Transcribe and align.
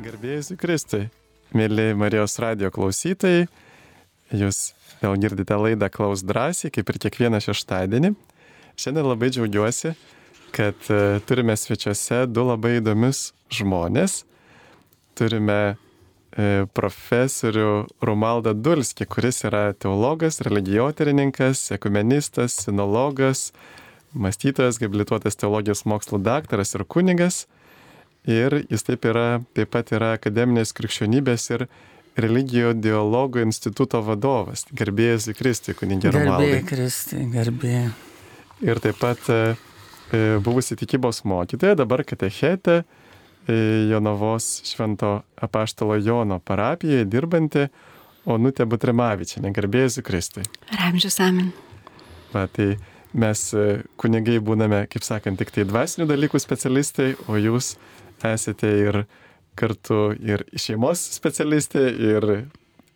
Garbėjus 0.00 0.48
Kristui, 0.56 1.10
mėly 1.52 1.90
Marijos 1.98 2.38
radio 2.40 2.70
klausytojai, 2.72 3.42
jūs 4.32 4.70
vėl 5.02 5.18
girdite 5.20 5.58
laidą 5.60 5.90
Klaus 5.92 6.22
drąsiai, 6.24 6.70
kaip 6.72 6.88
ir 6.88 6.98
kiekvieną 7.04 7.40
šeštadienį. 7.44 8.14
Šiandien 8.80 9.08
labai 9.10 9.28
džiaugiuosi, 9.34 9.92
kad 10.56 10.88
e, 10.88 11.20
turime 11.28 11.52
svečiuose 11.52 12.22
du 12.32 12.46
labai 12.48 12.78
įdomius 12.78 13.34
žmonės. 13.52 14.22
Turime 15.20 15.60
e, 15.68 16.64
profesorių 16.72 17.68
Romaldą 18.00 18.56
Dulskį, 18.56 19.04
kuris 19.04 19.44
yra 19.50 19.66
teologas, 19.76 20.40
religijoterininkas, 20.48 21.66
ekumenistas, 21.76 22.56
sinologas, 22.64 23.50
mąstytojas, 24.16 24.80
gabilituotas 24.80 25.36
teologijos 25.36 25.84
mokslo 25.84 26.22
daktaras 26.24 26.72
ir 26.78 26.88
kunigas. 26.88 27.44
Ir 28.28 28.60
jis 28.68 28.84
taip 28.84 29.06
yra, 29.08 29.40
taip 29.56 29.70
pat 29.72 29.94
yra 29.96 30.14
akademinės 30.18 30.74
krikščionybės 30.76 31.46
ir 31.54 31.66
religijų 32.20 32.74
dialogo 32.76 33.40
instituto 33.40 34.02
vadovas. 34.04 34.66
Garbėjus 34.76 35.30
į 35.32 35.36
Kristį, 35.38 35.74
kunigė 35.78 36.12
Romaldai. 36.12 36.50
Garbėjai 36.50 36.66
Kristį, 36.68 37.20
garbėjai. 37.32 37.84
Ir 38.66 38.80
taip 38.84 38.98
pat 39.00 39.30
e, 39.32 39.38
e, 40.12 40.20
buvusi 40.44 40.76
tikybos 40.76 41.22
mokytoja, 41.24 41.78
dabar 41.80 42.04
katechetė 42.04 42.82
e, 42.82 42.84
Jonavos 43.88 44.50
švento 44.68 45.20
apaštalo 45.40 45.96
Jono 45.96 46.40
parapijoje 46.44 47.08
dirbanti 47.08 47.66
Onutė 48.28 48.66
Butrimavičiane. 48.68 49.48
Garbėjus 49.56 50.02
į 50.02 50.04
Kristį. 50.04 50.44
Ramžius 50.76 51.16
amen. 51.24 51.54
Va, 52.34 52.44
tai 52.52 52.74
mes 53.16 53.46
e, 53.56 53.80
kunigai 53.98 54.36
būname, 54.44 54.84
kaip 54.92 55.06
sakant, 55.06 55.40
tik 55.40 55.54
tai 55.54 55.64
dvasinių 55.66 56.06
dalykų 56.10 56.42
specialistai, 56.42 57.14
o 57.32 57.40
jūs 57.40 57.74
esate 58.28 58.70
ir 58.84 59.02
kartu 59.58 60.10
ir 60.20 60.44
šeimos 60.56 61.02
specialistė, 61.16 61.82
ir 61.90 62.26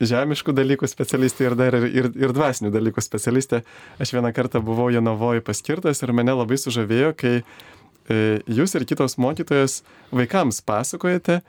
žemiškų 0.05 0.55
dalykų 0.57 0.89
specialistė, 0.91 1.49
ir 1.49 1.57
dar 1.59 1.77
ir, 1.79 1.87
ir, 1.89 2.09
ir 2.19 2.35
dvasinių 2.35 2.73
dalykų 2.75 3.03
specialistė. 3.05 3.63
Aš 4.03 4.15
vieną 4.17 4.33
kartą 4.37 4.63
buvau 4.65 4.91
Jonavoje 4.93 5.45
paskirtas 5.45 6.03
ir 6.03 6.13
mane 6.17 6.35
labai 6.35 6.59
sužavėjo, 6.61 7.13
kai 7.19 7.35
e, 7.41 7.45
jūs 8.51 8.75
ir 8.75 8.87
kitos 8.89 9.19
mokytojas 9.23 9.83
vaikams 10.15 10.63
pasakojate. 10.67 11.41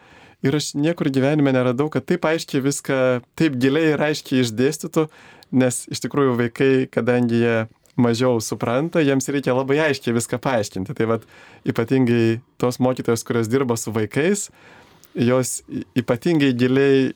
Ir 0.45 0.57
aš 0.59 0.73
niekur 0.77 1.09
gyvenime 1.09 1.55
neradau, 1.55 1.87
kad 1.89 2.05
taip 2.05 2.27
aiškiai 2.27 2.61
viską, 2.61 2.99
taip 3.39 3.55
giliai 3.61 3.95
ir 3.95 4.03
aiškiai 4.11 4.43
išdėstytų, 4.43 5.07
nes 5.57 5.85
iš 5.89 6.03
tikrųjų 6.05 6.35
vaikai, 6.43 6.73
kadangi 6.91 7.39
jie 7.41 7.55
mažiau 7.99 8.39
supranta, 8.43 9.03
jiems 9.03 9.29
reikia 9.31 9.55
labai 9.55 9.79
aiškiai 9.87 10.15
viską 10.15 10.39
paaiškinti. 10.43 10.95
Tai 10.97 11.09
vad 11.13 11.27
ypatingai 11.67 12.39
tos 12.61 12.79
mokytojos, 12.83 13.23
kurios 13.27 13.51
dirba 13.51 13.77
su 13.79 13.93
vaikais, 13.95 14.49
jos 15.15 15.61
ypatingai 15.95 16.51
giliai 16.59 17.13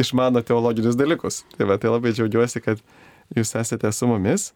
išmano 0.00 0.44
teologinius 0.44 0.98
dalykus. 1.00 1.42
Tai, 1.56 1.68
va, 1.70 1.78
tai 1.80 1.92
labai 1.92 2.12
džiaugiuosi, 2.16 2.62
kad 2.64 2.82
jūs 3.34 3.54
esate 3.60 3.92
su 3.92 4.08
mumis. 4.10 4.50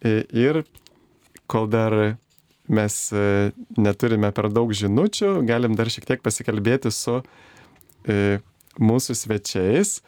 Ir 0.00 0.62
kol 1.50 1.66
dar 1.70 1.96
mes 2.70 2.96
e, 3.12 3.50
neturime 3.74 4.30
per 4.34 4.46
daug 4.54 4.70
žinučių, 4.70 5.40
galim 5.48 5.74
dar 5.78 5.90
šiek 5.90 6.06
tiek 6.06 6.22
pasikalbėti 6.22 6.92
su 6.94 7.18
e, 8.06 8.38
mūsų 8.78 9.16
svečiais. 9.18 9.98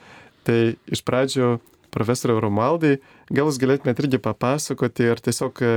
Tai 0.46 0.58
iš 0.90 1.02
pradžių 1.06 1.56
profesoriau 1.92 2.40
Romaldai, 2.42 2.96
gal 3.30 3.50
jūs 3.50 3.60
galėtumėte 3.62 4.06
irgi 4.06 4.20
papasakoti 4.22 5.08
ir 5.10 5.22
tiesiog 5.22 5.62
e, 5.62 5.72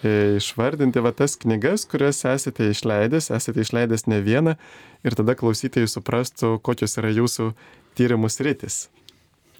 e, 0.00 0.14
išvardinti 0.38 1.02
va 1.04 1.14
tas 1.16 1.36
knygas, 1.40 1.86
kurias 1.90 2.22
esate 2.30 2.70
išleidęs, 2.72 3.32
esate 3.34 3.64
išleidęs 3.64 4.06
ne 4.10 4.22
vieną 4.24 4.56
ir 5.04 5.18
tada 5.18 5.36
klausytojai 5.38 5.90
suprastų, 5.90 6.56
kokios 6.64 6.98
yra 7.02 7.12
jūsų 7.14 7.50
tyrimų 7.98 8.30
sritis. 8.32 8.86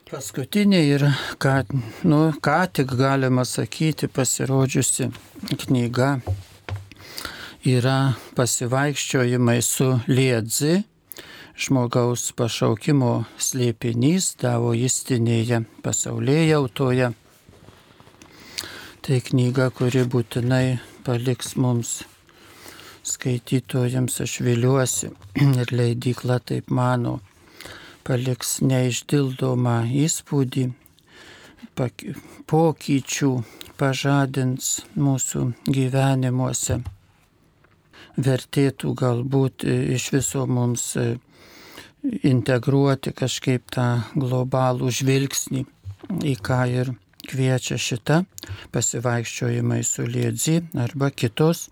Paskutinė 0.04 0.82
yra, 0.94 1.14
ką, 1.40 1.62
nu, 2.06 2.28
ką 2.44 2.58
tik 2.76 2.92
galima 2.98 3.46
sakyti, 3.48 4.06
pasirodžiusi 4.12 5.08
knyga 5.64 6.18
yra 7.64 8.12
pasivaikščiojimai 8.36 9.60
su 9.64 9.88
Liedzi 10.06 10.82
žmogaus 11.54 12.32
pašaukimo 12.34 13.24
slėpinys 13.38 14.32
davoistinėje 14.42 15.60
pasaulėje 15.84 16.48
jautoje. 16.48 17.12
Tai 19.04 19.18
knyga, 19.28 19.68
kuri 19.70 20.02
būtinai 20.10 20.78
paliks 21.06 21.54
mums 21.60 22.00
skaitytojams, 23.04 24.20
aš 24.24 24.38
viliuosi, 24.46 25.10
ir 25.60 25.70
leidykla 25.70 26.40
taip 26.40 26.72
mano, 26.74 27.18
paliks 28.04 28.56
neišdildomą 28.64 29.76
įspūdį, 30.04 30.64
pokyčių 32.50 33.30
pažadins 33.78 34.72
mūsų 34.96 35.44
gyvenimuose. 35.68 36.80
Vertėtų 38.14 38.94
galbūt 38.94 39.64
iš 39.66 40.10
viso 40.14 40.44
mums 40.46 40.92
integruoti 42.04 43.12
kažkaip 43.16 43.70
tą 43.72 43.86
globalų 44.18 44.90
žvilgsnį, 44.92 45.64
į 46.24 46.34
ką 46.44 46.60
ir 46.72 46.92
kviečia 47.24 47.78
šita 47.80 48.20
pasivaikščiojimai 48.74 49.80
su 49.86 50.04
liedzi 50.08 50.58
arba 50.80 51.10
kitos, 51.10 51.68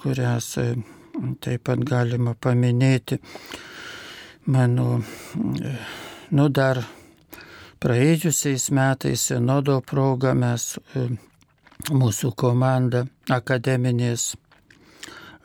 kurias 0.00 0.54
e, 0.60 0.70
taip 1.44 1.66
pat 1.68 1.84
galima 1.84 2.34
paminėti. 2.34 3.20
Mano, 4.50 5.00
e, 5.00 5.74
nu 6.32 6.48
dar 6.48 6.80
praėjusiais 7.80 8.70
metais 8.76 9.26
senodo 9.28 9.80
proga 9.84 10.32
mes 10.34 10.72
e, 10.96 11.08
mūsų 11.90 12.32
komanda 12.38 13.04
akademinės 13.32 14.32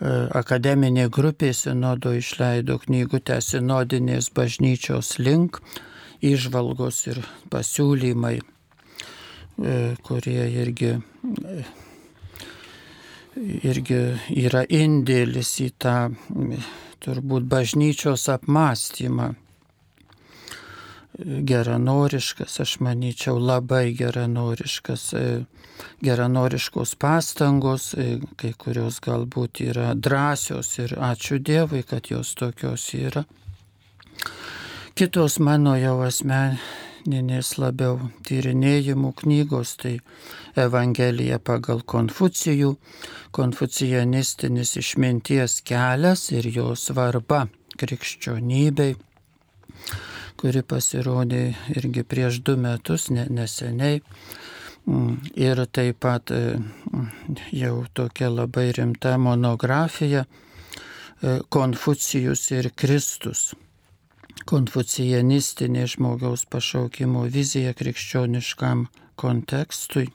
akademinė 0.02 1.08
grupė 1.10 1.54
sinodo 1.54 2.12
išleido 2.16 2.80
knygutę 2.84 3.40
Sinodinės 3.42 4.30
bažnyčios 4.36 5.18
link, 5.20 5.62
išvalgos 6.22 7.08
ir 7.08 7.22
pasiūlymai, 7.52 8.40
e, 8.42 9.96
kurie 10.04 10.44
irgi, 10.52 10.92
e, 11.00 11.64
irgi 13.64 14.02
yra 14.36 14.66
indėlis 14.68 15.60
į 15.64 15.72
tą 15.80 15.98
turbūt 17.00 17.48
bažnyčios 17.48 18.28
apmąstymą 18.30 19.34
geranoriškas, 21.24 22.60
aš 22.60 22.80
manyčiau, 22.80 23.40
labai 23.40 23.94
geranoriškas, 23.96 25.14
e, 25.14 25.44
geranoriškos 26.04 26.96
pastangos, 27.00 27.94
e, 27.94 28.20
kai 28.36 28.54
kurios 28.58 29.00
galbūt 29.04 29.62
yra 29.64 29.94
drąsios 29.96 30.78
ir 30.80 30.96
ačiū 31.00 31.40
Dievui, 31.40 31.84
kad 31.88 32.12
jos 32.12 32.36
tokios 32.36 32.90
yra. 32.94 33.26
Kitos 34.96 35.40
mano 35.40 35.76
jau 35.80 36.00
asmeninės 36.04 37.58
labiau 37.60 38.12
tyrinėjimų 38.28 39.14
knygos, 39.22 39.76
tai 39.80 40.00
Evangelija 40.56 41.40
pagal 41.40 41.84
Konfucijų, 41.84 42.76
konfucijanistinis 43.36 44.76
išminties 44.80 45.62
kelias 45.68 46.30
ir 46.32 46.48
jo 46.48 46.76
svarba 46.80 47.48
krikščionybei 47.76 48.96
kuri 50.40 50.64
pasirodė 50.68 51.44
irgi 51.76 52.04
prieš 52.04 52.42
du 52.46 52.56
metus, 52.60 53.10
ne, 53.10 53.26
neseniai. 53.32 54.02
Mm, 54.86 55.18
ir 55.34 55.64
taip 55.74 56.02
pat 56.06 56.32
e, 56.32 56.58
jau 57.56 57.86
tokia 57.98 58.30
labai 58.30 58.68
rimta 58.78 59.16
monografija 59.18 60.26
e, 60.26 61.40
Konfucijus 61.50 62.52
ir 62.54 62.70
Kristus. 62.78 63.54
Konfucijanistinė 64.46 65.88
žmogaus 65.90 66.46
pašaukimo 66.52 67.24
vizija 67.34 67.74
krikščioniškam 67.74 68.86
kontekstui. 69.18 70.12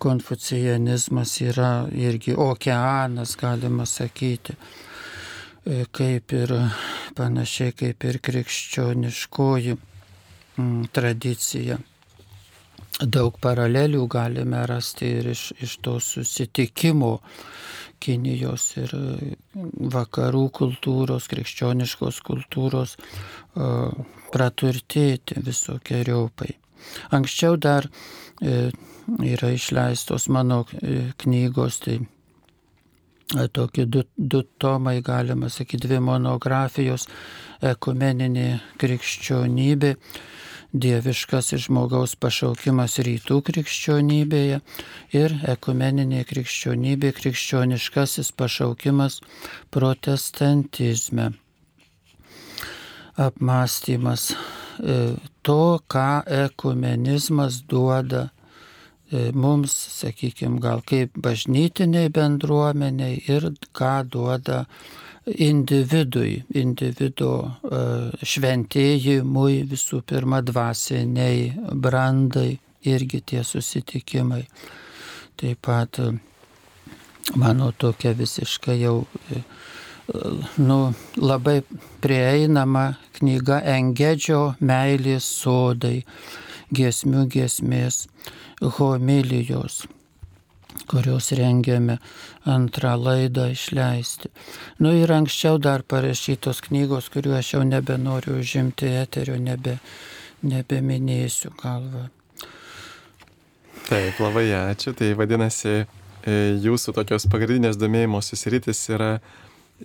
Konfucijanizmas 0.00 1.34
yra 1.44 1.72
irgi 1.92 2.32
okeanas, 2.32 3.34
galima 3.36 3.84
sakyti 3.84 4.56
kaip 5.64 6.32
ir 6.32 6.52
panašiai 7.16 7.72
kaip 7.76 8.04
ir 8.04 8.18
krikščioniškoji 8.24 9.76
mm, 9.76 10.84
tradicija. 10.94 11.78
Daug 13.00 13.36
paralelių 13.40 14.04
galime 14.12 14.60
rasti 14.68 15.08
ir 15.20 15.30
iš, 15.32 15.50
iš 15.60 15.76
to 15.84 15.98
susitikimo 16.04 17.18
Kinijos 18.00 18.64
ir 18.80 18.92
vakarų 19.92 20.46
kultūros, 20.56 21.26
krikščioniškos 21.28 22.22
kultūros 22.24 22.94
praturtėti 24.32 25.42
visokiojopai. 25.44 26.54
Anksčiau 27.16 27.58
dar 27.60 27.84
e, 28.40 28.70
yra 29.28 29.50
išleistos 29.52 30.28
mano 30.32 30.62
e, 30.80 31.10
knygos, 31.20 31.80
tai 31.84 31.98
tokie 33.52 33.86
du, 33.86 34.02
du 34.16 34.42
tomai, 34.58 35.00
galima 35.02 35.48
sakyti, 35.48 35.86
dvi 35.86 36.00
monografijos- 36.02 37.06
ekumeninė 37.72 38.60
krikščionybė 38.80 39.94
dieviškas 40.72 41.50
žmogaus 41.64 42.14
pašaukimas 42.14 42.98
rytų 43.02 43.40
krikščionybėje 43.46 44.60
ir 45.18 45.34
ekumeninė 45.52 46.22
krikščionybė, 46.28 47.12
krikščioniškasis 47.18 48.30
pašaukimas 48.38 49.20
protestantizme. 49.74 51.32
Apmastymas 53.20 54.30
e, 54.30 55.16
to, 55.42 55.80
ką 55.90 56.22
ekumenizmas 56.46 57.62
duoda 57.68 58.28
e, 58.28 58.39
mums, 59.34 59.74
sakykime, 60.00 60.60
gal 60.62 60.82
kaip 60.86 61.16
bažnytiniai 61.18 62.10
bendruomeniai 62.14 63.22
ir 63.28 63.50
ką 63.74 63.94
duoda 64.10 64.64
individui, 65.26 66.40
individo 66.56 67.32
e, 67.44 67.80
šventėjimui, 68.26 69.62
visų 69.70 70.00
pirma 70.08 70.40
dvasiniai 70.42 71.72
brandai, 71.74 72.58
irgi 72.88 73.20
tie 73.32 73.44
susitikimai. 73.44 74.42
Taip 75.40 75.60
pat 75.66 76.00
e, 76.00 76.10
mano 77.36 77.70
tokia 77.76 78.14
visiškai 78.16 78.78
jau 78.80 78.96
e, 79.30 79.42
nu, 80.58 80.80
labai 81.20 81.60
prieinama 82.02 82.94
knyga 83.18 83.60
Engedžio 83.76 84.54
meilės 84.60 85.28
sodai, 85.42 86.00
giesmių 86.74 87.26
giesmės, 87.30 88.06
homilijos 88.60 89.84
kurios 90.90 91.32
rengiame 91.32 91.98
antrą 92.44 92.94
laidą 93.04 93.48
išleisti. 93.50 94.30
Nu 94.78 94.92
ir 94.96 95.12
anksčiau 95.12 95.58
dar 95.58 95.82
parašytos 95.82 96.62
knygos, 96.66 97.10
kuriuo 97.12 97.36
aš 97.38 97.54
jau 97.54 97.62
nebenoriu 97.66 98.38
užimti 98.40 98.90
eterio, 99.02 99.36
nebe, 99.38 99.78
nebeminėsiu 100.42 101.52
galvą. 101.60 102.08
Taip, 103.88 104.20
labai 104.22 104.46
ačiū. 104.54 104.94
Tai 104.94 105.12
vadinasi, 105.18 105.74
e, 106.24 106.36
jūsų 106.62 106.94
tokios 106.98 107.26
pagrindinės 107.30 107.78
domėjimos 107.80 108.30
susiritis 108.30 108.82
yra 108.94 109.16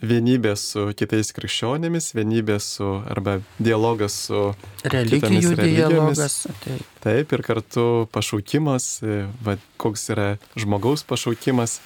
vienybė 0.01 0.55
su 0.59 0.89
kitais 0.97 1.31
krikščionėmis, 1.35 2.11
vienybė 2.15 2.57
su 2.63 2.87
arba 3.09 3.37
dialogas 3.59 4.15
su 4.27 4.41
religijų 4.83 5.55
dialogas. 5.59 6.45
Taip. 6.63 6.87
taip, 7.03 7.35
ir 7.35 7.43
kartu 7.45 7.85
pašaukimas, 8.11 8.87
e, 9.03 9.25
va, 9.45 9.57
koks 9.81 10.09
yra 10.15 10.29
žmogaus 10.59 11.05
pašaukimas, 11.07 11.79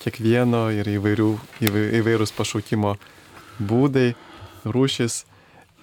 kiekvieno 0.00 0.68
ir 0.72 0.88
įvairių, 0.88 1.32
įvairūs 2.00 2.32
pašaukimo 2.36 2.94
būdai, 3.60 4.14
rūšis. 4.64 5.24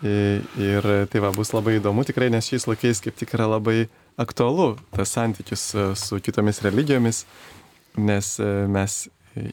E, 0.05 0.41
ir 0.61 0.85
tai 1.09 1.21
va 1.23 1.31
bus 1.33 1.53
labai 1.55 1.79
įdomu 1.79 2.05
tikrai, 2.05 2.29
nes 2.33 2.45
šiais 2.45 2.67
laikais 2.69 3.01
kaip 3.01 3.17
tik 3.17 3.33
yra 3.33 3.47
labai 3.49 3.87
aktualu 4.17 4.75
tas 4.93 5.13
santykis 5.13 5.69
e, 5.73 5.85
su 5.97 6.21
kitomis 6.21 6.61
religijomis, 6.65 7.25
nes 7.97 8.35
mes 8.69 8.97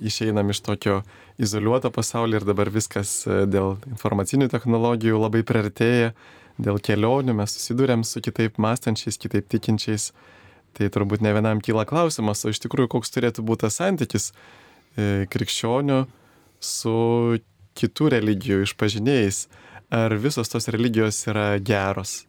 išeinam 0.05 0.51
iš 0.53 0.61
tokio 0.65 0.99
izoliuoto 1.39 1.91
pasaulio 1.91 2.39
ir 2.39 2.47
dabar 2.47 2.71
viskas 2.71 3.25
e, 3.27 3.43
dėl 3.51 3.77
informacinių 3.91 4.49
technologijų 4.53 5.19
labai 5.19 5.43
priartėja, 5.47 6.13
dėl 6.63 6.79
kelionių 6.79 7.35
mes 7.41 7.57
susidurėm 7.57 8.05
su 8.07 8.23
kitaip 8.25 8.61
mąstančiais, 8.63 9.19
kitaip 9.19 9.49
tikinčiais. 9.51 10.13
Tai 10.75 10.89
turbūt 10.91 11.23
ne 11.23 11.31
vienam 11.35 11.61
kyla 11.63 11.85
klausimas, 11.87 12.43
o 12.43 12.51
iš 12.51 12.59
tikrųjų 12.65 12.91
koks 12.97 13.13
turėtų 13.15 13.45
būti 13.47 13.67
tas 13.67 13.79
santykis 13.79 14.31
e, 14.31 15.27
krikščionių 15.31 16.01
su 16.59 16.95
kitų 17.79 18.11
religijų 18.17 18.65
išpažinėjais. 18.67 19.47
Ar 19.95 20.15
visos 20.19 20.51
tos 20.51 20.67
religijos 20.75 21.21
yra 21.31 21.55
geros? 21.63 22.25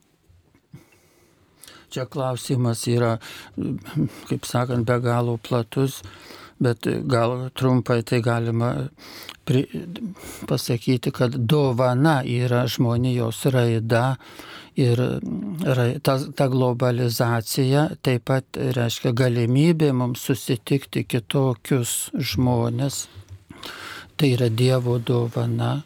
Čia 1.93 2.05
klausimas 2.11 2.83
yra, 2.91 3.15
kaip 4.29 4.45
sakant, 4.45 4.85
be 4.85 4.97
galo 5.01 5.37
platus 5.41 6.01
bet 6.59 6.87
gal 7.11 7.49
trumpai 7.53 8.01
tai 8.03 8.21
galima 8.21 8.71
pri, 9.45 9.65
pasakyti, 10.47 11.11
kad 11.11 11.35
dovana 11.35 12.21
yra 12.25 12.65
žmonijos 12.67 13.45
raida 13.53 14.15
ir 14.75 15.01
ta, 16.03 16.17
ta 16.35 16.47
globalizacija 16.51 17.87
taip 18.03 18.25
pat 18.31 18.59
reiškia 18.77 19.13
galimybė 19.15 19.91
mums 19.95 20.23
susitikti 20.27 21.05
kitokius 21.07 22.11
žmonės. 22.15 23.05
Tai 24.15 24.31
yra 24.31 24.47
Dievo 24.49 24.97
dovana. 24.99 25.83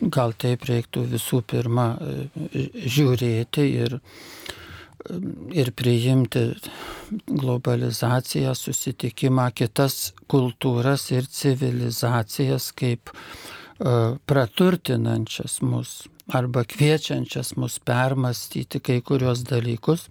Gal 0.00 0.32
taip 0.38 0.64
reiktų 0.70 1.02
visų 1.10 1.40
pirma 1.50 1.88
žiūrėti 2.94 3.64
ir 3.82 3.98
ir 5.52 5.70
priimti 5.76 6.46
globalizaciją, 7.28 8.54
susitikimą, 8.56 9.50
kitas 9.56 10.14
kultūras 10.30 11.10
ir 11.12 11.28
civilizacijas 11.28 12.70
kaip 12.76 13.12
uh, 13.12 14.16
praturtinančias 14.26 15.60
mus 15.62 16.02
arba 16.32 16.64
kviečiančias 16.64 17.52
mus 17.60 17.76
permastyti 17.84 18.80
kai 18.80 19.02
kurios 19.04 19.44
dalykus, 19.44 20.08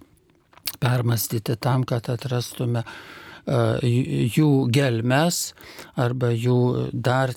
permastyti 0.79 1.57
tam, 1.57 1.87
kad 1.89 2.11
atrastume 2.13 2.83
uh, 2.85 3.81
jų 3.83 4.51
gelmes 4.73 5.53
arba 5.97 6.29
jų 6.31 6.91
dar 6.93 7.33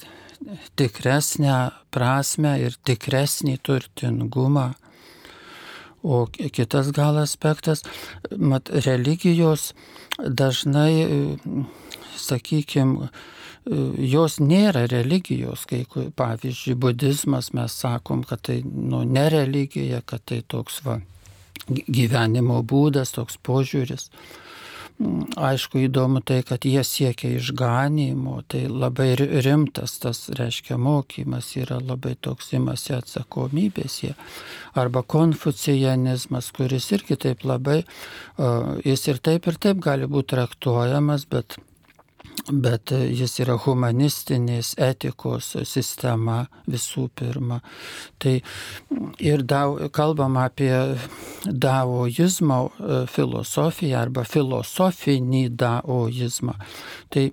tikresnę 0.76 1.60
prasme 1.90 2.58
ir 2.60 2.76
tikresnį 2.84 3.56
turtingumą 3.64 4.74
O 6.06 6.20
kitas 6.30 6.92
gal 6.94 7.16
aspektas, 7.18 7.82
mat, 8.38 8.70
religijos 8.86 9.72
dažnai, 10.22 11.34
sakykime, 12.14 13.08
jos 13.98 14.38
nėra 14.38 14.84
religijos, 14.92 15.64
kai 15.66 15.82
pavyzdžiui, 15.90 16.76
budizmas 16.78 17.50
mes 17.58 17.74
sakom, 17.74 18.22
kad 18.22 18.44
tai 18.46 18.60
nu, 18.62 19.02
ne 19.02 19.26
religija, 19.32 20.02
kad 20.06 20.22
tai 20.30 20.44
toks 20.46 20.84
va, 20.86 21.00
gyvenimo 21.66 22.62
būdas, 22.62 23.16
toks 23.16 23.40
požiūris. 23.42 24.10
Aišku, 24.96 25.82
įdomu 25.84 26.22
tai, 26.24 26.38
kad 26.46 26.64
jie 26.64 26.80
siekia 26.80 27.34
išganimo, 27.36 28.38
tai 28.48 28.62
labai 28.64 29.10
rimtas 29.18 29.98
tas, 30.00 30.22
reiškia, 30.32 30.78
mokymas 30.80 31.50
yra 31.60 31.76
labai 31.84 32.14
toks 32.16 32.54
imasi 32.56 32.94
atsakomybės 32.96 33.98
jie. 34.00 34.14
Arba 34.72 35.02
konfucijanizmas, 35.04 36.48
kuris 36.56 36.88
irgi 36.96 37.18
taip 37.26 37.44
labai, 37.44 37.82
jis 38.88 39.04
ir 39.12 39.20
taip 39.20 39.50
ir 39.52 39.60
taip 39.60 39.84
gali 39.84 40.08
būti 40.08 40.32
traktuojamas, 40.32 41.28
bet 41.28 41.58
bet 42.50 42.92
jis 42.92 43.38
yra 43.42 43.56
humanistinės 43.60 44.74
etikos 44.82 45.54
sistema 45.66 46.44
visų 46.70 47.08
pirma. 47.16 47.60
Tai 48.22 48.36
ir 49.22 49.42
dao, 49.42 49.88
kalbam 49.94 50.36
apie 50.40 50.72
daoizmo 51.46 52.58
e, 52.66 52.98
filosofiją 53.10 54.00
arba 54.04 54.24
filosofinį 54.28 55.44
daoizmą. 55.58 56.56
Tai 57.12 57.26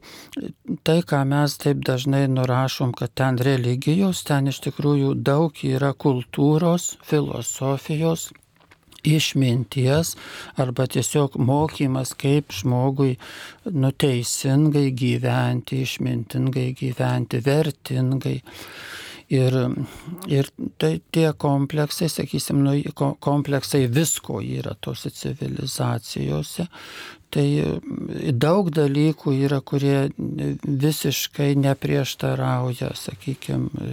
tai, 0.84 1.00
ką 1.10 1.24
mes 1.30 1.58
taip 1.62 1.84
dažnai 1.86 2.26
nurašom, 2.32 2.94
kad 2.98 3.14
ten 3.14 3.38
religijos, 3.38 4.24
ten 4.28 4.50
iš 4.52 4.64
tikrųjų 4.68 5.14
daug 5.20 5.60
yra 5.68 5.94
kultūros, 5.94 6.94
filosofijos 7.06 8.32
išminties 9.04 10.16
arba 10.60 10.88
tiesiog 10.88 11.38
mokymas, 11.38 12.14
kaip 12.20 12.54
žmogui 12.56 13.18
nuteisingai 13.70 14.90
gyventi, 14.98 15.84
išmintingai 15.84 16.72
gyventi, 16.80 17.44
vertingai. 17.46 18.40
Ir, 19.34 19.56
ir 20.30 20.50
tai 20.78 20.98
tie 21.16 21.30
kompleksai, 21.40 22.10
sakysim, 22.12 22.60
nu, 22.62 22.76
kompleksai 23.24 23.88
visko 23.90 24.42
yra 24.44 24.76
tose 24.78 25.10
civilizacijose. 25.16 26.68
Tai 27.34 27.46
daug 28.38 28.70
dalykų 28.70 29.34
yra, 29.48 29.58
kurie 29.66 30.12
visiškai 30.68 31.56
neprieštarauja, 31.64 32.92
sakykime, 33.00 33.88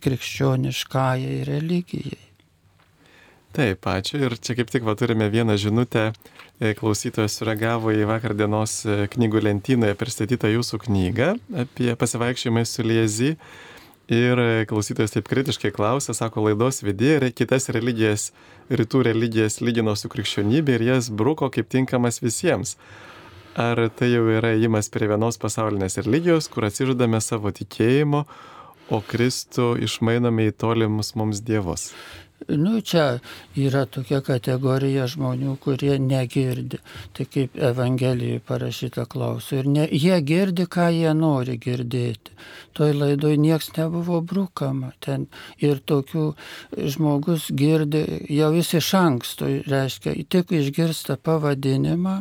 krikščioniškajai 0.00 1.38
religijai. 1.50 2.29
Taip, 3.50 3.82
ačiū. 3.82 4.20
Ir 4.22 4.36
čia 4.38 4.54
kaip 4.54 4.68
tik 4.70 4.84
va, 4.86 4.94
turime 4.94 5.26
vieną 5.30 5.56
žinutę. 5.58 6.12
E, 6.60 6.70
klausytojas 6.78 7.34
sureagavo 7.34 7.90
į 7.90 8.04
vakar 8.06 8.36
dienos 8.38 8.84
e, 8.86 9.08
knygų 9.10 9.42
lentynoje 9.42 9.96
pristatytą 9.98 10.52
jūsų 10.52 10.78
knygą 10.84 11.32
apie 11.64 11.90
pasivaikščiojimą 11.98 12.62
su 12.68 12.86
Liezi. 12.86 13.32
Ir 14.10 14.42
e, 14.42 14.46
klausytojas 14.70 15.16
taip 15.16 15.26
kritiškai 15.30 15.72
klausė, 15.74 16.14
sako, 16.14 16.44
laidos 16.46 16.82
vidėje 16.86 17.32
kitas 17.34 17.66
religijas, 17.74 18.28
rytų 18.70 19.02
religijas 19.08 19.58
lygino 19.64 19.96
su 19.98 20.10
krikščionybė 20.12 20.78
ir 20.78 20.86
jas 20.92 21.10
bruko 21.10 21.50
kaip 21.50 21.70
tinkamas 21.74 22.22
visiems. 22.22 22.76
ar 23.58 23.88
tai 23.98 24.12
jau 24.12 24.22
yra 24.30 24.54
įimas 24.54 24.88
prie 24.94 25.08
vienos 25.10 25.36
pasaulinės 25.42 25.98
religijos, 25.98 26.46
kur 26.48 26.68
atsižadame 26.68 27.18
savo 27.20 27.50
tikėjimo, 27.50 28.24
o 28.94 29.00
Kristų 29.02 29.74
išmainome 29.82 30.46
į 30.48 30.54
tolimus 30.54 31.16
mums 31.18 31.42
dievus? 31.42 31.90
Nu, 32.48 32.80
čia 32.80 33.20
yra 33.58 33.84
tokia 33.86 34.20
kategorija 34.24 35.04
žmonių, 35.10 35.56
kurie 35.60 35.98
negirdi. 36.00 36.80
Tai 37.16 37.26
kaip 37.28 37.58
Evangelijoje 37.70 38.40
parašyta 38.48 39.04
klausiu. 39.10 39.60
Ir 39.60 39.68
ne, 39.68 39.84
jie 39.92 40.16
girdi, 40.24 40.66
ką 40.70 40.88
jie 40.94 41.12
nori 41.14 41.58
girdėti. 41.60 42.34
Toj 42.76 42.96
laidoj 42.96 43.36
nieks 43.36 43.70
nebuvo 43.76 44.22
brukama. 44.24 44.94
Ten 45.04 45.28
ir 45.60 45.84
tokių 45.84 46.26
žmogus 46.96 47.50
girdi 47.52 48.04
jau 48.32 48.52
jis 48.56 48.74
iš 48.80 48.92
anksto, 48.98 49.50
reiškia, 49.68 50.16
tik 50.32 50.52
išgirsta 50.56 51.20
pavadinimą 51.20 52.20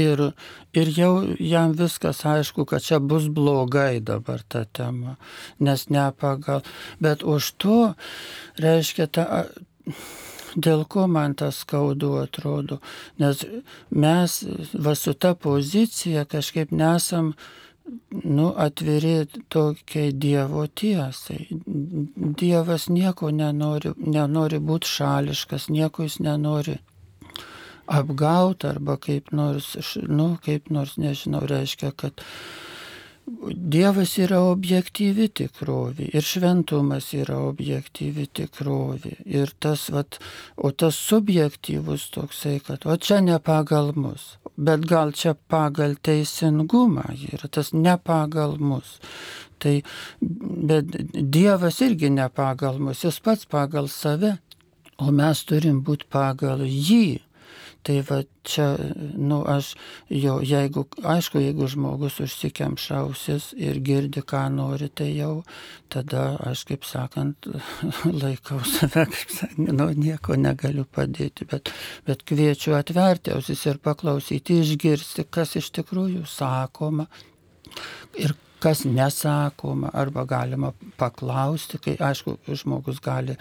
ir, 0.00 0.22
ir 0.72 0.90
jau 0.96 1.12
jam 1.38 1.72
viskas 1.76 2.24
aišku, 2.26 2.64
kad 2.64 2.82
čia 2.82 2.98
bus 2.98 3.28
blogai 3.28 4.00
dabar 4.00 4.42
ta 4.48 4.64
tema, 4.64 5.16
nes 5.58 5.88
ne 5.90 6.10
pagal. 6.12 6.62
Bet 7.00 7.22
už 7.22 7.52
to, 7.58 7.78
reiškia, 8.58 9.06
ta, 9.06 9.46
dėl 10.54 10.84
ko 10.84 11.06
man 11.06 11.34
tas 11.34 11.62
skaudu 11.64 12.16
atrodo, 12.22 12.80
nes 13.18 13.44
mes 13.90 14.42
va 14.74 14.94
su 14.94 15.14
ta 15.14 15.34
pozicija 15.34 16.24
kažkaip 16.24 16.70
nesam 16.70 17.34
nu, 18.10 18.52
atviri 18.56 19.26
tokiai 19.48 20.12
Dievo 20.12 20.66
tiesai. 20.66 21.48
Dievas 22.40 22.86
nieko 22.88 23.30
nenori, 23.34 23.90
nenori 23.98 24.60
būti 24.62 24.86
šališkas, 24.86 25.66
nieko 25.74 26.06
jis 26.06 26.20
nenori 26.22 26.78
apgauti 27.90 28.68
arba 28.70 28.96
kaip 29.02 29.32
nors, 29.36 29.74
nu, 30.06 30.32
kaip 30.44 30.70
nors, 30.70 30.96
nežinau, 31.00 31.44
reiškia, 31.50 31.94
kad 31.96 32.24
Dievas 33.70 34.16
yra 34.18 34.40
objektyvi 34.50 35.28
tikrovė 35.38 36.08
ir 36.18 36.24
šventumas 36.26 37.12
yra 37.14 37.36
objektyvi 37.46 38.24
tikrovė. 38.34 39.12
Ir 39.28 39.52
tas, 39.62 39.84
vat, 39.94 40.18
o 40.56 40.72
tas 40.74 40.98
subjektyvus 40.98 42.08
toksai, 42.16 42.56
kad 42.66 42.86
o 42.90 42.96
čia 42.98 43.20
ne 43.22 43.38
pagal 43.38 43.92
mus, 43.94 44.32
bet 44.56 44.82
gal 44.90 45.14
čia 45.14 45.36
pagal 45.52 45.94
teisingumą 46.02 47.06
yra, 47.30 47.46
tas 47.46 47.70
ne 47.76 47.94
pagal 48.02 48.58
mus. 48.58 48.98
Tai, 49.62 49.76
bet 50.20 50.90
Dievas 51.14 51.80
irgi 51.86 52.10
ne 52.10 52.26
pagal 52.34 52.82
mus, 52.82 53.04
jis 53.06 53.22
pats 53.22 53.46
pagal 53.46 53.86
save, 53.92 54.38
o 54.98 55.12
mes 55.14 55.44
turim 55.46 55.84
būti 55.86 56.10
pagal 56.10 56.66
jį. 56.66 57.20
Tai 57.86 57.96
va 58.04 58.18
čia, 58.44 58.66
nu, 59.16 59.38
aš 59.48 59.70
jo, 60.12 60.34
jeigu, 60.44 60.84
aišku, 61.00 61.40
jeigu 61.40 61.68
žmogus 61.72 62.18
užsikemša 62.20 62.98
ausis 63.06 63.50
ir 63.56 63.80
girdi, 63.84 64.20
ką 64.20 64.42
nori, 64.52 64.90
tai 64.92 65.08
jau 65.14 65.42
tada 65.92 66.34
aš, 66.50 66.66
kaip 66.68 66.84
sakant, 66.84 67.48
laikau 68.22 68.60
save, 68.68 69.06
kaip 69.14 69.32
sakant, 69.32 69.72
nu, 69.72 69.88
nieko 69.96 70.36
negaliu 70.36 70.84
padėti, 70.84 71.48
bet, 71.48 71.72
bet 72.04 72.26
kviečiu 72.28 72.76
atverti 72.76 73.32
ausis 73.32 73.64
ir 73.70 73.80
paklausyti, 73.80 74.60
išgirsti, 74.60 75.24
kas 75.32 75.56
iš 75.60 75.72
tikrųjų 75.80 76.28
sakoma 76.28 77.08
ir 78.20 78.36
kas 78.60 78.84
nesakoma, 78.84 79.90
arba 79.96 80.24
galima 80.28 80.72
paklausti, 81.00 81.78
kai 81.82 81.94
aišku, 82.10 82.36
žmogus 82.60 83.00
gali, 83.02 83.36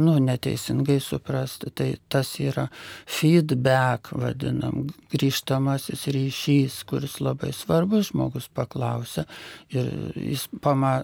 nu, 0.00 0.16
neteisingai 0.22 0.98
suprasti, 1.04 1.70
tai 1.76 1.88
tas 2.12 2.32
yra 2.42 2.66
feedback, 3.08 4.12
vadinam, 4.16 4.86
grįžtamasis 5.12 6.06
ryšys, 6.14 6.80
kuris 6.88 7.18
labai 7.22 7.52
svarbus, 7.56 8.10
žmogus 8.14 8.48
paklausia 8.54 9.26
ir 9.74 9.92
jis 10.16 10.46
pama, 10.64 11.00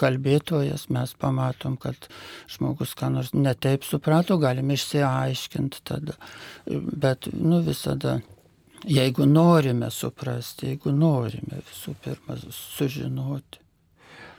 kalbėtojas, 0.00 0.88
mes 0.94 1.16
pamatom, 1.20 1.76
kad 1.80 2.08
žmogus 2.52 2.94
ką 2.98 3.10
nors 3.18 3.34
netaip 3.36 3.84
suprato, 3.86 4.38
galim 4.40 4.70
išsiaiškinti 4.74 5.84
tada, 5.86 6.16
bet, 6.66 7.30
nu, 7.34 7.60
visada 7.66 8.20
jeigu 8.84 9.26
norime 9.26 9.90
suprasti, 9.90 10.72
jeigu 10.72 10.92
norime 10.92 11.62
visų 11.62 11.94
pirma 12.04 12.36
sužinoti. 12.52 13.62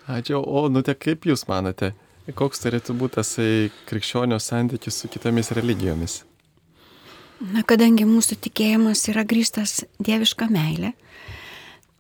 Ačiū, 0.08 0.40
o 0.40 0.68
nu 0.72 0.82
te 0.88 0.96
kaip 0.96 1.26
Jūs 1.28 1.48
manote, 1.50 1.92
koks 2.36 2.64
turėtų 2.64 2.96
būti 2.96 3.20
tas 3.20 3.34
krikščionio 3.90 4.40
santykis 4.40 5.02
su 5.02 5.10
kitomis 5.12 5.52
religijomis? 5.56 6.22
Na, 7.38 7.62
kadangi 7.68 8.08
mūsų 8.08 8.40
tikėjimas 8.48 9.04
yra 9.12 9.26
grįstas 9.28 9.84
dieviška 10.02 10.48
meilė, 10.50 10.94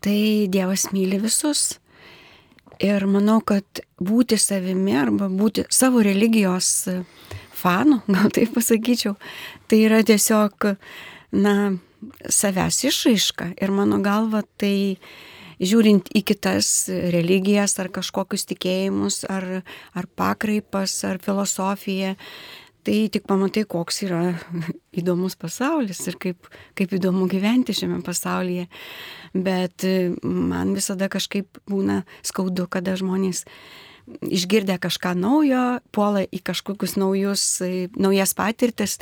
tai 0.02 0.48
Dievas 0.50 0.88
myli 0.94 1.20
visus. 1.22 1.78
Ir 2.82 3.06
manau, 3.10 3.40
kad 3.42 3.82
būti 3.98 4.38
savimi 4.38 4.94
arba 4.98 5.28
būti 5.34 5.66
savo 5.74 6.04
religijos 6.06 6.88
fanu, 7.58 8.00
gal 8.08 8.32
taip 8.34 8.54
pasakyčiau, 8.56 9.16
tai 9.68 9.82
yra 9.88 10.04
tiesiog, 10.06 10.70
na, 11.38 11.56
savęs 12.30 12.84
išraiška. 12.88 13.54
Ir 13.62 13.74
mano 13.74 14.00
galva 14.04 14.44
tai 14.60 14.98
žiūrint 15.58 16.12
į 16.14 16.22
kitas 16.28 16.70
religijas 16.90 17.78
ar 17.82 17.90
kažkokius 17.94 18.46
tikėjimus, 18.52 19.24
ar, 19.30 19.62
ar 19.98 20.08
pakraipas, 20.20 21.00
ar 21.08 21.22
filosofiją, 21.24 22.14
tai 22.88 23.00
tik 23.12 23.26
pamatai, 23.28 23.66
koks 23.68 24.04
yra 24.08 24.22
įdomus 25.00 25.36
pasaulis 25.40 26.00
ir 26.08 26.20
kaip, 26.22 26.48
kaip 26.78 26.94
įdomu 27.00 27.28
gyventi 27.32 27.76
šiame 27.76 28.00
pasaulyje. 28.06 28.68
Bet 29.34 29.84
man 30.24 30.72
visada 30.78 31.10
kažkaip 31.12 31.60
būna 31.68 32.04
skaudu, 32.26 32.70
kada 32.72 32.96
žmonės 33.00 33.44
išgirdę 34.24 34.78
kažką 34.80 35.12
naujo, 35.20 35.66
puola 35.92 36.24
į 36.24 36.40
kažkokius 36.48 36.96
naujus, 36.96 37.44
naujas 38.00 38.32
patirtis 38.38 39.02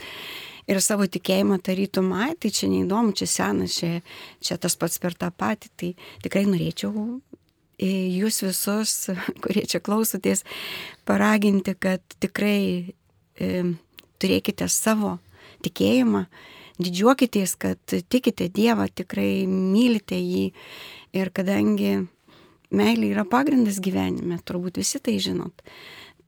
ir 0.70 0.82
savo 0.82 1.08
tikėjimą 1.10 1.60
tarytum, 1.66 2.12
ai, 2.18 2.34
tai 2.40 2.52
čia 2.54 2.70
neįdomu, 2.72 3.14
čia 3.18 3.28
senas, 3.30 3.78
čia, 3.80 4.00
čia 4.44 4.58
tas 4.62 4.78
pats 4.80 5.00
per 5.02 5.18
tą 5.18 5.32
patį. 5.32 5.72
Tai 5.80 5.92
tikrai 6.26 6.46
norėčiau 6.50 6.94
e, 7.78 7.92
jūs 8.18 8.42
visus, 8.48 8.96
kurie 9.44 9.66
čia 9.70 9.82
klausotės, 9.86 10.46
paraginti, 11.08 11.76
kad 11.78 12.04
tikrai 12.24 12.60
e, 13.38 13.54
turėkite 14.22 14.68
savo 14.72 15.18
tikėjimą, 15.66 16.26
didžiuokitės, 16.82 17.56
kad 17.60 17.96
tikite 18.12 18.50
Dievą, 18.52 18.90
tikrai 18.92 19.46
mylite 19.48 20.18
jį 20.20 20.50
ir 21.16 21.32
kadangi 21.36 22.02
meilė 22.76 23.14
yra 23.14 23.24
pagrindas 23.30 23.80
gyvenime, 23.84 24.42
turbūt 24.44 24.82
visi 24.82 25.00
tai 25.00 25.16
žinot, 25.24 25.64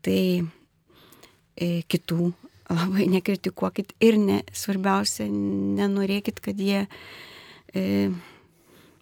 tai 0.05 0.21
e, 0.39 1.81
kitų 1.89 2.31
labai 2.73 3.07
nekritikuokit 3.11 3.93
ir 4.03 4.17
ne, 4.19 4.41
svarbiausia, 4.55 5.27
nenorėkit, 5.29 6.41
kad 6.43 6.59
jie 6.59 6.85
e, 7.73 8.09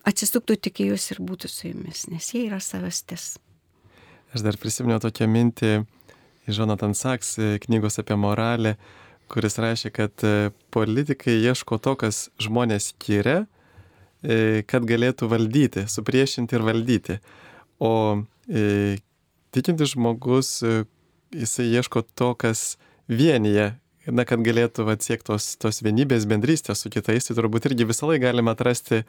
atsisuktų 0.05 0.59
tik 0.67 0.83
į 0.83 0.91
jūs 0.91 1.09
ir 1.15 1.21
būtų 1.25 1.49
su 1.51 1.71
jumis, 1.71 2.05
nes 2.11 2.29
jie 2.33 2.45
yra 2.49 2.61
savastis. 2.63 3.35
Aš 4.35 4.43
dar 4.45 4.57
prisiminiau 4.59 4.99
tokią 5.01 5.27
mintį 5.31 5.73
iš 6.45 6.59
Jonathan 6.59 6.93
Sachs 6.93 7.37
e, 7.37 7.57
knygos 7.59 7.99
apie 8.01 8.17
moralę, 8.19 8.75
kuris 9.31 9.57
rašė, 9.61 9.91
kad 9.95 10.25
e, 10.27 10.51
politikai 10.73 11.37
ieško 11.41 11.79
to, 11.81 11.95
kas 11.97 12.27
žmonės 12.41 12.91
skiria, 12.93 13.45
e, 14.21 14.61
kad 14.69 14.85
galėtų 14.85 15.29
valdyti, 15.31 15.85
supriešinti 15.89 16.57
ir 16.57 16.65
valdyti. 16.65 17.19
O 17.81 18.23
tikintis 19.55 19.95
žmogus, 19.95 20.59
jisai 21.33 21.65
ieško 21.73 22.03
to, 22.13 22.29
kas 22.37 22.75
vienyje, 23.11 23.73
na, 24.07 24.25
kad 24.27 24.43
galėtų 24.45 24.85
atsiekti 24.93 25.31
tos, 25.31 25.53
tos 25.61 25.81
vienybės 25.85 26.27
bendrystės 26.29 26.83
su 26.83 26.91
kitais, 26.93 27.27
tai 27.27 27.37
turbūt 27.37 27.69
irgi 27.69 27.87
visą 27.89 28.09
laiką 28.09 28.27
galima 28.27 28.53
atrasti 28.55 29.03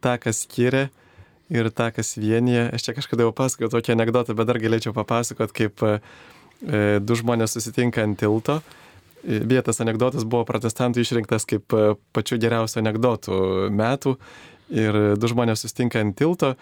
tą, 0.00 0.16
kas 0.22 0.44
skiria 0.46 0.88
ir 1.50 1.70
tą, 1.74 1.90
kas 1.94 2.14
vienyje. 2.20 2.68
Aš 2.74 2.86
čia 2.86 2.96
kažkada 2.96 3.26
jau 3.26 3.34
pasakojau 3.36 3.72
tokį 3.74 3.96
anegdotą, 3.96 4.36
bet 4.38 4.48
dar 4.48 4.60
galėčiau 4.62 4.94
papasakot, 4.96 5.52
kaip 5.56 5.82
e, 5.84 5.96
du 7.02 7.18
žmonės 7.18 7.56
susitinka 7.56 8.04
ant 8.06 8.20
tilto. 8.20 8.60
E, 9.20 9.42
anegdotas 9.84 10.24
buvo 10.24 10.46
protestantų 10.48 11.04
išrinktas 11.04 11.44
kaip 11.48 11.74
e, 11.74 11.94
pačiu 12.16 12.38
geriausiu 12.40 12.80
anegdotų 12.80 13.40
metų. 13.74 14.16
Ir 14.70 15.00
du 15.18 15.26
žmonės 15.26 15.66
susitinka 15.66 16.00
ant 16.00 16.16
tilto 16.16 16.54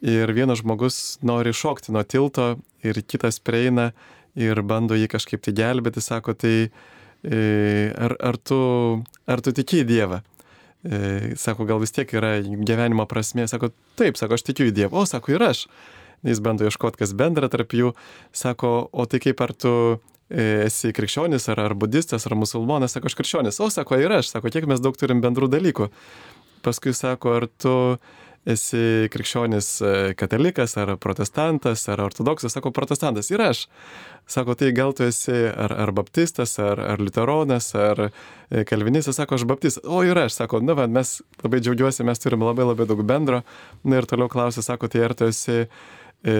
ir 0.00 0.30
vienas 0.32 0.60
žmogus 0.60 1.18
nori 1.26 1.52
šokti 1.56 1.92
nuo 1.92 2.04
tilto 2.04 2.56
ir 2.84 3.00
kitas 3.02 3.40
prieina 3.40 3.90
ir 4.36 4.62
bando 4.66 4.96
jį 4.96 5.08
kažkaip 5.12 5.42
tai 5.44 5.54
gelbėti, 5.56 6.02
sako, 6.04 6.36
tai 6.36 6.54
e, 7.24 7.38
ar, 7.96 8.16
ar, 8.20 8.38
tu, 8.38 8.58
ar 9.26 9.42
tu 9.44 9.54
tiki 9.56 9.82
į 9.82 9.88
Dievą? 9.88 10.22
E, 10.86 11.34
sako, 11.40 11.66
gal 11.66 11.80
vis 11.82 11.94
tiek 11.96 12.10
yra 12.14 12.36
gyvenimo 12.44 13.06
prasmė, 13.10 13.48
sako, 13.50 13.72
taip, 13.98 14.18
sako, 14.20 14.36
aš 14.36 14.46
tikiu 14.46 14.68
į 14.70 14.74
Dievą, 14.76 15.02
o 15.02 15.08
sako, 15.08 15.34
ir 15.34 15.46
aš. 15.48 15.66
Jis 16.26 16.40
bando 16.42 16.66
ieškoti, 16.66 17.00
kas 17.02 17.12
bendra 17.16 17.48
tarp 17.52 17.74
jų, 17.76 17.92
sako, 18.34 18.88
o 18.92 19.04
tai 19.06 19.20
kaip 19.22 19.40
ar 19.44 19.52
tu 19.52 19.72
e, 20.30 20.66
esi 20.66 20.92
krikščionis, 20.96 21.48
ar, 21.52 21.60
ar 21.68 21.74
budistas, 21.78 22.24
ar 22.26 22.36
musulmonas, 22.38 22.96
sako, 22.96 23.10
aš 23.10 23.18
krikščionis, 23.18 23.60
o 23.62 23.68
sako, 23.72 23.98
ir 24.02 24.14
aš, 24.20 24.32
sako, 24.32 24.52
kiek 24.52 24.68
mes 24.70 24.82
daug 24.82 24.96
turim 24.98 25.20
bendrų 25.24 25.50
dalykų. 25.52 25.90
paskui 26.66 26.94
sako, 26.96 27.36
ar 27.38 27.46
tu 27.62 27.74
esi 28.46 29.08
krikščionis 29.12 29.68
e, 29.82 29.92
katalikas, 30.18 30.76
ar 30.78 30.94
protestantas, 31.02 31.84
ar 31.90 32.02
ortodoksas, 32.04 32.54
sako 32.54 32.72
protestantas 32.74 33.30
ir 33.32 33.42
aš. 33.42 33.66
Sako, 34.30 34.56
tai 34.58 34.72
gal 34.74 34.94
tu 34.96 35.06
esi 35.06 35.34
ar, 35.50 35.74
ar 35.74 35.92
baptistas, 35.94 36.56
ar, 36.62 36.80
ar 36.82 37.02
liuteronas, 37.02 37.70
ar 37.78 38.06
e, 38.08 38.64
kalvinistas, 38.66 39.18
sako, 39.20 39.38
aš 39.38 39.46
baptistas. 39.50 39.84
O 39.84 40.02
ir 40.06 40.18
aš, 40.18 40.38
sako, 40.40 40.62
na, 40.64 40.78
va, 40.78 40.88
mes 40.90 41.18
labai 41.42 41.62
džiaugiuosi, 41.62 42.06
mes 42.06 42.22
turim 42.22 42.46
labai 42.46 42.66
labai 42.70 42.88
daug 42.90 43.02
bendro. 43.06 43.42
Na 43.84 44.02
ir 44.02 44.10
toliau 44.10 44.30
klausia, 44.32 44.64
sako, 44.66 44.90
tai 44.92 45.06
ar 45.08 45.18
tu 45.18 45.30
esi... 45.30 45.64
E, 46.26 46.36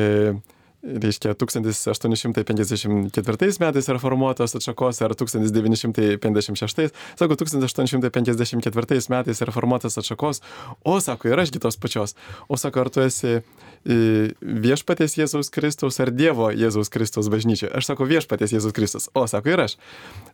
reiškia 0.87 1.35
1854 1.35 3.59
metais 3.61 3.89
reformuotos 3.89 4.55
atšakos 4.59 5.03
ar 5.03 5.15
1956, 5.19 6.91
sako 7.19 7.35
1854 7.43 9.11
metais 9.11 9.43
reformuotas 9.43 9.99
atšakos, 9.99 10.43
o 10.85 11.01
sako 11.01 11.29
ir 11.33 11.41
ašgi 11.43 11.59
tos 11.63 11.77
pačios, 11.77 12.15
o 12.49 12.57
sako 12.57 12.81
ar 12.81 12.89
tu 12.91 13.01
esi 13.03 13.41
viešpatės 13.87 15.15
Jėzaus 15.15 15.51
Kristaus 15.55 16.01
ar 16.03 16.11
Dievo 16.11 16.49
Jėzaus 16.51 16.91
Kristaus 16.91 17.29
bažnyčia. 17.31 17.69
Aš 17.71 17.87
sako 17.93 18.07
viešpatės 18.11 18.55
Jėzaus 18.57 18.75
Kristus, 18.75 19.09
o 19.15 19.27
sako 19.31 19.53
ir 19.53 19.63
aš. 19.67 19.77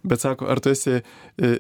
Bet 0.03 0.23
sako, 0.25 0.49
ar 0.49 0.61
tu 0.65 0.73
esi 0.73 1.01
e, 1.01 1.03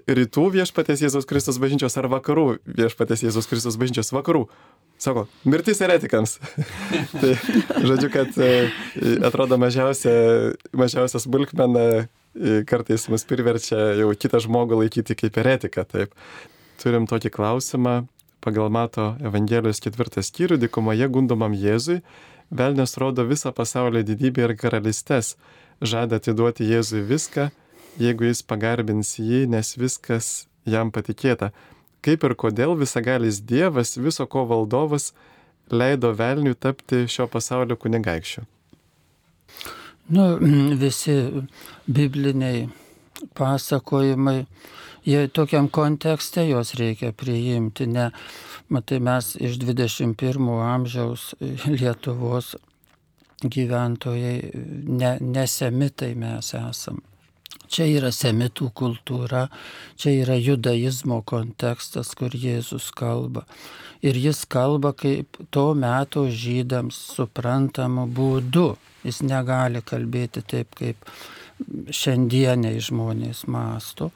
rytų 0.06 0.46
viešpatės 0.56 1.04
Jėzaus 1.04 1.28
Kristus 1.28 1.60
bažnyčios 1.60 1.98
ar 2.00 2.08
vakarų 2.12 2.46
viešpatės 2.64 3.26
Jėzaus 3.26 3.50
Kristus 3.50 3.76
bažnyčios 3.80 4.12
vakarų. 4.16 4.46
Sako, 5.02 5.26
mirtis 5.44 5.82
eretikams. 5.84 6.38
tai, 7.20 7.34
žodžiu, 7.84 8.08
kad 8.14 8.40
e, 8.40 8.70
atrodo 9.26 9.58
mažiausia, 9.60 10.14
mažiausia 10.72 11.20
smulkmena 11.20 11.84
e, 11.92 12.06
kartais 12.68 13.04
mus 13.12 13.26
priverčia 13.28 13.98
jau 14.00 14.08
kitą 14.16 14.40
žmogų 14.46 14.80
laikyti 14.84 15.18
kaip 15.18 15.36
eretiką. 15.44 15.84
Taip. 15.92 16.16
Turim 16.80 17.04
tokį 17.10 17.30
klausimą 17.34 18.02
pagal 18.44 18.70
Mato 18.74 19.12
Evangelijos 19.22 19.80
ketvirtą 19.84 20.24
skyrių, 20.26 20.60
dikumoje 20.66 21.08
gundomam 21.08 21.56
Jėzui, 21.56 22.02
Velnes 22.52 22.98
rodo 23.00 23.24
visą 23.24 23.48
pasaulio 23.56 24.02
didybę 24.04 24.44
ir 24.44 24.56
karalystės, 24.60 25.36
žada 25.80 26.18
atiduoti 26.20 26.66
Jėzui 26.68 27.00
viską, 27.08 27.48
jeigu 28.02 28.28
jis 28.28 28.42
pagarbins 28.44 29.14
jį, 29.16 29.46
nes 29.48 29.72
viskas 29.80 30.48
jam 30.68 30.92
patikėta 30.92 31.52
kaip 32.02 32.24
ir 32.26 32.34
kodėl 32.38 32.74
visagalis 32.78 33.40
Dievas, 33.46 33.96
viso 33.96 34.26
ko 34.26 34.44
valdovas, 34.50 35.12
leido 35.70 36.12
velniui 36.18 36.58
tapti 36.58 37.04
šio 37.08 37.28
pasaulio 37.30 37.78
kunigaikščiu? 37.78 38.44
Nu, 40.12 40.26
visi 40.82 41.14
bibliniai 41.86 42.66
pasakojimai, 43.38 44.42
jie 45.04 45.28
tokiam 45.28 45.68
kontekste 45.68 46.46
juos 46.48 46.74
reikia 46.78 47.12
priimti, 47.12 47.86
ne, 47.86 48.10
matai, 48.72 49.00
mes 49.02 49.34
iš 49.40 49.58
21 49.62 50.50
amžiaus 50.66 51.32
Lietuvos 51.66 52.54
gyventojai, 53.42 54.36
ne, 54.86 55.16
nesemitai 55.20 56.14
mes 56.18 56.52
esam. 56.58 57.02
Čia 57.72 57.86
yra 57.88 58.10
semitų 58.12 58.68
kultūra, 58.76 59.46
čia 59.96 60.12
yra 60.20 60.36
judaizmo 60.36 61.22
kontekstas, 61.24 62.12
kur 62.18 62.34
Jėzus 62.36 62.90
kalba. 62.92 63.46
Ir 64.04 64.18
jis 64.18 64.42
kalba 64.50 64.92
kaip 64.98 65.38
to 65.54 65.70
meto 65.78 66.26
žydams 66.28 66.98
suprantamu 67.14 68.04
būdu. 68.12 68.74
Jis 69.06 69.22
negali 69.24 69.80
kalbėti 69.82 70.42
taip, 70.44 70.74
kaip 70.76 71.08
šiandieniai 71.88 72.82
žmonės 72.82 73.46
masto. 73.48 74.10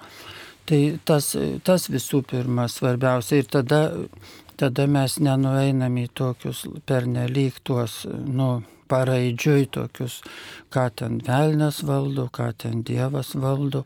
Tai 0.67 0.81
tas, 1.07 1.33
tas 1.63 1.91
visų 1.93 2.23
pirma 2.27 2.67
svarbiausia. 2.71 3.43
Ir 3.43 3.51
tada, 3.51 3.83
tada 4.59 4.87
mes 4.91 5.19
nenueinam 5.23 6.01
į 6.03 6.09
tokius 6.19 6.65
pernelyg 6.89 7.61
tuos, 7.63 8.01
nu, 8.11 8.65
paraidžiui 8.89 9.67
tokius, 9.75 10.21
ką 10.75 10.87
ten 10.99 11.19
velnės 11.27 11.83
valdo, 11.87 12.29
ką 12.33 12.51
ten 12.63 12.83
Dievas 12.87 13.35
valdo, 13.39 13.85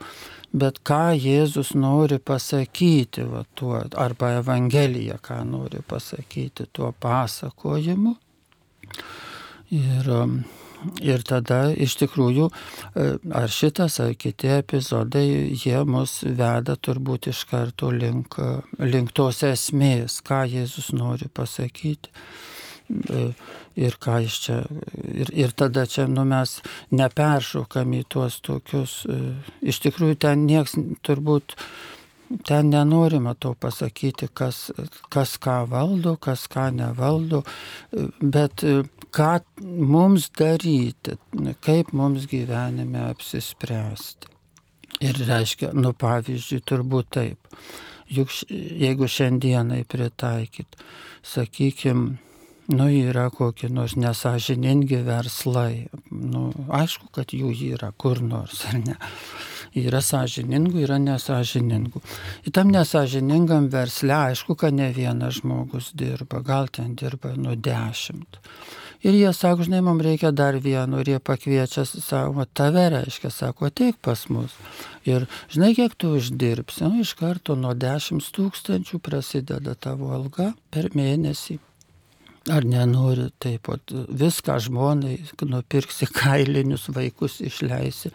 bet 0.53 0.81
ką 0.87 1.17
Jėzus 1.17 1.73
nori 1.79 2.19
pasakyti, 2.19 3.25
va, 3.29 3.45
tuo, 3.55 3.81
arba 3.97 4.35
Evangelija, 4.41 5.19
ką 5.23 5.43
nori 5.49 5.83
pasakyti 5.87 6.69
tuo 6.73 6.93
pasakojimu. 6.93 8.17
Ir, 9.71 10.11
um, 10.11 10.41
ir 11.05 11.25
tada 11.27 11.61
iš 11.73 11.97
tikrųjų 12.03 12.49
e, 12.51 13.07
ar 13.37 13.49
šitas 13.53 14.01
ar 14.05 14.15
kiti 14.19 14.53
epizodai, 14.57 15.27
jie 15.55 15.81
mus 15.87 16.21
veda 16.25 16.77
turbūt 16.77 17.31
iš 17.33 17.45
karto 17.51 17.91
link, 17.95 18.39
link 18.79 19.13
tos 19.17 19.43
esmės, 19.47 20.21
ką 20.27 20.45
Jėzus 20.51 20.93
nori 20.97 21.31
pasakyti. 21.33 22.13
E, 22.91 23.31
ir 23.79 23.97
ką 24.03 24.19
iš 24.27 24.39
čia. 24.45 24.59
Ir, 24.99 25.31
ir 25.33 25.55
tada 25.57 25.87
čia 25.87 26.07
nu, 26.11 26.25
mes 26.29 26.59
neperšokam 26.95 27.95
į 28.01 28.03
tuos 28.11 28.41
tokius. 28.45 29.01
E, 29.07 29.19
iš 29.73 29.81
tikrųjų, 29.87 30.19
ten 30.27 30.47
nieks 30.49 30.77
turbūt. 31.07 31.57
Ten 32.47 32.71
nenorima 32.71 33.35
to 33.35 33.55
pasakyti, 33.59 34.29
kas, 34.35 34.71
kas 35.11 35.35
ką 35.43 35.65
valdo, 35.71 36.15
kas 36.17 36.47
ką 36.51 36.69
nevaldo, 36.77 37.43
bet 38.23 38.63
ką 39.11 39.31
mums 39.59 40.29
daryti, 40.39 41.17
kaip 41.65 41.91
mums 41.93 42.29
gyvenime 42.31 43.09
apsispręsti. 43.11 44.31
Ir 45.01 45.19
reiškia, 45.27 45.73
nu 45.75 45.95
pavyzdžiui, 45.97 46.63
turbūt 46.69 47.13
taip. 47.17 47.61
Juk 48.11 48.33
jeigu 48.51 49.07
šiandienai 49.09 49.85
pritaikyt, 49.89 50.77
sakykime, 51.27 52.19
nu, 52.71 52.87
yra 52.91 53.29
kokie 53.35 53.71
nors 53.73 53.97
nesažiningi 53.99 55.01
verslai. 55.07 55.89
Nu, 56.11 56.51
aišku, 56.69 57.11
kad 57.15 57.35
jų 57.35 57.55
yra 57.73 57.93
kur 57.97 58.23
nors, 58.23 58.65
ar 58.71 58.79
ne. 58.83 58.97
Yra 59.79 60.01
sąžiningų, 60.03 60.83
yra 60.83 60.99
nesažiningų. 60.99 62.03
Į 62.49 62.53
tam 62.57 62.73
nesažiningam 62.75 63.69
versle 63.71 64.17
aišku, 64.17 64.57
kad 64.59 64.75
ne 64.75 64.91
vienas 64.97 65.39
žmogus 65.39 65.93
dirba, 65.95 66.43
gal 66.43 66.67
ten 66.75 66.97
dirba 66.99 67.37
nuo 67.39 67.55
dešimt. 67.55 68.41
Ir 69.01 69.15
jie 69.17 69.31
sako, 69.33 69.65
žinai, 69.65 69.81
mums 69.81 70.05
reikia 70.05 70.29
dar 70.35 70.59
vieno, 70.61 70.99
ir 71.01 71.15
jie 71.15 71.21
pakviečia 71.25 71.87
savo, 71.89 72.45
tave 72.45 72.89
reiškia, 72.93 73.31
sako, 73.33 73.71
ateik 73.71 73.97
pas 74.03 74.27
mus. 74.29 74.53
Ir 75.09 75.25
žinai, 75.49 75.73
kiek 75.79 75.95
tu 75.97 76.17
uždirbsi, 76.19 76.85
nu, 76.85 77.01
iš 77.07 77.15
karto 77.17 77.57
nuo 77.57 77.73
dešimt 77.73 78.27
tūkstančių 78.37 79.01
prasideda 79.01 79.79
tavo 79.79 80.13
alga 80.19 80.51
per 80.75 80.91
mėnesį. 80.99 81.61
Ar 82.49 82.65
nenori 82.65 83.27
taip 83.37 83.67
pat 83.69 83.93
viską 83.93 84.55
žmonai, 84.65 85.19
nupirksi 85.45 86.07
kailinius 86.09 86.87
vaikus, 86.97 87.37
išleisi 87.45 88.09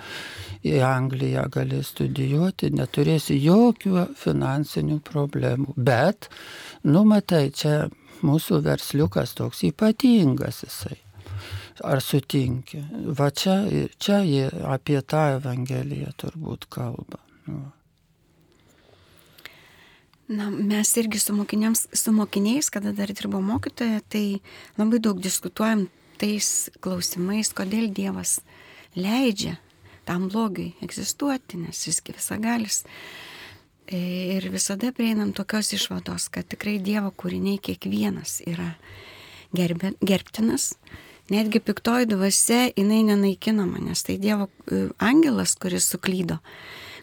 į 0.65 0.79
Angliją, 0.81 1.43
gali 1.53 1.83
studijuoti, 1.85 2.71
neturėsi 2.73 3.37
jokių 3.37 4.07
finansinių 4.17 4.97
problemų. 5.05 5.75
Bet, 5.77 6.31
numatai, 6.89 7.51
čia 7.53 7.85
mūsų 8.25 8.63
versliukas 8.65 9.37
toks 9.37 9.61
ypatingas 9.69 10.63
jisai. 10.65 10.97
Ar 11.85 12.01
sutinki? 12.01 12.81
Va 13.19 13.29
čia, 13.29 13.59
čia 14.01 14.23
jie 14.25 14.47
apie 14.65 15.01
tą 15.05 15.35
Evangeliją 15.37 16.15
turbūt 16.17 16.65
kalba. 16.71 17.21
Nu. 17.45 17.67
Na, 20.27 20.49
mes 20.49 20.89
irgi 20.97 21.19
su, 21.19 21.35
su 21.93 22.11
mokiniais, 22.11 22.69
kada 22.73 22.91
dar 22.91 23.13
dirbo 23.13 23.41
mokytoja, 23.41 24.01
tai 24.09 24.39
labai 24.77 24.97
daug 24.99 25.19
diskutuojam 25.21 25.85
tais 26.17 26.71
klausimais, 26.81 27.51
kodėl 27.53 27.91
Dievas 27.93 28.39
leidžia 28.97 29.59
tam 30.05 30.29
blogiui 30.29 30.73
egzistuoti, 30.85 31.59
nes 31.61 31.83
jisgi 31.85 32.15
visagalis. 32.17 32.83
Ir 33.93 34.47
visada 34.49 34.89
prieinam 34.97 35.33
tokios 35.33 35.69
išvados, 35.77 36.29
kad 36.33 36.47
tikrai 36.49 36.79
Dievo 36.81 37.11
kūriniai 37.13 37.61
kiekvienas 37.61 38.39
yra 38.49 38.71
gerbė, 39.53 39.93
gerbtinas. 40.01 40.71
Netgi 41.29 41.61
piktoji 41.61 42.09
dvasia, 42.09 42.71
jinai 42.73 43.03
nenaikinama, 43.05 43.81
nes 43.81 44.01
tai 44.05 44.17
Dievo 44.21 44.49
e, 44.69 44.87
angelas, 45.01 45.53
kuris 45.57 45.85
suklydo 45.89 46.39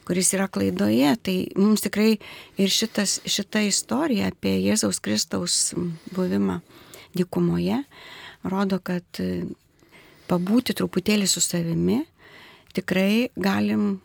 kuris 0.07 0.33
yra 0.37 0.49
klaidoje. 0.53 1.15
Tai 1.23 1.37
mums 1.57 1.85
tikrai 1.85 2.17
ir 2.61 2.73
šitas, 2.73 3.21
šita 3.25 3.65
istorija 3.69 4.31
apie 4.33 4.59
Jėzaus 4.61 5.03
Kristaus 5.03 5.75
buvimą 6.15 6.61
dykumoje 7.17 7.83
rodo, 8.43 8.79
kad 8.83 9.05
e, 9.23 9.45
pabūti 10.31 10.75
truputėlį 10.77 11.29
su 11.31 11.43
savimi 11.45 12.03
tikrai 12.77 13.29
galim 13.37 14.01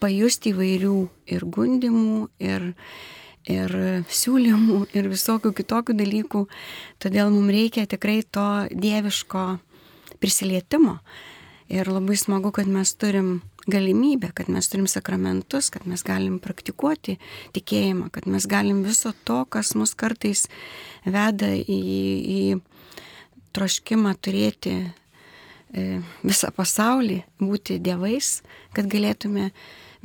pajusti 0.00 0.52
įvairių 0.52 0.96
ir 1.32 1.44
gundimų, 1.52 2.26
ir, 2.42 2.72
ir 3.48 3.76
siūlymų, 4.12 4.80
ir 4.96 5.08
visokių 5.12 5.52
kitokių 5.56 5.96
dalykų. 5.96 6.44
Todėl 7.02 7.32
mums 7.32 7.54
reikia 7.54 7.86
tikrai 7.88 8.20
to 8.24 8.48
dieviško 8.72 9.46
prisilietimo. 10.20 10.98
Ir 11.72 11.88
labai 11.90 12.16
smagu, 12.18 12.52
kad 12.54 12.68
mes 12.70 12.92
turim 12.94 13.40
galimybę, 13.66 14.30
kad 14.34 14.48
mes 14.52 14.68
turim 14.68 14.86
sakramentus, 14.90 15.70
kad 15.74 15.86
mes 15.86 16.04
galim 16.06 16.38
praktikuoti 16.42 17.16
tikėjimą, 17.56 18.10
kad 18.14 18.28
mes 18.30 18.46
galim 18.50 18.84
viso 18.86 19.12
to, 19.26 19.42
kas 19.50 19.74
mus 19.78 19.94
kartais 19.98 20.46
veda 21.04 21.50
į, 21.56 21.80
į 22.38 22.40
troškimą 23.56 24.14
turėti 24.22 24.76
e, 24.84 26.00
visą 26.22 26.52
pasaulį, 26.54 27.22
būti 27.42 27.80
dievais, 27.82 28.40
kad 28.76 28.88
galėtume 28.92 29.50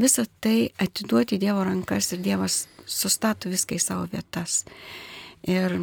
visą 0.01 0.25
tai 0.41 0.71
atiduoti 0.81 1.39
Dievo 1.41 1.65
rankas 1.67 2.11
ir 2.15 2.23
Dievas 2.25 2.65
sustato 2.85 3.51
viską 3.51 3.77
į 3.77 3.83
savo 3.83 4.07
vietas. 4.11 4.63
Ir 5.47 5.75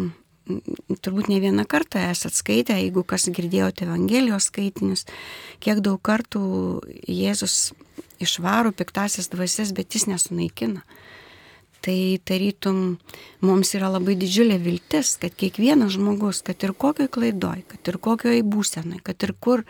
turbūt 1.04 1.28
ne 1.30 1.40
vieną 1.42 1.64
kartą 1.68 2.02
esat 2.11 2.37
skaitę, 2.37 2.76
jeigu 2.78 3.04
kas 3.06 3.28
girdėjote 3.28 3.87
Evangelijos 3.87 4.48
skaitinius, 4.50 5.04
kiek 5.64 5.82
daug 5.84 6.00
kartų 6.04 6.42
Jėzus 7.08 7.72
išvaro 8.22 8.72
piktasis 8.72 9.30
dvasias, 9.32 9.74
bet 9.76 9.94
jis 9.94 10.08
nesunaikina. 10.11 10.84
Tai 11.84 11.98
tarytum 12.26 12.98
mums 13.46 13.70
yra 13.78 13.88
labai 13.92 14.16
didžiulė 14.18 14.56
viltis, 14.58 15.14
kad 15.22 15.34
kiekvienas 15.38 15.94
žmogus, 15.94 16.42
kad 16.42 16.58
ir 16.66 16.74
kokioj 16.74 17.06
klaidoj, 17.14 17.62
kad 17.70 17.90
ir 17.92 18.00
kokioj 18.02 18.42
būsenai, 18.42 18.98
kad 19.06 19.22
ir 19.22 19.37
kur, 19.38 19.62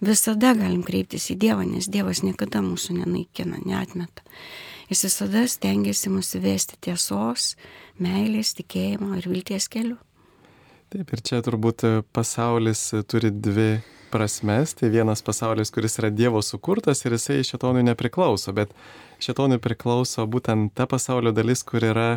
visada 0.00 0.54
galim 0.54 0.84
kreiptis 0.86 1.26
į 1.34 1.40
Dievą, 1.42 1.66
nes 1.66 1.90
Dievas 1.90 2.22
niekada 2.22 2.62
mūsų 2.62 3.00
nenaikina, 3.00 3.58
neatmeta. 3.66 4.22
Jis 4.90 5.04
visada 5.06 5.42
stengiasi 5.46 6.10
mus 6.10 6.32
vesti 6.38 6.78
tiesos, 6.86 7.56
meilės, 8.02 8.54
tikėjimo 8.58 9.18
ir 9.18 9.28
vilties 9.30 9.68
keliu. 9.70 9.98
Taip, 10.90 11.12
ir 11.14 11.20
čia 11.22 11.38
turbūt 11.46 11.84
pasaulis 12.10 12.80
turi 13.06 13.28
dvi 13.30 13.76
prasmes. 14.10 14.72
Tai 14.74 14.88
vienas 14.90 15.20
pasaulis, 15.22 15.70
kuris 15.70 15.94
yra 16.00 16.08
Dievo 16.10 16.40
sukurtas 16.42 17.04
ir 17.04 17.14
jisai 17.14 17.44
šetonui 17.46 17.84
nepriklauso, 17.86 18.50
bet 18.50 18.72
šetonui 19.22 19.60
priklauso 19.62 20.24
būtent 20.26 20.72
ta 20.74 20.88
pasaulio 20.90 21.30
dalis, 21.30 21.62
kur 21.62 21.86
yra 21.86 22.08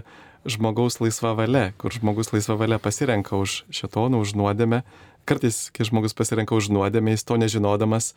žmogaus 0.50 0.98
laisva 1.04 1.36
valia, 1.38 1.68
kur 1.78 1.94
žmogus 1.94 2.34
laisva 2.34 2.58
valia 2.58 2.82
pasirenka 2.82 3.38
už 3.38 3.60
šetoną, 3.70 4.24
už 4.26 4.34
nuodėmę. 4.42 4.82
Kartais, 5.30 5.68
kai 5.70 5.86
žmogus 5.86 6.18
pasirenka 6.18 6.58
už 6.58 6.74
nuodėmę, 6.74 7.14
jis 7.14 7.30
to 7.30 7.38
nežinodamas 7.38 8.16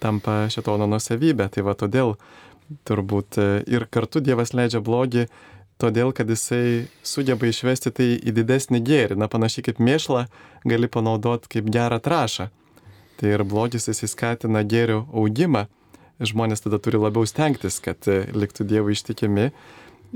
tampa 0.00 0.46
šetono 0.48 0.88
nusavybė. 0.88 1.52
Tai 1.52 1.68
va 1.68 1.76
todėl 1.76 2.16
turbūt 2.88 3.36
ir 3.68 3.84
kartu 3.92 4.24
Dievas 4.24 4.56
leidžia 4.56 4.80
blogį 4.80 5.28
todėl 5.80 6.12
kad 6.16 6.28
jisai 6.30 6.86
sugeba 7.06 7.48
išvesti 7.48 7.92
tai 7.96 8.08
į 8.18 8.34
didesnį 8.36 8.80
gėrį. 8.84 9.18
Na, 9.20 9.28
panašiai 9.32 9.66
kaip 9.70 9.80
mėšlą 9.82 10.26
gali 10.68 10.90
panaudoti 10.92 11.50
kaip 11.56 11.70
gerą 11.72 12.00
trašą. 12.04 12.50
Tai 13.20 13.32
ir 13.34 13.44
blogis 13.44 13.88
jisai 13.90 14.08
skatina 14.08 14.62
gėrio 14.64 15.04
augimą. 15.12 15.66
Žmonės 16.20 16.64
tada 16.64 16.78
turi 16.82 17.00
labiau 17.00 17.24
stengtis, 17.28 17.80
kad 17.80 18.04
e, 18.08 18.26
liktų 18.36 18.66
Dievui 18.68 18.92
ištikimi. 18.96 19.50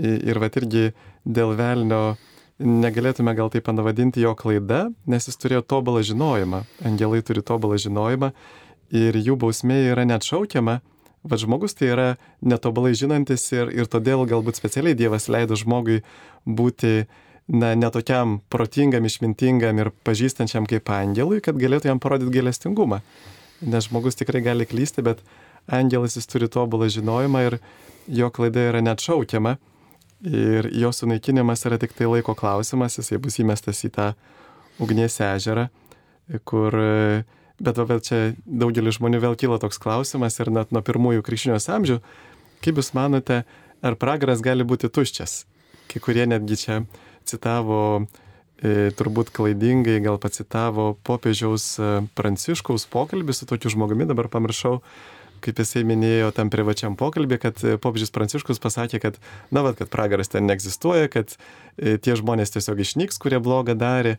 Ir 0.05 0.41
va 0.43 0.51
irgi 0.51 0.91
dėl 1.25 1.55
velnio 1.57 2.17
negalėtume 2.59 3.35
gal 3.35 3.51
tai 3.51 3.63
panavadinti 3.65 4.23
jo 4.23 4.35
klaida, 4.39 4.89
nes 5.07 5.29
jis 5.29 5.39
turėjo 5.41 5.63
tobulą 5.75 6.03
žinojimą. 6.07 6.65
Angelai 6.87 7.23
turi 7.27 7.43
tobulą 7.47 7.79
žinojimą 7.81 8.33
ir 8.95 9.17
jų 9.19 9.39
bausmė 9.41 9.81
yra 9.93 10.05
net 10.07 10.27
Vat 11.25 11.41
žmogus 11.41 11.73
tai 11.73 11.89
yra 11.89 12.09
netobulai 12.45 12.93
žinantis 12.97 13.47
ir, 13.57 13.71
ir 13.73 13.89
todėl 13.89 14.27
galbūt 14.29 14.59
specialiai 14.61 14.97
Dievas 14.99 15.31
leido 15.33 15.57
žmogui 15.57 16.03
būti 16.45 17.07
na, 17.49 17.73
netokiam 17.79 18.39
protingam, 18.53 19.07
išmintingam 19.09 19.81
ir 19.81 19.91
pažįstančiam 20.05 20.69
kaip 20.69 20.91
angelui, 20.93 21.41
kad 21.45 21.57
galėtų 21.61 21.89
jam 21.89 22.03
parodyti 22.03 22.37
gailestingumą. 22.37 23.01
Nes 23.65 23.89
žmogus 23.89 24.21
tikrai 24.21 24.43
gali 24.45 24.69
klysti, 24.69 25.05
bet 25.07 25.23
angelas 25.73 26.19
jis 26.19 26.29
turi 26.29 26.51
tobulą 26.53 26.91
žinojimą 26.93 27.45
ir 27.49 27.59
jo 28.21 28.29
klaida 28.29 28.69
yra 28.71 28.83
net 28.85 29.01
šaukiama. 29.05 29.57
Ir 30.25 30.69
jo 30.73 30.93
sunaikinimas 30.93 31.65
yra 31.69 31.77
tik 31.81 31.93
tai 31.97 32.09
laiko 32.09 32.37
klausimas, 32.37 32.97
jisai 33.01 33.21
bus 33.21 33.37
įmestas 33.41 33.81
į 33.85 33.91
tą 33.97 34.13
ugnies 34.81 35.19
ežerą, 35.21 35.69
kur 36.49 36.77
Bet 37.63 37.79
vėl 37.79 38.01
čia 38.03 38.35
daugelis 38.47 38.99
žmonių 38.99 39.21
vėl 39.23 39.37
kyla 39.39 39.61
toks 39.63 39.79
klausimas 39.79 40.41
ir 40.43 40.51
net 40.51 40.73
nuo 40.75 40.83
pirmųjų 40.83 41.23
krikščionios 41.23 41.69
amžių, 41.71 42.01
kaip 42.65 42.81
Jūs 42.81 42.91
manote, 42.97 43.45
ar 43.85 43.99
pragaras 44.01 44.43
gali 44.43 44.67
būti 44.67 44.91
tuščias? 44.91 45.45
Kai 45.91 46.03
kurie 46.03 46.25
netgi 46.27 46.59
čia 46.59 46.79
citavo, 47.29 48.07
e, 48.59 48.91
turbūt 48.99 49.31
klaidingai, 49.35 50.01
gal 50.03 50.19
pacitavo 50.19 50.95
popiežiaus 51.07 51.67
e, 51.79 51.91
Pranciškaus 52.19 52.89
pokalbį 52.91 53.37
su 53.37 53.47
tokiu 53.47 53.71
žmogumi, 53.71 54.09
dabar 54.11 54.27
pamiršau, 54.33 54.81
kaip 55.45 55.61
jisai 55.61 55.85
minėjo 55.87 56.33
tam 56.35 56.51
privačiam 56.51 56.97
pokalbį, 56.99 57.39
kad 57.39 57.63
popiežius 57.85 58.11
Pranciškus 58.15 58.63
pasakė, 58.65 58.99
kad, 59.03 59.21
na, 59.55 59.63
vad, 59.63 59.77
kad 59.79 59.93
pragaras 59.93 60.33
ten 60.33 60.49
neegzistuoja, 60.51 61.07
kad 61.13 61.37
e, 61.37 62.01
tie 62.03 62.19
žmonės 62.19 62.57
tiesiog 62.57 62.83
išnyks, 62.83 63.21
kurie 63.23 63.39
blogą 63.39 63.77
darė. 63.79 64.19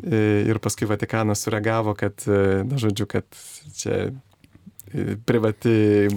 E, 0.00 0.42
ir 0.48 0.58
paskui 0.62 0.88
Vatikanas 0.90 1.44
sureagavo, 1.44 1.94
kad, 1.98 2.24
e, 2.26 2.62
na 2.66 2.80
žodžiu, 2.80 3.06
kad 3.10 3.26
čia 3.76 3.98
e, 4.08 5.14
privati 5.28 6.08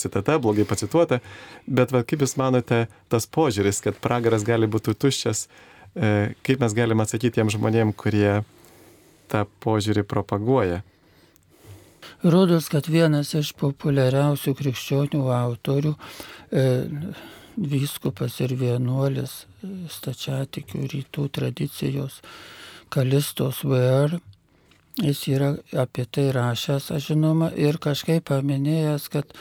citata, 0.00 0.38
blogai 0.38 0.64
pacituota, 0.68 1.20
bet 1.66 1.92
va, 1.92 2.04
kaip 2.06 2.24
Jūs 2.24 2.38
manote, 2.40 2.86
tas 3.12 3.28
požiūris, 3.28 3.82
kad 3.84 4.00
pragaras 4.00 4.46
gali 4.46 4.70
būti 4.70 4.96
tuščias, 4.96 5.46
kaip 5.94 6.58
mes 6.58 6.72
galime 6.74 7.04
atsakyti 7.04 7.36
tiem 7.36 7.52
žmonėm, 7.54 7.92
kurie 7.94 8.40
tą 9.30 9.44
požiūrį 9.62 10.02
propaguoja? 10.10 10.80
Rodos, 12.24 12.70
kad 12.72 12.86
vienas 12.88 13.34
iš 13.36 13.52
populiariausių 13.60 14.54
krikščionių 14.56 15.22
autorių, 15.36 15.92
e, 16.50 16.64
vyskupas 17.54 18.38
ir 18.40 18.54
vienuolis 18.58 19.44
stačiatikių 19.92 20.86
rytų 20.94 21.26
tradicijos, 21.36 22.22
Kalistos 22.92 23.62
VR. 23.64 24.18
Jis 25.02 25.24
yra 25.32 25.50
apie 25.82 26.04
tai 26.06 26.28
rašęs, 26.34 26.92
aš 26.94 27.08
žinoma, 27.10 27.48
ir 27.58 27.80
kažkaip 27.82 28.28
paminėjęs, 28.30 29.08
kad, 29.10 29.32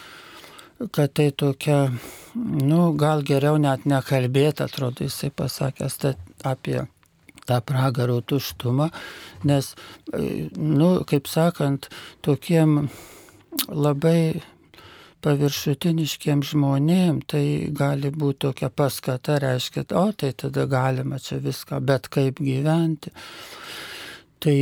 kad 0.89 1.13
tai 1.13 1.27
tokia, 1.29 1.91
nu, 2.34 2.79
gal 2.97 3.21
geriau 3.21 3.60
net 3.62 3.86
nekalbėti, 3.86 4.65
atrodo, 4.65 5.06
jisai 5.06 5.29
pasakęs 5.29 5.99
tai 6.01 6.15
apie 6.41 6.79
tą 7.45 7.60
pragaro 7.62 8.17
tuštumą, 8.25 8.89
nes, 9.45 9.75
nu, 10.58 10.89
kaip 11.06 11.29
sakant, 11.29 11.91
tokiem 12.25 12.88
labai 13.69 14.41
paviršutiniškiem 15.23 16.43
žmonėm 16.45 17.21
tai 17.29 17.45
gali 17.75 18.12
būti 18.12 18.45
tokia 18.47 18.69
paskata, 18.69 19.39
reiškia, 19.43 19.86
o 19.99 20.09
tai 20.12 20.33
tada 20.38 20.67
galima 20.69 21.19
čia 21.23 21.39
viską, 21.43 21.79
bet 21.83 22.09
kaip 22.13 22.41
gyventi. 22.43 23.13
Tai 24.43 24.55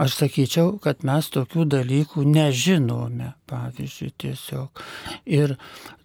aš 0.00 0.14
sakyčiau, 0.20 0.76
kad 0.82 1.02
mes 1.06 1.28
tokių 1.34 1.66
dalykų 1.74 2.24
nežinome, 2.28 3.32
pavyzdžiui, 3.50 4.12
tiesiog. 4.22 4.82
Ir 5.26 5.56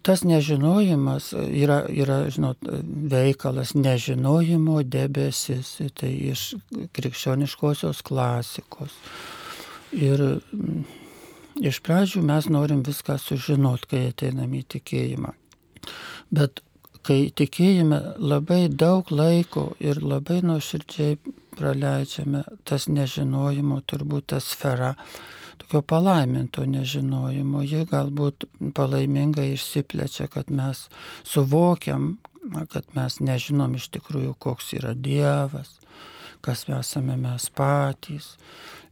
tas 0.06 0.24
nežinojimas 0.26 1.30
yra, 1.36 1.84
yra 1.88 2.18
žinot, 2.32 2.66
veikalas 3.14 3.76
nežinojimo 3.78 4.82
debesis, 4.84 5.76
tai 5.96 6.12
iš 6.32 6.48
krikščioniškosios 6.96 8.02
klasikos. 8.06 8.98
Ir 9.96 10.26
Iš 11.56 11.80
pradžių 11.80 12.20
mes 12.26 12.50
norim 12.52 12.82
viską 12.84 13.16
sužinot, 13.20 13.86
kai 13.88 14.10
ateinam 14.10 14.52
į 14.52 14.62
tikėjimą. 14.76 15.32
Bet 16.34 16.60
kai 17.06 17.30
tikėjime 17.30 18.00
labai 18.18 18.66
daug 18.68 19.08
laiko 19.14 19.70
ir 19.80 20.02
labai 20.02 20.42
nuoširdžiai 20.44 21.16
praleidžiame 21.56 22.42
tas 22.68 22.88
nežinojimo, 22.92 23.80
turbūt 23.88 24.32
ta 24.34 24.40
sfera, 24.42 24.92
tokio 25.62 25.80
palaiminto 25.82 26.66
nežinojimo, 26.68 27.62
ji 27.64 27.86
galbūt 27.88 28.48
palaimingai 28.76 29.52
išsiplečia, 29.54 30.28
kad 30.32 30.50
mes 30.50 30.86
suvokiam, 31.24 32.16
kad 32.72 32.84
mes 32.98 33.20
nežinom 33.24 33.78
iš 33.78 33.88
tikrųjų, 33.96 34.34
koks 34.38 34.74
yra 34.76 34.92
Dievas, 34.94 35.78
kas 36.44 36.66
esame 36.68 37.16
mes 37.18 37.48
patys, 37.50 38.34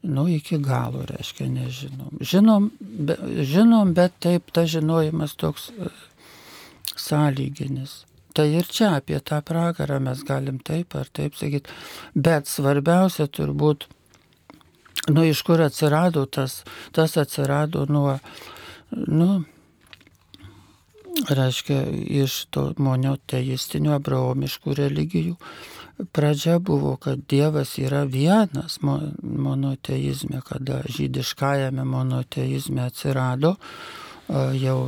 nu, 0.05 0.27
iki 0.29 0.59
galo, 0.61 1.05
reiškia, 1.09 1.47
nežinom. 1.49 2.19
Žinom, 2.21 2.71
be, 2.81 3.17
žinom, 3.41 3.95
bet 3.97 4.19
taip, 4.21 4.51
tas 4.53 4.69
žinojimas 4.71 5.33
toks 5.41 5.71
e, 5.73 5.89
sąlyginis. 6.97 8.03
Tai 8.37 8.49
ir 8.51 8.69
čia 8.69 8.97
apie 8.99 9.21
tą 9.23 9.41
pragarą 9.47 10.01
mes 10.03 10.25
galim 10.27 10.59
taip 10.59 10.97
ar 10.99 11.09
taip 11.09 11.39
sakyti. 11.39 11.73
Bet 12.15 12.51
svarbiausia 12.51 13.29
turbūt, 13.31 13.87
nu, 15.09 15.25
iš 15.25 15.45
kur 15.47 15.63
atsirado 15.65 16.27
tas, 16.27 16.63
tas 16.93 17.17
atsirado 17.21 17.87
nuo, 17.89 18.19
nu, 18.91 19.45
reiškia, 21.31 21.85
iš 22.25 22.43
to 22.53 22.73
monoteistinių 22.77 23.95
abraomiškų 23.97 24.77
religijų 24.83 25.39
pradžia 26.13 26.59
buvo, 26.59 26.97
kad 26.97 27.19
Dievas 27.29 27.79
yra 27.79 28.05
vienas 28.05 28.79
monoteizme, 29.23 30.41
kada 30.45 30.83
žydiškajame 30.89 31.85
monoteizme 31.85 32.83
atsirado 32.83 33.55
jau, 34.59 34.79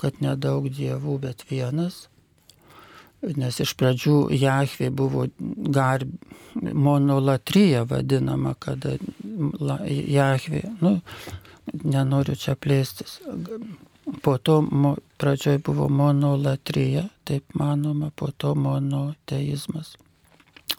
kad 0.00 0.22
nedaug 0.24 0.70
dievų, 0.72 1.18
bet 1.20 1.44
vienas. 1.50 2.06
Nes 3.20 3.58
iš 3.60 3.74
pradžių 3.76 4.30
Jahvė 4.32 4.88
buvo 4.96 5.26
gar 5.76 6.06
monolatrija 6.56 7.84
vadinama, 7.84 8.54
kada 8.58 8.96
Jahvė, 9.84 10.62
nu, 10.80 11.00
nenoriu 11.84 12.38
čia 12.40 12.56
plėstis. 12.56 13.18
Po 14.24 14.38
to 14.40 14.62
pradžioj 15.20 15.60
buvo 15.68 15.90
monolatrija, 15.92 17.10
taip 17.28 17.52
manoma, 17.54 18.08
po 18.16 18.30
to 18.32 18.54
monoteizmas. 18.56 19.98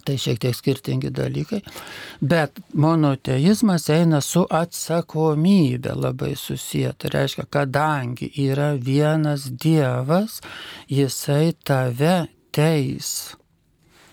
Tai 0.05 0.17
šiek 0.17 0.39
tiek 0.41 0.55
skirtingi 0.57 1.11
dalykai, 1.13 1.61
bet 2.21 2.61
monoteizmas 2.73 3.89
eina 3.93 4.21
su 4.25 4.45
atsakomybė 4.49 5.93
labai 5.97 6.33
susiję. 6.39 6.93
Tai 6.97 7.11
reiškia, 7.15 7.45
kadangi 7.49 8.31
yra 8.47 8.71
vienas 8.75 9.49
Dievas, 9.51 10.39
jisai 10.89 11.53
tave 11.63 12.25
teis. 12.51 13.35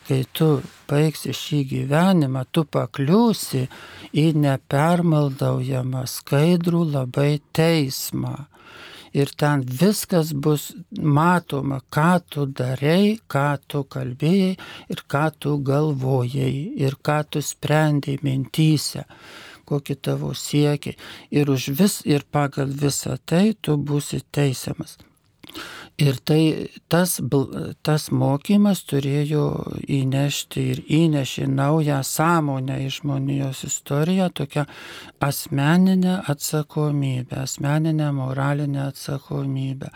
Kai 0.08 0.22
tu 0.32 0.62
baigsi 0.88 1.34
šį 1.36 1.58
gyvenimą, 1.72 2.46
tu 2.52 2.62
pakliūsi 2.64 3.66
į 4.16 4.30
nepermaldaujamą 4.40 6.06
skaidrų 6.08 6.86
labai 6.94 7.34
teismą 7.52 8.36
ir 9.12 9.32
ten 9.36 9.64
viskas 9.80 10.32
bus 10.32 10.72
matoma, 10.90 11.80
ką 11.90 12.12
tu 12.30 12.46
darei, 12.46 13.18
ką 13.28 13.48
tu 13.66 13.84
kalbėjai 13.84 14.54
ir 14.92 15.04
ką 15.08 15.26
tu 15.40 15.58
galvojai 15.70 16.54
ir 16.76 16.98
ką 17.02 17.20
tu 17.30 17.42
sprendėjai 17.44 18.22
mintyse 18.22 19.04
kokie 19.68 19.98
tavo 20.00 20.32
siekiai. 20.32 20.96
Ir 21.30 21.52
vis 21.80 22.00
ir 22.08 22.24
pagal 22.32 22.72
visą 22.72 23.18
tai 23.28 23.52
tu 23.60 23.76
būsi 23.76 24.22
teisiamas. 24.32 24.96
Ir 25.98 26.14
tai 26.22 26.70
tas, 26.86 27.16
tas 27.82 28.04
mokymas 28.14 28.84
turėjo 28.86 29.46
įnešti 29.82 30.62
ir 30.72 30.82
įnešė 30.94 31.48
naują 31.50 31.96
sąmonę 32.06 32.76
į 32.84 32.92
žmonijos 33.00 33.64
istoriją, 33.66 34.28
tokią 34.30 34.62
asmeninę 35.18 36.20
atsakomybę, 36.30 37.40
asmeninę 37.42 38.12
moralinę 38.14 38.84
atsakomybę. 38.92 39.90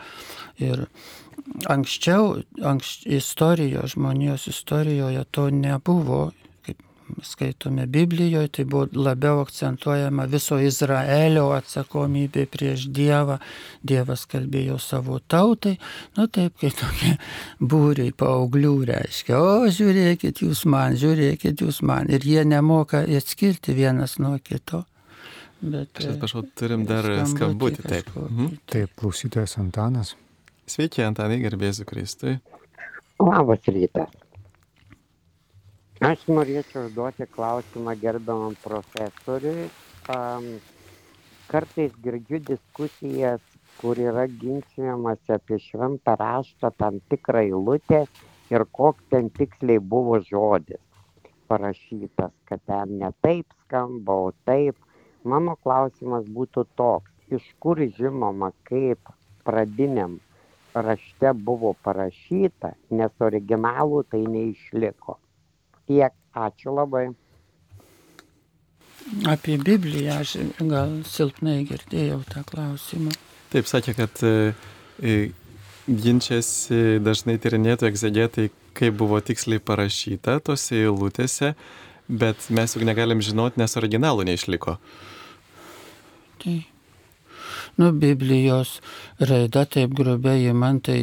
Ir 0.58 0.88
anksčiau, 1.70 2.42
anks, 2.66 3.04
istorijoje, 3.06 3.94
žmonijos 3.94 4.50
istorijoje 4.50 5.22
to 5.30 5.50
nebuvo 5.54 6.32
skaitome 7.22 7.86
Biblijoje, 7.86 8.48
tai 8.48 8.64
buvo 8.64 8.86
labiau 8.92 9.40
akcentuojama 9.42 10.26
viso 10.30 10.58
Izraelio 10.62 11.48
atsakomybė 11.56 12.46
prieš 12.52 12.86
Dievą. 12.94 13.38
Dievas 13.82 14.24
kalbėjo 14.30 14.78
savo 14.82 15.18
tautai, 15.20 15.74
nu 16.16 16.26
taip, 16.32 16.56
kai 16.60 16.70
tokie 16.76 17.16
būriai 17.72 18.14
paauglių 18.16 18.72
reiškia, 18.92 19.38
o 19.40 19.68
žiūrėkit 19.68 20.44
jūs 20.46 20.64
man, 20.70 20.96
žiūrėkit 21.00 21.64
jūs 21.64 21.82
man. 21.86 22.10
Ir 22.12 22.24
jie 22.26 22.46
nemoka 22.48 23.04
atskirti 23.04 23.76
vienas 23.76 24.18
nuo 24.22 24.38
kito. 24.42 24.84
Bet, 25.62 25.94
Aš 25.94 26.08
atsiprašau, 26.10 26.42
turim 26.58 26.86
dar 26.88 27.06
skambutį. 27.30 27.84
Taip. 27.86 28.08
Mhm. 28.18 28.56
taip, 28.66 28.96
klausytojas 28.98 29.54
Antanas. 29.62 30.16
Sveiki, 30.66 31.04
Antanai, 31.06 31.38
gerbėsiu 31.42 31.86
Kristui. 31.86 32.40
Labas 33.22 33.62
rytas. 33.70 34.21
Aš 36.02 36.22
norėčiau 36.26 36.88
užduoti 36.88 37.28
klausimą 37.30 37.92
gerbiamam 38.00 38.56
profesoriui. 38.58 39.68
Um, 40.10 40.48
kartais 41.52 41.92
girdžiu 42.06 42.40
diskusijas, 42.48 43.44
kur 43.78 44.00
yra 44.02 44.24
ginčiamas 44.40 45.30
apie 45.36 45.60
šventą 45.62 46.16
raštą 46.18 46.72
tam 46.82 46.98
tikrą 47.12 47.44
eilutę 47.44 48.02
ir 48.50 48.66
koks 48.80 49.06
ten 49.14 49.30
tiksliai 49.38 49.78
buvo 49.94 50.18
žodis 50.32 50.82
parašytas, 51.46 52.34
kad 52.50 52.66
ten 52.66 52.98
ne 52.98 53.14
taip 53.22 53.54
skamba, 53.62 54.18
o 54.26 54.34
taip. 54.50 54.74
Mano 55.22 55.54
klausimas 55.62 56.26
būtų 56.26 56.66
toks, 56.74 57.14
iš 57.30 57.46
kur 57.62 57.78
žinoma, 57.78 58.50
kaip 58.66 59.14
pradiniam 59.46 60.18
rašte 60.74 61.30
buvo 61.50 61.76
parašyta, 61.86 62.74
nes 62.90 63.28
originalų 63.30 64.08
tai 64.10 64.26
neišliko 64.26 65.22
tiek. 65.88 66.16
Ačiū 66.32 66.72
labai. 66.72 67.10
Apie 69.28 69.58
Bibliją 69.60 70.14
aš 70.22 70.36
gal 70.70 70.94
silpnai 71.04 71.58
girdėjau 71.68 72.22
tą 72.30 72.40
klausimą. 72.48 73.12
Taip, 73.52 73.68
sakė, 73.68 73.92
kad 73.98 74.22
e, 74.24 74.54
e, 75.02 75.16
ginčiasi 75.84 77.02
dažnai 77.04 77.36
tyrinėtojai 77.42 77.92
egzegetai, 77.92 78.48
kaip 78.78 78.96
buvo 78.96 79.20
tiksliai 79.20 79.60
parašyta 79.60 80.38
tose 80.46 80.78
eilutėse, 80.78 81.52
bet 82.08 82.48
mes 82.48 82.76
juk 82.76 82.86
negalim 82.88 83.20
žinoti, 83.24 83.60
nes 83.60 83.76
originalų 83.76 84.30
neišliko. 84.30 84.78
Tai. 86.42 86.56
Nu, 87.80 87.92
Biblijos 87.96 88.78
raida 89.20 89.64
taip 89.68 89.92
grubiai 89.96 90.48
įman, 90.50 90.80
tai 90.84 90.98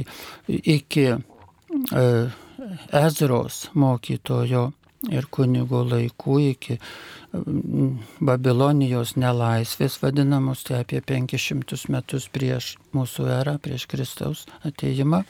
iki 0.47 1.05
e, 1.09 2.03
Ezros 3.05 3.67
mokytojo 3.73 4.69
ir 5.07 5.27
kunigo 5.31 5.83
laikų 5.87 6.37
iki 6.49 6.77
mm, 6.79 7.91
Babilonijos 8.25 9.15
nelaisvės 9.19 9.99
vadinamos, 10.01 10.65
tai 10.67 10.81
apie 10.83 10.99
500 10.99 11.87
metus 11.93 12.27
prieš 12.31 12.73
mūsų 12.95 13.29
erą, 13.39 13.57
prieš 13.63 13.87
Kristaus 13.91 14.45
ateimą. 14.67 15.23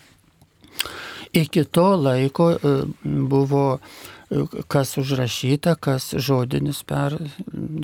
Iki 1.33 1.67
to 1.69 1.89
laiko 1.99 2.49
e, 2.55 2.73
buvo 3.03 3.65
e, 3.77 4.45
kas 4.71 4.95
užrašyta, 4.97 5.75
kas 5.77 6.15
žodinis 6.17 6.81
per, 6.87 7.19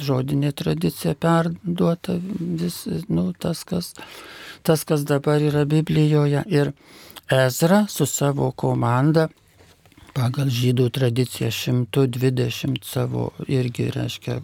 žodinė 0.01 0.55
tradicija 0.57 1.13
perduota, 1.13 2.17
vis, 2.39 2.81
nu, 3.09 3.29
tas, 3.37 3.61
kas, 3.67 3.93
tas, 4.65 4.85
kas 4.89 5.05
dabar 5.05 5.43
yra 5.45 5.67
Biblijoje. 5.69 6.41
Ir 6.49 6.73
Ezra 7.31 7.85
su 7.89 8.05
savo 8.05 8.51
komanda 8.51 9.27
pagal 10.15 10.47
žydų 10.53 10.85
tradiciją 10.95 11.49
120 11.51 12.85
savo 12.87 13.25
irgi 13.51 13.89
reiškia 13.91 14.37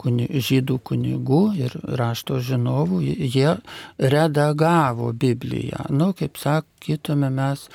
kuni, 0.00 0.28
žydų 0.48 0.78
kunigų 0.88 1.40
ir 1.60 1.74
rašto 2.00 2.38
žinovų, 2.40 3.02
jie 3.04 3.56
redagavo 3.98 5.10
Bibliją. 5.12 5.84
Nu, 5.90 6.12
kaip 6.16 6.40
sakytume, 6.40 7.28
mes 7.34 7.66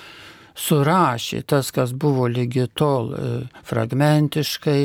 surašė 0.58 1.44
tas, 1.46 1.70
kas 1.76 1.94
buvo 1.94 2.26
lygi 2.32 2.66
tol 2.74 3.14
e, 3.14 3.30
fragmentiškai 3.68 4.82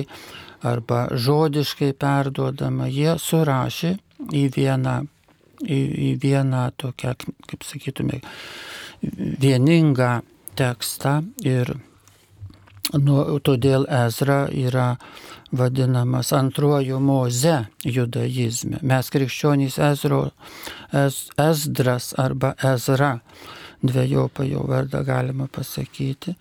arba 0.66 1.06
žodiškai 1.14 1.94
perduodama, 1.96 2.90
jie 2.90 3.16
surašė 3.20 3.96
į 4.34 4.44
vieną, 4.54 5.00
į, 5.64 5.80
į 6.08 6.10
vieną 6.22 6.68
tokią, 6.80 7.16
kaip 7.50 7.66
sakytume, 7.66 8.20
vieningą 9.40 10.20
tekstą 10.56 11.20
ir 11.44 11.76
Nu, 12.92 13.16
todėl 13.40 13.86
Ezra 13.88 14.44
yra 14.52 14.98
vadinamas 15.56 16.32
antruoju 16.36 16.98
moze 17.00 17.56
judaizme. 17.80 18.78
Mes 18.82 19.08
krikščionys 19.10 19.78
Ezro, 19.82 20.20
Ez, 20.92 21.30
Ezdras 21.40 22.12
arba 22.18 22.52
Ezra, 22.62 23.16
dviejopą 23.82 24.44
jo 24.46 24.66
vardą 24.68 25.02
galima 25.04 25.48
pasakyti. 25.50 26.36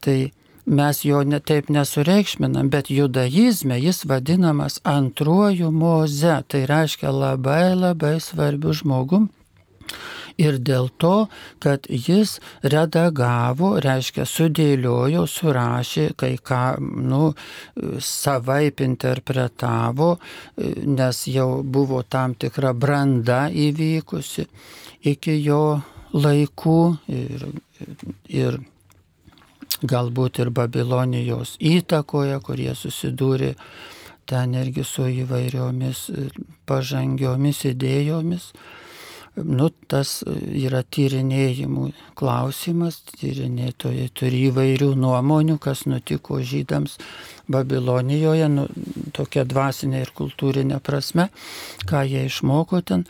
Tai 0.00 0.18
mes 0.66 1.04
jo 1.04 1.22
ne, 1.24 1.40
taip 1.40 1.70
nesureikšminam, 1.72 2.70
bet 2.70 2.90
judaizme 2.90 3.78
jis 3.80 4.04
vadinamas 4.04 4.80
antruoju 4.84 5.70
moze. 5.70 6.40
Tai 6.48 6.64
reiškia 6.66 7.12
labai 7.14 7.74
labai 7.74 8.16
svarbiu 8.20 8.74
žmogum 8.76 9.30
ir 10.40 10.58
dėl 10.64 10.88
to, 11.00 11.28
kad 11.62 11.86
jis 11.90 12.38
redagavo, 12.62 13.74
reiškia, 13.84 14.26
sudėliojo, 14.28 15.26
surašė, 15.28 16.06
kai 16.20 16.34
ką, 16.50 16.62
nu, 16.80 17.32
savaip 18.04 18.80
interpretavo, 18.84 20.14
nes 21.00 21.22
jau 21.30 21.48
buvo 21.62 22.02
tam 22.02 22.34
tikra 22.40 22.72
branda 22.72 23.46
įvykusi 23.50 24.46
iki 25.10 25.38
jo 25.40 25.80
laikų 26.12 26.80
ir, 27.08 27.46
ir 28.28 28.60
galbūt 29.82 30.42
ir 30.42 30.50
Babilonijos 30.54 31.56
įtakoje, 31.60 32.36
kurie 32.44 32.74
susidūrė 32.76 33.54
ten 34.30 34.54
irgi 34.54 34.84
su 34.86 35.08
įvairiomis 35.24 36.04
pažangiomis 36.68 37.64
idėjomis. 37.72 38.52
Nu, 39.40 39.68
tas 39.88 40.24
yra 40.26 40.80
tyrinėjimų 40.82 41.84
klausimas, 42.18 42.98
tyrinėtojai 43.14 44.08
turi 44.12 44.40
įvairių 44.48 44.88
nuomonių, 44.98 45.54
kas 45.62 45.84
nutiko 45.86 46.40
žydams 46.42 46.96
Babilonijoje, 47.50 48.48
nu, 48.50 48.66
tokia 49.14 49.46
dvasinė 49.48 50.02
ir 50.02 50.10
kultūrinė 50.18 50.80
prasme, 50.82 51.28
ką 51.86 52.02
jie 52.10 52.26
išmoko 52.26 52.82
ten, 52.82 53.06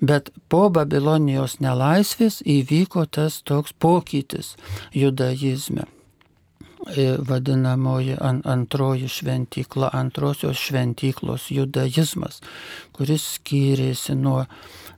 bet 0.00 0.32
po 0.48 0.66
Babilonijos 0.72 1.58
nelaisvės 1.60 2.40
įvyko 2.48 3.04
tas 3.04 3.42
toks 3.44 3.76
pokytis 3.76 4.56
judaizme 4.96 5.86
vadinamoji 7.28 8.16
antroji 8.22 9.08
šventykla, 9.10 9.90
antrosios 9.92 10.60
šventyklos 10.62 11.48
judaizmas, 11.50 12.40
kuris 12.94 13.24
skyrėsi 13.38 14.14
nuo, 14.14 14.44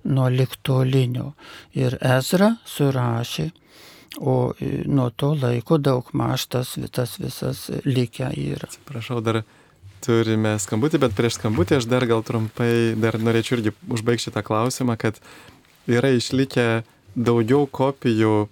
nuo 0.05 0.29
liktolinio. 0.29 1.33
Ir 1.79 1.97
Ezra 2.01 2.55
surašė 2.69 3.51
o 4.19 4.53
e, 4.61 4.83
nuo 4.87 5.11
to 5.11 5.35
laiko 5.39 5.79
daug 5.79 6.11
maž 6.13 6.47
tas, 6.51 6.77
visas 7.19 7.71
likę 7.85 8.31
yra. 8.35 8.69
Atsiprašau, 8.69 9.21
dar 9.25 9.43
turime 10.05 10.57
skambutį, 10.59 11.01
bet 11.05 11.17
prieš 11.17 11.39
skambutį 11.39 11.79
aš 11.79 11.89
dar 11.91 12.07
gal 12.11 12.25
trumpai, 12.27 12.97
dar 13.01 13.19
norėčiau 13.21 13.59
irgi 13.59 13.75
užbaigti 13.89 14.29
šitą 14.29 14.43
klausimą, 14.47 14.97
kad 15.01 15.21
yra 15.91 16.11
išlikę 16.17 16.83
daugiau 17.15 17.67
kopijų 17.71 18.35
e, 18.47 18.49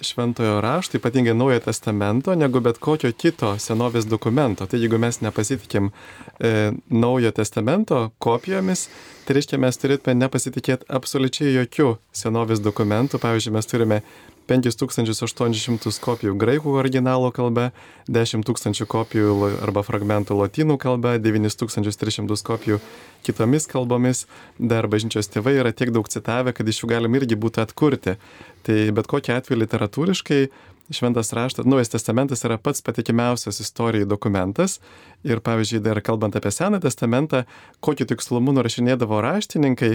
šventojo 0.00 0.60
rašto, 0.60 0.98
ypatingai 0.98 1.34
Naujojo 1.34 1.60
testamento, 1.64 2.34
negu 2.34 2.60
bet 2.60 2.78
kokio 2.78 3.12
kito 3.16 3.54
senovės 3.58 4.04
dokumento. 4.08 4.66
Tai 4.66 4.80
jeigu 4.80 4.98
mes 5.00 5.22
nepasitikim 5.24 5.88
e, 5.88 6.72
Naujojo 6.90 7.32
testamento 7.38 8.02
kopijomis, 8.18 8.88
tai 9.24 9.38
reiškia 9.38 9.60
mes 9.62 9.80
turėtume 9.80 10.18
nepasitikėti 10.20 10.88
absoliučiai 10.92 11.54
jokių 11.54 11.94
senovės 12.12 12.60
dokumentų. 12.60 13.22
Pavyzdžiui, 13.22 13.54
mes 13.56 13.70
turime 13.70 14.02
5800 14.50 15.92
kopijų 16.02 16.34
graikų 16.40 16.74
originalo 16.80 17.30
kalba, 17.34 17.70
10 18.10 18.46
tūkstančių 18.48 18.86
kopijų 18.90 19.36
arba 19.62 19.84
fragmentų 19.86 20.36
lotynų 20.40 20.78
kalba, 20.82 21.16
9300 21.22 22.38
kopijų 22.46 22.80
kitomis 23.26 23.68
kalbomis. 23.70 24.26
Dar 24.58 24.88
bažnyčios 24.90 25.30
tėvai 25.30 25.58
yra 25.60 25.72
tiek 25.72 25.94
daug 25.94 26.10
citavę, 26.10 26.54
kad 26.56 26.68
iš 26.68 26.82
jų 26.82 26.92
galim 26.94 27.14
irgi 27.20 27.38
būtų 27.38 27.66
atkurti. 27.66 28.18
Tai 28.66 28.78
bet 28.94 29.08
kokia 29.10 29.38
atveju 29.40 29.62
literatūriškai 29.62 30.42
Šventas 30.90 31.32
raštas, 31.32 31.66
Naujas 31.66 31.88
testamentas 31.88 32.44
yra 32.44 32.58
pats 32.58 32.82
patikimiausias 32.82 33.60
istorijai 33.62 34.06
dokumentas. 34.08 34.80
Ir 35.24 35.40
pavyzdžiui, 35.40 35.80
dar 35.80 36.00
kalbant 36.02 36.36
apie 36.36 36.50
Seną 36.50 36.80
testamentą, 36.82 37.44
kokiu 37.80 38.06
tikslumu 38.10 38.52
nurašinėdavo 38.52 39.20
raštininkai, 39.22 39.94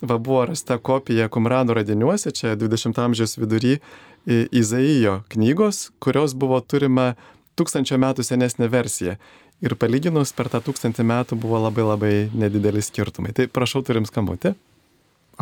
va 0.00 0.18
buvo 0.18 0.44
rasta 0.46 0.78
kopija 0.78 1.28
Kumrano 1.28 1.74
radiniuose, 1.74 2.30
čia 2.30 2.56
20 2.56 3.00
amžiaus 3.02 3.38
vidury 3.38 3.78
Izaijo 4.26 5.22
knygos, 5.32 5.90
kurios 5.98 6.34
buvo 6.36 6.60
turima 6.60 7.14
tūkstančio 7.58 7.98
metų 7.98 8.26
senesnė 8.26 8.68
versija. 8.70 9.16
Ir 9.64 9.74
palyginus 9.74 10.30
per 10.36 10.50
tą 10.52 10.60
tūkstantį 10.62 11.06
metų 11.08 11.38
buvo 11.42 11.58
labai 11.64 11.86
labai 11.86 12.12
nedideli 12.30 12.82
skirtumai. 12.84 13.32
Tai 13.34 13.48
prašau, 13.50 13.82
turim 13.82 14.06
skambutį. 14.06 14.52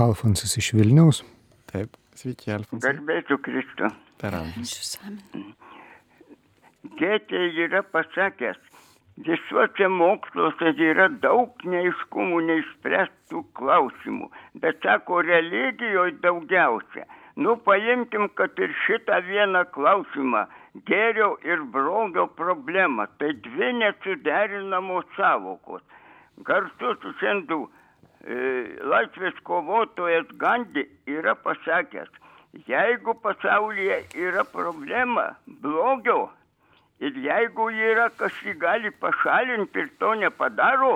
Alfonsas 0.00 0.56
iš 0.60 0.70
Vilniaus. 0.76 1.22
Taip, 1.68 1.96
sveiki, 2.16 2.52
Alfonsas. 2.54 2.84
Garbėsiu 2.86 3.36
Kristų. 3.44 3.90
Per 4.22 4.38
amžius. 4.38 4.96
Tėtė 6.96 7.42
yra 7.66 7.82
pasakęs, 7.92 8.56
visuose 9.24 9.88
moksluose 9.88 10.72
yra 10.88 11.08
daug 11.22 11.62
neiškumų, 11.64 12.40
neišspręstų 12.50 13.44
klausimų, 13.56 14.28
bet 14.60 14.82
sako, 14.84 15.22
religijoje 15.24 16.18
daugiausia. 16.24 17.06
Nu, 17.36 17.56
paimkim, 17.60 18.28
kad 18.36 18.56
ir 18.58 18.72
šitą 18.84 19.20
vieną 19.24 19.64
klausimą- 19.72 20.46
gėrio 20.88 21.36
ir 21.44 21.64
blogio 21.72 22.26
problemą. 22.26 23.06
Tai 23.18 23.32
dvi 23.32 23.72
nesuderinamos 23.80 25.04
savokos. 25.16 25.82
Garsus 26.44 27.04
šiandien 27.20 27.66
e, 28.24 28.36
laisvės 28.92 29.36
kovotojas 29.44 30.26
Gandhi 30.40 30.86
yra 31.06 31.34
pasakęs, 31.34 32.08
jeigu 32.66 33.14
pasaulyje 33.22 34.00
yra 34.16 34.44
problema 34.44 35.36
blogio, 35.46 36.30
Ir 37.00 37.16
jeigu 37.20 37.68
yra 37.90 38.08
kas 38.16 38.32
jį 38.44 38.54
gali 38.60 38.90
pašalinti 39.04 39.82
ir 39.84 39.88
to 40.00 40.14
nepadaro, 40.20 40.94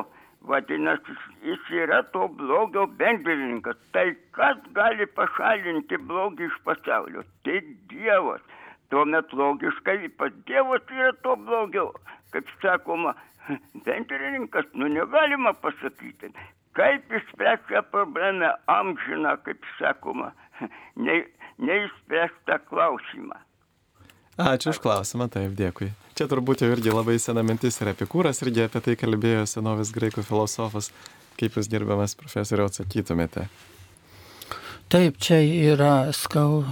vadinasi, 0.48 1.16
jis 1.44 1.66
yra 1.82 2.00
to 2.14 2.28
blogio 2.38 2.86
bendrininkas. 3.00 3.76
Tai 3.92 4.06
kas 4.36 4.62
gali 4.78 5.06
pašalinti 5.18 5.98
blogį 6.10 6.48
iš 6.48 6.56
pasaulio? 6.64 7.24
Tik 7.44 7.68
Dievas. 7.92 8.40
Tuomet 8.90 9.34
logiškai 9.42 10.08
pas 10.16 10.32
Dievas 10.48 10.94
yra 10.96 11.12
to 11.26 11.36
blogio. 11.36 11.90
Kaip 12.32 12.48
sakoma, 12.62 13.12
bendrininkas, 13.84 14.72
nu 14.72 14.88
negalima 14.88 15.52
pasakyti. 15.52 16.32
Kaip 16.78 17.12
išspręsti 17.12 17.74
šią 17.74 17.84
problemą 17.92 18.54
amžiną, 18.72 19.36
kaip 19.44 19.68
sakoma, 19.76 20.32
ne, 21.04 21.20
neišspręstą 21.58 22.60
klausimą. 22.70 23.36
Ačiū 24.38 24.70
už 24.70 24.78
klausimą, 24.84 25.26
taip, 25.32 25.56
dėkui. 25.58 25.90
Čia 26.14 26.28
turbūt 26.30 26.62
jau 26.62 26.70
irgi 26.70 26.92
labai 26.92 27.16
sena 27.18 27.42
mintis 27.42 27.80
ir 27.80 27.90
epikūras 27.94 28.42
irgi 28.44 28.66
apie 28.66 28.82
tai 28.84 28.94
kalbėjo 29.00 29.46
senovės 29.48 29.90
graikų 29.96 30.22
filosofas. 30.26 30.90
Kaip 31.40 31.56
jūs 31.56 31.70
gerbiamas 31.72 32.14
profesoriau 32.20 32.68
atsakytumėte? 32.68 33.46
Taip, 34.90 35.16
čia 35.22 35.40
yra 35.40 36.10
skau, 36.12 36.64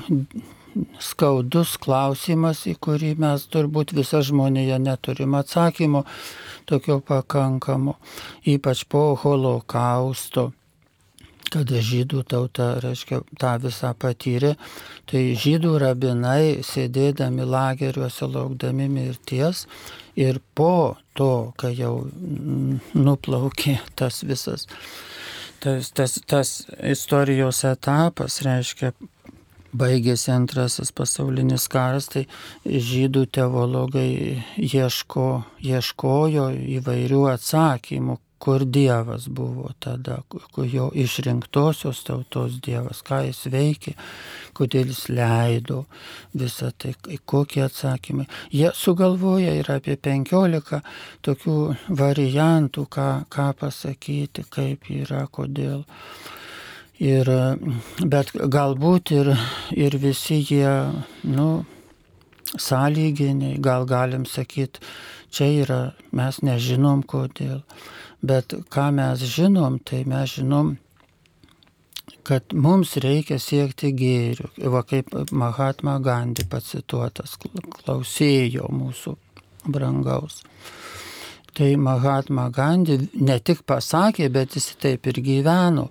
skaudus 1.02 1.76
klausimas, 1.80 2.64
į 2.68 2.76
kurį 2.82 3.14
mes 3.22 3.46
turbūt 3.50 3.94
visą 3.96 4.20
žmonėje 4.26 4.78
neturim 4.82 5.36
atsakymų 5.38 6.04
tokio 6.68 7.00
pakankamo, 7.00 7.96
ypač 8.46 8.84
po 8.90 9.12
holokausto 9.22 10.50
kada 11.52 11.80
žydų 11.84 12.22
tauta, 12.28 12.68
reiškia, 12.82 13.22
tą 13.40 13.54
visą 13.62 13.92
patyrė, 13.98 14.54
tai 15.10 15.22
žydų 15.38 15.74
rabinai 15.82 16.64
sėdėdami 16.66 17.46
lageriuose 17.48 18.28
laukdami 18.28 18.88
mirties 18.92 19.66
ir 20.18 20.40
po 20.54 20.96
to, 21.18 21.52
kai 21.60 21.74
jau 21.78 22.08
nuplaukė 22.94 23.78
tas 23.98 24.22
visas, 24.26 24.68
tas, 25.62 25.92
tas, 25.92 26.18
tas 26.26 26.54
istorijos 26.94 27.64
etapas, 27.68 28.42
reiškia, 28.46 28.92
baigėsi 29.78 30.30
antrasis 30.32 30.92
pasaulinis 30.96 31.68
karas, 31.70 32.08
tai 32.12 32.24
žydų 32.64 33.26
teologai 33.36 34.44
ieško, 34.56 35.28
ieškojo 35.60 36.48
įvairių 36.78 37.22
atsakymų, 37.34 38.18
kur 38.38 38.64
Dievas 38.64 39.28
buvo 39.28 39.70
tada, 39.82 40.20
kur 40.28 40.66
jo 40.66 40.88
išrinktosios 40.94 42.04
tautos 42.06 42.58
Dievas, 42.64 43.02
ką 43.06 43.20
jis 43.26 43.44
veikė, 43.52 43.94
kodėl 44.56 44.92
jis 44.92 45.04
leido 45.10 45.84
visą 46.38 46.70
tai, 46.78 46.94
kokie 47.26 47.64
atsakymai. 47.66 48.28
Jie 48.54 48.70
sugalvoja 48.74 49.54
ir 49.58 49.70
apie 49.74 49.96
penkiolika 49.96 50.82
tokių 51.26 51.58
variantų, 51.98 52.86
ką, 52.86 53.08
ką 53.32 53.48
pasakyti, 53.62 54.46
kaip 54.50 54.90
yra, 54.94 55.26
kodėl. 55.30 55.84
Ir, 56.98 57.28
bet 58.10 58.32
galbūt 58.34 59.12
ir, 59.14 59.28
ir 59.70 59.94
visi 60.02 60.40
jie, 60.42 60.70
nu, 61.30 61.50
sąlyginiai, 62.56 63.60
gal 63.62 63.86
galim 63.86 64.26
sakyti, 64.26 64.82
čia 65.30 65.50
yra, 65.62 65.80
mes 66.12 66.40
nežinom 66.42 67.04
kodėl. 67.06 67.62
Bet 68.22 68.54
ką 68.72 68.90
mes 68.96 69.22
žinom, 69.22 69.78
tai 69.86 70.02
mes 70.08 70.38
žinom, 70.38 70.74
kad 72.26 72.52
mums 72.52 72.96
reikia 73.00 73.38
siekti 73.40 73.92
gėrių. 73.96 74.50
Va 74.72 74.82
kaip 74.86 75.14
Mahatma 75.30 75.98
Gandhi 76.02 76.44
pacituotas, 76.50 77.36
klausėjo 77.38 78.68
mūsų 78.74 79.14
brangaus. 79.70 80.42
Tai 81.54 81.70
Mahatma 81.80 82.48
Gandhi 82.54 82.98
ne 83.14 83.38
tik 83.40 83.62
pasakė, 83.66 84.28
bet 84.34 84.58
jis 84.58 84.74
taip 84.82 85.06
ir 85.10 85.22
gyveno. 85.24 85.88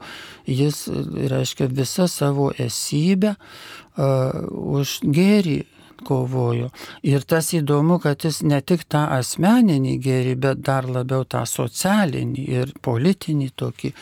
Jis, 0.48 0.86
reiškia, 1.32 1.68
visą 1.72 2.06
savo 2.12 2.52
esybę 2.52 3.34
uh, 3.36 4.46
už 4.78 5.00
gėrį 5.04 5.58
kovojo. 6.06 6.70
Ir 7.08 7.26
tas 7.28 7.52
įdomu, 7.58 8.00
kad 8.04 8.26
jis 8.26 8.42
ne 8.44 8.60
tik 8.62 8.86
tą 8.92 9.06
asmeninį 9.18 9.98
gėrį, 10.04 10.36
bet 10.44 10.64
dar 10.66 10.90
labiau 10.90 11.26
tą 11.26 11.44
socialinį 11.50 12.48
ir 12.60 12.74
politinį 12.86 13.52
tokį 13.56 13.94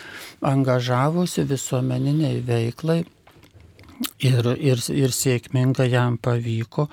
angažavosi 0.54 1.46
visuomeniniai 1.50 2.42
veiklai. 2.46 3.04
Ir, 4.20 4.48
ir, 4.60 4.82
ir 4.92 5.14
sėkmingai 5.16 5.86
jam 5.88 6.18
pavyko 6.20 6.90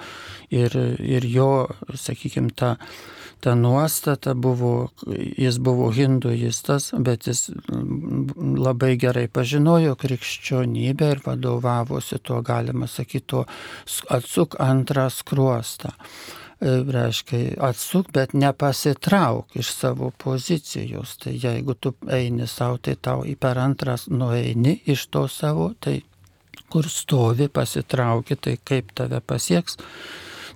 ir, 0.55 0.77
ir 1.03 1.24
jo, 1.27 1.66
sakykime, 1.99 2.53
ta 2.55 2.77
ta 3.43 3.55
nuostata 3.55 4.34
buvo, 4.34 4.88
jis 5.36 5.59
buvo 5.59 5.90
hinduistas, 5.90 6.93
bet 6.99 7.26
jis 7.26 7.49
labai 8.59 8.93
gerai 9.03 9.24
pažinojo 9.28 9.97
krikščionybę 9.99 11.09
ir 11.16 11.22
vadovavosi 11.24 12.20
tuo, 12.22 12.38
galima 12.47 12.86
sakyti, 12.86 13.26
tuo 13.34 13.43
atsuk 14.14 14.55
antrą 14.62 15.09
skruostą 15.11 15.90
e, 15.90 16.76
reiškia 16.95 17.59
atsuk, 17.70 18.14
bet 18.14 18.38
nepasitrauk 18.38 19.59
iš 19.59 19.74
savo 19.74 20.12
pozicijos. 20.24 21.18
Tai 21.24 21.34
jeigu 21.34 21.74
tu 21.74 21.97
eini 22.07 22.47
savo, 22.47 22.78
tai 22.78 22.95
tau 22.95 23.26
per 23.40 23.59
antras 23.59 24.07
nueini 24.07 24.78
iš 24.86 25.09
to 25.11 25.26
savo, 25.26 25.72
tai 25.80 25.99
kur 26.70 26.86
stovi, 26.88 27.51
pasitrauki, 27.51 28.38
tai 28.38 28.61
kaip 28.64 28.95
tave 28.95 29.18
pasieks 29.20 29.82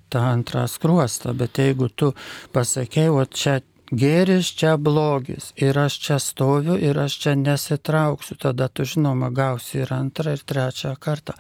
tą 0.09 0.25
antrą 0.25 0.67
skruostą. 0.71 1.35
Bet 1.37 1.59
jeigu 1.59 1.89
tu 1.89 2.13
pasakėjai, 2.55 3.15
o 3.15 3.25
čia 3.25 3.61
gėris, 3.93 4.51
čia 4.59 4.77
blogis 4.77 5.53
ir 5.57 5.79
aš 5.79 5.99
čia 6.03 6.19
stoviu 6.23 6.77
ir 6.79 6.99
aš 6.99 7.19
čia 7.23 7.35
nesitrauksiu, 7.39 8.37
tada 8.41 8.69
tu 8.69 8.85
žinoma 8.85 9.31
gausi 9.31 9.83
ir 9.85 9.93
antrą, 9.95 10.35
ir 10.35 10.43
trečią 10.43 10.97
kartą. 10.99 11.37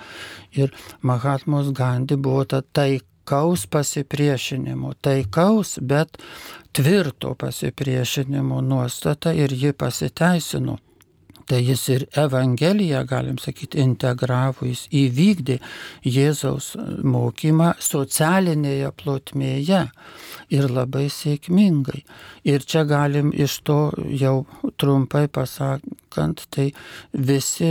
Ir 0.54 0.74
Mahatmos 1.02 1.72
Gandhi 1.72 2.16
buvo 2.16 2.44
ta 2.44 2.62
taikaus 2.62 3.66
pasipriešinimo, 3.66 4.94
taikaus, 5.02 5.78
bet 5.82 6.18
tvirto 6.72 7.34
pasipriešinimo 7.34 8.60
nuostata 8.60 9.32
ir 9.32 9.52
ji 9.52 9.72
pasiteisino. 9.72 10.78
Tai 11.46 11.60
jis 11.62 11.82
ir 11.94 12.04
Evangeliją, 12.18 13.04
galim 13.06 13.36
sakyti, 13.38 13.78
integravo, 13.78 14.66
jis 14.66 14.86
įvykdė 14.90 15.60
Jėzaus 16.02 16.72
mokymą 17.06 17.74
socialinėje 17.78 18.90
plotmėje 18.98 19.84
ir 20.54 20.66
labai 20.70 21.06
sėkmingai. 21.12 22.02
Ir 22.46 22.66
čia 22.66 22.82
galim 22.86 23.32
iš 23.34 23.60
to 23.66 23.78
jau 24.18 24.46
trumpai 24.78 25.26
pasakant, 25.30 26.44
tai 26.50 26.68
visi 27.12 27.70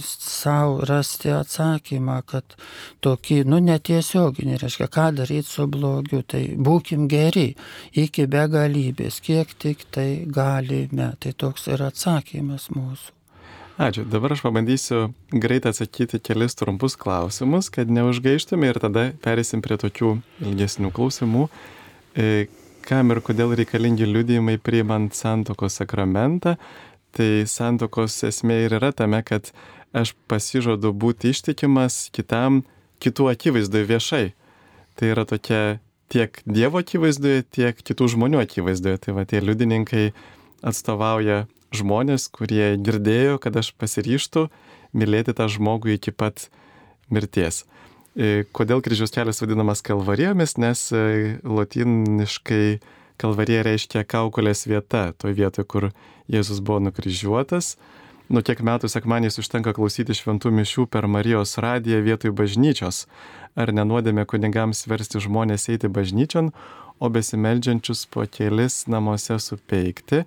savo 0.00 0.82
rasti 0.88 1.32
atsakymą, 1.32 2.18
kad 2.28 2.56
tokį, 3.04 3.42
nu 3.48 3.60
netiesioginį, 3.64 4.58
reiškia, 4.60 4.88
ką 4.92 5.06
daryti 5.20 5.48
su 5.48 5.68
blogiu, 5.68 6.22
tai 6.24 6.42
būkim 6.56 7.08
geri 7.08 7.50
iki 7.92 8.28
begalybės, 8.28 9.20
kiek 9.24 9.52
tik 9.60 9.88
tai 9.94 10.08
galime. 10.24 11.12
Tai 11.20 11.32
toks 11.36 11.68
ir 11.72 11.84
atsakymas 11.88 12.68
mūsų. 12.78 13.14
Ačiū. 13.78 14.02
Dabar 14.10 14.32
aš 14.34 14.40
pabandysiu 14.42 15.12
greitai 15.30 15.70
atsakyti 15.70 16.18
kelis 16.18 16.56
trumpus 16.58 16.96
klausimus, 16.98 17.68
kad 17.70 17.86
neužgaištume 17.86 18.66
ir 18.66 18.80
tada 18.82 19.04
perėsim 19.22 19.62
prie 19.62 19.76
tokių 19.78 20.16
ilgesnių 20.42 20.90
klausimų. 20.96 21.44
E, 22.18 22.48
kam 22.82 23.14
ir 23.14 23.20
kodėl 23.22 23.54
reikalingi 23.60 24.08
liudijimai 24.08 24.56
priimant 24.58 25.14
santokos 25.14 25.78
sakramentą? 25.78 26.56
Tai 27.14 27.28
santokos 27.46 28.16
esmė 28.26 28.64
ir 28.64 28.74
yra 28.80 28.90
tame, 28.90 29.20
kad 29.22 29.52
aš 29.94 30.16
pasižadu 30.26 30.90
būti 30.90 31.30
ištikimas 31.30 32.08
kitam 32.10 32.64
kitų 32.98 33.28
akivaizdoje 33.30 33.88
viešai. 33.92 34.24
Tai 34.98 35.12
yra 35.14 35.22
tokia 35.28 35.78
tiek 36.10 36.42
Dievo 36.50 36.82
akivaizdoje, 36.82 37.46
tiek 37.46 37.78
kitų 37.78 38.10
žmonių 38.16 38.42
akivaizdoje. 38.42 38.98
Tai 39.06 39.14
va 39.20 39.26
tie 39.28 39.38
liudininkai 39.44 40.08
atstovauja 40.66 41.44
žmonės, 41.74 42.28
kurie 42.32 42.76
girdėjo, 42.80 43.38
kad 43.42 43.56
aš 43.60 43.72
pasiryštų 43.78 44.48
mylėti 44.96 45.34
tą 45.36 45.48
žmogų 45.52 45.96
iki 45.98 46.14
pat 46.14 46.48
mirties. 47.12 47.64
E, 48.18 48.44
kodėl 48.56 48.82
kryžiaus 48.82 49.12
kelias 49.14 49.42
vadinamas 49.42 49.84
kalvarijomis? 49.84 50.56
Nes 50.58 50.88
e, 50.92 51.38
latiniškai 51.44 52.80
kalvarija 53.20 53.64
reiškia 53.66 54.04
kaukolės 54.08 54.66
vieta, 54.70 55.12
toje 55.18 55.36
vietoje, 55.38 55.68
kur 55.68 55.90
Jėzus 56.28 56.60
buvo 56.64 56.80
nukryžiuotas. 56.88 57.76
Nu 58.28 58.42
kiek 58.44 58.60
metų 58.60 58.90
sekmaniais 58.92 59.40
užtenka 59.40 59.72
klausyti 59.72 60.12
šventų 60.12 60.50
mišių 60.52 60.84
per 60.92 61.06
Marijos 61.08 61.56
radiją 61.62 62.02
vietoj 62.04 62.34
bažnyčios. 62.36 63.06
Ar 63.56 63.72
nenuodėmė 63.72 64.26
kunigams 64.28 64.84
versti 64.90 65.22
žmonės 65.24 65.70
eiti 65.72 65.88
bažnyčion, 65.88 66.52
o 67.00 67.08
besimeldžiančius 67.08 68.04
po 68.12 68.26
kelis 68.28 68.82
namuose 68.90 69.38
supeikti? 69.40 70.26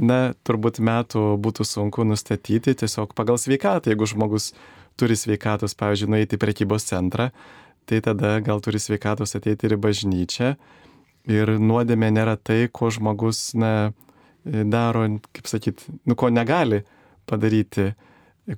Na, 0.00 0.32
turbūt 0.46 0.80
metų 0.84 1.24
būtų 1.42 1.66
sunku 1.68 2.06
nustatyti 2.08 2.74
tiesiog 2.78 3.16
pagal 3.18 3.40
sveikatą. 3.40 3.92
Jeigu 3.92 4.08
žmogus 4.08 4.52
turi 5.00 5.16
sveikatos, 5.18 5.76
pavyzdžiui, 5.78 6.10
nueiti 6.14 6.38
į 6.38 6.42
prekybos 6.42 6.86
centrą, 6.88 7.30
tai 7.88 8.00
tada 8.04 8.38
gal 8.44 8.62
turi 8.64 8.80
sveikatos 8.82 9.36
ateiti 9.38 9.68
ir 9.68 9.76
į 9.76 9.82
bažnyčią. 9.82 10.54
Ir 11.30 11.54
nuodėmė 11.62 12.10
nėra 12.14 12.36
tai, 12.36 12.66
ko 12.72 12.90
žmogus, 12.90 13.52
na, 13.54 13.92
daro, 14.44 15.04
kaip 15.32 15.46
sakyt, 15.46 15.84
nu, 16.08 16.16
ko 16.18 16.30
negali 16.32 16.82
padaryti, 17.30 17.92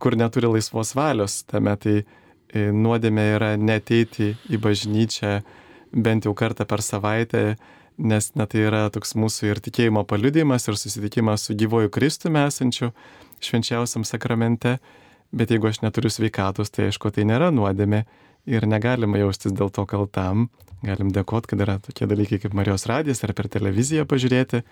kur 0.00 0.16
neturi 0.16 0.48
laisvos 0.48 0.94
valios. 0.96 1.42
Tame 1.50 1.74
tai 1.76 1.96
e, 2.00 2.70
nuodėmė 2.72 3.26
yra 3.36 3.52
neteiti 3.60 4.32
į 4.48 4.60
bažnyčią 4.64 5.38
bent 5.94 6.26
jau 6.26 6.34
kartą 6.34 6.66
per 6.66 6.82
savaitę 6.82 7.44
nes 7.98 8.30
na, 8.34 8.46
tai 8.50 8.66
yra 8.68 8.88
toks 8.94 9.14
mūsų 9.18 9.52
ir 9.52 9.60
tikėjimo 9.64 10.04
paliudimas, 10.08 10.66
ir 10.68 10.78
susitikimas 10.78 11.46
su 11.46 11.56
gyvoju 11.58 11.92
Kristumi 11.94 12.42
esančiu 12.42 12.90
švenčiausiam 13.44 14.04
sakramente, 14.06 14.78
bet 15.34 15.52
jeigu 15.52 15.68
aš 15.70 15.82
neturiu 15.84 16.10
sveikatos, 16.10 16.72
tai 16.74 16.88
aišku, 16.90 17.12
tai 17.14 17.26
nėra 17.28 17.52
nuodėmė 17.54 18.04
ir 18.50 18.66
negalima 18.68 19.20
jaustis 19.20 19.54
dėl 19.54 19.72
to 19.74 19.86
kaltam. 19.90 20.48
Galim 20.84 21.14
dėkoti, 21.14 21.52
kad 21.52 21.62
yra 21.64 21.78
tokie 21.80 22.08
dalykai 22.10 22.40
kaip 22.42 22.54
Marijos 22.56 22.84
radijas 22.90 23.24
ar 23.24 23.32
per 23.32 23.48
televiziją 23.48 24.04
pažiūrėti. 24.08 24.64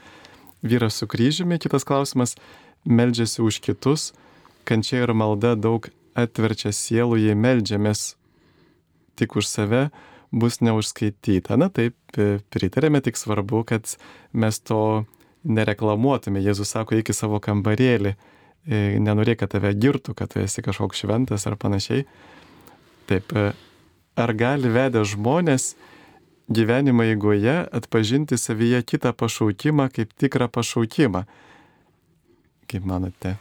Vyras 0.62 0.98
su 1.00 1.08
kryžiumi, 1.10 1.58
kitas 1.62 1.86
klausimas, 1.88 2.36
meldžiasi 2.84 3.40
už 3.42 3.62
kitus, 3.64 4.12
kančia 4.68 5.02
ir 5.06 5.14
malda 5.16 5.54
daug 5.56 5.88
atverčia 6.18 6.70
sielų, 6.76 7.18
jei 7.22 7.38
meldžiamės 7.38 8.12
tik 9.16 9.36
už 9.40 9.48
save, 9.48 9.86
bus 10.33 10.61
neužskaityta. 10.64 11.57
Na 11.61 11.68
taip, 11.68 11.97
pritarėme, 12.53 13.03
tik 13.05 13.20
svarbu, 13.20 13.62
kad 13.68 13.95
mes 14.33 14.61
to 14.64 15.05
nereklamuotume. 15.45 16.41
Jėzus 16.43 16.72
sako, 16.72 16.97
iki 17.01 17.14
savo 17.16 17.41
kambarėlį, 17.43 18.14
e, 18.66 18.80
nenorėk, 19.03 19.43
kad 19.43 19.53
tave 19.55 19.74
girtų, 19.76 20.16
kad 20.16 20.33
tu 20.33 20.41
esi 20.43 20.64
kažkoks 20.64 21.05
šventas 21.05 21.47
ar 21.47 21.59
panašiai. 21.61 22.07
Taip, 23.11 23.33
e, 23.37 23.53
ar 24.16 24.35
gali 24.35 24.72
vedę 24.72 25.05
žmonės 25.05 25.74
gyvenimo 26.53 27.05
eigoje 27.05 27.68
atpažinti 27.72 28.39
savyje 28.39 28.83
kitą 28.83 29.12
pašaukimą 29.12 29.89
kaip 29.93 30.12
tikrą 30.16 30.49
pašaukimą? 30.49 31.24
Kaip 32.70 32.85
manote? 32.89 33.37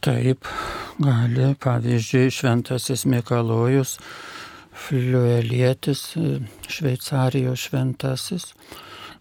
Taip, 0.00 0.46
gali, 1.02 1.54
pavyzdžiui, 1.58 2.30
šventasis 2.30 3.02
Mikalojus 3.10 3.96
Fliuelietis, 4.72 6.14
Šveicarijos 6.68 7.68
šventasis. 7.68 8.52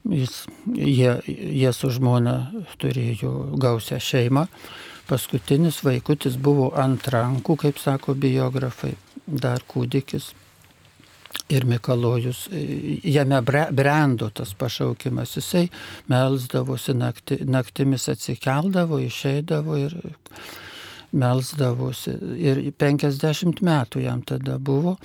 Jis, 0.04 0.46
jie, 0.66 1.12
jie 1.28 1.72
su 1.78 1.92
žmona 1.94 2.36
turėjo 2.82 3.34
gausią 3.62 4.00
šeimą. 4.02 4.48
Paskutinis 5.10 5.82
vaikutis 5.86 6.38
buvo 6.40 6.72
ant 6.80 7.06
rankų, 7.12 7.58
kaip 7.66 7.82
sako 7.82 8.16
biografai, 8.16 8.96
dar 9.28 9.62
kūdikis. 9.68 10.32
Ir 11.52 11.66
Mikalojus, 11.68 12.46
jame 13.04 13.40
brendo 13.44 14.30
tas 14.36 14.54
pašaukimas, 14.56 15.36
jisai 15.36 15.66
melsdavosi 16.12 16.96
nakti, 16.96 17.38
naktimis 17.48 18.08
atsikeldavo, 18.12 19.00
išeidavo 19.04 19.78
ir 19.80 19.96
melsdavosi. 21.12 22.16
Ir 22.40 22.62
50 22.80 23.64
metų 23.66 24.04
jam 24.06 24.22
tada 24.28 24.58
buvo, 24.60 24.98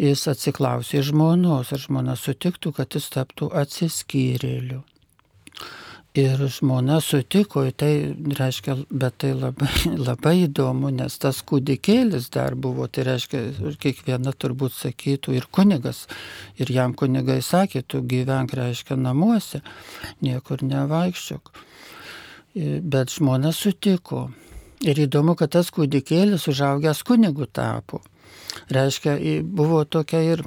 jis 0.00 0.26
atsiklausė 0.32 1.02
žmonos, 1.06 1.72
ar 1.74 1.82
žmona 1.82 2.16
sutiktų, 2.18 2.74
kad 2.78 2.98
jis 2.98 3.10
taptų 3.14 3.52
atsiskyrėliu. 3.62 4.82
Ir 6.12 6.36
žmona 6.52 6.98
sutiko, 7.00 7.62
tai 7.72 8.12
reiškia, 8.12 8.74
bet 8.90 9.14
tai 9.22 9.30
labai, 9.32 9.70
labai 10.08 10.34
įdomu, 10.42 10.90
nes 10.92 11.14
tas 11.16 11.38
kūdikėlis 11.48 12.26
dar 12.34 12.52
buvo, 12.52 12.84
tai 12.84 13.06
reiškia, 13.08 13.40
kiekviena 13.80 14.34
turbūt 14.36 14.76
sakytų 14.76 15.38
ir 15.38 15.48
kunigas. 15.48 16.04
Ir 16.60 16.68
jam 16.68 16.92
kunigai 16.92 17.38
sakė, 17.40 17.80
tu 17.88 18.02
gyvenk, 18.04 18.52
reiškia, 18.60 18.98
namuose, 19.00 19.62
niekur 20.20 20.60
nevaikščiok. 20.68 21.48
Bet 22.92 23.16
žmona 23.16 23.54
sutiko. 23.56 24.26
Ir 24.82 24.98
įdomu, 25.04 25.36
kad 25.38 25.52
tas 25.54 25.70
kūdikėlis 25.74 26.48
užaugęs 26.50 27.04
kunigų 27.06 27.46
tapo. 27.54 28.00
Reiškia, 28.72 29.14
buvo 29.46 29.84
tokia 29.84 30.22
ir 30.34 30.42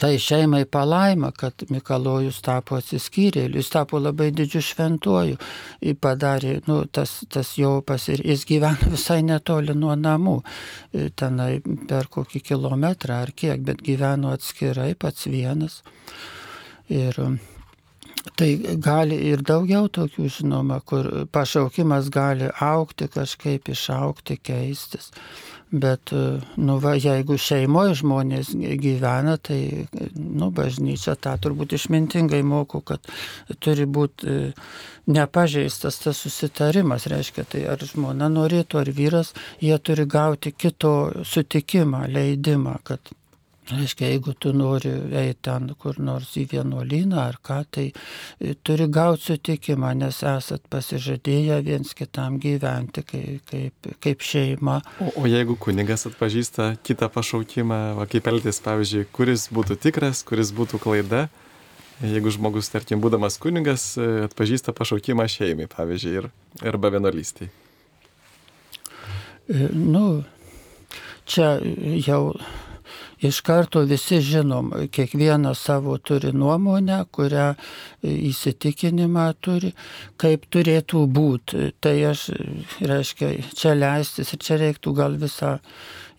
tai 0.00 0.18
šeimai 0.18 0.64
palaima, 0.64 1.30
kad 1.36 1.64
Mikalojus 1.68 2.40
tapo 2.42 2.78
atsiskyrėliu, 2.80 3.60
jis 3.60 3.70
tapo 3.72 4.00
labai 4.00 4.30
didžiu 4.34 4.62
šventuoju, 4.64 5.36
jis 5.84 5.98
padarė, 6.00 6.54
nu, 6.66 6.80
tas, 6.86 7.18
tas 7.30 7.52
jo 7.58 7.76
pasir, 7.86 8.22
jis 8.24 8.46
gyvena 8.48 8.90
visai 8.94 9.20
netoli 9.26 9.76
nuo 9.76 9.94
namų, 9.98 10.38
tenai 11.20 11.52
per 11.90 12.08
kokį 12.10 12.42
kilometrą 12.52 13.22
ar 13.26 13.34
kiek, 13.36 13.62
bet 13.66 13.84
gyveno 13.86 14.32
atskirai 14.34 14.94
pats 14.98 15.28
vienas. 15.30 15.82
Ir 16.90 17.20
tai 18.36 18.50
gali 18.80 19.16
ir 19.30 19.44
daugiau 19.46 19.88
tokių, 19.92 20.28
žinoma, 20.40 20.80
kur 20.84 21.08
pašaukimas 21.32 22.10
gali 22.12 22.50
aukti, 22.60 23.08
kažkaip 23.12 23.70
išaukti, 23.72 24.38
keistis. 24.42 25.10
Bet, 25.70 26.10
nu, 26.58 26.76
va, 26.82 26.96
jeigu 26.98 27.36
šeimoje 27.38 28.00
žmonės 28.00 28.50
gyvena, 28.58 29.36
tai, 29.38 29.86
nu, 30.18 30.48
bažnyčia 30.50 31.14
tą 31.14 31.36
turbūt 31.38 31.76
išmintingai 31.78 32.40
moko, 32.42 32.80
kad 32.82 33.06
turi 33.62 33.86
būti 33.86 34.50
nepažeistas 35.10 36.00
tas 36.02 36.24
susitarimas, 36.24 37.06
reiškia, 37.10 37.46
tai 37.54 37.62
ar 37.70 37.86
žmona 37.86 38.26
norėtų, 38.32 38.82
ar 38.82 38.90
vyras, 38.98 39.30
jie 39.62 39.78
turi 39.78 40.08
gauti 40.10 40.50
kito 40.50 41.22
sutikimą, 41.22 42.02
leidimą, 42.10 42.74
kad 42.82 43.14
Reiškia, 43.70 44.08
jeigu 44.10 44.32
tu 44.34 44.52
nori 44.56 44.90
eiti 45.20 45.38
ten 45.46 45.70
kur 45.78 45.98
nors 46.02 46.32
į 46.40 46.46
vienuolyną 46.50 47.18
ar 47.22 47.38
ką, 47.44 47.58
tai 47.70 47.86
e, 47.90 48.54
turi 48.66 48.88
gauti 48.90 49.28
sutikimą, 49.30 49.92
nes 50.00 50.20
esat 50.26 50.64
pasižadėję 50.72 51.60
viens 51.66 51.94
kitam 51.96 52.38
gyventi 52.42 53.04
kaip, 53.06 53.44
kaip, 53.50 53.90
kaip 54.02 54.24
šeima. 54.26 54.80
O, 54.98 55.12
o 55.22 55.30
jeigu 55.30 55.56
kunigas 55.60 56.08
atpažįsta 56.10 56.72
kitą 56.86 57.10
pašaukimą, 57.14 57.80
va, 58.00 58.08
kaip 58.10 58.26
elgtis, 58.32 58.58
pavyzdžiui, 58.64 59.06
kuris 59.14 59.46
būtų 59.54 59.78
tikras, 59.86 60.24
kuris 60.26 60.50
būtų 60.56 60.80
klaida, 60.82 61.28
jeigu 62.02 62.32
žmogus, 62.34 62.70
tarkim, 62.72 63.02
būdamas 63.04 63.38
kunigas, 63.42 63.92
e, 64.00 64.08
atpažįsta 64.26 64.74
pašaukimą 64.76 65.28
šeimai, 65.30 65.68
pavyzdžiui, 65.70 66.16
ir, 66.22 66.30
arba 66.66 66.90
vienuolystiai. 66.96 67.52
E, 69.50 69.68
nu, 69.74 70.24
čia 71.30 71.54
jau 72.02 72.34
iš 73.22 73.40
karto 73.40 73.80
visi 73.80 74.20
žinom, 74.20 74.72
kiekvienas 74.90 75.60
savo 75.60 75.98
turi 75.98 76.32
nuomonę, 76.32 77.04
kurią 77.12 77.52
įsitikinimą 78.02 79.26
turi, 79.44 79.72
kaip 80.20 80.46
turėtų 80.52 81.04
būti. 81.18 81.70
Tai 81.80 81.94
aš, 82.12 82.28
reiškia, 82.80 83.32
čia 83.56 83.74
leistis 83.76 84.32
ir 84.32 84.40
čia 84.46 84.60
reiktų 84.64 84.94
gal 84.96 85.18
visą 85.20 85.58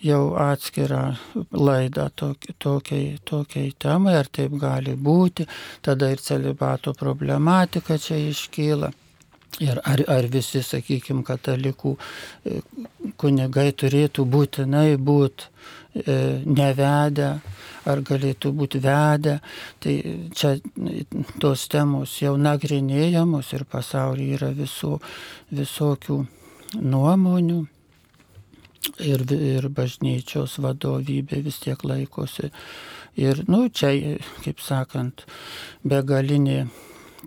jau 0.02 0.24
atskirą 0.41 1.04
laidą 1.52 2.10
tokiai, 2.16 2.56
tokiai, 2.60 3.12
tokiai 3.26 3.74
temai, 3.78 4.16
ar 4.22 4.30
taip 4.30 4.58
gali 4.62 4.95
būti, 4.95 5.47
tada 5.82 6.10
ir 6.14 6.22
celibato 6.22 6.93
problematika 6.97 7.97
čia 7.97 8.18
iškyla. 8.30 8.93
Ir 9.62 9.82
ar, 9.84 9.99
ar 10.08 10.26
visi, 10.32 10.62
sakykime, 10.64 11.26
katalikų 11.28 11.91
kunigai 13.20 13.68
turėtų 13.78 14.24
būtinai 14.26 14.95
būti 14.95 15.49
E, 15.52 15.80
nevedę, 15.93 17.31
ar 17.89 18.01
galėtų 18.05 18.51
būti 18.55 18.81
vedę. 18.83 19.39
Tai 19.81 19.95
čia 20.37 20.55
tos 21.41 21.67
temos 21.71 22.15
jau 22.21 22.37
nagrinėjamos 22.39 23.51
ir 23.57 23.65
pasaulyje 23.69 24.39
yra 24.39 24.51
visų, 24.55 24.97
visokių 25.51 26.21
nuomonių. 26.81 27.61
Ir, 29.05 29.21
ir 29.29 29.67
bažnyčios 29.69 30.55
vadovybė 30.57 31.43
vis 31.45 31.59
tiek 31.61 31.83
laikosi. 31.85 32.49
Ir, 33.21 33.43
nu, 33.51 33.67
čia, 33.69 33.91
kaip 34.41 34.61
sakant, 34.63 35.25
begalinė 35.85 36.63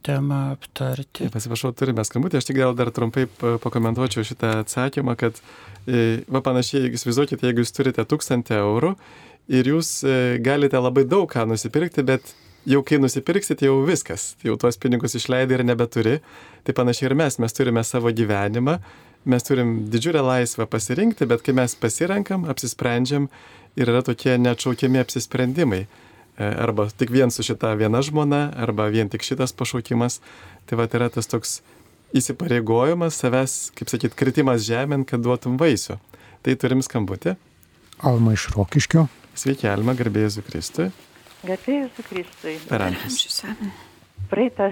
temą 0.05 0.41
aptarti. 0.55 1.29
Pasiprašau, 1.33 1.73
turime 1.77 2.05
skambutį, 2.07 2.41
aš 2.41 2.49
tik 2.51 2.59
gal 2.61 2.77
dar 2.79 2.93
trumpai 2.95 3.27
pakomentuočiau 3.41 4.27
šitą 4.27 4.59
atsakymą, 4.63 5.17
kad, 5.21 5.41
e, 5.89 6.25
va 6.29 6.43
panašiai, 6.45 6.93
įsivaizduokite, 6.95 7.47
jeigu 7.49 7.65
jūs 7.65 7.75
turite 7.77 8.05
tūkstantį 8.09 8.59
eurų 8.61 8.95
ir 9.55 9.73
jūs 9.75 9.97
e, 10.05 10.19
galite 10.45 10.81
labai 10.81 11.07
daug 11.09 11.29
ką 11.31 11.47
nusipirkti, 11.49 12.05
bet 12.07 12.35
jau 12.69 12.83
kai 12.87 13.01
nusipirksit, 13.01 13.65
jau 13.65 13.81
viskas, 13.87 14.35
jau 14.45 14.57
tuos 14.61 14.79
pinigus 14.81 15.17
išleidai 15.19 15.59
ir 15.59 15.65
nebeturi, 15.69 16.21
tai 16.65 16.77
panašiai 16.77 17.11
ir 17.11 17.19
mes, 17.19 17.41
mes 17.43 17.57
turime 17.57 17.85
savo 17.85 18.13
gyvenimą, 18.13 18.79
mes 19.29 19.47
turim 19.47 19.77
didžiulę 19.93 20.23
laisvę 20.25 20.67
pasirinkti, 20.69 21.29
bet 21.29 21.45
kai 21.45 21.57
mes 21.57 21.77
pasirenkam, 21.81 22.45
apsisprendžiam 22.49 23.29
ir 23.77 23.91
yra 23.91 24.03
tokie 24.05 24.37
neatšaukiami 24.41 25.01
apsisprendimai. 25.01 25.85
E, 26.35 26.45
arba 26.45 26.89
tik 26.91 27.13
vien 27.15 27.31
su 27.31 27.45
šita 27.47 27.75
viena 27.79 28.03
žmona, 28.03 28.49
arba 28.59 28.89
vien 28.91 29.11
tik 29.11 29.23
šitas 29.23 29.55
pašaukimas. 29.55 30.21
Tai 30.67 30.81
va, 30.81 30.89
tai 30.91 31.03
yra 31.03 31.11
tas 31.15 31.31
toks 31.31 31.61
įsipareigojimas 32.15 33.19
savęs, 33.21 33.57
kaip 33.79 33.91
sakyt, 33.91 34.17
kritimas 34.19 34.67
žemėn, 34.67 35.07
kad 35.07 35.23
duotum 35.23 35.59
vaisių. 35.61 35.99
Tai 36.45 36.57
turim 36.61 36.83
skambutį. 36.85 37.37
Alma 38.05 38.35
iš 38.35 38.49
Rokiškio. 38.55 39.07
Sveiki, 39.39 39.67
Alma, 39.71 39.95
garbėjai 39.99 40.43
Kristui. 40.47 40.91
Garbėjai 41.47 42.05
Kristui. 42.09 42.59
Per 42.69 42.83
amžius. 42.87 43.43
Praeitą 44.31 44.69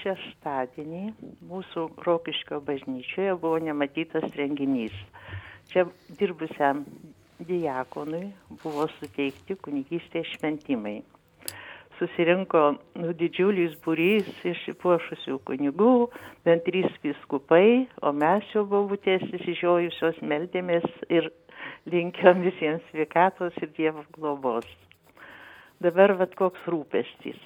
šeštadienį 0.00 1.02
mūsų 1.48 1.88
Rokiškio 2.04 2.60
bažnyčioje 2.66 3.36
buvo 3.40 3.60
nematytas 3.62 4.26
renginys. 4.36 4.94
Čia 5.72 5.86
dirbusiam 6.18 6.84
diakonui 7.44 8.30
buvo 8.62 8.86
suteikti 8.96 9.56
kunigystės 9.60 10.28
šventimai. 10.36 11.00
Susirinko 11.96 12.62
nu, 13.00 13.12
didžiulis 13.16 13.76
būrys 13.84 14.28
išsipuošusių 14.44 15.38
kunigų, 15.48 15.92
bent 16.44 16.66
trys 16.68 16.92
viskupai, 17.04 17.86
o 18.04 18.12
mes 18.12 18.44
jau 18.52 18.66
buvutės 18.68 19.24
įsižiojusios 19.38 20.20
meldėmės 20.20 20.84
ir 21.08 21.30
linkiam 21.88 22.44
visiems 22.44 22.84
sveikatos 22.90 23.56
ir 23.62 23.72
Dievo 23.78 24.04
globos. 24.16 24.68
Dabar 25.80 26.12
vad 26.20 26.36
koks 26.36 26.68
rūpestis. 26.68 27.40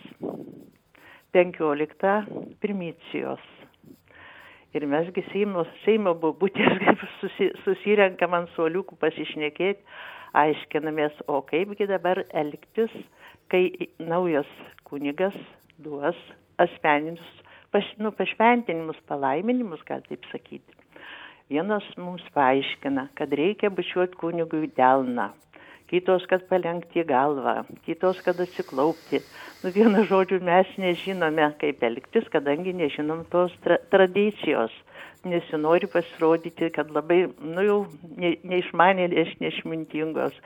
15 1.30 2.58
primicijos 2.58 3.42
ir 4.74 4.84
mes 4.86 5.08
gi 5.14 5.22
seimo 5.32 5.64
seimo 5.84 6.12
bobutės 6.22 6.76
kaip 6.84 7.00
susi 7.20 7.48
susirenkam 7.64 8.36
ant 8.38 8.50
suoliukų 8.54 8.98
pasišnekėt 9.02 9.80
aiškinamės 10.42 11.16
o 11.34 11.40
kaipgi 11.50 11.88
dabar 11.90 12.20
elgtis 12.42 12.94
kai 13.50 13.64
naujas 14.12 14.50
kunigas 14.90 15.34
duos 15.86 16.18
asmeninius 16.66 17.32
pas 17.74 17.86
nu 17.98 18.12
pašventinimus 18.20 19.00
palaiminimus 19.10 19.82
gal 19.90 20.04
taip 20.06 20.26
sakyt 20.30 20.76
vienas 21.50 21.86
mums 21.98 22.22
paaiškina 22.38 23.08
kad 23.18 23.34
reikia 23.42 23.72
bučiuot 23.80 24.14
kunigui 24.22 24.70
delną 24.78 25.30
kitos 25.90 26.26
kad 26.30 26.46
palenkti 26.48 27.04
galvą 27.06 27.64
kitos 27.86 28.20
kad 28.24 28.40
atsiklaupti. 28.40 29.22
Nu 29.62 29.72
vienu 29.74 30.04
žodžiu 30.08 30.40
mes 30.44 30.70
nežinome 30.80 31.50
kaip 31.60 31.82
elgtis 31.84 32.30
kadangi 32.32 32.72
nežinom 32.76 33.26
tos 33.32 33.52
tra 33.64 33.80
tradicijos. 33.92 34.72
Nesinori 35.28 35.84
pasirodyti 35.92 36.70
kad 36.72 36.94
labai 36.96 37.26
nu 37.44 37.66
jau 37.66 37.78
ne 38.16 38.36
neišmanėlės 38.40 39.34
neišmintingos. 39.42 40.38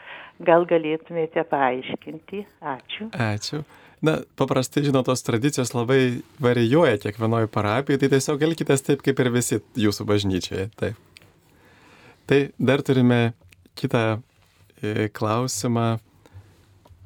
Gal 0.43 0.67
galėtumėte 0.67 1.45
paaiškinti? 1.47 2.43
Ačiū. 2.75 3.13
Ačiū. 3.15 3.63
Na, 4.05 4.19
paprastai, 4.37 4.83
žinot, 4.85 5.07
tos 5.07 5.23
tradicijos 5.25 5.71
labai 5.73 6.21
varijuoja 6.43 6.99
kiekvienoje 7.01 7.49
parapijoje, 7.55 8.03
tai 8.03 8.11
tiesiog 8.13 8.43
elkitės 8.45 8.85
taip, 8.85 9.01
kaip 9.07 9.23
ir 9.23 9.31
visi 9.33 9.61
jūsų 9.81 10.05
bažnyčioje. 10.11 10.67
Taip. 10.77 10.99
Tai 12.29 12.41
dar 12.59 12.83
turime 12.85 13.21
kitą 13.79 14.05
klausimą 15.13 15.87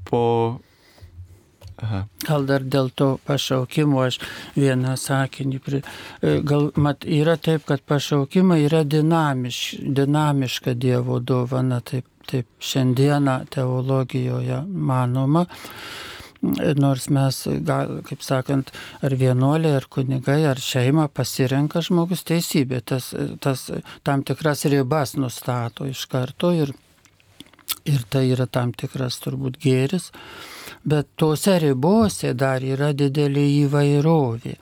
po 0.09 0.25
Aha. 1.79 2.01
Gal 2.27 2.47
dar 2.49 2.65
dėl 2.67 2.91
to 2.99 3.09
pašaukimo 3.27 4.01
aš 4.03 4.19
vieną 4.59 4.97
sakinį. 4.99 5.61
Pri... 5.63 5.81
E, 6.19 6.39
gal 6.43 6.73
mat, 6.75 7.07
yra 7.07 7.37
taip, 7.39 7.69
kad 7.69 7.85
pašaukimai 7.87 8.65
yra 8.67 8.83
dinamiš, 8.83 9.79
dinamiška 9.79 10.75
Dievo 10.75 11.21
dovana, 11.23 11.79
taip, 11.79 12.09
taip 12.27 12.51
šiandieną 12.59 13.39
teologijoje 13.55 14.65
manoma. 14.67 15.47
Nors 16.79 17.09
mes, 17.11 17.39
gal, 17.67 17.97
kaip 18.07 18.23
sakant, 18.23 18.71
ar 19.03 19.15
vienuoliai, 19.19 19.79
ar 19.79 19.87
kunigai, 19.91 20.41
ar 20.47 20.59
šeima 20.63 21.09
pasirenka 21.11 21.83
žmogus 21.83 22.23
teisybė, 22.27 22.83
tas, 22.87 23.11
tas 23.43 23.65
tam 24.07 24.23
tikras 24.27 24.63
ribas 24.71 25.17
nustato 25.19 25.87
iš 25.87 26.05
karto 26.11 26.53
ir, 26.55 26.75
ir 27.89 28.05
tai 28.13 28.29
yra 28.35 28.47
tam 28.47 28.73
tikras 28.77 29.21
turbūt 29.25 29.61
gėris 29.63 30.13
bet 30.85 31.07
tose 31.17 31.59
ribose 31.63 32.33
dar 32.39 32.63
yra 32.65 32.93
didelė 32.97 33.45
įvairovė. 33.65 34.55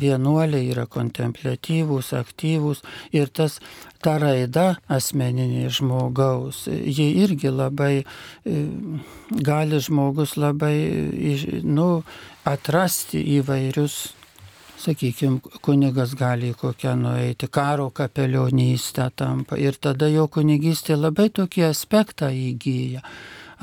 Vienuoliai 0.00 0.70
yra 0.72 0.86
kontemplatyvūs, 0.90 2.12
aktyvūs 2.18 2.82
ir 3.16 3.32
tas 3.34 3.58
ta 4.04 4.16
raida 4.20 4.74
asmeninė 4.92 5.68
žmogaus, 5.72 6.66
ji 6.68 7.08
irgi 7.24 7.52
labai, 7.52 8.04
e, 8.44 8.64
gali 9.30 9.80
žmogus 9.80 10.36
labai, 10.36 10.76
nu, 11.64 11.88
atrasti 12.44 13.22
įvairius 13.38 14.13
sakykime, 14.84 15.40
kunigas 15.64 16.14
gali 16.18 16.52
kokią 16.54 16.94
nueiti, 16.96 17.48
karo 17.48 17.90
kapelionystę 17.90 19.08
tampa. 19.16 19.56
Ir 19.56 19.78
tada 19.80 20.08
jo 20.12 20.26
kunigystė 20.28 20.98
labai 20.98 21.30
tokį 21.34 21.64
aspektą 21.70 22.30
įgyja. 22.34 23.04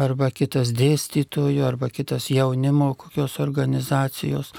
Arba 0.01 0.31
kitas 0.33 0.71
dėstytojų, 0.73 1.65
arba 1.67 1.91
kitas 1.93 2.29
jaunimo 2.31 2.93
kokios 2.97 3.37
organizacijos 3.43 4.53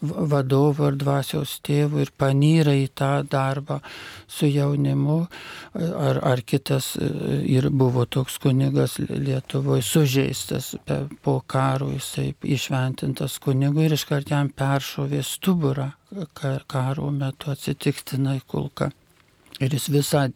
vadovo 0.00 0.86
ar 0.88 0.96
dvasios 0.98 1.58
tėvų 1.66 2.04
ir 2.04 2.12
panyra 2.18 2.74
į 2.76 2.88
tą 2.98 3.10
darbą 3.30 3.80
su 4.30 4.46
jaunimu, 4.46 5.18
ar, 5.74 6.20
ar 6.22 6.42
kitas 6.46 6.92
ir 6.98 7.70
buvo 7.70 8.06
toks 8.06 8.38
kunigas 8.42 8.98
Lietuvoje 8.98 9.82
sužeistas 9.82 10.74
po 11.22 11.40
karo, 11.46 11.90
jisai 11.94 12.32
išventintas 12.42 13.38
kunigui 13.42 13.88
ir 13.88 13.96
iškart 13.98 14.30
jam 14.30 14.52
peršovė 14.54 15.22
stuburą 15.26 15.90
karo 16.66 17.10
metu 17.10 17.52
atsitiktinai 17.52 18.40
kulka. 18.46 18.90
Ir 19.58 19.72
jis 19.74 19.88
visą 19.90 20.28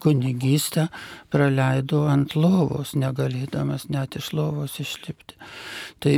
kunigystę 0.00 0.86
praleido 1.32 2.04
ant 2.12 2.36
lovos, 2.36 2.94
negalėdamas 2.98 3.88
net 3.92 4.18
iš 4.20 4.32
lovos 4.36 4.78
išlipti. 4.82 5.38
Tai 6.02 6.14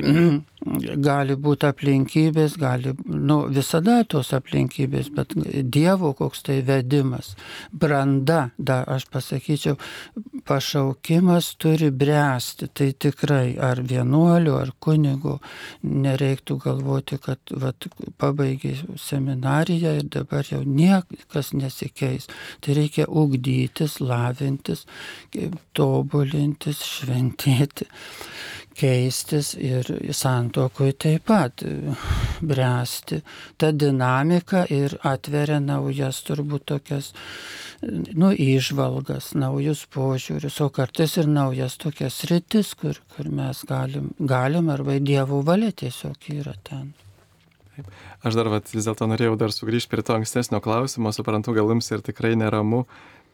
gali 1.04 1.36
būti 1.36 1.68
aplinkybės, 1.68 2.56
gali, 2.60 2.94
nu, 3.04 3.44
visada 3.52 3.98
tos 4.08 4.32
aplinkybės, 4.36 5.10
bet 5.14 5.34
Dievo 5.74 6.14
koks 6.16 6.42
tai 6.46 6.60
vedimas, 6.66 7.34
branda, 7.70 8.48
da, 8.56 8.80
aš 8.88 9.06
pasakyčiau, 9.12 9.76
pašaukimas 10.48 11.52
turi 11.60 11.90
bręsti, 11.92 12.70
tai 12.72 12.90
tikrai 12.92 13.56
ar 13.60 13.82
vienuoliu, 13.84 14.56
ar 14.60 14.72
kunigu, 14.80 15.36
nereiktų 15.84 16.58
galvoti, 16.64 17.20
kad 17.22 17.54
vat, 17.60 17.88
pabaigai 18.20 18.76
seminariją 19.00 19.98
ir 20.00 20.08
dabar 20.16 20.48
jau 20.48 20.62
niekas 20.64 21.52
nesikeis. 21.56 22.28
Tai 22.64 22.76
reikia 22.78 23.06
ugdytis, 23.08 24.00
lavintis, 24.00 24.84
tobulintis, 25.74 26.82
šventėti, 26.84 27.86
keistis 28.74 29.52
ir 29.58 29.86
santokui 30.14 30.92
taip 30.98 31.28
pat 31.30 31.62
bręsti. 32.42 33.20
Ta 33.58 33.70
dinamika 33.72 34.64
ir 34.70 34.96
atveria 35.06 35.60
naujas 35.62 36.22
turbūt 36.26 36.66
tokias, 36.72 37.12
nu, 37.84 38.32
išvalgas, 38.32 39.32
naujus 39.38 39.84
požiūrius, 39.94 40.58
o 40.64 40.70
kartais 40.74 41.16
ir 41.20 41.30
naujas 41.30 41.78
tokias 41.82 42.24
rytis, 42.30 42.74
kur, 42.78 42.98
kur 43.14 43.30
mes 43.30 43.62
galim, 43.68 44.12
galim 44.18 44.70
arba 44.74 44.98
Dievo 44.98 45.42
valia 45.46 45.72
tiesiog 45.72 46.30
yra 46.34 46.54
ten. 46.66 46.92
Taip. 47.74 47.90
Aš 48.22 48.36
dar 48.38 48.48
vat, 48.52 48.68
vis 48.70 48.86
dėlto 48.86 49.06
norėjau 49.10 49.34
dar 49.38 49.52
sugrįžti 49.52 49.90
prie 49.90 50.04
to 50.06 50.14
ankstesnio 50.14 50.60
klausimo, 50.62 51.10
suprantu, 51.14 51.54
gal 51.56 51.72
jums 51.72 51.90
ir 51.90 52.04
tikrai 52.06 52.34
neramu, 52.38 52.84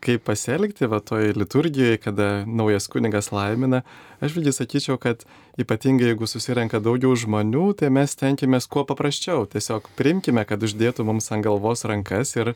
kaip 0.02 0.24
pasielgti 0.26 0.88
va 0.90 1.00
toj 1.04 1.34
liturgijoje, 1.36 1.98
kada 2.00 2.28
naujas 2.46 2.88
kunigas 2.90 3.30
laimina. 3.34 3.82
Aš 4.20 4.34
visgi 4.36 4.52
sakyčiau, 4.56 4.98
kad 5.00 5.24
ypatingai 5.60 6.10
jeigu 6.10 6.28
susirenka 6.28 6.80
daugiau 6.82 7.14
žmonių, 7.16 7.66
tai 7.80 7.90
mes 7.92 8.16
tenkimės 8.18 8.68
kuo 8.70 8.84
paprasčiau. 8.88 9.46
Tiesiog 9.50 9.90
primkime, 9.98 10.44
kad 10.48 10.62
uždėtų 10.64 11.06
mums 11.08 11.30
ant 11.34 11.44
galvos 11.46 11.84
rankas 11.88 12.34
ir 12.36 12.54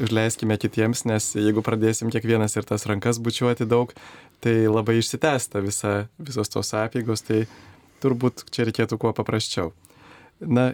užleiskime 0.00 0.56
kitiems, 0.60 1.04
nes 1.08 1.32
jeigu 1.36 1.64
pradėsim 1.64 2.12
kiekvienas 2.12 2.56
ir 2.56 2.68
tas 2.68 2.86
rankas 2.88 3.20
bučiuoti 3.22 3.68
daug, 3.68 3.92
tai 4.44 4.54
labai 4.68 4.98
išsitęsta 5.00 5.60
visa, 5.64 5.94
visos 6.18 6.52
tos 6.52 6.72
apėgos, 6.76 7.24
tai 7.28 7.44
turbūt 8.02 8.46
čia 8.52 8.66
reikėtų 8.68 8.98
kuo 9.00 9.12
paprasčiau. 9.16 9.72
Na, 10.42 10.72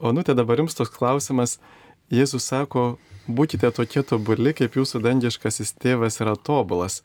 Onutė, 0.00 0.34
dabar 0.38 0.62
jums 0.62 0.78
toks 0.78 0.94
klausimas. 0.94 1.58
Jėzus 2.10 2.46
sako, 2.48 2.96
būkite 3.28 3.70
tokie 3.74 4.02
tobuli, 4.06 4.54
kaip 4.56 4.76
jūsų 4.78 5.02
dangiškasis 5.04 5.74
tėvas 5.80 6.20
yra 6.22 6.36
tobulas. 6.36 7.00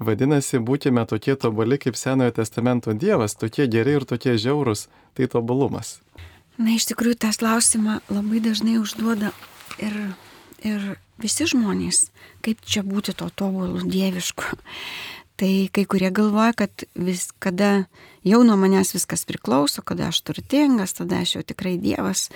Vadinasi, 0.00 0.62
būkime 0.64 1.04
tokie 1.06 1.36
tobuli, 1.36 1.76
kaip 1.80 1.96
Senojo 1.96 2.32
testamento 2.38 2.94
Dievas, 2.96 3.36
tokie 3.36 3.66
geri 3.68 3.98
ir 3.98 4.06
tokie 4.08 4.38
žiaurūs, 4.40 4.86
tai 5.14 5.28
tobulumas. 5.28 5.98
Na, 6.56 6.72
iš 6.76 6.88
tikrųjų, 6.88 7.18
tas 7.20 7.40
klausimą 7.40 8.00
labai 8.08 8.40
dažnai 8.44 8.78
užduoda 8.80 9.34
ir, 9.80 9.96
ir 10.64 10.94
visi 11.20 11.46
žmonės, 11.52 12.08
kaip 12.44 12.64
čia 12.64 12.84
būti 12.84 13.16
to 13.16 13.28
tobulų 13.28 13.84
dievišku. 13.88 14.44
Tai 15.40 15.70
kai 15.72 15.86
kurie 15.88 16.10
galvoja, 16.12 16.52
kad 16.52 16.82
vis, 16.92 17.30
kada 17.40 17.86
jau 18.28 18.42
nuo 18.44 18.58
manęs 18.60 18.90
viskas 18.92 19.22
priklauso, 19.24 19.80
kada 19.80 20.10
aš 20.10 20.18
turtingas, 20.20 20.92
tada 20.98 21.22
aš 21.24 21.38
jau 21.38 21.40
tikrai 21.40 21.78
Dievas. 21.80 22.26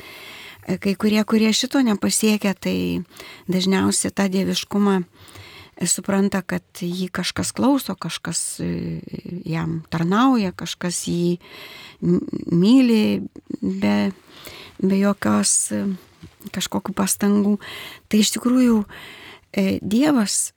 Kai 0.65 0.95
kurie, 0.97 1.21
kurie 1.29 1.51
šito 1.53 1.83
nepasiekia, 1.85 2.55
tai 2.57 3.05
dažniausiai 3.53 4.15
tą 4.17 4.31
dieviškumą 4.33 5.03
supranta, 5.91 6.41
kad 6.47 6.65
jį 6.81 7.09
kažkas 7.15 7.53
klauso, 7.57 7.97
kažkas 7.99 8.41
e, 8.63 9.01
jam 9.49 9.83
tarnauja, 9.93 10.55
kažkas 10.57 11.05
jį 11.11 11.37
myli 12.01 13.21
be, 13.61 13.97
be 14.81 15.01
jokios 15.01 15.55
e, 15.75 15.85
kažkokių 16.55 16.95
pastangų. 16.97 17.57
Tai 18.09 18.21
iš 18.23 18.35
tikrųjų 18.37 18.83
e, 18.85 19.81
Dievas 19.83 20.53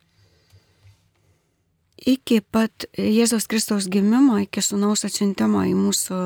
iki 2.08 2.40
pat 2.40 2.88
Jėzaus 2.96 3.50
Kristaus 3.50 3.90
gimimo, 3.92 4.38
iki 4.44 4.62
sunaus 4.64 5.04
atsiuntimo 5.08 5.66
į 5.68 5.74
mūsų 5.76 6.22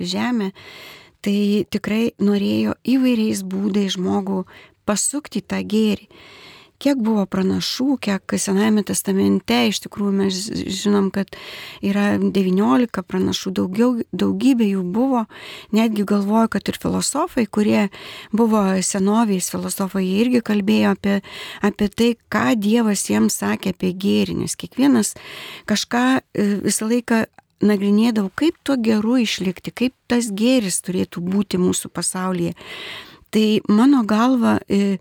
žemę, 0.00 0.52
tai 1.26 1.66
tikrai 1.74 2.12
norėjo 2.22 2.76
įvairiais 2.86 3.42
būdais 3.46 3.96
žmogų 3.98 4.44
pasukti 4.86 5.42
tą 5.42 5.62
gėrį. 5.66 6.06
Kiek 6.76 6.98
buvo 7.00 7.22
pranašų, 7.24 7.94
kiek 8.04 8.34
Senajame 8.36 8.82
testamente 8.84 9.62
iš 9.70 9.78
tikrųjų 9.86 10.10
mes 10.18 10.40
žinom, 10.76 11.08
kad 11.14 11.32
yra 11.80 12.18
19 12.20 13.00
pranašų, 13.08 13.52
daugiau, 13.56 13.88
daugybė 14.12 14.68
jų 14.74 14.82
buvo, 14.92 15.22
netgi 15.72 16.04
galvoju, 16.08 16.50
kad 16.52 16.68
ir 16.68 16.76
filosofai, 16.82 17.46
kurie 17.48 17.86
buvo 18.28 18.60
senoviais 18.84 19.48
filosofai, 19.54 20.04
jie 20.04 20.20
irgi 20.26 20.44
kalbėjo 20.44 20.92
apie, 20.98 21.16
apie 21.64 21.88
tai, 21.88 22.10
ką 22.28 22.44
Dievas 22.60 23.06
jiems 23.08 23.40
sakė 23.40 23.72
apie 23.72 23.94
gėrį, 23.96 24.36
nes 24.42 24.58
kiekvienas 24.60 25.14
kažką 25.70 26.04
e, 26.20 26.48
visą 26.68 26.92
laiką 26.92 27.24
nagrinėdavau, 27.64 28.30
kaip 28.36 28.58
tuo 28.64 28.76
geru 28.80 29.16
išlikti, 29.22 29.72
kaip 29.72 29.94
tas 30.10 30.28
gėris 30.34 30.82
turėtų 30.84 31.22
būti 31.24 31.60
mūsų 31.60 31.90
pasaulyje. 31.94 32.54
Tai 33.30 33.46
mano 33.68 34.04
galva, 34.04 34.58
e, 34.68 34.98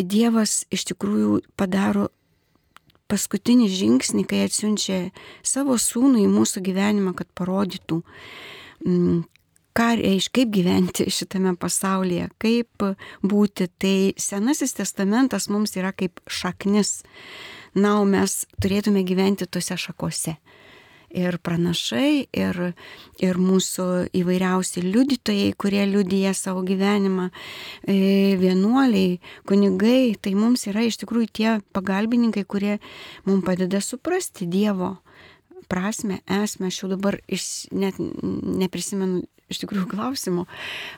Dievas 0.00 0.64
iš 0.72 0.86
tikrųjų 0.90 1.40
padaro 1.60 2.08
paskutinį 3.10 3.66
žingsnį, 3.72 4.24
kai 4.28 4.44
atsiunčia 4.46 4.98
savo 5.44 5.76
sūnų 5.80 6.22
į 6.24 6.28
mūsų 6.30 6.62
gyvenimą, 6.64 7.12
kad 7.18 7.28
parodytų, 7.36 8.00
mm, 8.86 9.18
ką 9.76 9.88
reiškia, 10.00 10.32
kaip 10.40 10.52
gyventi 10.54 11.08
šitame 11.10 11.52
pasaulyje, 11.60 12.30
kaip 12.40 12.86
būti. 13.22 13.68
Tai 13.80 13.96
Senasis 14.16 14.76
testamentas 14.78 15.48
mums 15.48 15.76
yra 15.76 15.92
kaip 15.92 16.20
šaknis. 16.26 17.02
Na, 17.74 18.00
o 18.00 18.04
mes 18.04 18.46
turėtume 18.62 19.04
gyventi 19.06 19.46
tose 19.46 19.76
šakose 19.78 20.38
ir 21.10 21.38
pranašai, 21.42 22.28
ir, 22.32 22.60
ir 23.20 23.40
mūsų 23.40 23.86
įvairiausi 24.20 24.84
liudytojai, 24.86 25.52
kurie 25.60 25.82
liudyja 25.90 26.32
savo 26.36 26.62
gyvenimą, 26.66 27.30
e, 27.84 28.36
vienuoliai, 28.40 29.18
kunigai, 29.48 30.16
tai 30.22 30.34
mums 30.38 30.66
yra 30.70 30.86
iš 30.86 31.00
tikrųjų 31.02 31.30
tie 31.32 31.52
pagalbininkai, 31.74 32.44
kurie 32.46 32.78
mums 33.26 33.44
padeda 33.46 33.82
suprasti 33.84 34.46
Dievo 34.50 34.96
prasme, 35.70 36.20
esmę. 36.26 36.70
Aš 36.70 36.82
jau 36.82 36.90
dabar 36.90 37.20
iš, 37.30 37.44
net 37.70 37.98
neprisimenu 38.00 39.24
iš 39.50 39.60
tikrųjų 39.64 39.88
klausimo 39.90 40.46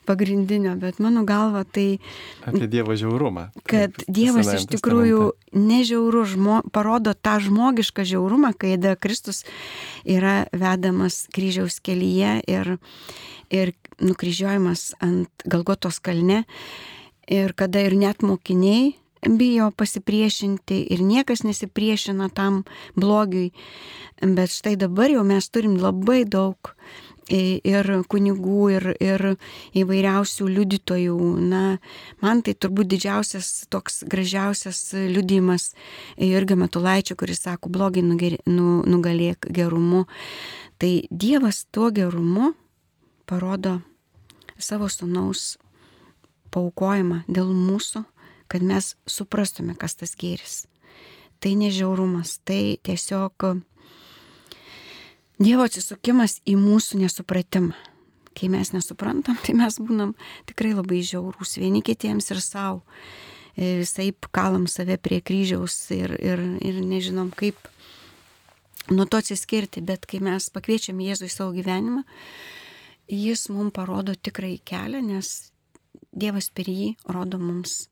pagrindinio, 0.08 0.74
bet 0.80 1.00
mano 1.02 1.24
galva 1.28 1.64
tai... 1.64 1.98
Apie 2.44 2.68
Dievo 2.70 2.94
žiaurumą. 2.98 3.48
Kad 3.68 4.04
Dievas 4.04 4.50
iš 4.58 4.68
tikrųjų 4.74 5.32
nežiaurų 5.56 6.24
žmo, 6.34 6.60
parodo 6.74 7.16
tą 7.16 7.38
žmogišką 7.42 8.04
žiaurumą, 8.12 8.52
kai 8.52 8.76
da 8.80 8.94
Kristus 9.00 9.42
yra 10.04 10.42
vedamas 10.52 11.24
kryžiaus 11.32 11.80
kelyje 11.84 12.40
ir, 12.44 12.74
ir 13.48 13.74
nukryžiuojamas 14.02 14.92
ant 15.02 15.48
Galgotos 15.48 16.02
kalne. 16.04 16.44
Ir 17.32 17.54
kada 17.56 17.80
ir 17.86 17.94
net 17.96 18.20
mokiniai 18.26 18.92
bijo 19.28 19.70
pasipriešinti 19.70 20.80
ir 20.90 21.02
niekas 21.02 21.42
nesipriešina 21.42 22.28
tam 22.28 22.62
blogiui. 22.96 23.52
Bet 24.22 24.50
štai 24.50 24.76
dabar 24.76 25.10
jau 25.10 25.24
mes 25.26 25.48
turim 25.50 25.78
labai 25.78 26.24
daug 26.24 26.74
ir 27.32 27.86
kunigų, 28.10 28.62
ir, 28.76 28.86
ir 29.00 29.24
įvairiausių 29.78 30.48
liudytojų. 30.56 31.18
Na, 31.48 31.78
man 32.20 32.42
tai 32.42 32.54
turbūt 32.54 32.90
didžiausias 32.92 33.66
toks 33.70 34.02
gražiausias 34.10 34.92
liudimas 34.92 35.72
Jurgio 36.18 36.56
Matulaičio, 36.56 37.16
kuris 37.16 37.44
sako, 37.46 37.70
blogai 37.70 38.02
nu, 38.02 38.82
nugalėk 38.82 39.46
gerumu. 39.50 40.06
Tai 40.78 40.92
Dievas 41.10 41.64
tuo 41.70 41.92
gerumu 41.94 42.52
parodo 43.26 43.80
savo 44.58 44.88
sunaus 44.90 45.56
paukojimą 46.52 47.22
dėl 47.32 47.48
mūsų, 47.54 48.02
kad 48.52 48.64
mes 48.66 48.92
suprastume, 49.08 49.74
kas 49.80 49.96
tas 49.96 50.12
gėris. 50.18 50.66
Tai 51.42 51.54
nežiaurumas, 51.58 52.36
tai 52.44 52.76
tiesiog 52.84 53.62
Dievo 55.42 55.64
atsisukimas 55.66 56.36
į 56.46 56.54
mūsų 56.60 57.00
nesupratimą. 57.00 57.72
Kai 58.36 58.48
mes 58.52 58.70
nesuprantam, 58.72 59.36
tai 59.42 59.56
mes 59.58 59.78
būnam 59.80 60.12
tikrai 60.48 60.70
labai 60.76 61.00
žiaurūs 61.04 61.56
vieni 61.58 61.82
kitiems 61.84 62.30
ir 62.30 62.40
savo. 62.44 62.82
Visai 63.56 64.12
kalam 64.32 64.68
save 64.70 64.96
prie 65.02 65.18
kryžiaus 65.20 65.74
ir, 65.92 66.14
ir, 66.22 66.40
ir 66.64 66.78
nežinom 66.80 67.32
kaip 67.36 67.58
nuo 68.92 69.04
to 69.04 69.20
atsiskirti, 69.20 69.82
bet 69.84 70.06
kai 70.08 70.22
mes 70.24 70.48
pakviečiam 70.54 71.00
Jėzų 71.02 71.28
į 71.28 71.32
savo 71.32 71.52
gyvenimą, 71.56 72.04
jis 73.12 73.48
mums 73.52 73.74
parodo 73.76 74.14
tikrai 74.16 74.56
kelią, 74.64 75.02
nes 75.04 75.52
Dievas 76.12 76.50
per 76.52 76.68
jį 76.68 76.94
rodo 77.08 77.38
mums, 77.40 77.86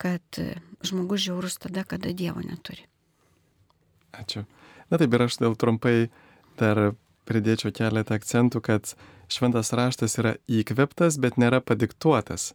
kad 0.00 0.40
žmogus 0.86 1.26
žiaurus 1.26 1.58
tada, 1.60 1.84
kada 1.84 2.12
Dievo 2.16 2.40
neturi. 2.44 2.86
Ačiū. 4.16 4.46
Na 4.90 4.98
taip 4.98 5.12
ir 5.14 5.26
aš 5.26 5.38
dėl 5.42 5.54
trumpai 5.58 6.10
dar 6.58 6.94
pridėčiau 7.30 7.70
keletą 7.74 8.16
akcentų, 8.18 8.62
kad 8.64 8.94
šventas 9.30 9.70
raštas 9.76 10.18
yra 10.18 10.34
įkveptas, 10.50 11.20
bet 11.22 11.38
nėra 11.38 11.60
padiktuotas. 11.62 12.52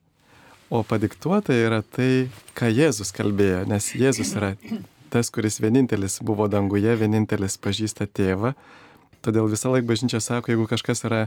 O 0.74 0.82
padiktuota 0.84 1.54
yra 1.54 1.84
tai, 1.86 2.28
ką 2.58 2.72
Jėzus 2.74 3.14
kalbėjo, 3.16 3.64
nes 3.70 3.92
Jėzus 3.94 4.34
yra 4.36 4.56
tas, 5.14 5.30
kuris 5.32 5.62
vienintelis 5.64 6.18
buvo 6.26 6.50
danguje, 6.52 6.98
vienintelis 7.00 7.60
pažįsta 7.62 8.10
tėvą. 8.10 8.56
Todėl 9.24 9.48
visą 9.50 9.72
laiką 9.72 9.88
bažnyčia 9.94 10.20
sako, 10.22 10.52
jeigu 10.52 10.66
kažkas 10.70 11.06
yra, 11.08 11.22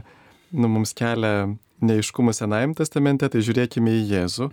nu, 0.51 0.69
mums 0.69 0.93
kelia 0.95 1.49
neiškumų 1.81 2.35
Senajame 2.35 2.75
testamente, 2.77 3.27
tai 3.31 3.41
žiūrėkime 3.43 3.95
į 3.95 4.03
Jėzų. 4.11 4.49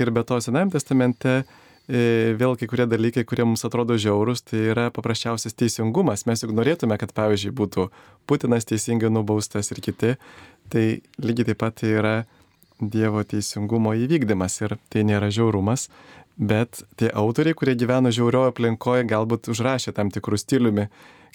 Ir 0.00 0.12
be 0.14 0.24
to 0.24 0.40
Senajame 0.40 0.72
testamente 0.74 1.42
E, 1.90 2.36
vėl 2.38 2.54
kai 2.54 2.68
kurie 2.70 2.84
dalykai, 2.86 3.24
kurie 3.26 3.42
mums 3.42 3.64
atrodo 3.66 3.96
žiaurus, 3.98 4.44
tai 4.46 4.60
yra 4.70 4.90
paprasčiausias 4.94 5.56
teisingumas. 5.58 6.22
Mes 6.28 6.44
juk 6.44 6.52
norėtume, 6.54 6.94
kad 7.00 7.10
pavyzdžiui 7.16 7.54
būtų 7.58 7.88
Putinas 8.30 8.68
teisingai 8.68 9.10
nubaustas 9.10 9.72
ir 9.74 9.80
kiti. 9.82 10.12
Tai 10.70 10.84
lygiai 11.18 11.48
taip 11.50 11.58
pat 11.64 11.80
tai 11.82 11.96
yra 11.98 12.14
Dievo 12.80 13.24
teisingumo 13.26 13.96
įvykdymas 13.98 14.60
ir 14.62 14.76
tai 14.92 15.02
nėra 15.08 15.32
žiaurumas, 15.34 15.88
bet 16.38 16.84
tie 16.96 17.10
autoriai, 17.10 17.58
kurie 17.58 17.74
gyveno 17.76 18.08
žiaurioje 18.14 18.54
aplinkoje, 18.54 19.08
galbūt 19.10 19.50
užrašė 19.52 19.92
tam 19.98 20.14
tikrų 20.14 20.38
stiliumi 20.40 20.86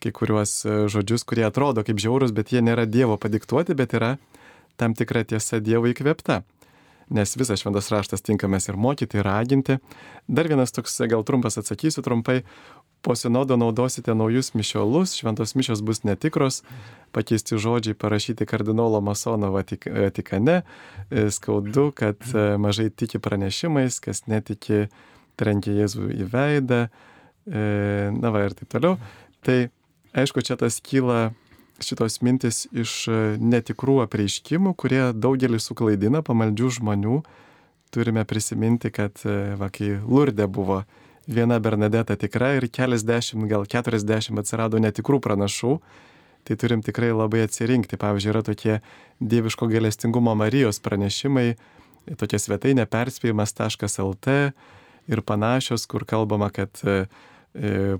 kai 0.01 0.15
kuriuos 0.15 0.55
e, 0.63 0.79
žodžius, 0.91 1.27
kurie 1.27 1.45
atrodo 1.45 1.83
kaip 1.85 1.99
žiaurus, 1.99 2.31
bet 2.31 2.55
jie 2.55 2.63
nėra 2.63 2.87
Dievo 2.87 3.19
padiktuoti, 3.19 3.75
bet 3.75 3.93
yra 3.99 4.15
tam 4.79 4.95
tikra 4.95 5.27
tiesa 5.27 5.59
Dievo 5.59 5.91
įkvėpta 5.91 6.45
nes 7.09 7.35
visas 7.37 7.61
šventas 7.61 7.91
raštas 7.93 8.23
tinkamas 8.25 8.69
ir 8.69 8.77
mokyti, 8.77 9.19
ir 9.19 9.27
raginti. 9.27 9.77
Dar 10.27 10.47
vienas 10.49 10.73
toks, 10.73 10.97
gal 11.09 11.23
trumpas 11.27 11.59
atsakysiu 11.61 12.03
trumpai, 12.05 12.41
po 13.05 13.15
sinodo 13.15 13.53
naudosite 13.57 14.15
naujus 14.17 14.53
mišiolus, 14.57 15.13
šventos 15.13 15.53
mišios 15.53 15.83
bus 15.85 16.01
netikros, 16.03 16.63
pakeisti 17.13 17.59
žodžiai 17.61 17.93
parašyti 17.93 18.47
kardinolo 18.49 19.01
Masono 19.01 19.51
Vatikane, 19.53 20.61
e, 21.11 21.27
skaudu, 21.31 21.91
kad 21.93 22.17
e, 22.33 22.57
mažai 22.57 22.89
tiki 22.89 23.21
pranešimais, 23.21 23.99
kas 24.01 24.25
netiki 24.25 24.87
trenkia 25.37 25.75
Jėzų 25.83 26.09
į 26.17 26.29
veidą, 26.33 26.81
e, 27.45 27.63
na 28.15 28.33
va 28.33 28.47
ir 28.47 28.57
taip 28.57 28.73
toliau. 28.73 28.97
Tai 29.45 29.59
aišku, 30.17 30.41
čia 30.41 30.57
tas 30.57 30.81
kyla 30.81 31.35
šitos 31.83 32.19
mintis 32.23 32.65
iš 32.75 32.93
e, 33.07 33.17
netikrų 33.39 33.99
apreiškimų, 34.05 34.75
kurie 34.79 35.01
daugelį 35.13 35.59
suklaidina 35.59 36.21
pamaldžių 36.25 36.71
žmonių. 36.79 37.19
Turime 37.95 38.25
prisiminti, 38.27 38.91
kad 38.93 39.19
e, 39.27 39.55
va, 39.59 39.69
kai 39.73 39.95
Lurdė 40.03 40.47
buvo 40.51 40.83
viena 41.27 41.59
Bernadeta 41.59 42.15
tikra 42.19 42.53
ir 42.59 42.69
keliasdešimt, 42.71 43.47
gal 43.49 43.65
keturiasdešimt 43.69 44.41
atsirado 44.41 44.79
netikrų 44.81 45.19
pranašų, 45.25 45.77
tai 46.45 46.57
turim 46.61 46.83
tikrai 46.85 47.11
labai 47.15 47.45
atsirinkti. 47.47 47.99
Pavyzdžiui, 47.99 48.31
yra 48.33 48.43
tokie 48.45 48.79
dieviško 49.19 49.69
galestingumo 49.71 50.35
Marijos 50.37 50.81
pranešimai, 50.85 51.55
tokia 52.19 52.41
svetainė 52.41 52.85
perspėjimas.lt 52.89 54.35
ir 55.05 55.21
panašios, 55.25 55.85
kur 55.89 56.05
kalbama, 56.07 56.51
kad 56.53 56.81
e, 56.85 57.05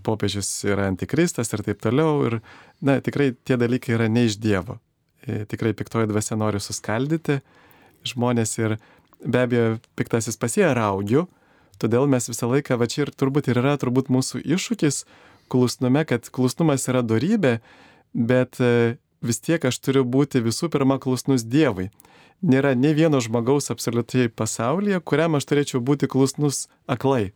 popiežius 0.03 0.49
yra 0.67 0.89
antikristas 0.89 1.53
ir 1.55 1.63
taip 1.63 1.79
toliau. 1.83 2.25
Ir 2.27 2.39
na, 2.83 2.99
tikrai 3.03 3.31
tie 3.47 3.55
dalykai 3.59 3.95
yra 3.95 4.09
ne 4.11 4.25
iš 4.27 4.39
Dievo. 4.41 4.79
E, 5.25 5.45
tikrai 5.49 5.73
piktoji 5.73 6.09
dvasia 6.11 6.37
nori 6.37 6.59
suskaldyti 6.61 7.39
žmonės 8.05 8.57
ir 8.59 8.77
be 9.25 9.41
abejo 9.45 9.77
piktasis 9.97 10.37
pasie 10.37 10.65
raugių, 10.77 11.25
todėl 11.81 12.05
mes 12.11 12.29
visą 12.29 12.49
laiką, 12.51 12.77
va 12.77 12.87
čia 12.91 13.05
ir 13.05 13.13
turbūt 13.15 13.49
ir 13.49 13.59
yra 13.61 13.75
turbūt 13.81 14.11
mūsų 14.13 14.43
iššūkis 14.43 15.03
klusnume, 15.51 16.05
kad 16.05 16.29
klusnumas 16.33 16.85
yra 16.91 17.01
darybė, 17.05 17.57
bet 18.13 18.59
e, 18.61 18.97
vis 19.25 19.41
tiek 19.41 19.65
aš 19.65 19.79
turiu 19.81 20.05
būti 20.05 20.43
visų 20.45 20.69
pirma 20.73 20.99
klusnus 21.01 21.45
Dievui. 21.45 21.89
Nėra 22.45 22.75
ne 22.77 22.91
vieno 22.93 23.21
žmogaus 23.23 23.71
absoliučiai 23.73 24.29
pasaulyje, 24.29 24.99
kuriam 25.01 25.39
aš 25.39 25.49
turėčiau 25.49 25.81
būti 25.81 26.09
klusnus 26.11 26.67
aklai. 26.85 27.31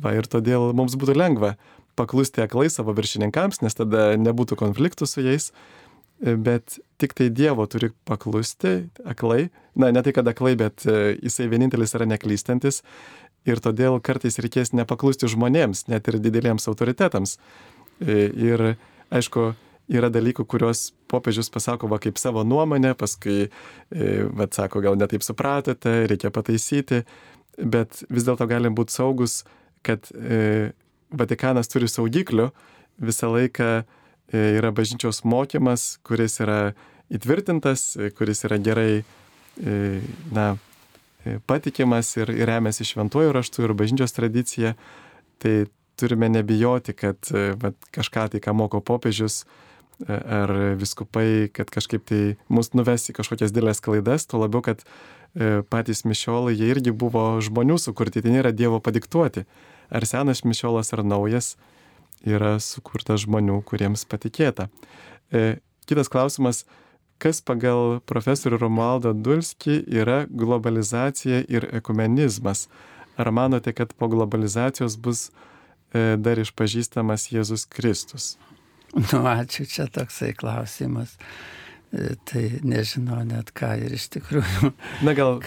Va 0.00 0.14
ir 0.16 0.28
todėl 0.30 0.70
mums 0.76 0.96
būtų 0.96 1.16
lengva 1.18 1.56
paklusti 1.98 2.40
aklai 2.44 2.70
savo 2.72 2.94
viršininkams, 2.96 3.60
nes 3.60 3.76
tada 3.76 4.12
nebūtų 4.16 4.56
konfliktų 4.60 5.08
su 5.08 5.24
jais, 5.24 5.50
bet 6.22 6.78
tik 7.02 7.12
tai 7.18 7.28
Dievo 7.34 7.66
turi 7.66 7.90
paklusti 8.08 8.88
aklai. 9.04 9.50
Na, 9.74 9.90
ne 9.92 10.02
tai, 10.04 10.14
kad 10.16 10.28
aklai, 10.28 10.54
bet 10.60 10.86
e, 10.86 11.16
jisai 11.22 11.48
vienintelis 11.50 11.94
yra 11.96 12.06
neklystantis 12.08 12.82
ir 13.48 13.60
todėl 13.62 13.98
kartais 14.04 14.38
reikės 14.42 14.74
nepaklusti 14.76 15.30
žmonėms, 15.32 15.86
net 15.90 16.08
ir 16.08 16.20
dideliems 16.22 16.68
autoritetams. 16.70 17.38
E, 18.04 18.28
ir 18.28 18.64
aišku, 19.12 19.52
yra 19.92 20.10
dalykų, 20.12 20.46
kuriuos 20.48 20.90
popiežius 21.10 21.50
pasako 21.52 21.90
va 21.90 21.98
kaip 22.02 22.20
savo 22.20 22.44
nuomonę, 22.46 22.94
paskui, 22.98 23.48
e, 23.48 24.12
va 24.30 24.46
sako, 24.52 24.84
gal 24.84 24.98
netaip 25.00 25.24
supratote, 25.26 26.04
reikia 26.10 26.30
pataisyti, 26.34 27.02
bet 27.58 28.04
vis 28.08 28.28
dėlto 28.28 28.46
galim 28.50 28.76
būti 28.78 28.94
saugus, 28.94 29.42
kad 29.82 30.08
Vatikanas 31.12 31.68
turi 31.68 31.88
saugiklių, 31.90 32.48
visą 33.02 33.30
laiką 33.32 33.68
e, 33.82 33.84
yra 34.58 34.72
bažnyčios 34.74 35.22
mokymas, 35.28 35.98
kuris 36.06 36.38
yra 36.42 36.72
įtvirtintas, 37.12 37.92
e, 37.96 38.10
kuris 38.16 38.44
yra 38.48 38.58
gerai, 38.62 39.02
e, 39.60 40.00
na, 40.32 40.54
patikimas 41.46 42.16
ir, 42.16 42.32
remiasi 42.48 42.86
šventuoju 42.88 43.34
raštu 43.36 43.66
ir 43.66 43.76
bažnyčios 43.78 44.16
tradicija. 44.16 44.74
Tai 45.42 45.54
turime 46.00 46.26
nebijoti, 46.32 46.94
kad 46.98 47.28
vat, 47.62 47.76
kažką 47.94 48.24
tai, 48.32 48.40
ką 48.42 48.54
moko 48.56 48.80
popiežius 48.82 49.44
ar 50.08 50.50
viskupai, 50.80 51.50
kad 51.54 51.70
kažkaip 51.70 52.02
tai 52.08 52.20
mus 52.50 52.72
nuves 52.74 53.04
į 53.12 53.14
kažkokias 53.20 53.52
didelės 53.54 53.82
klaidas, 53.84 54.24
tuo 54.26 54.40
labiau, 54.42 54.64
kad 54.66 54.82
patys 55.70 56.02
mišiolai, 56.08 56.56
jie 56.56 56.72
irgi 56.72 56.94
buvo 56.96 57.36
žmonių 57.44 57.76
sukurti, 57.78 58.24
tai 58.24 58.34
nėra 58.34 58.50
Dievo 58.56 58.80
padiktuoti 58.82 59.44
ar 59.92 60.06
senas 60.08 60.42
mišiolas, 60.44 60.92
ar 60.96 61.04
naujas, 61.04 61.54
yra 62.24 62.56
sukurtas 62.62 63.26
žmonių, 63.26 63.60
kuriems 63.68 64.06
patikėta. 64.08 64.68
E, 65.32 65.58
kitas 65.88 66.10
klausimas, 66.12 66.64
kas 67.22 67.42
pagal 67.44 68.00
profesorių 68.08 68.60
Romualdą 68.62 69.12
Dulskį 69.14 69.82
yra 69.92 70.22
globalizacija 70.30 71.44
ir 71.50 71.68
ekumenizmas? 71.74 72.68
Ar 73.20 73.28
manote, 73.34 73.74
kad 73.76 73.92
po 73.98 74.08
globalizacijos 74.08 74.96
bus 74.96 75.28
e, 75.92 76.16
dar 76.16 76.40
išpažįstamas 76.40 77.28
Jėzus 77.34 77.66
Kristus? 77.68 78.36
Nu, 78.92 79.22
ačiū, 79.28 79.66
čia 79.68 79.86
toksai 79.88 80.32
klausimas. 80.36 81.14
E, 81.92 82.14
tai 82.28 82.46
nežinau 82.64 83.20
net 83.28 83.52
ką 83.56 83.74
ir 83.84 83.94
iš 83.96 84.08
tikrųjų. 84.16 84.72
Na 85.04 85.12
gal 85.16 85.38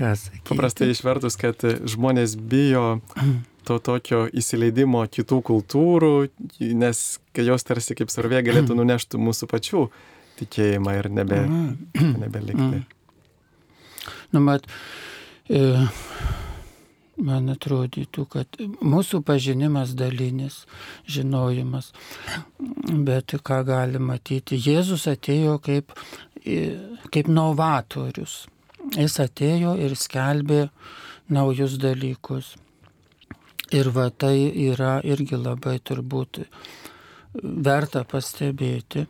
paprastai 0.45 0.91
išvertus, 0.93 1.37
kad 1.41 1.65
žmonės 1.89 2.37
bijo 2.37 2.99
to 3.67 3.77
tokio 3.83 4.25
įsileidimo 4.31 5.03
kitų 5.11 5.41
kultūrų, 5.45 6.13
nes 6.77 7.05
jos 7.35 7.67
tarsi 7.67 7.97
kaip 7.97 8.13
sarvė 8.13 8.43
galėtų 8.45 8.75
nunešti 8.79 9.21
mūsų 9.21 9.49
pačių 9.51 9.87
tikėjimą 10.39 10.99
ir 10.99 11.09
nebe, 11.13 11.41
mm. 11.47 12.13
nebelikti. 12.21 12.83
Nu, 14.33 14.41
mat, 14.43 14.65
e, 15.47 15.61
man 17.15 17.53
atrodytų, 17.53 18.25
kad 18.31 18.59
mūsų 18.83 19.21
pažinimas 19.25 19.95
dalinis, 19.97 20.63
žinojimas, 21.07 21.91
bet 23.07 23.37
ką 23.45 23.61
gali 23.67 24.01
matyti, 24.01 24.59
Jėzus 24.59 25.07
atėjo 25.11 25.57
kaip, 25.63 25.95
e, 26.43 26.75
kaip 27.13 27.31
novatorius. 27.31 28.43
Jis 28.93 29.17
atėjo 29.23 29.73
ir 29.81 29.95
skelbė 29.97 30.67
naujus 31.33 31.79
dalykus. 31.81 32.53
Ir 33.73 33.89
va 33.89 34.09
tai 34.09 34.51
yra 34.67 34.99
irgi 35.03 35.37
labai 35.41 35.79
turbūt 35.81 36.43
verta 37.41 38.03
pastebėti, 38.05 39.07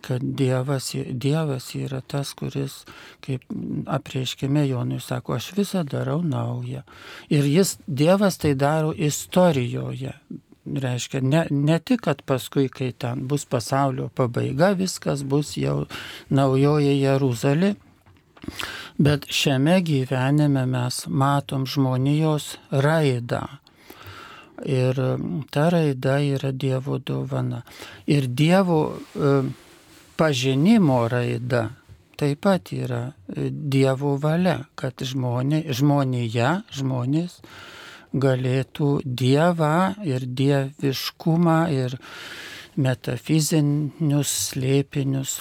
kad 0.00 0.22
Dievas, 0.22 0.92
dievas 1.10 1.66
yra 1.76 2.00
tas, 2.00 2.32
kuris, 2.34 2.84
kaip 3.20 3.44
apreiškime 3.86 4.64
Jonui, 4.68 5.00
sako, 5.00 5.36
aš 5.36 5.50
visą 5.56 5.82
darau 5.84 6.22
naują. 6.22 6.82
Ir 7.28 7.44
jis, 7.44 7.76
Dievas 7.86 8.38
tai 8.38 8.54
daro 8.54 8.94
istorijoje. 8.96 10.14
reiškia, 10.64 11.20
ne, 11.20 11.46
ne 11.50 11.78
tik, 11.78 12.00
kad 12.00 12.22
paskui, 12.22 12.68
kai 12.68 12.92
ten 12.92 13.26
bus 13.26 13.44
pasaulio 13.44 14.08
pabaiga, 14.08 14.72
viskas 14.78 15.24
bus 15.26 15.56
jau 15.56 15.86
naujoje 16.30 16.92
Jeruzalė, 17.00 17.74
bet 18.98 19.26
šiame 19.26 19.80
gyvenime 19.82 20.62
mes 20.66 21.02
matom 21.08 21.66
žmonijos 21.66 22.56
raidą. 22.70 23.42
Ir 24.68 24.98
ta 25.50 25.68
raida 25.72 26.18
yra 26.22 26.52
Dievo 26.52 26.98
dovana. 26.98 27.62
Ir 28.06 28.28
Dievo 28.28 28.80
e, 28.92 29.36
pažinimo 30.16 31.02
raida 31.10 31.70
taip 32.22 32.42
pat 32.44 32.70
yra 32.70 33.02
e, 33.10 33.50
Dievo 33.50 34.16
valia, 34.22 34.60
kad 34.78 35.02
žmonė, 35.02 35.64
žmonėje, 35.74 36.50
žmonės 36.78 37.40
galėtų 38.12 38.90
Dievą 39.04 39.94
ir 40.06 40.26
dieviškumą 40.28 41.58
ir 41.72 41.96
metafizinius 42.76 44.32
slėpinius, 44.50 45.40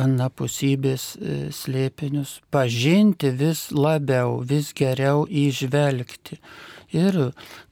anapusybės 0.00 1.04
e, 1.16 1.36
slėpinius 1.54 2.38
pažinti 2.52 3.30
vis 3.30 3.68
labiau, 3.72 4.40
vis 4.42 4.72
geriau 4.76 5.26
įžvelgti. 5.28 6.40
Ir 6.92 7.16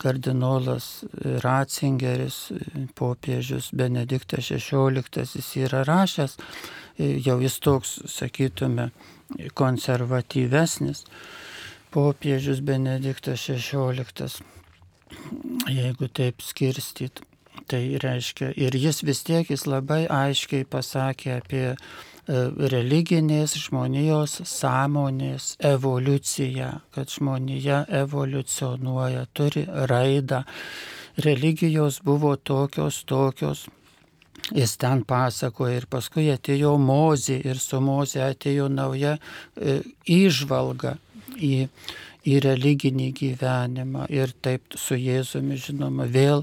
kardinolas 0.03 1.05
Ratzingeris, 1.43 2.53
popiežius 2.95 3.71
Benediktas 3.73 4.51
XVI 4.53 5.64
yra 5.64 5.85
rašęs, 5.89 6.37
e, 6.99 7.17
jau 7.25 7.39
jis 7.41 7.57
toks, 7.64 7.95
sakytume, 8.12 8.91
konservatyvesnis, 9.55 11.07
popiežius 11.95 12.61
Benediktas 12.61 13.49
XVI, 13.49 14.29
jeigu 15.71 16.09
taip 16.12 16.45
skirstyt. 16.45 17.25
Tai 17.67 17.81
reiškia, 17.99 18.53
ir 18.53 18.77
jis 18.77 19.01
vis 19.03 19.25
tiek 19.27 19.49
jis 19.51 19.64
labai 19.67 20.05
aiškiai 20.12 20.67
pasakė 20.71 21.39
apie 21.41 21.64
religinės 22.27 23.55
žmonijos 23.61 24.41
sąmonės 24.51 25.55
evoliuciją, 25.62 26.70
kad 26.95 27.11
žmonija 27.12 27.85
evoliucionuoja, 28.03 29.27
turi 29.33 29.66
raidą. 29.66 30.43
Religijos 31.22 32.01
buvo 32.05 32.37
tokios, 32.37 33.05
tokios. 33.05 33.66
Jis 34.55 34.77
ten 34.79 35.03
pasakoja 35.03 35.81
ir 35.81 35.87
paskui 35.91 36.29
atėjo 36.31 36.77
mozė 36.79 37.39
ir 37.49 37.59
su 37.59 37.81
mozė 37.83 38.20
atėjo 38.29 38.68
nauja 38.70 39.16
e, 39.16 39.81
įžvalga 40.07 40.93
į, 41.41 41.66
į 42.27 42.39
religinį 42.45 43.11
gyvenimą 43.16 44.07
ir 44.12 44.33
taip 44.43 44.77
su 44.79 44.99
Jėzumi, 44.99 45.59
žinoma, 45.61 46.07
vėl 46.11 46.43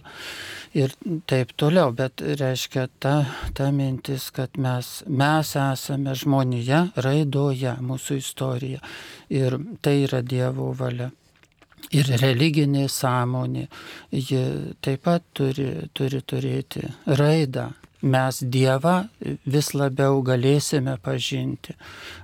ir 0.78 0.94
taip 1.30 1.54
toliau. 1.60 1.94
Bet 1.96 2.24
reiškia 2.24 2.88
ta, 3.04 3.16
ta 3.58 3.70
mintis, 3.76 4.30
kad 4.36 4.58
mes, 4.58 5.02
mes 5.08 5.56
esame 5.60 6.16
žmonėje 6.18 6.86
raidoje, 7.04 7.76
mūsų 7.84 8.22
istorija. 8.22 8.80
Ir 9.34 9.60
tai 9.84 10.00
yra 10.08 10.24
Dievo 10.24 10.72
valia. 10.78 11.12
Ir 11.94 12.08
religinė 12.22 12.88
sąmonė, 12.90 13.68
ji 14.16 14.44
taip 14.82 15.04
pat 15.04 15.26
turi, 15.36 15.90
turi 15.94 16.22
turėti 16.24 16.88
raidą, 17.20 17.68
mes 18.04 18.40
Dievą 18.44 18.96
vis 19.48 19.72
labiau 19.74 20.22
galėsime 20.26 20.98
pažinti. 21.04 21.76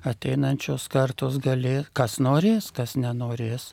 Ateinančios 0.07 0.87
kartos 0.91 1.39
galės, 1.43 1.89
kas 1.95 2.19
norės, 2.19 2.69
kas 2.75 2.95
nenorės, 2.99 3.71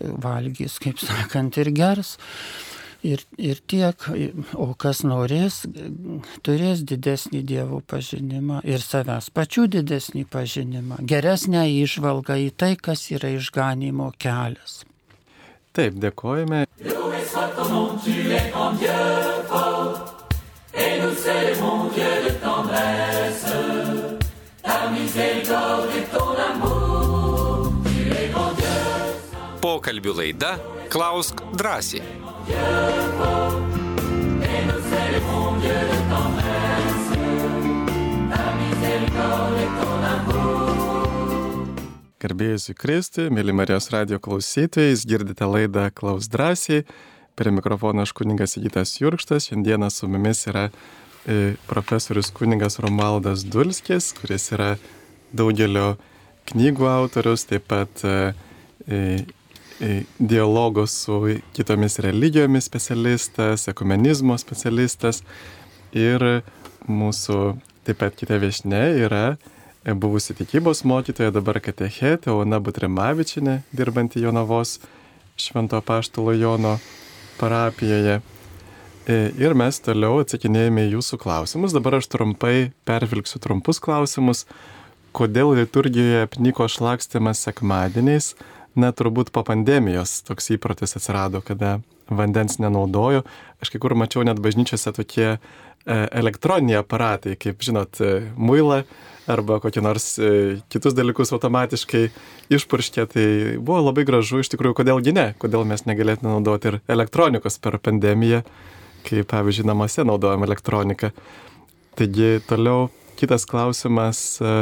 valgys, 0.00 0.78
kaip 0.82 1.00
sakant, 1.02 1.58
ir 1.62 1.72
gers. 1.74 2.16
Ir, 3.04 3.20
ir 3.36 3.58
tiek, 3.68 4.00
o 4.56 4.70
kas 4.80 5.02
norės, 5.04 5.58
turės 6.46 6.80
didesnį 6.88 7.42
Dievo 7.44 7.82
pažinimą 7.84 8.62
ir 8.64 8.80
savęs 8.80 9.28
pačių 9.28 9.66
didesnį 9.74 10.24
pažinimą, 10.32 11.02
geresnę 11.04 11.66
išvalgą 11.68 12.38
į 12.46 12.48
tai, 12.56 12.72
kas 12.80 13.04
yra 13.12 13.34
išganimo 13.36 14.08
kelias. 14.16 14.86
Taip, 15.76 16.00
dėkojame. 16.00 16.64
Et 20.76 21.00
nous 21.00 21.14
célébrons 21.14 21.88
Dieu 21.94 22.12
de 22.26 22.32
tendresse, 22.42 23.46
ta 24.62 24.90
miséricorde 24.90 25.88
et 25.96 26.06
ton 26.16 26.34
amour, 26.50 27.72
tu 27.84 28.10
es 28.10 28.28
grand 28.32 28.52
Dieu. 28.58 28.64
Pokalbių 29.62 30.12
laida 30.18 30.56
Klausk 30.90 31.40
drąsiai. 31.56 32.02
Garbėjusi 42.24 42.72
Kristui, 42.72 43.26
mėly 43.28 43.52
Marijos 43.52 43.90
radio 43.92 44.16
klausytojai, 44.16 44.94
girdite 45.04 45.44
laidą 45.44 45.90
Klaus 45.92 46.30
drąsiai. 46.32 46.86
Prie 47.34 47.50
mikrofono 47.50 48.02
aš 48.06 48.12
kuningas 48.14 48.52
Įgytas 48.60 48.92
Jurkštas. 49.00 49.48
Šiandieną 49.48 49.88
su 49.90 50.06
mumis 50.06 50.44
yra 50.46 50.68
e, 51.26 51.56
profesorius 51.66 52.30
kuningas 52.30 52.78
Romaldas 52.78 53.42
Dulskis, 53.42 54.12
kuris 54.14 54.52
yra 54.54 54.76
daugelio 55.34 55.96
knygų 56.52 56.86
autorius, 56.92 57.42
taip 57.50 57.66
pat 57.72 58.04
e, 58.06 58.14
e, 58.86 59.98
dialogo 60.18 60.86
su 60.86 61.18
kitomis 61.58 61.98
religijomis 62.06 62.70
specialistas, 62.70 63.66
ekumenizmo 63.74 64.38
specialistas. 64.38 65.24
Ir 65.90 66.44
mūsų 66.86 67.38
taip 67.82 68.02
pat 68.06 68.14
kita 68.14 68.38
viešne 68.38 68.84
yra 69.08 69.26
buvusi 69.82 70.38
tikybos 70.38 70.86
mokytoja, 70.86 71.34
dabar 71.34 71.58
katechetė 71.58 72.30
Ona 72.30 72.62
Butrimavičinė, 72.62 73.64
dirbanti 73.74 74.22
Jonavos 74.22 74.78
Švento 75.34 75.82
Paštalo 75.82 76.38
Jono 76.38 76.78
parapijoje. 77.40 78.20
E, 79.04 79.16
ir 79.36 79.52
mes 79.58 79.80
toliau 79.84 80.22
atsakinėjame 80.22 80.86
į 80.86 80.94
jūsų 80.96 81.18
klausimus. 81.20 81.74
Dabar 81.76 81.98
aš 81.98 82.08
trumpai 82.12 82.72
pervilksiu 82.88 83.40
trumpus 83.42 83.82
klausimus. 83.84 84.44
Kodėl 85.14 85.52
liturgijoje 85.58 86.24
apniko 86.24 86.66
šlakstimas 86.70 87.44
sekmadieniais? 87.44 88.32
Na, 88.74 88.90
turbūt 88.90 89.30
po 89.30 89.44
pandemijos 89.46 90.16
toks 90.26 90.50
įprotis 90.56 90.96
atsirado, 90.98 91.38
kada 91.44 91.76
vandens 92.10 92.58
nenaudoju. 92.58 93.22
Aš 93.62 93.70
kai 93.70 93.80
kur 93.82 93.94
mačiau 93.94 94.24
net 94.26 94.40
bažnyčiose 94.42 94.92
tokie 94.96 95.28
e, 95.34 95.38
elektroniniai 95.86 96.80
aparatai, 96.80 97.36
kaip 97.40 97.62
žinot, 97.62 98.00
e, 98.02 98.30
muilą 98.34 98.82
arba 99.30 99.58
kokį 99.62 99.82
nors 99.84 100.06
e, 100.18 100.30
kitus 100.72 100.94
dalykus 100.96 101.32
automatiškai 101.34 102.02
išpurškė, 102.54 103.06
tai 103.10 103.26
buvo 103.56 103.80
labai 103.86 104.04
gražu 104.08 104.42
iš 104.42 104.52
tikrųjų, 104.52 104.76
kodėlgi 104.80 105.14
ne, 105.16 105.26
kodėl 105.40 105.64
mes 105.68 105.86
negalėtume 105.88 106.32
naudoti 106.32 106.72
ir 106.72 106.78
elektronikos 106.90 107.58
per 107.62 107.78
pandemiją, 107.82 108.42
kai 109.06 109.24
pavyzdžiui 109.28 109.68
namuose 109.68 110.04
naudojam 110.06 110.44
elektroniką. 110.46 111.12
Taigi 111.98 112.38
toliau 112.48 112.88
kitas 113.20 113.46
klausimas, 113.48 114.22
e, 114.42 114.54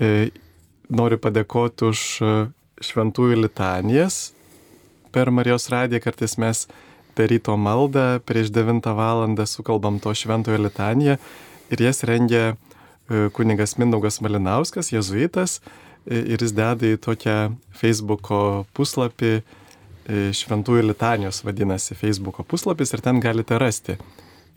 e, 0.00 0.12
noriu 0.90 1.20
padėkoti 1.22 1.90
už 1.90 2.04
šventųjų 2.80 3.42
litanijas. 3.44 4.30
Per 5.14 5.30
Marijos 5.34 5.68
radiją 5.72 6.00
kartais 6.02 6.36
mes 6.40 6.64
per 7.14 7.30
ryto 7.30 7.56
maldą 7.58 8.20
prieš 8.24 8.50
9 8.54 8.94
val. 8.96 9.26
sukalbam 9.46 10.00
to 10.00 10.14
šventojo 10.14 10.58
litaniją 10.58 11.18
ir 11.70 11.82
jas 11.82 12.02
rengia 12.04 12.56
Kunigas 13.34 13.76
Mindaugas 13.80 14.20
Malinauskas, 14.22 14.92
jezuitas, 14.92 15.58
ir 16.06 16.40
jis 16.40 16.54
deda 16.56 16.94
į 16.94 17.00
tokią 17.02 17.38
Facebook'o 17.76 18.66
puslapį, 18.76 19.40
Šventųjų 20.10 20.88
litanijos 20.88 21.44
vadinasi 21.46 21.94
Facebook'o 21.94 22.42
puslapis 22.48 22.90
ir 22.96 23.02
ten 23.04 23.20
galite 23.22 23.58
rasti 23.60 23.94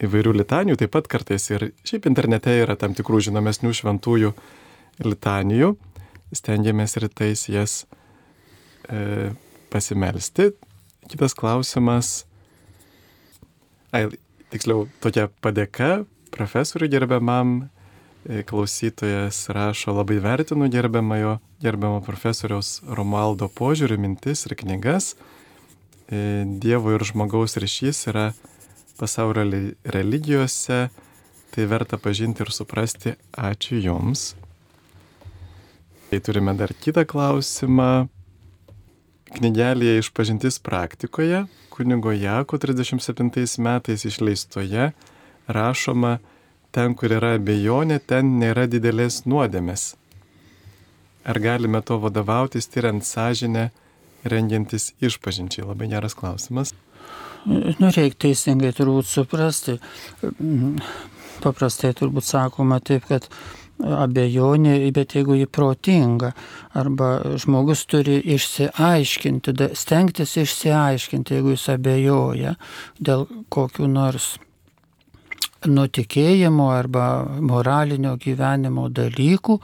įvairių 0.01 0.34
litanijų, 0.39 0.78
taip 0.80 0.93
pat 0.95 1.10
kartais 1.12 1.45
ir 1.51 1.68
šiaip 1.86 2.08
internete 2.10 2.56
yra 2.64 2.76
tam 2.80 2.95
tikrų 2.97 3.20
žinomesnių 3.28 3.74
šventųjų 3.78 4.32
litanijų, 5.04 5.74
stengiamės 6.34 6.97
rytais 7.04 7.45
jas 7.51 7.84
e, 8.89 9.32
pasimelsti. 9.74 10.51
Kitas 11.12 11.36
klausimas, 11.38 12.24
ai, 13.93 14.08
tiksliau, 14.54 14.88
tokia 15.04 15.28
padėka 15.43 16.06
profesoriui 16.34 16.89
gerbiamam 16.89 17.68
klausytojas 18.48 19.50
rašo 19.50 19.94
labai 19.94 20.20
vertinu 20.24 20.70
gerbiamojo, 20.72 21.38
gerbiamo 21.62 22.00
profesoriaus 22.06 22.78
Romaldo 22.88 23.50
požiūrį, 23.52 23.98
mintis 24.00 24.46
ir 24.48 24.56
knygas. 24.60 25.14
E, 26.08 26.46
Dievo 26.64 26.94
ir 26.96 27.04
žmogaus 27.04 27.58
ryšys 27.60 28.08
yra 28.12 28.32
pasaulio 29.00 29.44
religijose, 29.84 30.88
tai 31.52 31.68
verta 31.68 32.00
pažinti 32.00 32.46
ir 32.46 32.52
suprasti. 32.56 33.18
Ačiū 33.36 33.82
Jums. 33.84 34.34
Tai 36.10 36.20
turime 36.24 36.56
dar 36.56 36.74
kitą 36.74 37.06
klausimą. 37.06 38.08
knygelėje 39.34 39.98
išpažintis 39.98 40.60
praktikoje, 40.62 41.48
kunigo 41.74 42.12
Jako 42.14 42.58
37 42.62 43.58
metais 43.58 44.06
išleistoje, 44.06 44.92
rašoma, 45.48 46.20
ten, 46.74 46.96
kur 46.98 47.14
yra 47.14 47.36
abejonė, 47.38 48.00
ten 48.02 48.38
nėra 48.42 48.66
didelės 48.70 49.24
nuodėmės. 49.30 49.94
Ar 51.24 51.40
galime 51.40 51.80
to 51.86 52.00
vadovautis, 52.04 52.68
tyriant 52.68 53.06
sąžinę, 53.08 53.70
rengiantis 54.28 54.92
išpažinčiai? 55.04 55.68
Labai 55.70 55.88
geras 55.94 56.18
klausimas. 56.20 56.74
Nu, 57.46 57.90
reikia 57.92 58.20
teisingai 58.28 58.72
turbūt 58.76 59.08
suprasti. 59.08 59.78
Paprastai 61.44 61.92
turbūt 61.96 62.28
sakoma 62.28 62.80
taip, 62.84 63.08
kad 63.10 63.28
abejonė, 63.84 64.78
bet 64.96 65.16
jeigu 65.18 65.36
ji 65.36 65.48
protinga, 65.50 66.32
arba 66.78 67.38
žmogus 67.42 67.84
turi 67.90 68.20
išsiaiškinti, 68.36 69.56
stengtis 69.76 70.38
išsiaiškinti, 70.40 71.40
jeigu 71.40 71.56
jis 71.56 71.68
abejoja 71.74 72.56
dėl 73.00 73.28
kokiu 73.52 73.90
nors 73.92 74.36
nutikėjimo 75.70 76.68
arba 76.74 77.05
moralinio 77.43 78.14
gyvenimo 78.22 78.88
dalykų, 78.93 79.57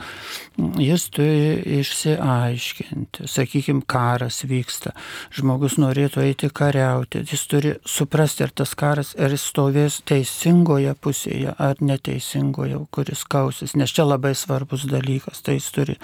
jis 0.81 1.07
turi 1.13 1.79
išsiaiškinti. 1.79 3.27
Sakykime, 3.29 3.83
karas 3.89 4.41
vyksta, 4.49 4.93
žmogus 5.35 5.77
norėtų 5.81 6.23
eiti 6.25 6.51
kariauti, 6.53 7.23
jis 7.29 7.45
turi 7.51 7.73
suprasti, 7.87 8.45
ar 8.47 8.53
tas 8.61 8.75
karas, 8.79 9.13
ar 9.19 9.35
stovės 9.39 10.01
teisingoje 10.09 10.95
pusėje, 11.01 11.55
ar 11.57 11.81
neteisingoje, 11.83 12.83
kuris 12.95 13.25
kausis, 13.29 13.75
nes 13.79 13.93
čia 13.93 14.07
labai 14.07 14.35
svarbus 14.37 14.87
dalykas, 14.89 15.43
tai 15.45 15.59
jis 15.59 15.69
turi 15.75 15.99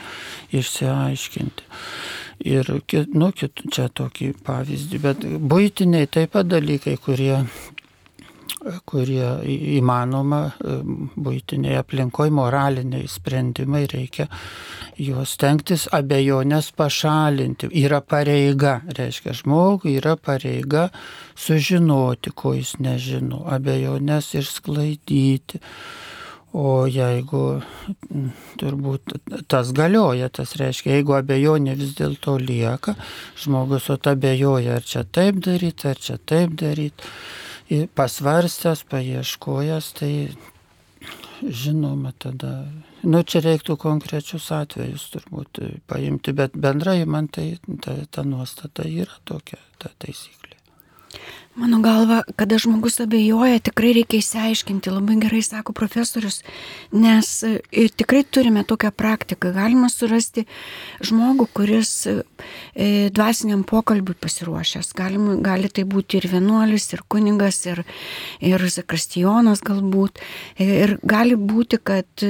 išsiaiškinti. 0.55 1.71
Ir, 2.45 2.67
nu, 3.15 3.29
čia 3.31 3.87
tokį 3.95 4.33
pavyzdį, 4.43 4.99
bet 4.99 5.23
būtiniai 5.39 6.09
taip 6.11 6.33
pat 6.35 6.49
dalykai, 6.51 6.97
kurie 6.99 7.45
kurie 8.89 9.27
įmanoma 9.77 10.39
būtinėje 11.15 11.81
aplinkoje, 11.83 12.33
moraliniai 12.33 13.09
sprendimai, 13.09 13.83
reikia 13.91 14.27
juos 14.97 15.35
tenktis 15.41 15.85
abejonės 15.93 16.71
pašalinti. 16.77 17.69
Yra 17.83 18.01
pareiga, 18.01 18.79
reiškia, 18.97 19.35
žmogui 19.41 19.97
yra 19.99 20.15
pareiga 20.17 20.89
sužinoti, 21.37 22.33
ko 22.33 22.55
jis 22.57 22.75
nežino, 22.81 23.43
abejonės 23.53 24.33
išsklaidyti. 24.41 25.61
O 26.55 26.85
jeigu 26.87 27.59
turbūt 28.61 29.17
tas 29.51 29.73
galioja, 29.75 30.29
tas 30.31 30.53
reiškia, 30.55 30.93
jeigu 30.95 31.17
abejonė 31.17 31.73
vis 31.75 31.91
dėlto 31.97 32.37
lieka, 32.39 32.93
žmogus 33.43 33.89
abejoja, 33.91 34.77
ar 34.79 34.87
čia 34.87 35.03
taip 35.03 35.43
daryti, 35.43 35.89
ar 35.91 35.99
čia 35.99 36.15
taip 36.15 36.55
daryti 36.55 37.11
pasvarstęs, 37.69 38.83
paieškojęs, 38.89 39.91
tai 39.97 40.13
žinoma 41.41 42.13
tada, 42.17 42.65
nu 43.03 43.21
čia 43.25 43.41
reiktų 43.45 43.77
konkrečius 43.81 44.51
atvejus 44.53 45.09
turbūt 45.13 45.61
paimti, 45.89 46.33
bet 46.37 46.57
bendrai 46.57 47.03
man 47.09 47.27
tai 47.27 47.55
ta, 47.81 47.97
ta 48.09 48.25
nuostata 48.25 48.85
yra 48.87 49.17
tokia, 49.25 49.59
ta 49.81 49.89
taisyklė. 49.99 50.44
Mano 51.55 51.77
galva, 51.79 52.17
kada 52.35 52.57
žmogus 52.59 52.97
abejoja, 52.99 53.61
tikrai 53.63 53.93
reikia 53.95 54.19
įsiaiškinti, 54.19 54.91
labai 54.91 55.15
gerai 55.21 55.39
sako 55.39 55.71
profesorius, 55.77 56.41
nes 56.91 57.29
e, 57.47 57.85
tikrai 57.95 58.25
turime 58.27 58.65
tokią 58.67 58.91
praktiką. 58.91 59.53
Galima 59.55 59.87
surasti 59.87 60.43
žmogų, 60.99 61.47
kuris 61.55 61.93
e, 62.11 62.17
dvasiniam 63.15 63.63
pokalbiui 63.63 64.17
pasiruošęs. 64.19 64.91
Galima, 64.99 65.37
gali 65.47 65.71
tai 65.71 65.87
būti 65.87 66.19
ir 66.19 66.27
vienuolis, 66.33 66.89
ir 66.91 67.05
kunigas, 67.07 67.61
ir, 67.71 67.85
ir 68.43 68.67
zakristijonas 68.75 69.63
galbūt. 69.63 70.19
Ir 70.59 70.97
gali 71.07 71.39
būti, 71.39 71.79
kad 71.79 72.27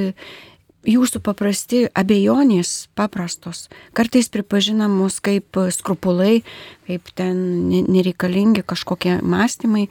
jūsų 0.85 1.21
paprasti 1.25 1.85
abejonės 1.97 2.87
paprastos, 2.97 3.67
kartais 3.97 4.29
pripažinamos 4.33 5.19
kaip 5.23 5.57
skrupulai, 5.73 6.43
kaip 6.87 7.11
ten 7.17 7.69
nereikalingi 7.69 8.65
kažkokie 8.67 9.19
mąstymai, 9.25 9.87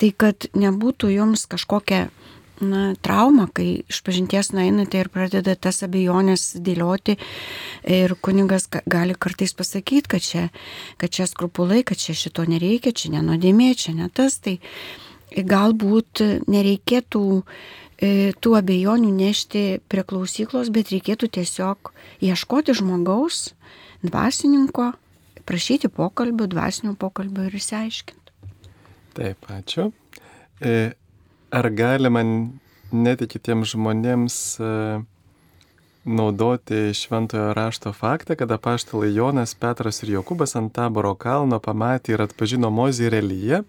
tai 0.00 0.12
kad 0.12 0.48
nebūtų 0.56 1.12
jums 1.14 1.46
kažkokia 1.48 2.06
na, 2.60 2.94
trauma, 3.04 3.48
kai 3.52 3.82
iš 3.88 4.02
pažinties 4.04 4.52
nueinate 4.56 5.00
ir 5.00 5.10
pradeda 5.12 5.56
tas 5.56 5.82
abejonės 5.84 6.54
dėlioti. 6.64 7.16
Ir 7.96 8.16
kunigas 8.20 8.68
gali 8.68 9.16
kartais 9.18 9.56
pasakyti, 9.56 10.08
kad 10.16 10.24
čia, 10.24 10.46
kad 11.00 11.12
čia 11.12 11.28
skrupulai, 11.28 11.82
kad 11.86 12.00
čia 12.00 12.16
šito 12.16 12.46
nereikia, 12.48 12.94
čia 12.96 13.16
nenodėmė, 13.16 13.72
čia 13.76 13.96
ne 13.96 14.08
tas, 14.12 14.40
tai 14.40 14.58
galbūt 15.36 16.22
nereikėtų 16.48 17.26
E, 17.36 17.85
tų 17.96 18.52
abejonių 18.58 19.08
nešti 19.16 19.64
prie 19.88 20.04
klausyklos, 20.04 20.68
bet 20.68 20.92
reikėtų 20.92 21.30
tiesiog 21.38 21.92
ieškoti 22.20 22.74
žmogaus, 22.76 23.54
dvasininko, 24.04 24.92
prašyti 25.46 25.88
pokalbio, 25.88 26.46
dvasinio 26.50 26.94
pokalbio 26.98 27.46
ir 27.48 27.56
įsiaiškinti. 27.56 28.34
Taip, 29.16 29.48
ačiū. 29.48 29.90
E, 30.60 30.92
ar 31.48 31.68
galima 31.72 32.20
netikitiems 32.92 33.72
žmonėms 33.72 34.36
e, 34.60 34.70
naudoti 36.06 36.92
šventojo 36.94 37.54
rašto 37.56 37.94
faktą, 37.96 38.36
kad 38.36 38.52
apaštalai 38.52 39.14
Jonas, 39.14 39.54
Petras 39.58 40.02
ir 40.02 40.16
Jokubas 40.18 40.56
ant 40.58 40.74
taboro 40.76 41.14
kalno 41.14 41.58
pamatė 41.62 42.14
ir 42.14 42.26
atpažino 42.28 42.70
Mozį 42.70 43.08
ir 43.08 43.18
Elyje? 43.22 43.62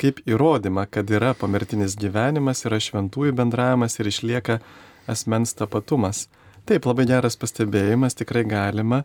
Kaip 0.00 0.20
įrodymą, 0.28 0.86
kad 0.90 1.10
yra 1.12 1.34
pomirtinis 1.36 1.96
gyvenimas, 2.00 2.64
yra 2.68 2.80
šventųjų 2.80 3.34
bendravimas 3.36 3.98
ir 4.00 4.08
išlieka 4.10 4.60
asmens 5.10 5.52
tapatumas. 5.58 6.26
Taip, 6.68 6.86
labai 6.88 7.06
geras 7.08 7.36
pastebėjimas, 7.40 8.16
tikrai 8.18 8.44
galima. 8.48 9.02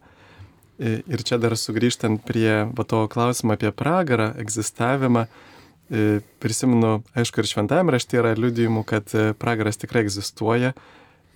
Ir 0.79 1.23
čia 1.23 1.39
dar 1.39 1.55
sugrįžtant 1.55 2.23
prie 2.27 2.65
va, 2.75 2.83
to 2.83 3.05
klausimo 3.11 3.55
apie 3.55 3.71
pragarą, 3.71 4.33
egzistavimą, 4.39 5.25
prisimenu, 6.43 6.97
aišku, 7.15 7.39
ir 7.39 7.49
šventajame 7.51 7.95
rašte 7.95 8.19
yra 8.19 8.33
liudijimų, 8.35 8.83
kad 8.87 9.13
pragaras 9.39 9.79
tikrai 9.79 10.03
egzistuoja 10.03 10.73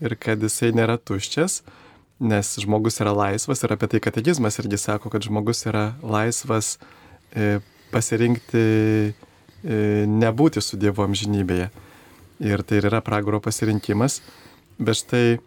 ir 0.03 0.15
kad 0.19 0.43
jisai 0.43 0.73
nėra 0.75 0.97
tuščias, 0.99 1.61
nes 2.19 2.51
žmogus 2.59 2.99
yra 2.99 3.13
laisvas 3.15 3.63
ir 3.63 3.75
apie 3.75 3.87
tai 3.93 4.03
katekizmas 4.03 4.59
irgi 4.59 4.79
sako, 4.81 5.11
kad 5.13 5.23
žmogus 5.23 5.63
yra 5.69 5.93
laisvas 6.03 6.75
pasirinkti 7.93 8.65
E, 9.13 9.28
nebūti 9.63 10.63
su 10.63 10.79
Dievu 10.79 11.03
amžinybėje. 11.05 11.69
Ir 12.39 12.63
tai 12.63 12.79
ir 12.79 12.87
yra 12.87 13.01
pragaro 13.03 13.41
pasirinkimas. 13.43 14.21
Bet 14.79 15.01
štai 15.01 15.25
e, 15.35 15.39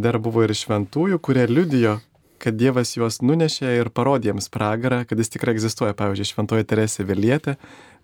dar 0.00 0.16
buvo 0.22 0.44
ir 0.46 0.54
šventųjų, 0.56 1.18
kurie 1.20 1.44
liudijo, 1.50 1.98
kad 2.40 2.56
Dievas 2.56 2.94
juos 2.96 3.20
nunešė 3.24 3.74
ir 3.80 3.90
parodė 3.92 4.30
jiems 4.30 4.48
pragarą, 4.52 5.02
kad 5.08 5.20
jis 5.20 5.32
tikrai 5.32 5.54
egzistuoja. 5.56 5.96
Pavyzdžiui, 5.96 6.30
šventoji 6.30 6.68
Teresė 6.68 7.04
Vilietė 7.08 7.58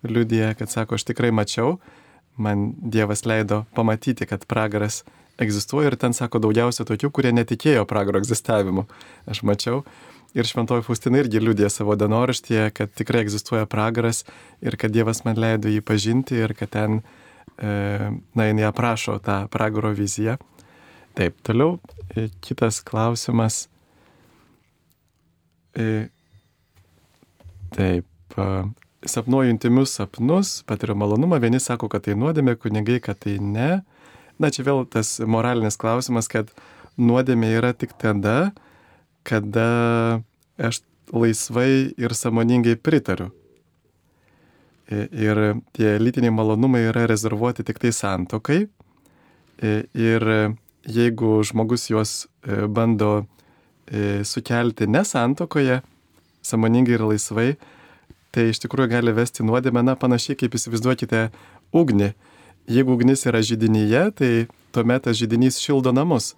liudija, 0.05 0.53
kad 0.57 0.69
sako, 0.69 0.97
aš 0.97 1.07
tikrai 1.09 1.31
mačiau, 1.33 1.79
man 2.37 2.71
Dievas 2.77 3.25
leido 3.25 3.63
pamatyti, 3.77 4.29
kad 4.29 4.45
pragaras 4.49 5.01
egzistuoja 5.41 5.91
ir 5.91 5.97
ten 5.97 6.13
sako 6.13 6.41
daugiausia 6.43 6.85
tokių, 6.85 7.09
kurie 7.13 7.33
netikėjo 7.33 7.85
pragaro 7.89 8.21
egzistavimu. 8.21 8.85
Aš 9.29 9.41
mačiau. 9.47 9.81
Ir 10.31 10.47
šventoji 10.47 10.85
Faustina 10.85 11.19
irgi 11.19 11.41
liūdė 11.43 11.67
savo 11.67 11.97
dienoraštyje, 11.99 12.69
kad 12.75 12.93
tikrai 12.95 13.25
egzistuoja 13.25 13.67
pragaras 13.67 14.23
ir 14.63 14.77
kad 14.79 14.93
Dievas 14.95 15.25
man 15.25 15.35
leido 15.35 15.67
jį 15.67 15.81
pažinti 15.83 16.39
ir 16.39 16.53
kad 16.55 16.71
ten, 16.71 17.01
e, 17.59 17.73
na, 18.37 18.45
jinai 18.47 18.69
aprašo 18.69 19.17
tą 19.25 19.41
pragaro 19.51 19.91
viziją. 19.97 20.37
Taip, 21.19 21.35
toliau 21.43 21.81
e, 22.15 22.29
kitas 22.39 22.79
klausimas. 22.87 23.65
E, 25.75 26.07
taip, 27.75 28.07
sapnuoju 29.03 29.51
intimius 29.51 29.97
sapnus, 29.99 30.61
patiriu 30.63 30.95
malonumą, 30.95 31.41
vieni 31.43 31.59
sako, 31.59 31.91
kad 31.91 32.07
tai 32.07 32.15
nuodėmė, 32.15 32.55
kunigai, 32.55 33.01
kad 33.03 33.19
tai 33.19 33.35
ne. 33.43 33.81
Na, 34.39 34.47
čia 34.47 34.63
vėl 34.63 34.85
tas 34.87 35.17
moralinis 35.19 35.75
klausimas, 35.75 36.31
kad 36.31 36.55
nuodėmė 36.95 37.51
yra 37.59 37.75
tik 37.75 37.97
tada, 37.99 38.53
kada 39.23 40.21
aš 40.57 40.81
laisvai 41.11 41.93
ir 41.97 42.15
samoningai 42.15 42.75
pritariu. 42.75 43.31
Ir 44.91 45.39
tie 45.71 45.95
lytiniai 45.99 46.33
malonumai 46.35 46.83
yra 46.89 47.05
rezervuoti 47.07 47.63
tik 47.63 47.79
tai 47.79 47.93
santokai. 47.95 48.65
Ir 49.61 50.25
jeigu 50.87 51.43
žmogus 51.43 51.89
juos 51.89 52.27
e, 52.43 52.65
bando 52.67 53.25
e, 53.87 54.23
sukelti 54.25 54.87
nesantokoje, 54.87 55.81
samoningai 56.41 56.97
ir 56.97 57.05
laisvai, 57.05 57.49
tai 58.33 58.49
iš 58.49 58.61
tikrųjų 58.63 58.89
gali 58.95 59.13
vesti 59.13 59.45
nuodėmę, 59.45 59.83
na 59.85 59.95
panašiai 59.99 60.39
kaip 60.39 60.55
įsivaizduokite 60.57 61.27
ugnį. 61.75 62.13
Jeigu 62.71 62.95
ugnis 62.95 63.25
yra 63.29 63.41
židinyje, 63.45 64.03
tai 64.17 64.31
tuomet 64.73 65.05
tas 65.05 65.17
žydinys 65.19 65.59
šildo 65.61 65.93
namus. 65.93 66.33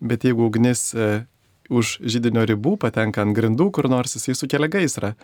Bet 0.00 0.24
jeigu 0.26 0.46
ugnis 0.48 0.92
e, 0.94 1.24
už 1.72 1.96
žydinio 2.04 2.44
ribų, 2.48 2.76
patenka 2.80 3.24
ant 3.24 3.34
grindų 3.36 3.70
kur 3.74 3.88
nors, 3.90 4.16
jisai 4.18 4.36
sukelia 4.38 4.68
gaisrą. 4.72 5.14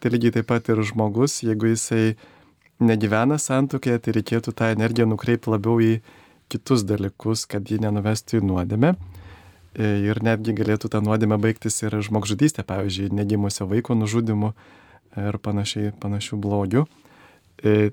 Tai 0.00 0.12
lygiai 0.12 0.34
taip 0.36 0.48
pat 0.50 0.68
ir 0.70 0.82
žmogus, 0.84 1.40
jeigu 1.44 1.72
jisai 1.72 2.16
negyvena 2.84 3.38
santokėje, 3.40 4.02
tai 4.04 4.16
reikėtų 4.18 4.52
tą 4.56 4.70
energiją 4.74 5.08
nukreipti 5.08 5.50
labiau 5.52 5.80
į 5.80 5.92
kitus 6.52 6.84
dalykus, 6.86 7.46
kad 7.48 7.66
ji 7.66 7.80
nenuvestų 7.82 8.40
į 8.40 8.46
nuodėmę. 8.50 8.92
E, 9.76 9.88
ir 10.08 10.20
netgi 10.24 10.54
galėtų 10.56 10.90
tą 10.92 11.02
nuodėmę 11.04 11.38
baigtis 11.42 11.80
ir 11.82 11.96
žmogžudystė, 12.04 12.64
pavyzdžiui, 12.68 13.12
negimusio 13.16 13.66
vaiko 13.68 13.96
nužudimu 13.96 14.52
ir 15.20 15.38
panašiai, 15.42 15.94
panašių 16.00 16.38
blogių. 16.40 16.84
E, 17.64 17.90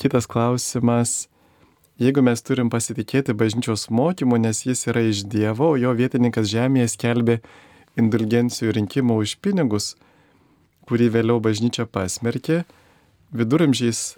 kitas 0.00 0.28
klausimas. 0.30 1.28
Jeigu 2.00 2.22
mes 2.24 2.40
turim 2.40 2.70
pasitikėti 2.72 3.34
bažnyčios 3.36 3.90
mokymu, 3.92 4.38
nes 4.40 4.62
jis 4.64 4.86
yra 4.88 5.02
iš 5.04 5.18
Dievo, 5.28 5.74
o 5.74 5.76
jo 5.76 5.90
vietininkas 5.92 6.48
žemėje 6.48 6.94
skelbė 6.94 7.36
indulgencijų 8.00 8.72
rinkimo 8.78 9.18
už 9.20 9.34
pinigus, 9.44 9.90
kurį 10.88 11.10
vėliau 11.18 11.42
bažnyčia 11.44 11.84
pasmerkė, 11.84 12.62
viduramžiais 13.36 14.14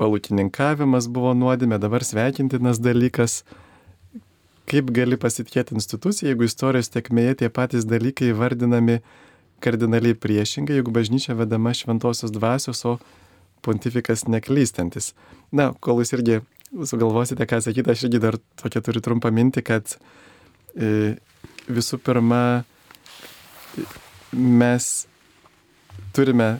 palūkininkavimas 0.00 1.06
buvo 1.06 1.30
nuodėmė, 1.38 1.78
dabar 1.78 2.02
sveikintinas 2.02 2.82
dalykas. 2.82 3.44
Kaip 4.70 4.90
gali 4.94 5.14
pasitikėti 5.14 5.78
instituciją, 5.78 6.32
jeigu 6.32 6.50
istorijos 6.50 6.90
tekmėje 6.90 7.40
tie 7.44 7.48
patys 7.54 7.86
dalykai 7.86 8.34
vardinami 8.34 9.00
kardinaliai 9.62 10.18
priešingai, 10.18 10.80
jeigu 10.80 10.90
bažnyčia 10.94 11.38
vedama 11.38 11.70
šventosios 11.78 12.34
dvasios, 12.34 12.82
o 12.86 12.98
pontifikas 13.62 14.26
neklystantis. 14.26 15.12
Na, 15.54 15.70
kol 15.78 16.02
jūs 16.02 16.14
irgi 16.18 16.42
sugalvosite, 16.86 17.46
ką 17.46 17.60
sakyti, 17.64 17.90
aš 17.90 18.06
irgi 18.06 18.20
dar 18.22 18.38
tokia 18.60 18.82
turiu 18.84 19.02
trumpą 19.04 19.32
mintį, 19.34 19.62
kad 19.66 19.96
e, 20.76 21.16
visų 21.70 21.98
pirma, 22.04 22.62
mes 24.34 24.90
turime 26.14 26.50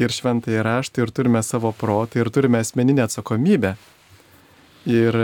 ir 0.00 0.12
šventąjį 0.12 0.62
raštą, 0.66 1.04
ir 1.04 1.14
turime 1.14 1.42
savo 1.44 1.72
protą, 1.76 2.20
ir 2.20 2.30
turime 2.32 2.60
asmeninę 2.62 3.06
atsakomybę. 3.06 3.74
Ir 4.90 5.18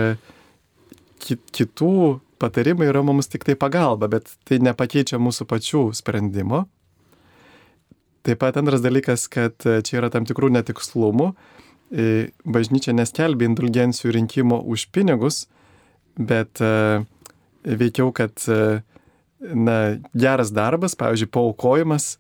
kitų 1.19 1.93
patarimai 2.39 2.89
yra 2.89 3.03
mums 3.03 3.29
tik 3.31 3.45
tai 3.49 3.57
pagalba, 3.59 4.09
bet 4.11 4.31
tai 4.47 4.61
nepakeičia 4.63 5.19
mūsų 5.21 5.49
pačių 5.51 5.89
sprendimo. 5.99 6.67
Taip 8.27 8.41
pat 8.43 8.59
antras 8.61 8.83
dalykas, 8.85 9.27
kad 9.33 9.57
čia 9.59 10.01
yra 10.01 10.13
tam 10.13 10.29
tikrų 10.29 10.53
netikslumų. 10.59 11.33
Bažnyčia 11.89 12.93
neskelbia 12.93 13.49
indulgencijų 13.49 14.13
rinkimo 14.13 14.59
už 14.61 14.91
pinigus, 14.93 15.47
bet 16.19 16.61
e, 16.61 17.05
veikiau, 17.65 18.11
kad 18.13 18.35
e, 18.51 18.83
na, 19.55 19.79
geras 20.13 20.53
darbas, 20.55 20.99
pavyzdžiui, 20.99 21.31
paukojimas, 21.33 22.19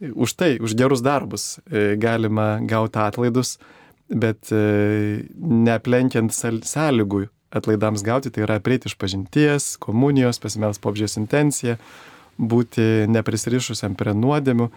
už 0.00 0.34
tai, 0.34 0.56
už 0.58 0.74
gerus 0.74 1.04
darbus 1.04 1.60
e, 1.68 1.94
galima 2.00 2.58
gauti 2.64 3.00
atlaidus, 3.00 3.58
bet 4.04 4.50
neaplenkiant 4.52 6.34
sąlygų 6.34 7.22
atlaidams 7.56 8.02
gauti, 8.04 8.28
tai 8.34 8.42
yra 8.44 8.58
prieiti 8.60 8.90
iš 8.90 8.98
pažinties, 9.00 9.68
komunijos, 9.80 10.40
pasimels 10.42 10.80
popžiės 10.82 11.16
intenciją, 11.16 11.78
būti 12.36 13.06
neprisirišusiam 13.08 13.94
prie 13.96 14.12
nuodėmių, 14.18 14.68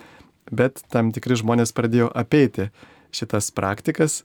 bet 0.56 0.80
tam 0.94 1.12
tikri 1.12 1.36
žmonės 1.42 1.76
pradėjo 1.76 2.08
apeiti 2.16 2.70
šitas 3.18 3.50
praktikas 3.56 4.22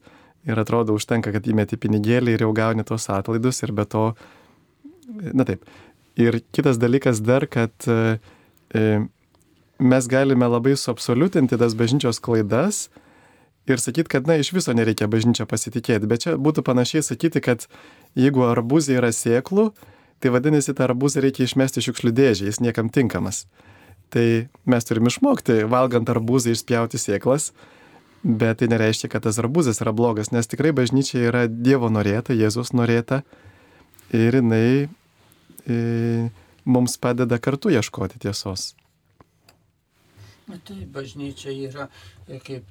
ir 0.47 0.59
atrodo 0.59 0.95
užtenka, 0.97 1.31
kad 1.33 1.47
įmeti 1.47 1.79
pinigėlį 1.79 2.35
ir 2.35 2.45
jau 2.45 2.51
gauni 2.55 2.83
tos 2.87 3.07
atlaidus 3.11 3.63
ir 3.63 3.71
be 3.75 3.85
to, 3.89 4.11
na 5.31 5.47
taip. 5.47 5.63
Ir 6.19 6.43
kitas 6.53 6.77
dalykas 6.77 7.23
dar, 7.25 7.47
kad 7.49 7.73
e, 7.89 8.89
mes 9.79 10.09
galime 10.09 10.45
labai 10.45 10.75
suabsoliutinti 10.77 11.57
tas 11.57 11.73
bažnyčios 11.73 12.21
klaidas 12.21 12.89
ir 13.65 13.79
sakyti, 13.79 14.11
kad, 14.11 14.27
na, 14.27 14.37
iš 14.37 14.51
viso 14.53 14.75
nereikia 14.75 15.07
bažnyčią 15.09 15.47
pasitikėti. 15.49 16.09
Bet 16.09 16.25
čia 16.25 16.35
būtų 16.37 16.65
panašiai 16.67 17.03
sakyti, 17.05 17.41
kad 17.43 17.65
jeigu 18.19 18.45
arbuzė 18.45 18.99
yra 18.99 19.09
sėklų, 19.15 19.71
tai 20.23 20.31
vadinasi, 20.35 20.75
tą 20.75 20.85
arbuzą 20.89 21.23
reikia 21.23 21.47
išmesti 21.47 21.83
šiukšlių 21.83 22.13
dėžę, 22.15 22.49
jis 22.51 22.61
niekam 22.63 22.91
tinkamas. 22.93 23.45
Tai 24.13 24.25
mes 24.69 24.85
turim 24.85 25.09
išmokti, 25.09 25.63
valgant 25.71 26.11
arbuzą, 26.11 26.53
išspjauti 26.53 26.99
sėklas, 27.01 27.51
bet 28.23 28.61
tai 28.61 28.69
nereiškia, 28.71 29.09
kad 29.11 29.23
tas 29.23 29.39
arbuzas 29.39 29.81
yra 29.83 29.91
blogas, 29.95 30.31
nes 30.31 30.47
tikrai 30.47 30.71
bažnyčia 30.75 31.25
yra 31.27 31.47
Dievo 31.47 31.89
norėta, 31.91 32.35
Jėzus 32.35 32.71
norėta 32.75 33.21
ir 34.15 34.39
jinai 34.39 34.87
e, 35.67 36.29
mums 36.65 36.95
padeda 36.97 37.39
kartu 37.43 37.73
ieškoti 37.73 38.23
tiesos. 38.23 38.71
Tai 40.43 40.77
bažnyčia 40.91 41.53
yra, 41.55 41.87
kaip 42.45 42.67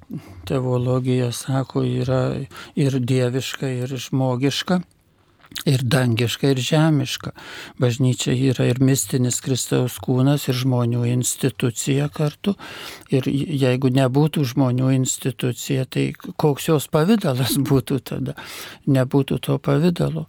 teologija 0.47 1.31
sako, 1.33 1.81
yra 1.83 2.21
ir 2.77 2.99
dieviška, 3.01 3.69
ir 3.81 3.95
žmogiška. 3.97 4.81
Ir 5.63 5.79
dangiška, 5.87 6.49
ir 6.51 6.59
žemiška. 6.59 7.31
Bažnyčia 7.79 8.33
yra 8.35 8.65
ir 8.67 8.81
mistinis 8.83 9.37
Kristaus 9.45 9.95
kūnas, 10.03 10.49
ir 10.49 10.57
žmonių 10.59 11.05
institucija 11.07 12.09
kartu. 12.11 12.55
Ir 13.13 13.29
jeigu 13.29 13.93
nebūtų 13.93 14.43
žmonių 14.49 14.91
institucija, 14.97 15.85
tai 15.87 16.09
koks 16.19 16.67
jos 16.67 16.89
pavydalas 16.91 17.55
būtų 17.69 18.01
tada? 18.11 18.35
Nebūtų 18.91 19.39
to 19.47 19.57
pavydalo. 19.63 20.25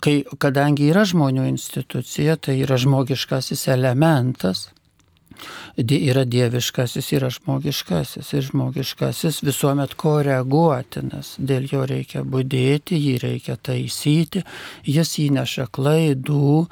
Kai, 0.00 0.22
kadangi 0.40 0.88
yra 0.94 1.04
žmonių 1.04 1.50
institucija, 1.50 2.38
tai 2.40 2.62
yra 2.64 2.80
žmogiškasis 2.80 3.68
elementas 3.74 4.70
yra 5.76 6.24
dieviškasis, 6.28 7.12
yra 7.16 7.30
žmogiškasis. 7.32 8.32
Ir 8.36 8.46
žmogiškasis 8.48 9.40
visuomet 9.46 9.94
koreguotinas. 10.00 11.34
Dėl 11.38 11.68
jo 11.70 11.84
reikia 11.88 12.24
būdėti, 12.24 12.98
jį 12.98 13.14
reikia 13.24 13.56
taisyti, 13.56 14.44
jis 14.84 15.14
įneša 15.26 15.68
klaidų 15.72 16.66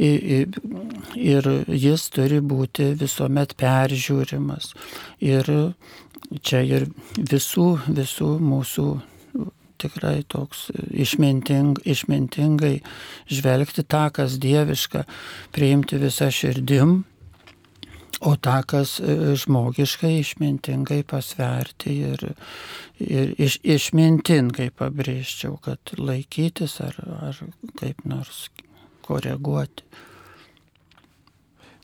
ir 0.00 1.50
jis 1.68 2.08
turi 2.14 2.40
būti 2.40 2.92
visuomet 3.00 3.56
peržiūrimas. 3.60 4.74
Ir 5.20 5.54
čia 6.42 6.64
ir 6.64 6.90
visų, 7.16 7.70
visų 7.88 8.34
mūsų 8.42 8.88
tikrai 9.80 10.20
toks 10.28 10.68
išminting, 10.92 11.80
išmintingai 11.88 12.80
žvelgti 13.32 13.84
tą, 13.88 14.08
kas 14.12 14.36
dieviška, 14.42 15.06
priimti 15.56 16.00
visą 16.00 16.28
širdim 16.34 17.00
O 18.20 18.34
tą, 18.36 18.58
kas 18.68 18.98
e, 19.00 19.14
žmogiškai 19.40 20.18
išmintingai 20.20 21.00
pasverti 21.08 21.94
ir, 22.10 22.24
ir 23.00 23.32
iš, 23.40 23.56
išmintingai 23.64 24.68
pabrėžčiau, 24.76 25.56
kad 25.64 25.94
laikytis 25.96 26.76
ar, 26.84 26.98
ar 27.30 27.40
kaip 27.80 28.04
nors 28.04 28.50
koreguoti. 29.08 29.88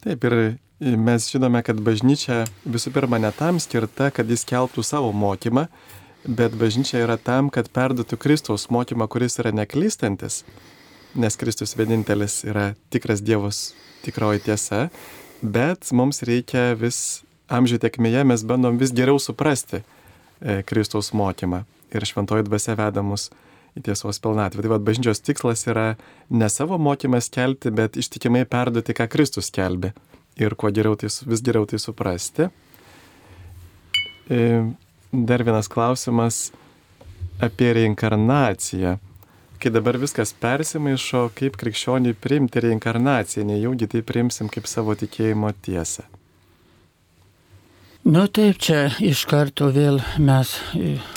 Taip 0.05 0.29
ir 0.29 0.37
mes 0.81 1.31
žinome, 1.33 1.65
kad 1.65 1.81
bažnyčia 1.81 2.43
visų 2.69 2.93
pirma 2.93 3.17
ne 3.23 3.33
tam 3.33 3.57
skirta, 3.63 4.13
kad 4.13 4.29
jis 4.29 4.45
keltų 4.45 4.85
savo 4.85 5.15
mokymą, 5.17 5.67
bet 6.29 6.53
bažnyčia 6.61 7.01
yra 7.07 7.17
tam, 7.17 7.49
kad 7.49 7.73
perduotų 7.73 8.21
Kristaus 8.21 8.69
mokymą, 8.69 9.09
kuris 9.09 9.41
yra 9.41 9.57
neklystantis, 9.57 10.43
nes 11.17 11.41
Kristus 11.41 11.73
vienintelis 11.81 12.43
yra 12.45 12.75
tikras 12.93 13.25
Dievas, 13.25 13.71
tikroji 14.05 14.45
tiesa 14.51 14.91
bet 15.43 15.91
mums 15.93 16.23
reikia 16.27 16.75
vis 16.79 17.23
amžių 17.53 17.81
tekmėje, 17.83 18.25
mes 18.27 18.45
bandom 18.47 18.79
vis 18.81 18.93
geriau 18.95 19.21
suprasti 19.23 19.83
e, 19.83 20.63
Kristaus 20.67 21.13
mokymą 21.17 21.65
ir 21.95 22.07
šventoji 22.07 22.47
dvasia 22.47 22.75
veda 22.79 23.05
mus 23.07 23.31
į 23.77 23.85
tiesos 23.87 24.19
pilnatvę. 24.23 24.65
Tai 24.65 24.73
vad 24.73 24.85
bažnyčios 24.87 25.23
tikslas 25.23 25.67
yra 25.69 25.95
ne 26.31 26.49
savo 26.51 26.79
mokymą 26.81 27.21
skelbti, 27.23 27.71
bet 27.71 27.99
ištikimai 28.01 28.47
perduoti, 28.49 28.97
ką 28.97 29.09
Kristus 29.13 29.51
skelbė 29.53 29.93
ir 30.41 30.57
kuo 30.59 30.71
geriau 30.75 30.97
tai, 30.99 31.11
vis 31.31 31.43
geriau 31.45 31.69
tai 31.69 31.81
suprasti. 31.81 32.51
E, 34.29 34.41
dar 35.13 35.45
vienas 35.47 35.69
klausimas 35.71 36.51
apie 37.41 37.71
reinkarnaciją 37.77 38.97
kai 39.61 39.73
dabar 39.75 39.99
viskas 40.01 40.35
persimaišo, 40.41 41.31
kaip 41.39 41.57
krikščioniui 41.61 42.17
priimti 42.21 42.63
reinkarnaciją, 42.65 43.47
nejaugi 43.49 43.89
tai 43.95 44.05
priimsim 44.07 44.53
kaip 44.53 44.69
savo 44.71 44.95
tikėjimo 44.99 45.53
tiesą. 45.67 46.07
Nu 48.07 48.29
taip, 48.31 48.61
čia 48.63 48.85
iš 49.03 49.25
karto 49.27 49.67
vėl 49.75 49.97
mes, 50.23 50.53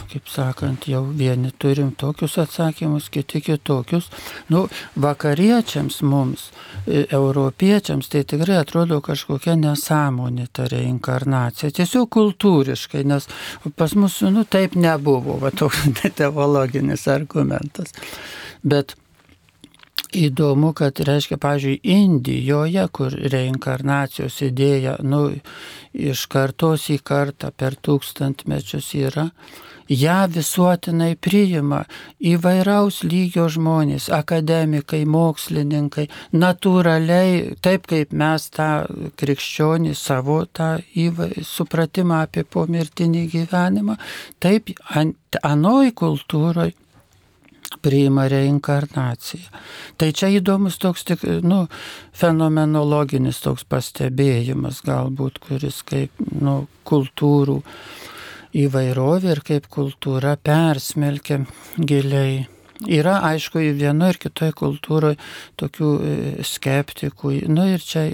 kaip 0.09 0.29
sakant, 0.33 0.87
jau 0.89 1.03
vieni 1.05 1.51
turim 1.61 1.91
tokius 1.93 2.39
atsakymus, 2.41 3.11
kiti 3.13 3.43
kitokius. 3.45 4.07
Nu, 4.49 4.63
vakariečiams 4.97 5.99
mums, 6.01 6.47
europiečiams, 6.87 8.09
tai 8.09 8.23
tikrai 8.31 8.57
atrodo 8.63 8.97
kažkokia 9.05 9.53
nesąmonė 9.61 10.47
ta 10.49 10.65
reinkarnacija. 10.71 11.69
Tiesiog 11.77 12.09
kultūriškai, 12.15 13.03
nes 13.05 13.29
pas 13.77 13.93
mus, 13.93 14.17
nu 14.25 14.47
taip 14.49 14.73
nebuvo, 14.73 15.37
va 15.45 15.53
toks 15.53 15.85
teologinis 16.17 17.05
argumentas. 17.05 17.93
Bet 18.65 18.97
įdomu, 20.15 20.73
kad, 20.73 20.99
reiškia, 21.05 21.37
pavyzdžiui, 21.41 21.79
Indijoje, 21.83 22.85
kur 22.91 23.13
reinkarnacijos 23.13 24.41
idėja, 24.45 24.97
nu, 25.05 25.27
iš 25.93 26.25
kartos 26.31 26.89
į 26.93 26.99
kartą 27.05 27.51
per 27.55 27.77
tūkstantmečius 27.77 28.93
yra, 28.99 29.29
ją 29.89 30.17
visuotinai 30.29 31.15
priima 31.17 31.83
įvairaus 32.21 33.01
lygio 33.03 33.47
žmonės, 33.49 34.09
akademikai, 34.13 35.01
mokslininkai, 35.09 36.07
natūraliai, 36.33 37.55
taip 37.61 37.87
kaip 37.89 38.13
mes 38.13 38.49
tą 38.53 38.69
krikščionį 39.17 39.95
savo 39.97 40.43
tą 40.45 40.75
įvai, 40.93 41.31
supratimą 41.45 42.21
apie 42.27 42.45
pomirtinį 42.45 43.25
gyvenimą, 43.33 43.97
taip 44.39 44.69
anoj 45.41 45.93
kultūroje 45.97 46.77
priima 47.77 48.27
reinkarnaciją. 48.31 49.49
Tai 49.99 50.09
čia 50.15 50.31
įdomus 50.39 50.79
toks 50.81 51.05
tik, 51.07 51.25
nu, 51.45 51.65
fenomenologinis 52.17 53.41
toks 53.45 53.65
pastebėjimas 53.69 54.81
galbūt, 54.87 55.41
kuris 55.45 55.81
kaip, 55.87 56.13
nu, 56.41 56.63
kultūrų 56.89 57.59
įvairovė 58.59 59.35
ir 59.35 59.43
kaip 59.45 59.67
kultūra 59.71 60.37
persmelkia 60.41 61.43
giliai. 61.77 62.47
Yra, 62.87 63.17
aišku, 63.27 63.59
vienoje 63.75 64.13
ir 64.13 64.17
kitoje 64.23 64.53
kultūroje 64.55 65.17
tokių 65.59 65.89
e, 65.99 66.11
skeptikų, 66.47 67.33
nu 67.51 67.65
ir 67.73 67.83
čia 67.83 68.05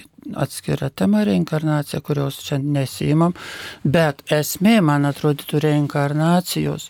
atskira 0.42 0.90
tema 0.90 1.22
reinkarnacija, 1.28 2.02
kurios 2.02 2.40
čia 2.48 2.58
nesimam, 2.58 3.36
bet 3.84 4.24
esmė, 4.34 4.80
man 4.82 5.06
atrodytų, 5.06 5.62
reinkarnacijos 5.68 6.90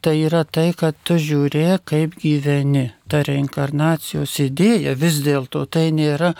tai 0.00 0.14
yra 0.22 0.44
tai, 0.44 0.70
kad 0.78 0.96
tu 1.06 1.16
žiūrė, 1.18 1.80
kaip 1.84 2.14
gyveni. 2.22 2.90
Ta 3.10 3.22
reinkarnacijos 3.26 4.34
idėja 4.42 4.94
vis 4.98 5.20
dėlto 5.26 5.64
tai 5.70 5.90
nėra 5.94 6.32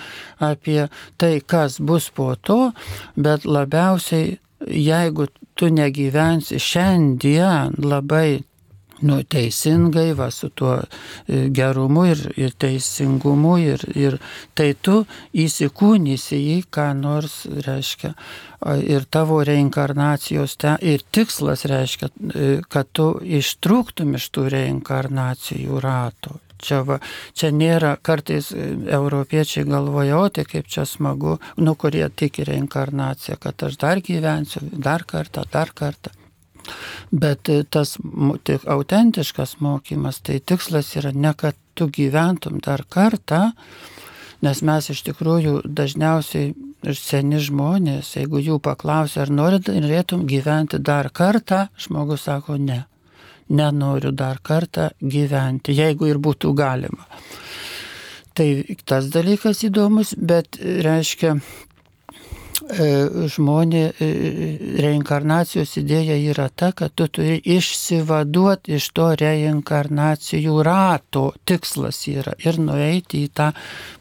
apie 0.43 0.87
tai, 1.19 1.39
kas 1.41 1.81
bus 1.81 2.11
po 2.15 2.35
to, 2.37 2.73
bet 3.15 3.47
labiausiai, 3.47 4.39
jeigu 4.67 5.29
tu 5.55 5.71
negyvensi 5.71 6.59
šiandien 6.63 7.77
labai 7.83 8.43
nu, 9.01 9.21
teisingai, 9.23 10.13
va, 10.17 10.31
su 10.31 10.49
tuo 10.49 10.77
e, 10.81 11.49
gerumu 11.53 12.07
ir, 12.11 12.23
ir 12.37 12.55
teisingumu, 12.57 13.57
ir, 13.61 13.85
ir 13.97 14.19
tai 14.57 14.73
tu 14.81 15.03
įsikūnysi 15.37 16.39
į 16.57 16.57
ką 16.73 16.89
nors, 16.99 17.43
reiškia, 17.67 18.15
ir 18.87 19.05
tavo 19.13 19.43
reinkarnacijos 19.45 20.57
ten, 20.61 20.81
ir 20.81 21.05
tikslas 21.13 21.67
reiškia, 21.69 22.11
e, 22.33 22.49
kad 22.73 22.91
tu 22.97 23.13
ištrūktum 23.21 24.17
iš 24.17 24.31
tų 24.33 24.49
reinkarnacijų 24.57 25.81
rato. 25.85 26.41
Čia, 26.57 26.81
va, 26.89 26.97
čia 27.37 27.51
nėra, 27.53 27.97
kartais 28.01 28.49
e, 28.55 28.71
europiečiai 28.97 29.67
galvoja, 29.69 30.23
o 30.25 30.29
tai 30.33 30.47
kaip 30.49 30.71
čia 30.73 30.87
smagu, 30.89 31.37
nu 31.61 31.77
kurie 31.77 32.07
tiki 32.09 32.47
reinkarnaciją, 32.49 33.37
kad 33.41 33.69
aš 33.69 33.77
dar 33.83 34.01
gyvensiu, 34.01 34.65
dar 34.73 35.05
kartą, 35.05 35.45
dar 35.53 35.75
kartą. 35.77 36.15
Bet 37.13 37.51
e, 37.53 37.63
tas 37.65 37.97
tik 38.47 38.67
autentiškas 38.67 39.57
mokymas, 39.65 40.21
tai 40.27 40.41
tikslas 40.41 40.95
yra 40.99 41.13
ne, 41.15 41.33
kad 41.37 41.57
tu 41.77 41.89
gyventum 41.93 42.61
dar 42.65 42.85
kartą, 42.89 43.51
nes 44.45 44.63
mes 44.63 44.91
iš 44.93 45.03
tikrųjų 45.07 45.61
dažniausiai 45.65 46.53
ir 46.87 46.99
seni 46.99 47.41
žmonės, 47.43 48.15
jeigu 48.19 48.41
jų 48.43 48.59
paklausia, 48.63 49.25
ar 49.25 49.33
norėtum 49.33 50.27
gyventi 50.29 50.81
dar 50.83 51.11
kartą, 51.15 51.67
žmogus 51.81 52.27
sako 52.29 52.59
ne. 52.61 52.85
Nenoriu 53.47 54.11
dar 54.11 54.41
kartą 54.43 54.89
gyventi, 54.99 55.77
jeigu 55.77 56.09
ir 56.11 56.19
būtų 56.19 56.51
galima. 56.59 57.07
Tai 58.37 58.49
tas 58.85 59.07
dalykas 59.15 59.63
įdomus, 59.65 60.13
bet 60.19 60.59
reiškia, 60.61 61.37
žmonė, 62.67 63.83
e, 64.01 64.07
reinkarnacijos 64.83 65.77
idėja 65.79 66.17
yra 66.33 66.49
ta, 66.49 66.73
kad 66.73 66.95
tu 66.95 67.07
turi 67.07 67.39
išsivaduoti 67.39 68.75
iš 68.75 68.91
to 68.97 69.13
reinkarnacijų 69.21 70.63
rato. 70.67 71.33
Tikslas 71.47 72.03
yra 72.11 72.35
ir 72.43 72.59
nueiti 72.59 73.25
į 73.27 73.31
tą 73.31 73.53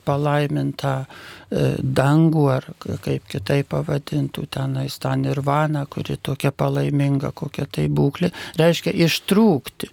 palaimintą 0.05 0.93
e, 1.05 1.75
dangų, 1.77 2.45
ar 2.53 2.67
kaip 3.05 3.27
kitaip 3.29 3.69
pavadintų 3.73 4.45
tenais 4.53 4.97
tą 5.01 5.15
nirvaną, 5.17 5.85
kuri 5.89 6.17
tokia 6.17 6.51
palaiminga, 6.51 7.31
kokia 7.37 7.65
tai 7.69 7.87
būklė, 7.89 8.31
reiškia 8.57 8.93
ištrūkti 9.05 9.89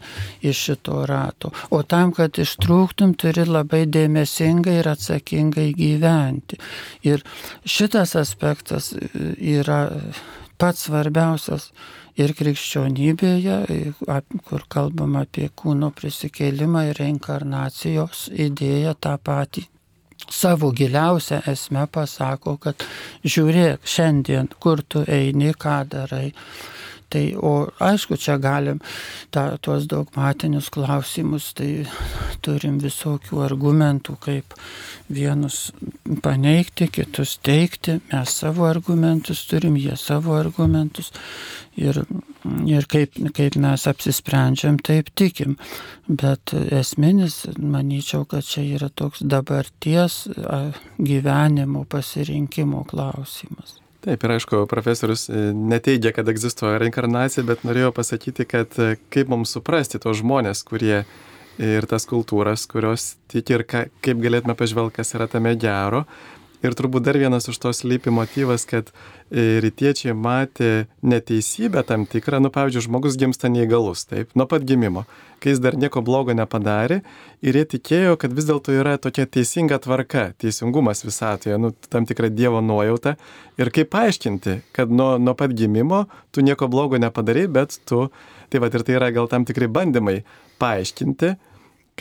iš 0.49 0.65
šito 0.69 1.05
rato. 1.09 1.53
O 1.71 1.83
tam, 1.83 2.13
kad 2.17 2.41
ištrūktum, 2.41 3.17
turi 3.21 3.45
labai 3.49 3.85
dėmesingai 3.89 4.79
ir 4.81 4.91
atsakingai 4.93 5.71
gyventi. 5.77 6.61
Ir 7.09 7.25
šitas 7.65 8.17
aspektas 8.17 8.62
e, 8.71 9.33
yra 9.57 9.81
pats 10.61 10.87
svarbiausias 10.87 11.71
ir 12.21 12.35
krikščionybėje, 12.37 13.59
kur 14.47 14.65
kalbam 14.71 15.17
apie 15.19 15.49
kūno 15.49 15.91
prisikėlimą 15.97 16.87
ir 16.91 17.01
reinkarnacijos 17.01 18.29
idėją 18.47 18.95
tą 19.01 19.17
patį 19.19 19.67
savo 20.31 20.71
giliausią 20.71 21.41
esmę 21.51 21.87
pasako, 21.91 22.57
kad 22.63 22.85
žiūrėk 23.25 23.87
šiandien, 23.89 24.51
kur 24.63 24.83
tu 24.83 25.05
eini, 25.09 25.53
ką 25.55 25.83
darai. 25.89 26.33
Tai, 27.13 27.25
o 27.37 27.53
aišku, 27.85 28.17
čia 28.17 28.39
galim 28.41 28.79
ta, 29.35 29.59
tuos 29.61 29.85
dogmatinius 29.91 30.71
klausimus, 30.73 31.51
tai 31.59 31.85
turim 32.41 32.79
visokių 32.81 33.43
argumentų, 33.45 34.17
kaip 34.23 34.57
vienus 35.13 35.59
paneigti, 36.25 36.89
kitus 36.89 37.37
teikti. 37.45 37.99
Mes 38.13 38.37
savo 38.41 38.65
argumentus 38.71 39.45
turim, 39.51 39.77
jie 39.77 39.99
savo 40.01 40.39
argumentus. 40.39 41.13
Ir, 41.77 42.01
ir 42.69 42.89
kaip, 42.89 43.21
kaip 43.37 43.61
mes 43.61 43.87
apsisprendžiam, 43.89 44.81
taip 44.81 45.13
tikim. 45.17 45.59
Bet 46.09 46.57
esminis, 46.73 47.43
manyčiau, 47.61 48.25
kad 48.29 48.49
čia 48.49 48.65
yra 48.79 48.89
toks 48.89 49.21
dabarties 49.21 50.23
gyvenimo 50.97 51.85
pasirinkimo 51.85 52.85
klausimas. 52.89 53.82
Taip, 54.03 54.25
ir 54.27 54.33
aišku, 54.35 54.65
profesorius 54.67 55.29
e, 55.31 55.53
neteigia, 55.55 56.11
kad 56.15 56.27
egzistuoja 56.27 56.81
reinkarnacija, 56.83 57.45
bet 57.47 57.63
norėjo 57.63 57.93
pasakyti, 57.95 58.47
kad 58.51 58.75
e, 58.83 58.97
kaip 59.15 59.31
mums 59.31 59.53
suprasti 59.55 60.01
tos 60.03 60.19
žmonės, 60.19 60.65
kurie 60.67 61.05
ir 61.63 61.87
tas 61.87 62.09
kultūras, 62.11 62.65
kurios 62.67 63.13
tiki 63.31 63.55
ir 63.55 63.63
ka, 63.69 63.85
kaip 64.03 64.19
galėtume 64.25 64.57
pažvelgti, 64.59 64.97
kas 64.99 65.15
yra 65.15 65.29
tame 65.31 65.55
gero. 65.61 66.03
Ir 66.63 66.77
turbūt 66.79 67.03
dar 67.03 67.19
vienas 67.19 67.49
už 67.51 67.59
tos 67.59 67.83
lypi 67.83 68.13
motyvas, 68.15 68.63
kad 68.71 68.93
e, 68.93 69.59
rytiečiai 69.65 70.15
matė 70.15 70.87
neteisybę 71.03 71.83
tam 71.89 72.07
tikrą, 72.07 72.39
nu 72.43 72.53
pavyzdžiui, 72.55 72.85
žmogus 72.87 73.19
gimsta 73.19 73.51
neįgalus, 73.51 74.05
taip, 74.07 74.31
nuo 74.39 74.47
pat 74.47 74.63
gimimo, 74.69 75.03
kai 75.43 75.57
jis 75.57 75.63
dar 75.63 75.75
nieko 75.75 76.05
blogo 76.07 76.37
nepadarė 76.39 77.01
ir 77.43 77.59
jie 77.59 77.65
tikėjo, 77.75 78.15
kad 78.23 78.35
vis 78.37 78.47
dėlto 78.47 78.77
yra 78.79 78.95
tokia 79.03 79.27
teisinga 79.27 79.81
tvarka, 79.83 80.29
teisingumas 80.39 81.03
visatoje, 81.03 81.59
nu, 81.59 81.73
tam 81.91 82.07
tikra 82.07 82.31
Dievo 82.31 82.63
nuojauta. 82.63 83.17
Ir 83.59 83.75
kaip 83.75 83.91
paaiškinti, 83.93 84.61
kad 84.77 84.93
nuo, 84.95 85.17
nuo 85.19 85.35
pat 85.39 85.51
gimimo 85.59 86.05
tu 86.31 86.47
nieko 86.47 86.71
blogo 86.71 87.01
nepadarai, 87.03 87.49
bet 87.51 87.81
tu, 87.91 88.07
tai 88.55 88.63
va 88.63 88.71
ir 88.71 88.87
tai 88.87 89.01
yra 89.01 89.11
gal 89.11 89.27
tam 89.27 89.49
tikrai 89.49 89.67
bandymai 89.67 90.21
paaiškinti, 90.63 91.35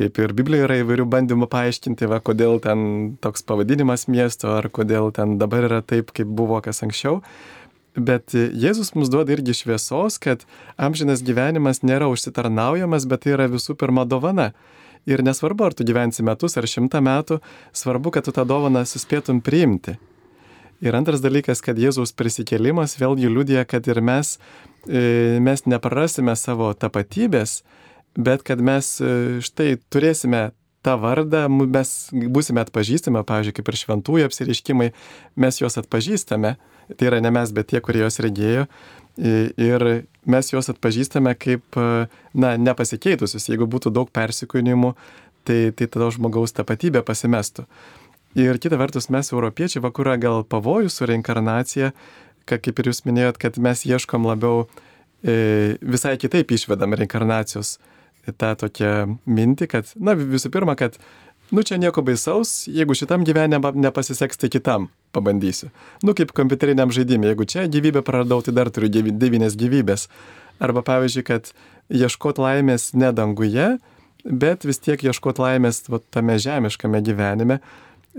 kaip 0.01 0.17
ir 0.17 0.33
Biblijoje 0.33 0.65
yra 0.65 0.79
įvairių 0.81 1.05
bandymų 1.11 1.47
paaiškinti, 1.51 2.09
va, 2.09 2.17
kodėl 2.25 2.57
ten 2.63 2.83
toks 3.21 3.45
pavadinimas 3.45 4.07
miesto, 4.09 4.49
ar 4.57 4.69
kodėl 4.73 5.11
ten 5.13 5.37
dabar 5.41 5.67
yra 5.67 5.81
taip, 5.85 6.13
kaip 6.15 6.29
buvo 6.29 6.57
kas 6.65 6.81
anksčiau. 6.85 7.19
Bet 7.93 8.33
Jėzus 8.33 8.93
mums 8.95 9.11
duoda 9.11 9.35
irgi 9.35 9.53
šviesos, 9.61 10.17
kad 10.23 10.45
amžinas 10.79 11.21
gyvenimas 11.27 11.83
nėra 11.83 12.07
užsitarnaujamas, 12.09 13.05
bet 13.05 13.25
tai 13.25 13.35
yra 13.35 13.49
visų 13.51 13.75
pirma 13.77 14.07
dovana. 14.07 14.53
Ir 15.09 15.21
nesvarbu, 15.25 15.67
ar 15.67 15.75
tu 15.75 15.85
gyvensi 15.85 16.23
metus 16.25 16.55
ar 16.57 16.69
šimtą 16.69 17.01
metų, 17.03 17.41
svarbu, 17.75 18.13
kad 18.15 18.25
tu 18.25 18.33
tą 18.33 18.45
dovaną 18.47 18.85
suspėtum 18.87 19.41
priimti. 19.43 19.97
Ir 20.81 20.97
antras 20.97 21.21
dalykas, 21.21 21.61
kad 21.61 21.77
Jėzaus 21.77 22.13
prisikėlimas 22.17 22.95
vėlgi 22.97 23.29
liudija, 23.29 23.67
kad 23.69 23.85
ir 23.91 23.99
mes, 24.01 24.37
e, 24.87 25.37
mes 25.43 25.67
neprarasime 25.69 26.33
savo 26.39 26.71
tapatybės, 26.73 27.59
bet 28.15 28.43
kad 28.47 28.61
mes 28.63 28.95
e, 29.01 29.39
štai 29.45 29.75
turėsime 29.93 30.49
tą 30.85 30.97
vardą, 31.01 31.45
mes 31.49 32.09
būsime 32.11 32.63
atpažįstami, 32.65 33.21
pavyzdžiui, 33.27 33.55
kaip 33.59 33.69
ir 33.69 33.77
šventųjų 33.83 34.29
apsiriškimai, 34.29 34.89
mes 35.41 35.61
juos 35.61 35.77
atpažįstame, 35.77 36.55
tai 36.97 37.07
yra 37.07 37.21
ne 37.21 37.31
mes, 37.33 37.53
bet 37.53 37.69
tie, 37.71 37.81
kurie 37.85 38.01
juos 38.01 38.17
regėjo, 38.23 38.65
ir 39.17 39.85
mes 40.25 40.51
juos 40.53 40.71
atpažįstame 40.73 41.35
kaip, 41.39 41.65
e, 41.77 42.07
na, 42.33 42.55
nepasikeitusius, 42.57 43.49
jeigu 43.51 43.67
būtų 43.69 43.93
daug 43.93 44.09
persikūnimų, 44.13 44.95
tai, 45.45 45.59
tai 45.75 45.87
tada 45.87 46.09
žmogaus 46.13 46.55
tapatybė 46.57 47.03
pasimestų. 47.05 47.65
Ir 48.39 48.57
kita 48.63 48.77
vertus, 48.79 49.09
mes, 49.11 49.33
europiečiai, 49.33 49.83
vakarą 49.83 50.15
gal 50.21 50.45
pavojus 50.47 50.95
su 50.97 51.07
reinkarnacija, 51.09 51.91
kad 52.47 52.63
kaip 52.63 52.79
ir 52.79 52.91
jūs 52.91 53.03
minėjot, 53.05 53.37
kad 53.41 53.59
mes 53.59 53.83
ieškom 53.85 54.25
labiau 54.29 54.63
e, 55.21 55.75
visai 55.83 56.15
kitaip 56.21 56.53
išvedam 56.55 56.95
reinkarnacijos 56.95 57.77
tą 58.29 58.53
tokią 58.65 58.93
mintį, 59.25 59.67
kad, 59.71 59.91
na, 59.97 60.15
visų 60.15 60.51
pirma, 60.53 60.75
kad 60.79 60.97
nu 61.51 61.63
čia 61.67 61.79
nieko 61.81 62.03
baisaus, 62.05 62.65
jeigu 62.71 62.95
šitam 62.97 63.25
gyvenime 63.27 63.73
nepasiseks, 63.75 64.39
tai 64.39 64.51
kitam 64.53 64.89
pabandysiu. 65.15 65.71
Nu 66.05 66.15
kaip 66.17 66.31
kompiuteriniam 66.37 66.93
žaidimui, 66.93 67.31
jeigu 67.31 67.47
čia 67.49 67.67
gyvybę 67.71 68.05
praradau, 68.07 68.41
tai 68.45 68.55
dar 68.55 68.71
turiu 68.71 68.91
devynias 68.91 69.57
gyvybės. 69.59 70.07
Arba 70.61 70.83
pavyzdžiui, 70.85 71.25
kad 71.27 71.51
ieškot 71.91 72.39
laimės 72.39 72.91
ne 72.93 73.11
danguje, 73.15 73.75
bet 74.23 74.67
vis 74.67 74.79
tiek 74.79 75.01
ieškot 75.01 75.41
laimės 75.41 75.83
va, 75.89 75.99
tame 76.13 76.37
žemiškame 76.39 77.01
gyvenime. 77.03 77.59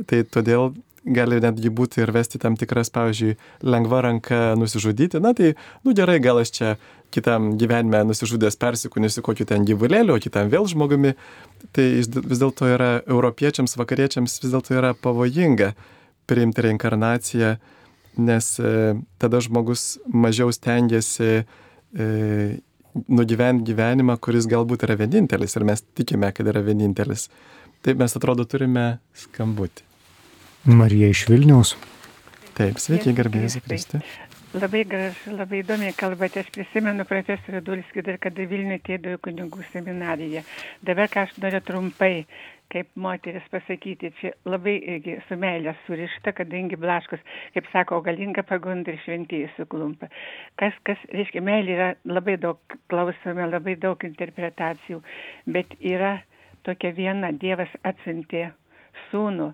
Tai 0.08 0.22
todėl 0.32 0.72
gali 1.04 1.40
netgi 1.42 1.70
būti 1.72 2.02
ir 2.02 2.12
vesti 2.14 2.38
tam 2.42 2.56
tikras, 2.58 2.90
pavyzdžiui, 2.94 3.36
lengva 3.66 4.02
ranka 4.06 4.52
nusižudyti. 4.58 5.20
Na 5.22 5.34
tai, 5.34 5.54
nu 5.86 5.94
gerai, 5.98 6.18
gal 6.22 6.40
aš 6.42 6.52
čia 6.54 6.74
kitam 7.12 7.52
gyvenime 7.60 8.02
nusižudęs 8.08 8.56
persikūnysiu 8.60 9.24
kokiu 9.26 9.46
ten 9.48 9.66
gyvulėliu, 9.68 10.16
o 10.16 10.22
kitam 10.22 10.50
vėl 10.52 10.68
žmogumi. 10.70 11.14
Tai 11.74 11.86
vis 12.00 12.08
dėlto 12.40 12.70
yra 12.70 12.92
europiečiams, 13.02 13.76
vakariečiams 13.80 14.38
vis 14.44 14.54
dėlto 14.54 14.78
yra 14.78 14.94
pavojinga 14.94 15.72
priimti 16.30 16.64
reinkarnaciją, 16.68 17.56
nes 18.22 18.50
e, 18.60 18.72
tada 19.20 19.40
žmogus 19.42 19.96
mažiau 20.06 20.52
stengiasi 20.54 21.42
e, 21.42 22.06
nugyventi 23.08 23.72
gyvenimą, 23.72 24.18
kuris 24.22 24.48
galbūt 24.50 24.86
yra 24.86 24.98
vienintelis 25.00 25.56
ir 25.56 25.66
mes 25.68 25.84
tikime, 25.96 26.32
kad 26.36 26.48
yra 26.48 26.64
vienintelis. 26.64 27.28
Taip 27.82 27.98
mes 27.98 28.14
atrodo 28.18 28.46
turime 28.46 29.00
skambutį. 29.18 29.91
Marija 30.64 31.08
iš 31.10 31.24
Vilniaus. 31.26 31.72
Taip, 32.54 32.76
sveiki, 32.78 33.10
garbėjai 33.18 33.60
Kristi. 33.64 33.98
Labai 34.54 34.84
gražu, 34.86 35.32
labai 35.34 35.62
įdomiai 35.62 35.94
kalbate. 35.98 36.44
Aš 36.44 36.52
prisimenu 36.54 37.02
profesorių 37.08 37.62
Dulskį 37.66 38.04
dar, 38.06 38.18
kada 38.22 38.46
Vilniuje 38.46 38.78
tėdavo 38.86 39.18
kunigų 39.24 39.64
seminarija. 39.72 40.44
Dabar 40.86 41.10
ką 41.10 41.24
aš 41.26 41.32
noriu 41.42 41.58
trumpai, 41.66 42.28
kaip 42.70 42.92
moteris 42.94 43.48
pasakyti, 43.50 44.12
čia 44.20 44.30
labai 44.46 44.76
irgi 44.92 45.16
su 45.26 45.40
meilė 45.40 45.74
surišta, 45.88 46.30
kadangi 46.38 46.78
blaškos, 46.78 47.26
kaip 47.56 47.72
sako, 47.72 47.98
galinga 48.06 48.46
pagunda 48.46 48.94
ir 48.94 49.02
šventieji 49.02 49.50
suklumpa. 49.56 50.12
Kas, 50.62 50.78
kas, 50.86 51.02
reiškia, 51.10 51.42
meilė 51.42 51.74
yra 51.74 51.90
labai 52.06 52.38
daug 52.38 52.78
klausome, 52.92 53.50
labai 53.50 53.74
daug 53.82 54.06
interpretacijų, 54.06 55.02
bet 55.58 55.74
yra 55.80 56.20
tokia 56.62 56.94
viena, 56.94 57.34
Dievas 57.34 57.74
atsintė 57.82 58.52
sūnų 59.10 59.50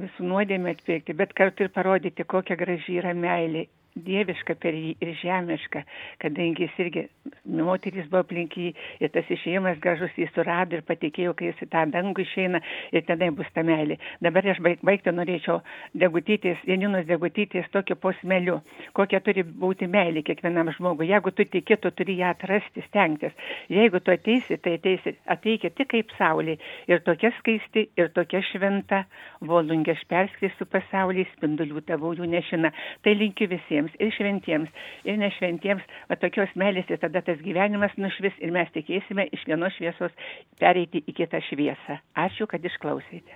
visų 0.00 0.26
nuodėmę 0.30 0.74
atpirkti, 0.74 1.14
bet 1.20 1.32
kartu 1.38 1.66
ir 1.66 1.72
parodyti, 1.74 2.26
kokia 2.34 2.56
graži 2.60 2.98
yra 3.02 3.14
meilė 3.14 3.66
dieviška 3.94 4.56
per 4.60 4.74
jį 4.74 4.94
ir 5.02 5.12
žemiška, 5.20 5.84
kadangi 6.22 6.66
jis 6.66 6.78
irgi 6.82 7.04
moteris 7.44 8.08
buvo 8.10 8.24
aplink 8.24 8.56
jį 8.58 8.72
ir 9.00 9.12
tas 9.14 9.28
išėjimas 9.30 9.78
gražus 9.82 10.14
jis 10.18 10.32
surado 10.34 10.76
ir 10.76 10.84
patikėjo, 10.86 11.34
kai 11.38 11.50
jis 11.50 11.62
į 11.66 11.68
tą 11.72 11.84
dangų 11.94 12.24
išeina 12.24 12.60
ir 12.92 13.04
tenai 13.06 13.30
bus 13.34 13.48
ta 13.54 13.62
meilė. 13.66 13.98
Dabar 14.24 14.46
aš 14.50 14.60
baig, 14.64 14.82
baigti 14.82 15.14
norėčiau 15.14 15.60
degutytis, 15.94 16.58
Janinos 16.66 17.06
degutytis 17.06 17.68
tokiu 17.74 17.96
posmeliu, 18.00 18.60
kokia 18.98 19.20
turi 19.24 19.44
būti 19.44 19.88
meilė 19.90 20.24
kiekvienam 20.26 20.72
žmogui. 20.74 21.08
Jeigu 21.12 21.30
tu 21.30 21.46
tiki, 21.46 21.78
tu 21.78 21.92
turi 21.94 22.18
ją 22.18 22.32
atrasti, 22.34 22.82
stengtis. 22.88 23.34
Jeigu 23.72 24.00
tu 24.02 24.14
ateisi, 24.14 24.58
tai 24.58 24.76
ateisi, 24.80 25.14
ateiki 25.30 25.70
tik 25.78 25.92
kaip 25.94 26.12
saulė 26.18 26.58
ir 26.90 27.02
tokia 27.06 27.30
skaisti, 27.38 27.88
ir 28.00 28.10
tokia 28.16 28.42
šventa, 28.50 29.04
volungė 29.44 29.94
aš 29.94 30.04
perskrisiu 30.10 30.66
pasaulį, 30.70 31.26
spindulių 31.36 31.84
tavų 31.88 32.14
jų 32.18 32.30
nešina. 32.34 32.72
Tai 33.04 33.14
linkiu 33.18 33.48
visiems 33.52 33.83
šventiems 33.84 34.00
ir 34.00 34.12
šventiems 34.16 34.70
ir 35.04 35.18
nešventiems, 35.18 35.82
va 36.08 36.16
tokios 36.16 36.50
meilės 36.56 36.88
ir 36.90 36.98
tada 36.98 37.22
tas 37.22 37.38
gyvenimas 37.42 37.92
nušvis 37.96 38.34
ir 38.40 38.52
mes 38.52 38.68
tikėsime 38.74 39.28
iš 39.32 39.44
vienos 39.46 39.74
šviesos 39.76 40.12
pereiti 40.58 41.02
į 41.06 41.14
kitą 41.14 41.40
šviesą. 41.48 42.00
Ačiū, 42.16 42.46
kad 42.46 42.64
išklausėte. 42.64 43.32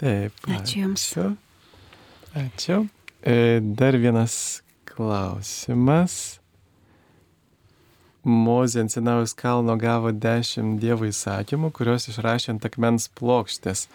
Taip. 0.00 0.32
Ačiū 0.48 0.84
Jums. 0.84 1.06
Ačiū. 1.12 1.36
ačiū. 2.34 2.88
E, 3.22 3.60
dar 3.60 3.96
vienas 3.96 4.62
klausimas. 4.88 6.40
Mozė 8.24 8.82
ant 8.82 8.92
Sinaus 8.92 9.32
kalno 9.32 9.78
gavo 9.80 10.12
dešimt 10.12 10.80
dievo 10.80 11.06
įsakymų, 11.08 11.70
kuriuos 11.72 12.10
išrašė 12.12 12.52
ant 12.52 12.66
akmens 12.68 13.08
plokštės. 13.16 13.86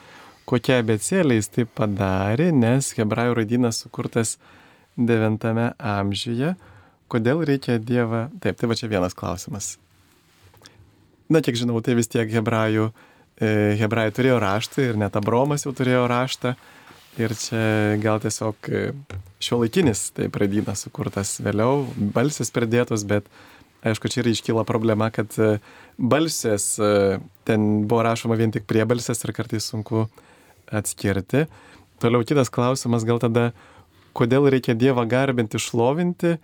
Kokia 0.50 0.80
abecėlė 0.82 1.40
jis 1.40 1.50
tai 1.50 1.66
padarė, 1.66 2.52
nes 2.54 2.92
hebrajų 2.98 3.38
raidynas 3.40 3.82
sukurtas 3.82 4.36
9 4.98 5.74
amžiuje. 5.78 6.56
Kodėl 7.12 7.44
reikia 7.46 7.78
Dievą? 7.78 8.30
Taip, 8.42 8.58
tai 8.58 8.70
va 8.70 8.78
čia 8.78 8.90
vienas 8.90 9.14
klausimas. 9.18 9.76
Na, 11.30 11.42
kiek 11.42 11.58
žinau, 11.58 11.80
tai 11.82 11.96
vis 11.98 12.10
tiek 12.10 12.30
hebrajų, 12.30 12.92
e, 13.42 13.50
hebrajai 13.80 14.14
turėjo 14.14 14.38
raštą 14.42 14.84
ir 14.90 15.00
net 15.02 15.18
Abromas 15.18 15.66
jau 15.66 15.74
turėjo 15.74 16.06
raštą. 16.10 16.56
Ir 17.22 17.32
čia 17.40 17.96
gal 18.04 18.20
tiesiog 18.22 18.70
e, 18.70 18.84
šio 19.42 19.62
laikinis, 19.62 20.10
tai 20.18 20.28
pradynas 20.34 20.86
sukurtas 20.86 21.38
vėliau, 21.42 21.86
balsis 21.96 22.52
pridėtos, 22.54 23.06
bet 23.08 23.30
aišku, 23.86 24.10
čia 24.12 24.22
ir 24.22 24.32
iškyla 24.34 24.66
problema, 24.68 25.12
kad 25.14 25.34
e, 25.40 25.56
balsės 25.98 26.76
ten 27.48 27.70
buvo 27.88 28.04
rašoma 28.06 28.38
vien 28.38 28.54
tik 28.54 28.68
priebalsės 28.70 29.24
ir 29.26 29.34
kartais 29.34 29.70
sunku 29.72 30.08
atskirti. 30.70 31.46
Toliau 32.04 32.26
kitas 32.28 32.52
klausimas, 32.54 33.06
gal 33.08 33.22
tada 33.24 33.52
kodėl 34.16 34.50
reikia 34.54 34.76
Dievą 34.78 35.06
garbinti, 35.10 35.60
šlovinti, 35.62 36.38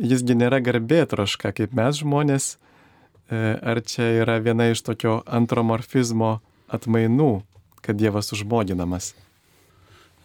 jisgi 0.00 0.36
nėra 0.38 0.60
garbėtroška, 0.64 1.52
kaip 1.56 1.74
mes 1.76 2.00
žmonės, 2.00 2.52
e, 2.56 3.56
ar 3.60 3.82
čia 3.84 4.08
yra 4.22 4.38
viena 4.44 4.70
iš 4.72 4.84
tokio 4.86 5.20
antromorfizmo 5.26 6.38
atmainų, 6.72 7.32
kad 7.84 8.00
Dievas 8.00 8.32
užmoginamas? 8.36 9.12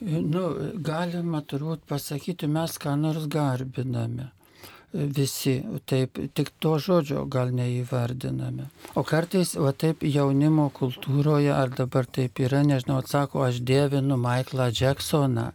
Nu, 0.06 0.48
galima 0.84 1.40
turbūt 1.42 1.86
pasakyti, 1.88 2.50
mes 2.52 2.76
ką 2.82 2.98
nors 3.00 3.30
garbiname. 3.32 4.32
Visi, 4.96 5.58
taip, 5.92 6.20
tik 6.36 6.54
to 6.64 6.78
žodžio 6.80 7.26
gal 7.28 7.50
neįvardiname. 7.52 8.70
O 8.96 9.04
kartais, 9.08 9.52
va 9.60 9.74
taip 9.76 10.06
jaunimo 10.08 10.70
kultūroje, 10.76 11.52
ar 11.52 11.74
dabar 11.76 12.08
taip 12.08 12.40
yra, 12.40 12.62
nežinau, 12.64 13.02
atsako, 13.04 13.44
aš 13.44 13.60
dievinu 13.68 14.16
Maiklą 14.20 14.70
Jacksoną 14.72 15.50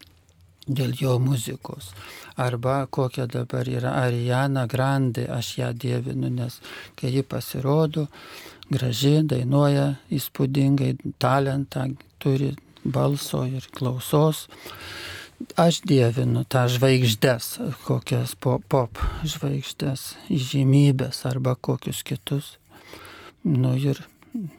dėl 0.66 0.94
jo 0.98 1.18
muzikos. 1.22 1.92
Arba 2.40 2.86
kokia 2.86 3.26
dabar 3.26 3.68
yra 3.68 3.96
Ariana 4.04 4.66
Grande, 4.66 5.26
aš 5.28 5.58
ją 5.58 5.72
dievinu, 5.76 6.30
nes 6.32 6.60
kai 6.96 7.12
ji 7.14 7.22
pasirodo, 7.22 8.06
graži, 8.70 9.20
dainuoja 9.26 9.96
įspūdingai, 10.14 10.94
talentą 11.20 11.88
turi 12.22 12.54
balso 12.84 13.44
ir 13.48 13.66
klausos. 13.74 14.46
Aš 15.56 15.80
dievinu 15.88 16.44
tą 16.44 16.66
žvaigždės, 16.68 17.54
kokias 17.86 18.34
pop, 18.36 18.64
pop 18.68 19.00
žvaigždės, 19.24 20.14
žymybės 20.28 21.24
arba 21.28 21.56
kokius 21.56 22.02
kitus. 22.04 22.58
Nu 23.44 23.72
ir 23.80 24.02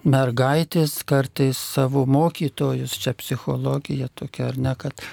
mergaitės 0.04 0.98
kartais 1.08 1.60
savo 1.62 2.08
mokytojus, 2.10 2.98
čia 2.98 3.14
psichologija 3.14 4.10
tokia 4.18 4.50
ar 4.50 4.58
ne, 4.58 4.74
kad 4.76 5.06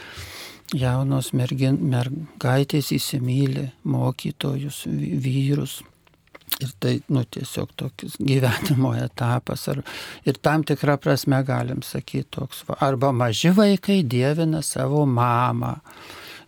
jaunos 0.77 1.32
mergin, 1.36 1.78
mergaitės 1.90 2.93
įsimylė 2.97 3.69
mokytojus, 3.89 4.85
vyrus. 4.89 5.81
Ir 6.59 6.70
tai, 6.81 6.95
nu, 7.12 7.23
tiesiog 7.28 7.74
toks 7.78 8.16
gyvenimo 8.24 8.95
etapas. 8.99 9.66
Ar, 9.70 9.82
ir 10.27 10.39
tam 10.43 10.65
tikrą 10.66 10.97
prasme 11.01 11.43
galim 11.47 11.85
sakyti 11.86 12.27
toks. 12.39 12.65
Arba 12.82 13.12
maži 13.12 13.53
vaikai 13.55 14.01
dievina 14.03 14.62
savo 14.65 15.05
mamą. 15.07 15.77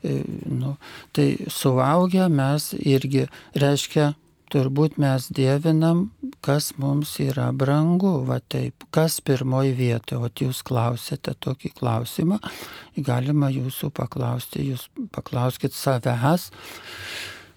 E, 0.03 0.23
nu, 0.49 0.75
tai 1.13 1.29
suaugę 1.53 2.27
mes 2.33 2.73
irgi, 2.81 3.27
reiškia, 3.55 4.15
turbūt 4.51 4.99
mes 5.01 5.29
dievinam, 5.35 6.09
kas 6.45 6.73
mums 6.81 7.15
yra 7.23 7.51
brangu, 7.57 8.21
va 8.29 8.41
taip, 8.41 8.87
kas 8.95 9.21
pirmoji 9.25 9.75
vietoje, 9.79 10.21
o 10.21 10.31
jūs 10.45 10.63
klausėte 10.67 11.35
tokį 11.39 11.73
klausimą, 11.79 12.41
galima 12.97 13.51
jūsų 13.55 13.93
paklausti, 13.97 14.67
jūs 14.73 14.89
paklauskite 15.15 15.77
savęs 15.77 16.51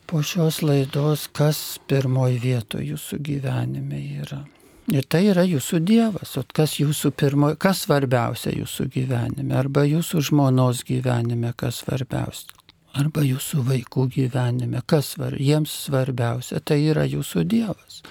po 0.07 0.21
šios 0.21 0.61
laidos, 0.61 1.29
kas 1.33 1.79
pirmoji 1.87 2.41
vietoje 2.43 2.91
jūsų 2.93 3.21
gyvenime 3.23 4.01
yra. 4.23 4.43
Ir 4.91 5.05
tai 5.07 5.23
yra 5.31 5.45
jūsų 5.47 5.79
Dievas, 5.87 6.33
o 6.35 6.43
kas 6.43 6.75
jūsų 6.81 7.13
pirmoji, 7.15 7.55
kas 7.63 7.85
svarbiausia 7.85 8.51
jūsų 8.51 8.89
gyvenime, 8.91 9.55
arba 9.55 9.85
jūsų 9.87 10.25
žmonos 10.27 10.83
gyvenime, 10.87 11.53
kas 11.55 11.79
svarbiausia 11.85 12.62
arba 12.97 13.23
jūsų 13.25 13.63
vaikų 13.67 14.07
gyvenime. 14.13 14.83
Kas 14.85 15.15
var, 15.19 15.37
jiems 15.39 15.73
svarbiausia, 15.87 16.61
tai 16.61 16.81
yra 16.91 17.05
jūsų 17.09 17.45
Dievas. 17.49 18.01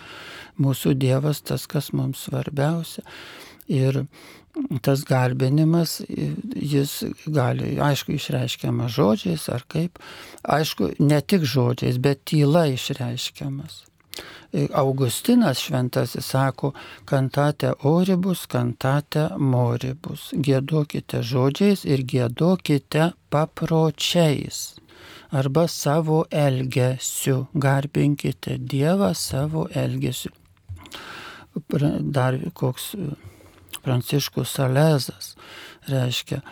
Mūsų 0.60 0.94
Dievas 1.00 1.42
tas, 1.46 1.66
kas 1.70 1.92
mums 1.96 2.26
svarbiausia. 2.26 3.04
Ir 3.72 4.02
tas 4.84 5.04
garbinimas, 5.08 6.00
jis 6.08 6.98
gali, 7.24 7.76
aišku, 7.80 8.18
išreiškiamas 8.18 8.92
žodžiais 8.92 9.46
ar 9.54 9.64
kaip, 9.70 10.02
aišku, 10.44 10.92
ne 11.00 11.22
tik 11.24 11.46
žodžiais, 11.48 11.96
bet 12.02 12.26
tyla 12.28 12.66
išreiškiamas. 12.74 13.84
Augustinas 14.52 15.58
šventasis 15.58 16.26
sako, 16.26 16.72
kantate 17.04 17.72
oribus, 17.88 18.44
kantate 18.46 19.28
moribus. 19.38 20.28
Gėduokite 20.36 21.22
žodžiais 21.24 21.86
ir 21.88 22.04
gėduokite 22.04 23.12
papročiais 23.32 24.60
arba 25.32 25.64
savo 25.68 26.24
elgesiu. 26.30 27.46
Garbinkite 27.54 28.58
Dievą 28.58 29.14
savo 29.16 29.66
elgesiu. 29.72 30.32
Dar 32.00 32.36
koks 32.54 32.92
Pranciškus 33.82 34.52
Salezas 34.52 35.32
reiškia 35.88 36.42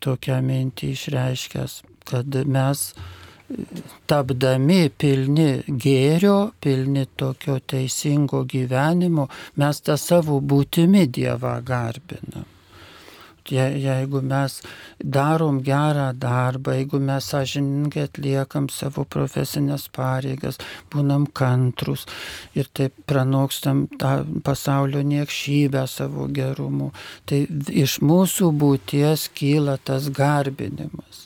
tokią 0.00 0.38
mintį 0.46 0.94
išreiškęs, 0.94 1.80
kad 2.08 2.38
mes 2.46 2.92
tapdami 4.10 4.88
pilni 4.98 5.48
gėrio, 5.68 6.36
pilni 6.62 7.06
tokio 7.18 7.60
teisingo 7.72 8.42
gyvenimo, 8.50 9.28
mes 9.62 9.80
tą 9.86 9.96
savo 10.00 10.40
būtimi 10.40 11.06
Dievą 11.06 11.56
garbinam. 11.66 12.46
Je, 13.46 13.62
jeigu 13.78 14.20
mes 14.26 14.56
darom 14.98 15.60
gerą 15.62 16.08
darbą, 16.18 16.72
jeigu 16.74 16.98
mes 16.98 17.28
sąžininkai 17.30 18.08
atliekam 18.08 18.66
savo 18.74 19.04
profesinės 19.06 19.86
pareigas, 19.94 20.58
būnam 20.90 21.28
kantrus 21.30 22.08
ir 22.58 22.66
taip 22.74 22.96
pranokstam 23.06 23.84
tą 24.02 24.16
pasaulio 24.42 25.04
niekšybę 25.06 25.86
savo 25.86 26.26
gerumu, 26.26 26.90
tai 27.22 27.44
iš 27.70 28.00
mūsų 28.02 28.50
būties 28.64 29.28
kyla 29.38 29.78
tas 29.78 30.10
garbinimas. 30.10 31.25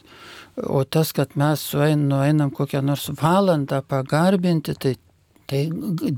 O 0.66 0.82
tas, 0.84 1.12
kad 1.16 1.36
mes 1.38 1.62
nueinam 1.96 2.50
kokią 2.50 2.82
nors 2.82 3.08
valandą 3.20 3.82
pagarbinti, 3.86 4.74
tai 4.74 4.96
tai 5.50 5.66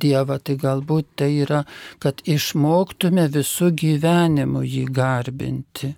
Dievą, 0.05 0.37
tai 0.45 0.59
galbūt 0.61 1.15
tai 1.17 1.31
yra, 1.47 1.63
kad 2.03 2.21
išmoktume 2.29 3.27
visų 3.33 3.71
gyvenimų 3.81 4.65
jį 4.69 4.87
garbinti. 4.93 5.95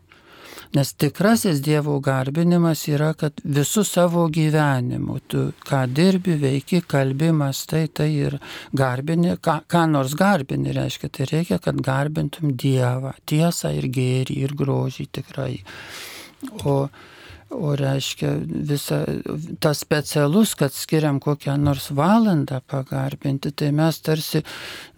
Nes 0.74 0.90
tikrasis 0.98 1.60
Dievo 1.62 2.00
garbinimas 2.02 2.80
yra, 2.90 3.12
kad 3.18 3.38
visų 3.56 3.84
savo 3.86 4.24
gyvenimu, 4.34 5.20
tu 5.30 5.44
ką 5.68 5.84
dirbi, 5.94 6.34
veiki, 6.40 6.80
kalbimas, 6.90 7.62
tai 7.70 7.84
tai 7.86 8.08
ir 8.10 8.38
garbini, 8.74 9.36
ką, 9.38 9.60
ką 9.70 9.84
nors 9.92 10.16
garbini 10.18 10.74
reiškia, 10.74 11.10
tai 11.14 11.28
reikia, 11.30 11.60
kad 11.62 11.78
garbintum 11.78 12.56
Dievą, 12.58 13.14
tiesą 13.30 13.70
ir 13.78 13.86
gėrį 13.98 14.40
ir 14.48 14.54
grožį 14.58 15.08
tikrai. 15.20 15.52
O 16.66 16.88
O 17.54 17.74
reiškia, 17.78 18.32
visa, 18.66 19.04
tas 19.62 19.78
specialus, 19.84 20.54
kad 20.58 20.74
skiriam 20.74 21.20
kokią 21.22 21.54
nors 21.60 21.90
valandą 21.94 22.58
pagarbinti, 22.66 23.52
tai 23.54 23.70
mes 23.72 24.00
tarsi, 24.02 24.42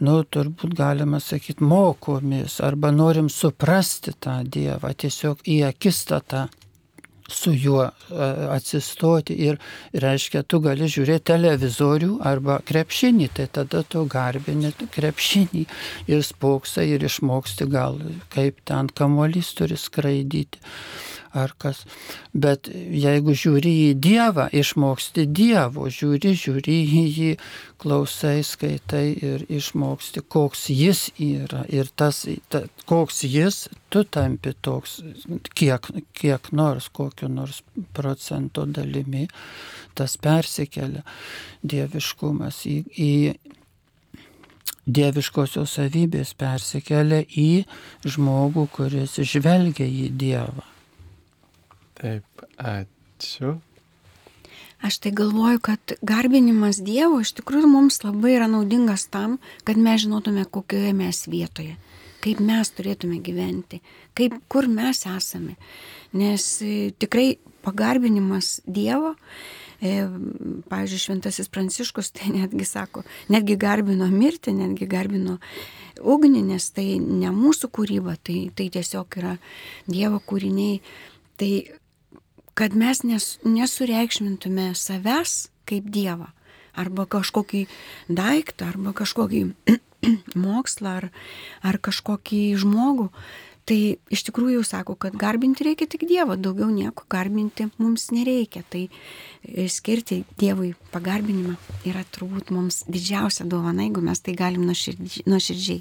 nu, 0.00 0.22
turbūt 0.24 0.76
galima 0.78 1.20
sakyti, 1.20 1.64
mokomės 1.64 2.60
arba 2.64 2.92
norim 2.94 3.28
suprasti 3.32 4.16
tą 4.20 4.38
Dievą, 4.56 4.94
tiesiog 4.96 5.44
į 5.44 5.58
akistatą 5.68 6.46
su 7.28 7.52
juo 7.52 7.88
atsistoti 8.50 9.34
ir 9.46 9.58
reiškia, 9.92 10.44
tu 10.46 10.60
gali 10.64 10.88
žiūrėti 10.90 11.26
televizorių 11.32 12.20
arba 12.26 12.60
krepšinį, 12.66 13.28
tai 13.34 13.48
tada 13.58 13.82
tu 13.82 14.04
garbini 14.10 14.72
krepšinį 14.94 15.66
ir 16.12 16.24
spoksai 16.26 16.86
ir 16.94 17.06
išmoksti 17.08 17.68
gal, 17.70 17.98
kaip 18.34 18.62
ten 18.64 18.90
kamuolys 18.94 19.52
turi 19.58 19.78
skraidyti 19.80 20.62
ar 21.36 21.54
kas. 21.60 21.84
Bet 22.32 22.70
jeigu 22.72 23.34
žiūri 23.36 23.72
į 23.86 23.88
Dievą, 24.02 24.48
išmoksti 24.52 25.26
Dievo, 25.28 25.88
žiūri, 25.92 26.34
žiūri 26.36 26.76
į 26.96 27.04
jį, 27.16 27.30
klausai, 27.82 28.40
skaitai 28.46 29.06
ir 29.14 29.46
išmoksti, 29.52 30.24
koks 30.32 30.68
jis 30.72 31.06
yra. 31.22 31.64
Ir 31.72 31.90
tas, 31.94 32.24
ta, 32.52 32.64
koks 32.88 33.24
jis, 33.28 33.66
tu 33.92 34.04
tampi 34.04 34.54
toks, 34.64 35.00
kiek, 35.54 35.90
kiek 36.16 36.52
nors, 36.56 36.88
kokiu 36.88 37.28
nors 37.32 37.62
procento 37.96 38.66
dalimi, 38.66 39.26
tas 39.96 40.16
persikelia 40.20 41.04
dieviškumas 41.66 42.64
į, 42.70 42.78
į 42.96 43.12
dieviškosios 44.86 45.76
savybės 45.78 46.32
persikelia 46.38 47.24
į 47.26 47.66
žmogų, 48.06 48.68
kuris 48.72 49.18
žvelgia 49.18 49.86
į 49.86 50.10
Dievą. 50.14 50.75
Taip, 51.96 52.44
ačiū. 52.60 53.56
Aš 54.84 54.98
tai 54.98 55.10
galvoju, 55.10 55.60
kad 55.64 55.92
garbinimas 56.02 56.82
Dievo 56.84 57.22
iš 57.24 57.32
tikrųjų 57.38 57.68
mums 57.70 58.02
labai 58.04 58.34
yra 58.36 58.48
naudingas 58.52 59.06
tam, 59.08 59.38
kad 59.64 59.80
mes 59.80 60.02
žinotume, 60.04 60.44
kokioje 60.44 60.92
mes 60.96 61.22
vietoje, 61.32 61.78
kaip 62.24 62.42
mes 62.44 62.70
turėtume 62.76 63.22
gyventi, 63.24 63.80
kaip, 64.14 64.36
kur 64.52 64.68
mes 64.68 65.00
esame. 65.08 65.56
Nes 66.12 66.44
e, 66.60 66.90
tikrai 67.00 67.38
pagarbinimas 67.64 68.58
Dievo, 68.68 69.14
e, 69.80 70.04
pavyzdžiui, 70.68 71.02
Šventasis 71.06 71.48
Pranciškus 71.48 72.12
tai 72.12 72.34
netgi 72.36 72.68
sako, 72.68 73.06
netgi 73.32 73.56
garbino 73.56 74.10
mirtį, 74.12 74.54
netgi 74.60 74.90
garbino 74.92 75.38
ugnį, 76.04 76.44
nes 76.52 76.68
tai 76.76 77.00
ne 77.00 77.32
mūsų 77.32 77.72
kūryba, 77.72 78.20
tai, 78.20 78.42
tai 78.52 78.68
tiesiog 78.76 79.18
yra 79.22 79.34
Dievo 79.88 80.20
kūriniai. 80.20 80.82
Tai 81.36 81.52
kad 82.56 82.76
mes 82.76 83.02
nes, 83.04 83.26
nesureikšmintume 83.44 84.70
savęs 84.78 85.50
kaip 85.68 85.90
Dievą, 85.92 86.30
arba 86.76 87.04
kažkokį 87.10 87.66
daiktą, 88.08 88.70
arba 88.72 88.94
kažkokį 88.96 89.42
mokslą, 90.46 90.94
ar, 91.02 91.10
ar 91.66 91.78
kažkokį 91.82 92.40
žmogų. 92.62 93.10
Tai 93.66 93.78
iš 94.14 94.22
tikrųjų 94.28 94.60
sako, 94.62 94.94
kad 94.94 95.16
garbinti 95.18 95.64
reikia 95.66 95.88
tik 95.90 96.04
Dievą, 96.06 96.36
daugiau 96.38 96.68
nieko 96.70 97.02
garbinti 97.10 97.66
mums 97.82 98.12
nereikia. 98.14 98.62
Tai 98.70 98.84
skirti 99.66 100.20
Dievui 100.38 100.70
pagarbinimą 100.92 101.56
yra 101.90 102.04
turbūt 102.14 102.52
mums 102.54 102.84
didžiausia 102.86 103.48
dovana, 103.50 103.82
jeigu 103.88 104.04
mes 104.06 104.22
tai 104.22 104.36
galim 104.38 104.68
nuoširdžiai. 104.70 105.80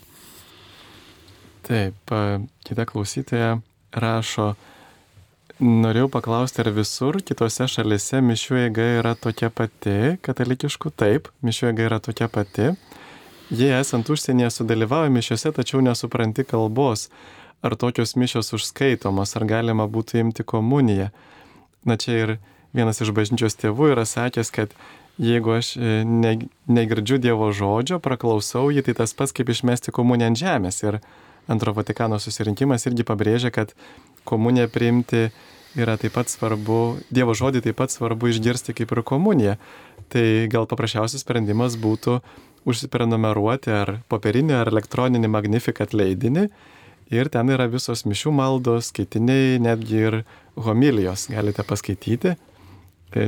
Taip, 1.65 2.15
kita 2.65 2.87
klausytoja 2.89 3.59
rašo, 3.93 4.55
Norėjau 5.55 6.09
paklausti, 6.11 6.59
ar 6.59 6.67
visur 6.75 7.15
kitose 7.23 7.63
šalise 7.71 8.19
mišių 8.19 8.57
eiga 8.65 8.85
yra 8.97 9.13
tokia 9.15 9.47
pati, 9.47 10.17
katalikiškų 10.19 10.89
taip, 10.91 11.29
mišių 11.47 11.69
eiga 11.69 11.85
yra 11.85 11.99
tokia 12.03 12.27
pati. 12.27 12.73
Jei 13.55 13.71
esant 13.77 14.09
užsienyje 14.11 14.49
sudalyvauja 14.51 15.13
mišiuose, 15.15 15.53
tačiau 15.55 15.79
nesupranti 15.79 16.43
kalbos, 16.43 17.07
ar 17.63 17.77
tokios 17.79 18.17
mišios 18.19 18.51
užskaitomos, 18.57 19.31
ar 19.39 19.45
galima 19.47 19.85
būtų 19.87 20.25
imti 20.25 20.43
komuniją. 20.43 21.07
Na 21.87 21.95
čia 21.95 22.17
ir 22.19 22.33
vienas 22.75 22.99
iš 22.99 23.13
bažnyčios 23.15 23.55
tėvų 23.55 23.93
yra 23.93 24.03
sakęs, 24.03 24.51
kad 24.51 24.75
jeigu 25.15 25.55
aš 25.55 25.77
e, 25.77 26.01
ne, 26.03 26.33
negirdžiu 26.67 27.21
Dievo 27.23 27.47
žodžio, 27.55 28.01
praklausau 28.03 28.73
jį, 28.75 28.83
tai 28.89 28.97
tas 28.99 29.15
pats 29.15 29.31
kaip 29.31 29.55
išmesti 29.55 29.95
komuniją 29.95 30.33
ant 30.33 30.41
žemės. 30.41 30.81
Ir 30.83 30.99
antro 31.47 31.71
Vatikano 31.77 32.19
susirinkimas 32.19 32.89
irgi 32.89 33.07
pabrėžia, 33.07 33.55
kad 33.55 33.71
komuniją 34.27 34.69
priimti 34.73 35.29
yra 35.75 35.97
taip 35.99 36.15
pat 36.15 36.31
svarbu, 36.31 36.97
Dievo 37.13 37.35
žodį 37.35 37.61
taip 37.65 37.79
pat 37.81 37.93
svarbu 37.93 38.31
išgirsti 38.31 38.75
kaip 38.77 38.93
ir 38.95 39.03
komuniją. 39.07 39.57
Tai 40.11 40.25
gal 40.51 40.67
paprasčiausias 40.69 41.25
sprendimas 41.25 41.75
būtų 41.81 42.19
užsiprenumeruoti 42.69 43.73
ar 43.73 43.97
popierinį, 44.09 44.55
ar 44.61 44.71
elektroninį 44.71 45.29
Magnificat 45.31 45.93
leidinį. 45.93 46.47
Ir 47.13 47.29
ten 47.29 47.51
yra 47.53 47.67
visos 47.69 48.01
mišių 48.09 48.33
maldos, 48.33 48.89
skaitiniai, 48.89 49.59
netgi 49.61 49.99
ir 50.07 50.17
homilijos 50.57 51.27
galite 51.29 51.61
paskaityti, 51.67 52.33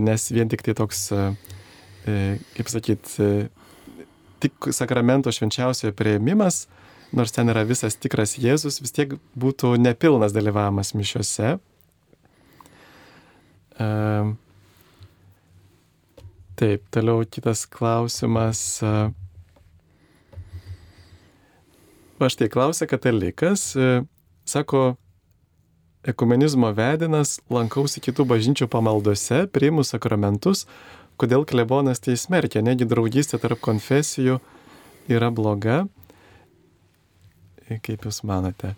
nes 0.01 0.25
vien 0.33 0.49
tik 0.49 0.63
tai 0.65 0.73
toks, 0.77 1.03
e, 1.13 2.23
kaip 2.57 2.71
sakyt, 2.73 3.11
e, 3.21 3.29
tik 4.41 4.71
sakramento 4.73 5.29
švenčiausiojo 5.33 5.93
prieimimas 5.97 6.65
nors 7.15 7.31
ten 7.35 7.49
yra 7.51 7.63
visas 7.67 7.95
tikras 7.95 8.35
Jėzus, 8.41 8.81
vis 8.83 8.93
tiek 8.95 9.15
būtų 9.39 9.75
nepilnas 9.79 10.35
dalyvavimas 10.35 10.93
mišiuose. 10.97 11.55
Ehm, 13.79 14.35
taip, 16.57 16.83
toliau 16.91 17.23
kitas 17.29 17.65
klausimas. 17.69 18.81
Va 22.17 22.31
štai 22.33 22.49
klausia 22.49 22.87
katalikas, 22.89 23.75
sako, 24.49 24.95
ekumenizmo 26.07 26.71
vedinas, 26.73 27.37
lankausi 27.51 28.01
kitų 28.01 28.25
bažnyčių 28.31 28.67
pamaldose, 28.71 29.43
priimu 29.53 29.83
sakramentus, 29.85 30.65
kodėl 31.19 31.45
klebonas 31.45 32.01
tai 32.03 32.15
smerkia, 32.17 32.63
negi 32.65 32.87
draugystė 32.87 33.39
tarp 33.43 33.61
konfesijų 33.63 34.39
yra 35.11 35.29
bloga. 35.33 35.85
Kaip 37.67 38.05
Jūs 38.07 38.21
manote? 38.27 38.75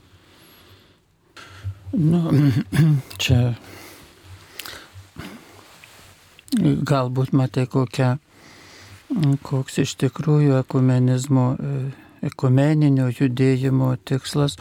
Nu, 1.93 2.23
čia 3.21 3.53
galbūt 6.89 7.33
matai 7.37 7.67
kokią 7.69 8.15
koks 9.45 9.79
iš 9.83 9.95
tikrųjų 10.03 10.59
ekumenizmo, 10.61 11.45
e, 11.57 11.91
ekumeninio 12.29 13.09
judėjimo 13.09 13.95
tikslas. 14.05 14.57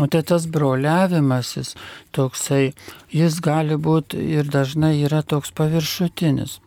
O 0.00 0.06
tai 0.10 0.20
tas 0.26 0.46
broliavimasis 0.52 1.72
toksai, 2.12 2.74
jis 3.08 3.38
gali 3.40 3.78
būti 3.80 4.20
ir 4.36 4.50
dažnai 4.52 4.98
yra 5.06 5.22
toks 5.22 5.54
paviršutinis. 5.56 6.58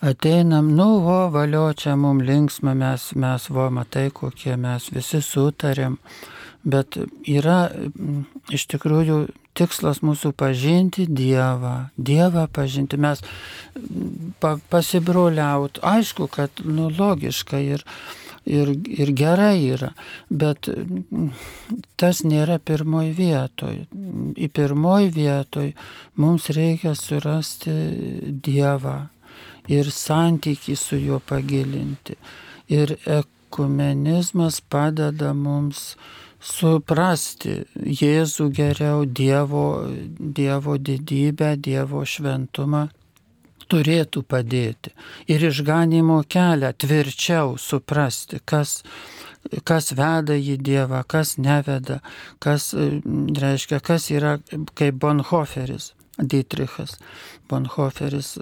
Ateinam, 0.00 0.68
nu, 0.74 0.98
vo, 1.02 1.28
valio, 1.30 1.72
čia 1.74 1.96
mums 1.98 2.22
linksma, 2.22 2.74
mes, 2.74 3.12
mes, 3.18 3.48
vo, 3.50 3.64
matai, 3.74 4.10
kokie 4.14 4.54
mes 4.54 4.86
visi 4.94 5.18
sutarėm. 5.18 5.96
Bet 6.62 7.00
yra 7.26 7.64
iš 8.54 8.66
tikrųjų 8.70 9.16
tikslas 9.58 9.98
mūsų 10.06 10.30
pažinti 10.38 11.08
Dievą, 11.10 11.90
Dievą 11.98 12.46
pažinti, 12.54 12.98
mes 13.00 13.24
pa, 14.38 14.54
pasibroliaut. 14.70 15.82
Aišku, 15.82 16.30
kad 16.30 16.62
nu, 16.62 16.92
logiška 16.94 17.58
ir, 17.58 17.82
ir, 18.46 18.70
ir 18.86 19.14
gerai 19.18 19.56
yra, 19.66 19.92
bet 20.30 20.70
tas 21.98 22.22
nėra 22.22 22.62
pirmoji 22.62 23.14
vietoj. 23.18 23.84
Į 24.38 24.54
pirmoji 24.54 25.14
vietoj 25.18 25.70
mums 26.22 26.50
reikia 26.54 26.94
surasti 26.94 27.78
Dievą 28.30 29.00
ir 29.68 29.90
santyki 29.90 30.76
su 30.76 30.96
juo 30.96 31.18
pagilinti. 31.20 32.16
Ir 32.68 32.96
ekumenizmas 33.06 34.60
padeda 34.60 35.32
mums 35.34 35.96
suprasti 36.40 37.64
Jėzų 37.74 38.50
geriau, 38.54 39.04
Dievo, 39.04 39.88
dievo 40.18 40.76
didybę, 40.78 41.56
Dievo 41.56 42.04
šventumą 42.06 42.88
turėtų 43.68 44.22
padėti. 44.24 44.94
Ir 45.28 45.44
išganimo 45.50 46.22
kelią 46.30 46.72
tvirčiau 46.80 47.56
suprasti, 47.60 48.40
kas, 48.44 48.82
kas 49.68 49.92
veda 49.98 50.36
į 50.38 50.56
Dievą, 50.62 51.02
kas 51.04 51.36
neveda, 51.38 52.00
kas 52.40 52.72
reiškia, 52.74 53.82
kas 53.84 54.10
yra 54.14 54.38
kaip 54.78 55.00
Bonhoferis. 55.02 55.92
Dietrichas 56.18 56.96
Bonhoferis, 57.48 58.34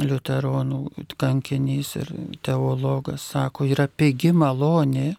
liuteronų 0.00 0.80
kankinys 1.20 1.94
ir 2.00 2.12
teologas, 2.46 3.26
sako, 3.34 3.66
yra 3.68 3.86
pigi 3.88 4.32
malonė, 4.32 5.12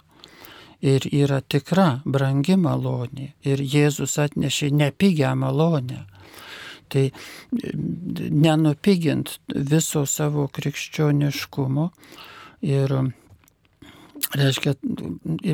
ir 0.81 1.05
yra 1.13 1.41
tikra, 1.41 2.01
brangi 2.05 2.57
malonė. 2.57 3.31
Ir 3.45 3.61
Jėzus 3.61 4.17
atnešė 4.21 4.71
nepigią 4.73 5.35
malonę. 5.37 6.05
Tai 6.91 7.05
nenupigint 7.53 9.37
viso 9.47 10.03
savo 10.09 10.47
krikščioniškumo 10.51 11.85
ir 12.67 12.95
reiškia, 14.35 14.73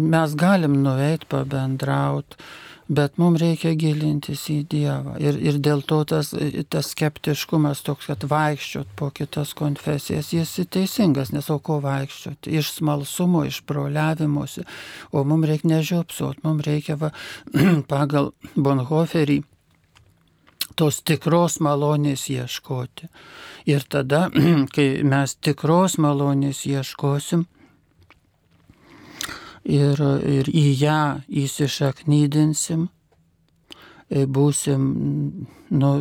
mes 0.02 0.34
galim 0.40 0.80
nuveikti, 0.82 1.30
pabendrauti, 1.30 2.40
bet 2.88 3.18
mums 3.19 3.41
reikia 3.41 3.73
gilintis 3.76 4.45
į 4.51 4.61
Dievą. 4.72 5.18
Ir, 5.19 5.38
ir 5.41 5.59
dėl 5.64 5.84
to 5.88 5.99
tas, 6.07 6.31
tas 6.72 6.91
skeptiškumas 6.93 7.84
toks, 7.88 8.07
kad 8.11 8.23
vaikščiot 8.30 8.93
po 8.99 9.09
kitas 9.15 9.53
konfesijas, 9.57 10.31
jis 10.34 10.55
teisingas, 10.72 11.34
nes 11.35 11.49
o 11.51 11.59
ko 11.59 11.80
vaikščiot? 11.84 12.47
Iš 12.47 12.77
smalsumo, 12.80 13.43
iš 13.47 13.61
broliavimuose. 13.68 14.64
O 15.11 15.26
mums 15.27 15.49
reikia 15.51 15.73
nežiopsot, 15.76 16.41
mums 16.47 16.65
reikia 16.68 16.97
va, 16.99 17.11
pagal 17.91 18.31
Bonhoferį 18.55 19.41
tos 20.77 21.01
tikros 21.01 21.57
malonės 21.64 22.27
ieškoti. 22.31 23.09
Ir 23.68 23.84
tada, 23.89 24.27
kai 24.76 24.88
mes 25.03 25.35
tikros 25.43 25.97
malonės 26.01 26.64
ieškosim, 26.69 27.47
ir, 29.68 30.02
ir 30.23 30.49
į 30.49 30.65
ją 30.80 31.02
įsišaknydinsim, 31.44 32.88
e, 34.10 34.23
būsim 34.26 34.88
nu, 35.69 35.91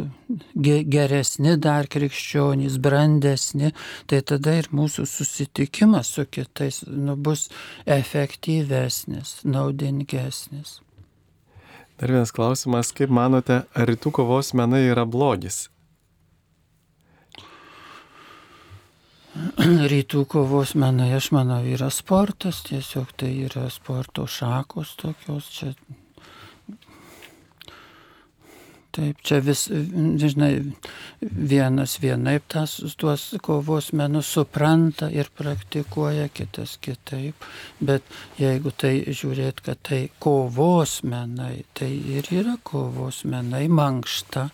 geresni 0.55 1.56
dar 1.59 1.90
krikščionys, 1.90 2.78
brandesni, 2.82 3.72
tai 4.06 4.22
tada 4.22 4.56
ir 4.60 4.70
mūsų 4.70 5.06
susitikimas 5.10 6.14
su 6.14 6.26
kitais 6.30 6.84
nu, 6.86 7.16
bus 7.16 7.48
efektyvesnis, 7.84 9.40
naudingesnis. 9.44 10.80
Dar 11.97 12.12
vienas 12.12 12.32
klausimas, 12.36 12.93
kaip 12.93 13.09
manote, 13.09 13.62
ar 13.72 13.88
rytų 13.88 14.12
kovos 14.18 14.52
menai 14.55 14.84
yra 14.90 15.06
blogis? 15.09 15.66
rytų 19.92 20.24
kovos 20.30 20.74
menai, 20.78 21.10
aš 21.16 21.30
manau, 21.36 21.60
yra 21.66 21.90
sportas, 21.92 22.62
tiesiog 22.68 23.12
tai 23.20 23.32
yra 23.46 23.68
sporto 23.72 24.26
šakos 24.30 24.96
tokios 25.00 25.48
čia. 25.52 25.72
Taip, 28.96 29.18
čia 29.20 29.42
vis, 29.44 29.66
žinai, 29.68 30.52
vienas 31.20 31.98
vienaip 32.00 32.46
tas, 32.48 32.78
tuos 32.96 33.26
kovos 33.44 33.90
menus 33.92 34.30
supranta 34.38 35.10
ir 35.12 35.28
praktikuoja, 35.36 36.30
kitas 36.32 36.78
kitaip. 36.80 37.44
Bet 37.76 38.08
jeigu 38.40 38.72
tai 38.72 38.94
žiūrėt, 39.04 39.60
kad 39.66 39.82
tai 39.84 40.00
kovos 40.16 41.02
menai, 41.04 41.66
tai 41.76 41.90
ir 41.92 42.32
yra 42.32 42.56
kovos 42.64 43.26
menai, 43.28 43.66
mankšta. 43.68 44.48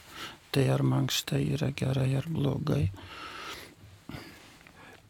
Tai 0.52 0.64
ar 0.68 0.82
mankšta 0.84 1.38
yra 1.38 1.70
gerai 1.78 2.10
ar 2.18 2.26
blogai. 2.28 2.88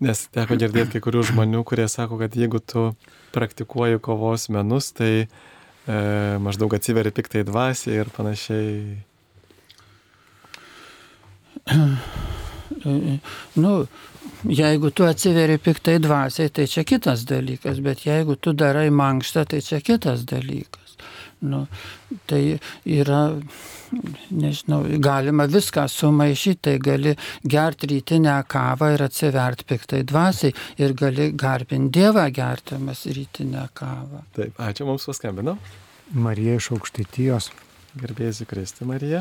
Nes 0.02 0.24
teko 0.34 0.56
girdėti 0.58 0.96
kai 0.96 1.02
kurių 1.04 1.22
žmonių, 1.30 1.62
kurie 1.68 1.86
sako, 1.90 2.18
kad 2.22 2.34
jeigu 2.34 2.58
tu 2.58 2.88
praktikuoji 3.34 4.00
kovos 4.02 4.48
menus, 4.50 4.90
tai 4.98 5.12
e, 5.22 5.26
maždaug 6.42 6.74
atsiveri 6.74 7.12
piktai 7.14 7.44
dvasiai 7.46 8.00
ir 8.02 8.10
panašiai. 8.16 8.98
Nu, 13.62 13.72
jeigu 14.48 14.90
tu 14.90 15.06
atsiveri 15.06 15.58
piktai 15.62 15.98
dvasiai, 16.02 16.50
tai 16.50 16.66
čia 16.66 16.82
kitas 16.88 17.22
dalykas, 17.28 17.78
bet 17.84 18.02
jeigu 18.06 18.34
tu 18.34 18.56
darai 18.58 18.88
mankštą, 18.90 19.46
tai 19.54 19.60
čia 19.62 19.78
kitas 19.84 20.26
dalykas. 20.26 20.81
Nu, 21.42 21.64
tai 22.30 22.58
yra 22.86 23.22
nežinau, 24.30 24.84
galima 25.02 25.48
viską 25.50 25.88
sumaišyti, 25.90 26.60
tai 26.68 26.76
gali 26.82 27.16
gerti 27.42 27.90
rytinę 27.90 28.36
kavą 28.48 28.92
ir 28.94 29.02
atsiverti 29.08 29.66
piktai 29.68 30.04
dvasiai 30.06 30.54
ir 30.78 30.94
gali 30.98 31.32
garbinti 31.34 31.98
Dievą 31.98 32.28
gertamas 32.32 33.04
rytinę 33.06 33.66
kavą. 33.74 34.22
Taip, 34.36 34.56
ačiū 34.62 34.86
mums 34.88 35.04
paskambino. 35.10 35.58
Marija 36.12 36.56
iš 36.60 36.70
aukštytijos. 36.76 37.50
Garbėjai 37.92 38.46
Kristi, 38.48 38.86
Marija. 38.88 39.20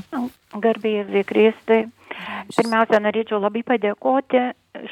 Garbėjai 0.63 1.25
Kristi. 1.27 1.83
Pirmiausia, 2.55 2.99
norėčiau 3.03 3.39
labai 3.41 3.61
padėkoti, 3.67 4.41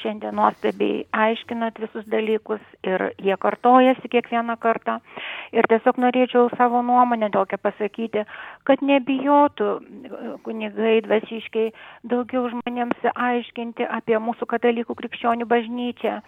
šiandien 0.02 0.36
nuostabiai 0.36 1.06
aiškinat 1.16 1.80
visus 1.80 2.04
dalykus 2.12 2.62
ir 2.88 3.06
jie 3.24 3.36
kartojasi 3.40 4.12
kiekvieną 4.12 4.58
kartą. 4.60 4.98
Ir 5.56 5.68
tiesiog 5.72 6.00
norėčiau 6.04 6.50
savo 6.58 6.82
nuomonę 6.86 7.30
tokią 7.36 7.60
pasakyti, 7.64 8.26
kad 8.68 8.84
nebijotų 8.84 9.70
kunigai 10.48 10.98
dvasiškai 11.08 11.70
daugiau 12.12 12.50
žmonėms 12.54 13.08
aiškinti 13.14 13.88
apie 14.00 14.20
mūsų 14.20 14.50
katalikų 14.56 14.98
krikščionių 15.00 15.48
bažnyčią, 15.54 16.20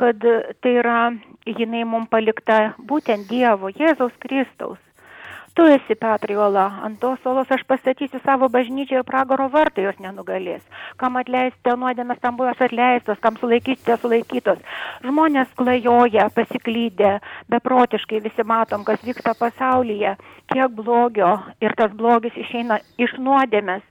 kad 0.00 0.28
tai 0.60 0.74
yra 0.82 1.00
jinai 1.46 1.86
mums 1.88 2.12
palikta 2.12 2.74
būtent 2.92 3.28
Dievo, 3.32 3.72
Jėzaus 3.72 4.16
Kristaus 4.24 4.78
tu 5.58 5.64
esi 5.66 5.94
Petrai 5.98 6.36
Ola, 6.38 6.66
ant 6.86 7.00
tos 7.02 7.24
olos 7.26 7.48
aš 7.50 7.64
pastatysiu 7.66 8.20
savo 8.22 8.46
bažnyčią 8.56 9.00
ir 9.00 9.06
pragaro 9.08 9.48
vartai 9.50 9.88
jos 9.88 9.96
nenugalės. 9.98 10.60
Kam 11.00 11.18
atleisite 11.18 11.74
nuodėmės, 11.80 12.20
tam 12.22 12.36
buvo 12.38 12.52
atleistos, 12.52 13.18
kam 13.24 13.34
sulaikysite 13.40 13.96
sulaikytos. 13.98 14.62
Žmonės 15.02 15.50
klajoja, 15.58 16.28
pasiklydę, 16.36 17.16
beprotiškai 17.50 18.22
visi 18.28 18.46
matom, 18.46 18.86
kas 18.86 19.02
vyksta 19.02 19.34
pasaulyje, 19.40 20.14
kiek 20.54 20.78
blogio 20.78 21.34
ir 21.58 21.74
tas 21.74 21.90
blogis 21.90 22.38
išeina 22.38 22.78
iš 23.02 23.18
nuodėmės 23.18 23.82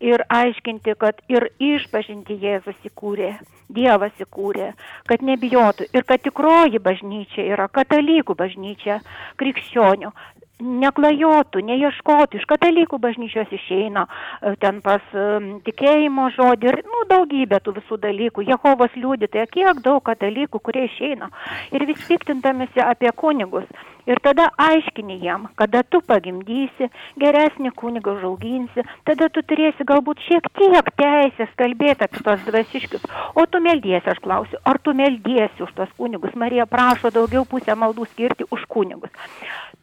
ir 0.00 0.22
aiškinti, 0.30 0.94
kad 1.02 1.18
ir 1.26 1.50
išpažinti 1.58 2.38
Jėzus 2.38 2.78
įkūrė, 2.86 3.34
Dievas 3.74 4.14
įkūrė, 4.22 4.70
kad 5.10 5.22
nebijotų 5.26 5.90
ir 5.92 6.06
kad 6.08 6.22
tikroji 6.24 6.78
bažnyčia 6.80 7.44
yra 7.52 7.66
katalikų 7.68 8.38
bažnyčia, 8.38 9.00
krikščionių, 9.42 10.14
neklajotų, 10.58 11.62
neieškotų, 11.68 12.40
iš 12.40 12.46
katalikų 12.50 12.98
bažnyčios 13.02 13.52
išeina, 13.54 14.06
e, 14.06 14.54
ten 14.62 14.80
pas 14.84 15.02
um, 15.14 15.50
tikėjimo 15.66 16.28
žodį 16.36 16.70
ir, 16.72 16.80
nu, 16.86 17.04
daugybė 17.10 17.60
tų 17.62 17.76
visų 17.78 18.00
dalykų. 18.02 18.46
Jehovos 18.48 18.96
liūdytai, 18.98 19.46
kiek 19.54 19.82
daug 19.84 20.02
katalikų, 20.06 20.60
kurie 20.62 20.88
išeina 20.88 21.30
ir 21.72 21.86
vis 21.88 22.02
piktintamisi 22.08 22.82
apie 22.84 23.12
kunigus. 23.14 23.68
Ir 24.08 24.20
tada 24.24 24.48
aiškini 24.56 25.18
jam, 25.20 25.46
kada 25.60 25.82
tu 25.84 26.00
pagimdysi, 26.00 26.88
geresnį 27.20 27.74
kunigą 27.76 28.14
žauginsi, 28.22 28.84
tada 29.04 29.28
tu 29.28 29.42
turėsi 29.44 29.84
galbūt 29.88 30.24
šiek 30.24 30.48
tiek 30.56 30.90
teisės 30.96 31.52
kalbėti 31.60 32.06
apie 32.08 32.24
tos 32.24 32.46
dvasiškius. 32.48 33.04
O 33.36 33.44
tu 33.44 33.60
meldiesi, 33.60 34.08
aš 34.08 34.22
klausiu, 34.24 34.60
ar 34.64 34.80
tu 34.80 34.96
meldiesi 34.96 35.66
už 35.66 35.74
tos 35.76 35.92
kunigus? 36.00 36.36
Marija 36.40 36.64
prašo 36.66 37.12
daugiau 37.12 37.44
pusę 37.48 37.76
maldų 37.76 38.08
skirti 38.14 38.48
už 38.48 38.64
kunigus. 38.72 39.12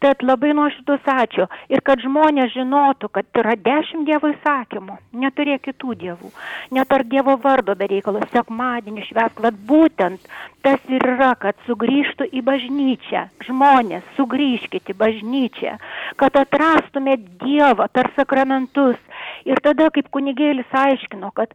Tad 0.03 0.23
labai 0.27 0.51
nuoširdus 0.53 1.05
ačiū. 1.07 1.45
Ir 1.71 1.81
kad 1.87 2.01
žmonės 2.03 2.51
žinotų, 2.53 3.09
kad 3.15 3.39
yra 3.39 3.55
dešimt 3.55 4.05
Dievo 4.09 4.29
įsakymų. 4.33 4.97
Neturėk 5.21 5.63
kitų 5.69 5.95
dievų. 6.01 6.31
Netark 6.75 7.07
Dievo 7.09 7.37
vardo 7.41 7.77
be 7.79 7.87
reikalo. 7.89 8.21
Sekmadienį 8.33 9.05
švesk. 9.07 9.39
Vat 9.45 9.55
būtent 9.69 10.27
tas 10.65 10.83
ir 10.91 11.05
yra, 11.15 11.31
kad 11.39 11.55
sugrįžtų 11.65 12.27
į 12.35 12.43
bažnyčią. 12.43 13.23
Žmonės, 13.47 14.05
sugrįžkite 14.17 14.93
į 14.93 14.99
bažnyčią. 14.99 15.77
Kad 16.19 16.37
atrastumėt 16.41 17.25
Dievą 17.43 17.87
per 17.93 18.11
sakramentus. 18.17 18.99
Ir 19.45 19.59
tada, 19.61 19.91
kaip 19.93 20.07
kunigėlis 20.13 20.71
aiškino, 20.73 21.29
kad 21.37 21.53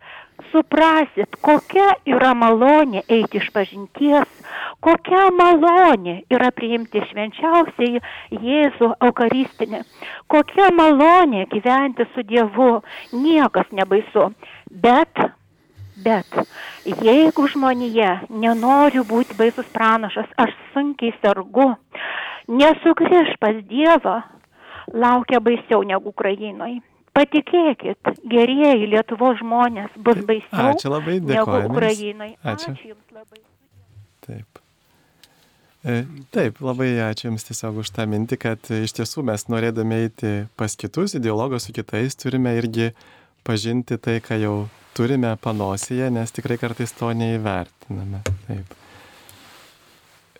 suprasit, 0.51 1.37
kokia 1.45 1.89
yra 2.09 2.33
malonė 2.39 3.03
eiti 3.09 3.41
iš 3.41 3.51
pažinties, 3.55 4.29
kokia 4.85 5.27
malonė 5.37 6.17
yra 6.33 6.51
priimti 6.57 7.03
švenčiausiai 7.11 8.01
Jėzų 8.31 8.93
Eucharistinį, 9.09 9.83
kokia 10.33 10.71
malonė 10.77 11.47
gyventi 11.53 12.07
su 12.15 12.25
Dievu, 12.27 12.71
niekas 13.13 13.71
nebaisu. 13.77 14.31
Bet, 14.71 15.25
bet, 16.05 16.41
jeigu 16.87 17.49
žmonėje 17.53 18.13
nenoriu 18.31 19.05
būti 19.09 19.37
baisus 19.39 19.69
pranašas, 19.75 20.31
aš 20.41 20.55
sunkiai 20.75 21.15
sergu, 21.21 21.73
nesugrįž 22.51 23.35
pas 23.43 23.59
Dievą, 23.71 24.21
laukia 24.93 25.41
baisiau 25.45 25.85
negu 25.87 26.11
Ukrainoje. 26.11 26.81
Patikėkit, 27.11 28.13
gerieji 28.31 28.87
Lietuvos 28.93 29.41
žmonės 29.41 29.95
bus 29.99 30.21
baisiau 30.27 30.71
Ačiū 30.71 30.93
labai, 30.93 31.19
negu 31.19 31.33
dėkojame. 31.33 31.71
Ukrainai. 31.75 32.31
Ačiū. 32.39 32.75
Ačiū 32.77 32.93
Jums 32.93 33.15
labai. 33.17 33.41
Taip. 34.27 34.61
E, 35.83 36.05
Taip, 36.31 36.61
labai 36.63 36.93
ačiū 37.09 37.31
Jums 37.31 37.49
tiesiog 37.49 37.81
už 37.83 37.91
tą 37.97 38.07
mintį, 38.11 38.39
kad 38.39 38.71
iš 38.79 38.95
tiesų 39.01 39.25
mes 39.27 39.47
norėdami 39.51 39.99
eiti 40.05 40.33
pas 40.61 40.77
kitus, 40.79 41.17
į 41.19 41.25
dialogą 41.27 41.59
su 41.59 41.75
kitais, 41.75 42.15
turime 42.21 42.55
irgi 42.61 42.93
pažinti 43.43 43.99
tai, 43.99 44.21
ką 44.23 44.39
jau 44.39 44.57
turime 44.95 45.35
panosėje, 45.43 46.13
nes 46.15 46.31
tikrai 46.37 46.61
kartais 46.63 46.95
to 46.95 47.11
neįvertiname. 47.11 48.23
Taip. 48.47 48.77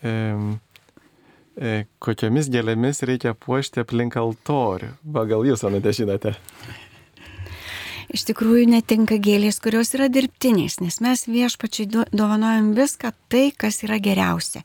E, 0.05 0.11
e, 0.13 0.70
kokiamis 2.01 2.49
gėlėmis 2.53 3.03
reikia 3.05 3.35
puošti 3.37 3.83
aplink 3.83 4.17
altorių? 4.17 4.95
Va, 5.05 5.27
gal 5.29 5.45
Jūs, 5.45 5.65
Anute, 5.69 5.93
žinote? 5.93 6.33
Iš 8.11 8.25
tikrųjų 8.27 8.65
netinka 8.73 9.21
gėlės, 9.23 9.61
kurios 9.63 9.93
yra 9.95 10.09
dirbtinės, 10.11 10.81
nes 10.83 10.97
mes 11.05 11.29
viešpačiai 11.31 11.87
do- 11.87 12.09
dovanojam 12.11 12.73
viską 12.75 13.13
tai, 13.31 13.53
kas 13.55 13.85
yra 13.87 14.01
geriausia. 14.03 14.65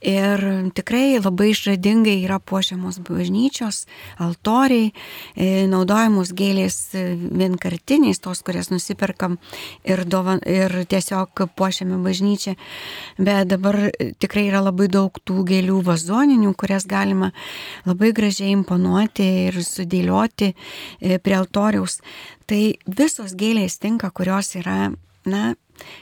Ir 0.00 0.40
tikrai 0.72 1.18
labai 1.20 1.50
išradingai 1.52 2.22
yra 2.24 2.38
puošiamos 2.40 3.02
bažnyčios, 3.04 3.82
altoriai, 4.16 4.94
e, 5.36 5.66
naudojamos 5.68 6.32
gėlės 6.32 6.78
e, 6.96 7.02
vienkartiniais, 7.18 8.22
tos, 8.24 8.40
kurias 8.40 8.70
nusiperkam 8.72 9.36
ir, 9.84 10.06
dovan, 10.08 10.40
ir 10.48 10.72
tiesiog 10.88 11.44
puošiame 11.52 12.00
bažnyčią. 12.00 12.56
Bet 13.20 13.52
dabar 13.52 13.76
e, 13.90 14.14
tikrai 14.16 14.46
yra 14.48 14.64
labai 14.64 14.88
daug 14.88 15.20
tų 15.20 15.44
gėlių 15.52 15.82
vazoninių, 15.84 16.54
kurias 16.56 16.88
galima 16.88 17.34
labai 17.84 18.14
gražiai 18.16 18.54
imponuoti 18.56 19.28
ir 19.50 19.60
sudėlioti 19.60 20.54
prie 21.20 21.36
altoriaus. 21.36 22.00
Tai 22.48 22.62
visos 22.88 23.36
gėlės 23.36 23.76
tinka, 23.84 24.08
kurios 24.16 24.54
yra, 24.56 24.94
na, 25.28 25.42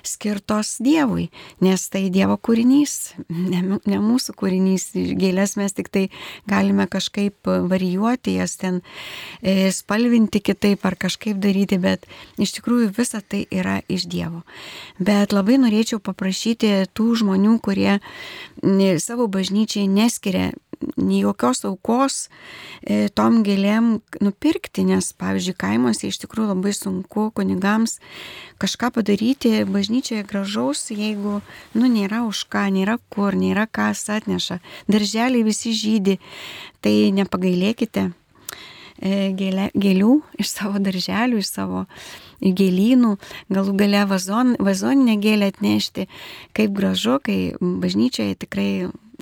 skirtos 0.06 0.76
Dievui, 0.84 1.28
nes 1.64 1.84
tai 1.92 2.06
Dievo 2.14 2.38
kūrinys, 2.40 3.14
ne, 3.28 3.78
ne 3.78 4.00
mūsų 4.02 4.34
kūrinys. 4.38 4.90
Gėlės 5.18 5.56
mes 5.60 5.74
tik 5.76 5.90
tai 5.94 6.05
galime 6.48 6.88
kažkaip 6.90 7.48
varijuoti, 7.70 8.38
jas 8.38 8.56
ten 8.60 8.80
e, 9.42 9.70
spalvinti 9.74 10.42
kitaip 10.44 10.86
ar 10.88 10.98
kažkaip 11.00 11.40
daryti, 11.42 11.80
bet 11.82 12.06
iš 12.38 12.59
tikrųjų 12.59 12.92
visa 12.98 13.22
tai 13.22 13.44
yra 13.50 13.80
iš 13.88 14.09
Dievo. 14.10 14.44
Bet 14.98 15.34
labai 15.36 15.59
norėčiau 15.62 16.02
paprašyti 16.02 16.88
tų 16.96 17.10
žmonių, 17.22 17.59
kurie 17.64 17.98
savo 19.02 19.28
bažnyčiai 19.30 19.88
neskiria 19.90 20.52
nei 20.96 21.22
jokios 21.22 21.64
aukos 21.66 22.28
e, 22.82 23.09
tom 23.14 23.42
gėlėm 23.46 23.98
nupirkti, 24.22 24.84
nes, 24.88 25.10
pavyzdžiui, 25.18 25.56
kaimuose 25.59 26.10
iš 26.10 26.20
tikrųjų 26.22 26.52
labai 26.52 26.74
sunku 26.76 27.28
kunigams 27.34 27.98
kažką 28.62 28.92
padaryti 28.98 29.64
bažnyčioje 29.68 30.26
gražaus, 30.28 30.88
jeigu, 30.94 31.40
nu, 31.74 31.90
nėra 31.90 32.24
už 32.26 32.44
ką, 32.52 32.68
nėra 32.74 32.98
kur, 33.12 33.36
nėra 33.38 33.66
kas 33.70 34.06
atneša. 34.12 34.60
Darželiai 34.90 35.46
visi 35.46 35.74
žydi, 35.76 36.18
tai 36.84 37.10
nepagailėkite 37.14 38.09
e, 38.09 39.12
gėlė, 39.38 39.70
gėlių 39.74 40.14
iš 40.42 40.55
savo 40.55 40.82
darželių, 40.82 41.42
iš 41.42 41.52
savo 41.52 41.86
gėlynų, 42.38 43.16
galų 43.50 43.74
gale 43.78 44.05
vazon, 44.10 44.55
vazoninę 44.62 45.18
gėlę 45.22 45.50
atnešti. 45.52 46.06
Kaip 46.55 46.74
gražu, 46.76 47.18
kai 47.22 47.38
bažnyčioje 47.59 48.38
tikrai 48.46 48.70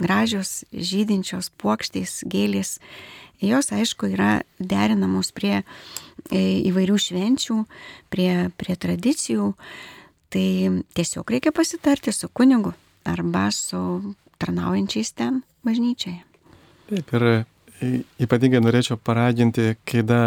gražios 0.00 0.64
žydinčios 0.72 1.50
puokštės 1.60 2.22
gėlės. 2.28 2.76
Jos, 3.44 3.68
aišku, 3.72 4.08
yra 4.14 4.40
derinamos 4.58 5.32
prie 5.36 5.58
e, 5.60 5.64
įvairių 6.70 6.96
švenčių, 7.00 7.58
prie, 8.12 8.30
prie 8.56 8.76
tradicijų. 8.80 9.50
Tai 10.32 10.46
tiesiog 10.96 11.30
reikia 11.36 11.52
pasitarti 11.54 12.12
su 12.12 12.28
kunigu 12.32 12.72
arba 13.06 13.50
su 13.54 13.78
tarnaujančiais 14.40 15.12
ten 15.16 15.42
bažnyčioje. 15.64 16.22
Taip, 16.90 17.12
ir 17.18 17.26
e, 17.28 17.36
ypatingai 18.24 18.62
norėčiau 18.64 18.98
paraginti, 18.98 19.74
kai 19.88 20.02
da 20.06 20.20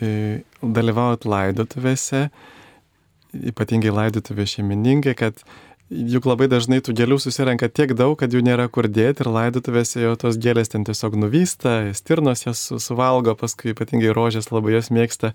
e, 0.00 0.42
dalyvaujat 0.62 1.26
laidotuvėse, 1.28 2.26
ypatingai 3.52 3.92
laidotuvė 3.94 4.46
šeimininkai, 4.48 5.14
kad 5.18 5.42
juk 5.88 6.26
labai 6.28 6.48
dažnai 6.52 6.82
tų 6.84 6.92
gėlių 6.98 7.16
susirenka 7.22 7.68
tiek 7.72 7.94
daug, 7.96 8.12
kad 8.20 8.32
jų 8.34 8.42
nėra 8.44 8.66
kur 8.68 8.88
dėti 8.92 9.24
ir 9.24 9.30
laidotuvėse 9.32 10.02
jau 10.02 10.12
tos 10.20 10.36
gėlės 10.40 10.68
ten 10.74 10.84
tiesiog 10.84 11.16
nuvysta, 11.16 11.94
stirnos 11.96 12.44
jas 12.44 12.60
su- 12.68 12.80
suvalgo, 12.82 13.32
paskui 13.38 13.72
ypatingai 13.72 14.12
rožės 14.16 14.50
labai 14.52 14.74
jas 14.76 14.90
mėgsta, 14.92 15.32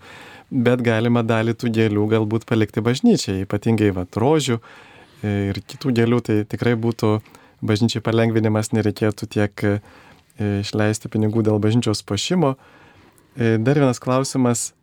bet 0.52 0.84
galima 0.86 1.24
dalį 1.26 1.56
tų 1.58 1.72
gėlių 1.74 2.06
galbūt 2.14 2.46
palikti 2.50 2.84
bažnyčiai, 2.86 3.48
ypatingai 3.48 3.90
va 3.98 4.06
rožių 4.06 4.60
e, 4.60 5.34
ir 5.50 5.62
kitų 5.66 5.96
gėlių, 5.98 6.22
tai 6.22 6.38
tikrai 6.46 6.76
būtų 6.78 7.16
bažnyčiai 7.66 8.04
palengvinimas, 8.06 8.70
nereikėtų 8.78 9.30
tiek 9.34 9.66
e, 9.66 9.80
išleisti 10.38 11.10
pinigų 11.10 11.48
dėl 11.50 11.58
bažnyčios 11.64 12.06
pašimo. 12.06 12.56
E, 13.38 13.58
Dar 13.58 13.82
vienas 13.82 14.02
klausimas. 14.04 14.74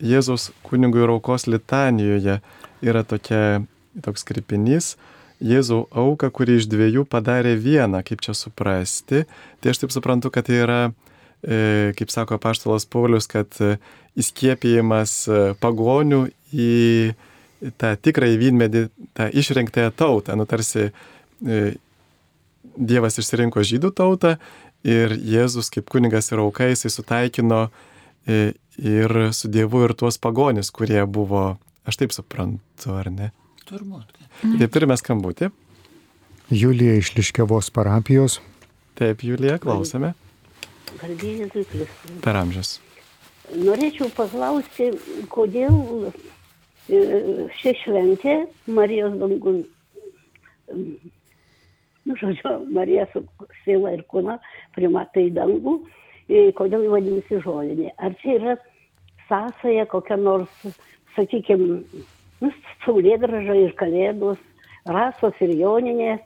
Jėzaus 0.00 0.46
kunigų 0.64 1.02
ir 1.04 1.10
aukos 1.12 1.44
litanijoje 1.44 2.38
yra 2.80 3.02
tokia, 3.04 3.66
toks 4.00 4.24
kripinys. 4.28 4.94
Jėzau 5.42 5.88
auką, 5.90 6.30
kurį 6.30 6.60
iš 6.60 6.68
dviejų 6.70 7.02
padarė 7.10 7.56
vieną, 7.58 8.04
kaip 8.06 8.22
čia 8.22 8.34
suprasti. 8.36 9.24
Tai 9.60 9.72
aš 9.72 9.82
taip 9.82 9.94
suprantu, 9.94 10.30
kad 10.30 10.46
tai 10.46 10.60
yra, 10.62 10.80
e, 11.42 11.90
kaip 11.98 12.14
sako 12.14 12.38
paštalas 12.42 12.86
Paulius, 12.86 13.26
kad 13.30 13.50
e, 13.58 13.74
įskiepijimas 14.18 15.16
e, 15.26 15.40
pagonių 15.62 16.28
į 16.54 16.70
tą 17.78 17.94
tikrąjį 18.06 18.38
vynmedį, 18.38 18.84
tą 19.18 19.28
išrinktąją 19.42 19.90
tautą. 19.98 20.38
Nu, 20.38 20.46
tarsi 20.46 20.90
Dievas 21.42 23.18
išsirinko 23.18 23.64
žydų 23.66 23.90
tautą 23.98 24.36
ir 24.86 25.14
Jėzus 25.18 25.70
kaip 25.74 25.90
kunigas 25.90 26.30
ir 26.30 26.42
auka 26.42 26.68
jisai 26.70 26.90
sutaikino 26.94 27.64
ir 28.78 29.14
su 29.34 29.50
Dievu 29.50 29.82
ir 29.88 29.94
tuos 29.98 30.22
pagonis, 30.22 30.70
kurie 30.70 31.02
buvo, 31.06 31.56
aš 31.82 31.98
taip 32.02 32.14
suprantu, 32.14 32.94
ar 32.94 33.10
ne? 33.10 33.32
Turbūt. 33.68 34.16
Taip 34.42 34.72
turime 34.74 34.96
skambutį. 34.98 35.50
Julija 36.52 36.98
iš 37.00 37.14
Liškiavos 37.16 37.70
parapijos. 37.72 38.40
Taip, 38.98 39.22
Julija, 39.24 39.58
klausome. 39.62 40.12
Per 42.22 42.36
amžius. 42.36 42.76
Norėčiau 43.52 44.08
paklausti, 44.16 44.90
kodėl 45.32 46.08
e, 46.08 47.00
ši 47.60 47.72
šventė 47.82 48.36
Marijos 48.72 49.16
dangun, 49.20 49.62
nu, 50.72 52.16
žodžiu, 52.20 52.54
Marija 52.72 53.06
su 53.12 53.24
siela 53.64 53.92
ir 53.96 54.04
kūna 54.12 54.38
primata 54.76 55.20
į 55.20 55.32
dangų 55.36 55.78
e, 56.28 56.50
kodėl 56.56 56.88
vadinasi 56.92 57.42
žolinė. 57.44 57.92
Ar 58.00 58.16
čia 58.22 58.38
yra 58.38 58.56
sąsaja 59.28 59.86
kokia 59.90 60.16
nors, 60.20 60.64
sakykime, 61.16 61.82
nu, 62.42 62.50
saulėdraža 62.84 63.56
ir 63.64 63.74
kalėdos, 63.78 64.40
rasos 64.88 65.38
ir 65.44 65.54
joninės, 65.60 66.22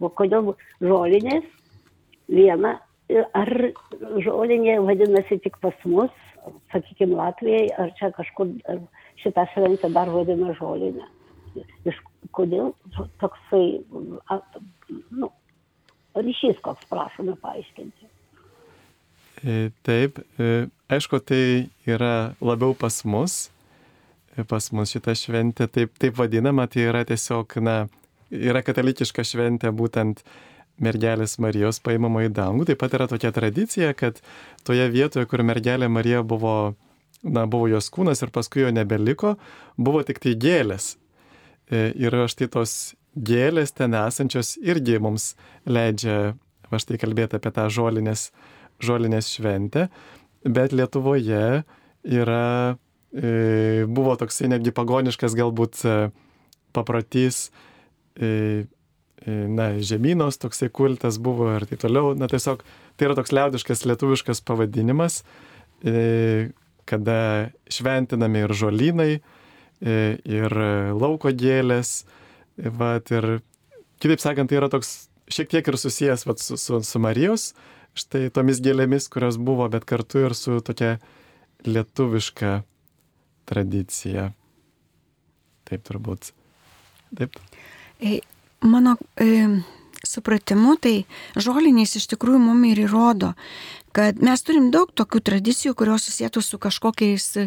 o 0.00 0.08
kodėl 0.08 0.54
žolinės 0.80 1.46
viena, 2.30 2.78
ar 3.36 3.50
žolinė 4.24 4.78
vadinasi 4.86 5.40
tik 5.44 5.58
pas 5.60 5.76
mus, 5.84 6.12
sakykime, 6.72 7.16
Latvijai, 7.18 7.68
ar 7.78 7.92
čia 7.98 8.12
kažkur 8.16 8.54
ar 8.70 8.80
šitą 9.20 9.44
šventę 9.52 9.90
dar 9.92 10.10
vadina 10.12 10.54
žolinė. 10.56 11.04
Iš 11.84 11.98
kodėl 12.36 12.72
toksai, 13.20 13.82
nu, 15.10 15.30
ryšys 16.14 16.62
koks 16.64 16.88
prašome 16.90 17.36
paaiškinti. 17.42 18.08
E, 19.40 19.70
taip, 19.86 20.20
e, 20.38 20.68
aišku, 20.92 21.20
tai 21.24 21.70
yra 21.88 22.36
labiau 22.44 22.74
pas 22.76 23.00
mus, 23.08 23.48
pas 24.50 24.70
mus 24.76 24.92
šita 24.94 25.14
šventė 25.18 25.66
taip, 25.72 25.96
taip 26.00 26.18
vadinama, 26.18 26.66
tai 26.70 26.86
yra 26.90 27.02
tiesiog, 27.08 27.56
na, 27.64 27.76
yra 28.30 28.62
katalikiška 28.66 29.24
šventė 29.26 29.72
būtent 29.74 30.22
mergelės 30.80 31.36
Marijos 31.42 31.80
paimama 31.84 32.24
į 32.24 32.30
dangų. 32.36 32.68
Taip 32.70 32.80
pat 32.80 32.94
yra 32.96 33.08
tokia 33.10 33.32
tradicija, 33.36 33.92
kad 33.96 34.22
toje 34.64 34.86
vietoje, 34.92 35.26
kur 35.28 35.44
mergelė 35.44 35.90
Marija 35.92 36.22
buvo, 36.24 36.74
na, 37.22 37.44
buvo 37.50 37.68
jos 37.68 37.90
kūnas 37.92 38.22
ir 38.24 38.32
paskui 38.32 38.64
jo 38.64 38.70
nebeliko, 38.72 39.34
buvo 39.76 40.04
tik 40.06 40.22
tai 40.22 40.36
gėlės. 40.40 40.94
Ir 41.70 42.16
štai 42.32 42.48
tos 42.50 42.94
gėlės 43.14 43.74
ten 43.76 43.94
esančios 43.98 44.56
irgi 44.62 44.96
mums 45.02 45.34
leidžia, 45.68 46.32
va 46.70 46.80
štai 46.80 46.98
kalbėti 47.02 47.38
apie 47.38 47.52
tą 47.54 47.68
žolinės 47.70 48.30
žolinės 48.80 49.28
šventę, 49.34 49.88
bet 50.44 50.72
Lietuvoje 50.72 51.62
yra, 52.04 52.46
e, 52.72 52.78
buvo 53.10 54.14
toksai 54.18 54.50
netgi 54.52 54.72
pagoniškas 54.74 55.34
galbūt 55.38 55.80
e, 55.82 55.94
paprotys, 56.76 57.48
e, 58.14 58.66
na, 59.26 59.72
žemynos 59.84 60.38
toksai 60.40 60.70
kultas 60.72 61.18
buvo 61.20 61.50
ir 61.56 61.66
taip 61.68 61.82
toliau, 61.82 62.14
na 62.16 62.30
tiesiog 62.30 62.62
tai 62.96 63.08
yra 63.08 63.16
toks 63.18 63.34
liaudiškas 63.36 63.84
lietuviškas 63.84 64.40
pavadinimas, 64.48 65.18
kada 66.88 67.18
šventinami 67.68 68.46
ir 68.46 68.54
žolynai, 68.56 69.10
ir 69.84 70.56
lauko 70.96 71.34
gėlės, 71.36 72.06
vat, 72.56 73.12
ir 73.12 73.28
kitaip 74.00 74.24
sakant, 74.24 74.48
tai 74.48 74.60
yra 74.62 74.70
toks 74.72 75.10
šiek 75.28 75.52
tiek 75.52 75.68
ir 75.68 75.78
susijęs 75.80 76.24
vat, 76.28 76.40
su, 76.40 76.56
su, 76.56 76.80
su 76.80 77.02
Marijos 77.02 77.50
štai 77.98 78.28
tomis 78.34 78.60
gėlėmis, 78.62 79.08
kurios 79.12 79.36
buvo, 79.36 79.68
bet 79.68 79.84
kartu 79.88 80.24
ir 80.24 80.36
su 80.38 80.60
tokia 80.64 80.96
lietuviška 81.66 82.60
tradicija. 83.48 84.30
Taip 85.68 85.84
turbūt. 85.86 86.32
Taip. 87.16 87.36
Mano 88.60 88.96
e, 89.20 89.60
supratimu, 90.06 90.76
tai 90.80 90.94
žolinės 91.38 91.96
iš 92.00 92.08
tikrųjų 92.14 92.40
mum 92.42 92.64
ir 92.68 92.82
įrodo, 92.84 93.32
kad 93.96 94.20
mes 94.22 94.42
turim 94.46 94.70
daug 94.74 94.92
tokių 94.96 95.22
tradicijų, 95.30 95.74
kurios 95.78 96.06
susijętų 96.08 96.42
su 96.44 96.60
kažkokiais 96.62 97.26
e, 97.40 97.46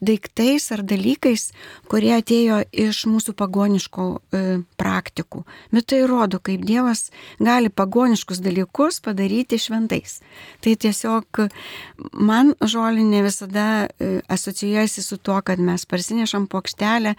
daiktais 0.00 0.64
ar 0.74 0.82
dalykais, 0.86 1.50
kurie 1.90 2.12
atėjo 2.16 2.60
iš 2.72 3.04
mūsų 3.10 3.34
pagoniškų 3.38 4.06
e, 4.10 4.40
praktikų. 4.80 5.42
Bet 5.74 5.90
tai 5.92 6.00
rodo, 6.08 6.40
kaip 6.42 6.64
Dievas 6.66 7.10
gali 7.38 7.70
pagoniškus 7.70 8.40
dalykus 8.42 9.00
padaryti 9.04 9.60
šventais. 9.60 10.18
Tai 10.64 10.74
tiesiog 10.82 11.42
man 12.16 12.54
žolinė 12.60 13.22
visada 13.26 13.66
e, 13.86 14.20
asocijuojasi 14.32 15.04
su 15.04 15.20
tuo, 15.20 15.38
kad 15.46 15.60
mes 15.62 15.86
parsinešam 15.86 16.48
plokštelę, 16.50 17.14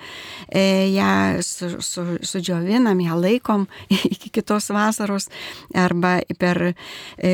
e, 0.50 0.66
ją 0.96 1.14
su, 1.46 1.72
su, 1.86 2.08
sudžiovinam, 2.26 3.00
ją 3.06 3.20
laikom 3.22 3.68
iki 4.16 4.34
kitos 4.34 4.72
vasaros 4.74 5.30
arba 5.78 6.20
per 6.42 6.72
e, 6.72 7.32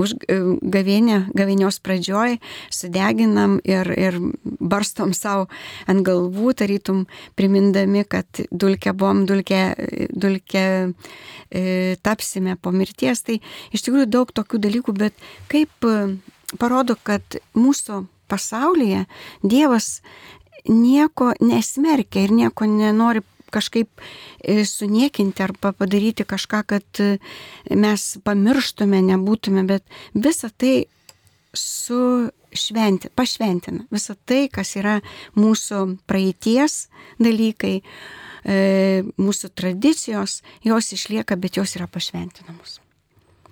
už 0.00 0.14
gavienę, 0.62 1.26
gavinios 1.34 1.78
pradžioj 1.80 2.38
sudeginam 2.72 3.58
ir, 3.64 3.90
ir 3.96 4.18
barstom 4.42 5.14
savo 5.16 5.46
ant 5.88 6.04
galvų, 6.06 6.52
tarytum 6.60 7.04
primindami, 7.38 8.04
kad 8.08 8.44
dulkė 8.50 8.92
buvom, 8.96 9.24
dulkė, 9.28 9.62
dulkė 10.12 10.66
e, 10.90 11.96
tapsime 12.02 12.56
po 12.60 12.72
mirties. 12.74 13.24
Tai 13.26 13.40
iš 13.72 13.86
tikrųjų 13.86 14.10
daug 14.10 14.32
tokių 14.36 14.62
dalykų, 14.68 14.96
bet 14.96 15.26
kaip 15.52 15.88
e, 15.88 15.96
parodo, 16.60 16.98
kad 17.02 17.40
mūsų 17.56 18.04
pasaulyje 18.30 19.06
Dievas 19.46 20.00
nieko 20.66 21.32
nesmerkia 21.40 22.26
ir 22.26 22.34
nieko 22.34 22.66
nenori 22.66 23.22
kažkaip 23.56 23.88
e, 24.44 24.60
suniekinti 24.68 25.44
arba 25.44 25.72
padaryti 25.76 26.26
kažką, 26.28 26.62
kad 26.74 27.02
e, 27.02 27.16
mes 27.74 28.04
pamirštume, 28.26 29.02
nebūtume, 29.10 29.66
bet 29.68 29.84
visa 30.14 30.52
tai 30.52 30.86
sušventi, 31.56 33.10
pašventina. 33.16 33.86
Visa 33.90 34.16
tai, 34.28 34.46
kas 34.52 34.76
yra 34.78 35.00
mūsų 35.38 35.82
praeities 36.08 36.86
dalykai, 37.22 37.76
e, 38.44 38.56
mūsų 39.18 39.52
tradicijos, 39.56 40.42
jos 40.64 40.92
išlieka, 40.96 41.38
bet 41.40 41.60
jos 41.60 41.78
yra 41.78 41.88
pašventinamos. 41.90 42.80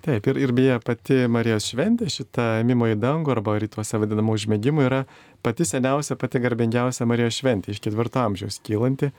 Taip, 0.05 0.27
ir, 0.29 0.37
ir 0.37 0.51
beje, 0.53 0.75
pati 0.85 1.23
Marijos 1.33 1.65
šventė, 1.71 2.05
šita 2.13 2.59
ėmimo 2.59 2.85
į 2.91 2.97
dangų 3.01 3.31
arba 3.33 3.55
rytuose 3.57 3.97
vadinama 3.97 4.35
užmėgimu, 4.37 4.83
yra 4.85 4.99
pati 5.41 5.65
seniausia, 5.65 6.13
pati 6.21 6.41
garbingiausia 6.43 7.07
Marijos 7.09 7.39
šventė 7.39 7.73
iš 7.73 7.81
ketvirto 7.81 8.21
amžiaus 8.21 8.59
kylanti. 8.61 9.09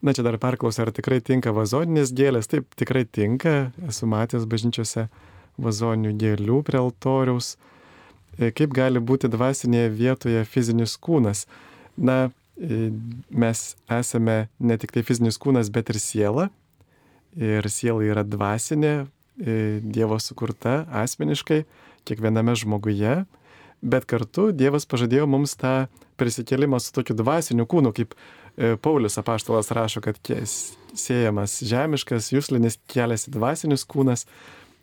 Na 0.00 0.14
čia 0.16 0.24
dar 0.24 0.38
perklausiu, 0.40 0.86
ar 0.86 0.94
tikrai 0.96 1.18
tinka 1.20 1.52
vazoninės 1.52 2.14
gėlės. 2.16 2.48
Taip, 2.48 2.70
tikrai 2.80 3.02
tinka. 3.04 3.68
Esu 3.84 4.08
matęs 4.08 4.46
bažnyčiose 4.48 5.10
vazoninių 5.60 6.14
gėlių 6.22 6.60
prie 6.64 6.80
altoriaus. 6.80 7.58
E, 8.38 8.48
kaip 8.56 8.72
gali 8.72 9.02
būti 9.02 9.28
dvasinėje 9.28 9.90
vietoje 9.92 10.46
fizinis 10.48 10.96
kūnas? 10.96 11.44
Na, 12.00 12.30
e, 12.56 12.88
mes 13.28 13.64
esame 13.92 14.38
ne 14.56 14.80
tik 14.80 14.96
tai 14.96 15.04
fizinis 15.04 15.36
kūnas, 15.36 15.68
bet 15.68 15.92
ir 15.92 16.00
siela. 16.00 16.48
Ir 17.36 17.68
siela 17.68 18.00
yra 18.00 18.24
dvasinė, 18.24 18.94
e, 19.04 19.60
Dievo 19.84 20.16
sukurta 20.16 20.86
asmeniškai, 21.04 21.66
kiekviename 22.08 22.56
žmoguje. 22.56 23.20
Bet 23.80 24.08
kartu 24.08 24.48
Dievas 24.52 24.88
pažadėjo 24.88 25.28
mums 25.28 25.54
tą 25.60 25.90
prisikėlimą 26.20 26.80
su 26.80 26.92
tokiu 26.96 27.16
dvasiniu 27.16 27.68
kūnu, 27.68 27.92
kaip 27.96 28.16
Paulius 28.82 29.18
apaštalas 29.20 29.70
rašo, 29.72 30.02
kad 30.04 30.18
siejamas 30.94 31.60
žemiškas, 31.64 32.32
jūslinis 32.34 32.78
keliasi 32.90 33.32
dvasinis 33.32 33.86
kūnas, 33.88 34.26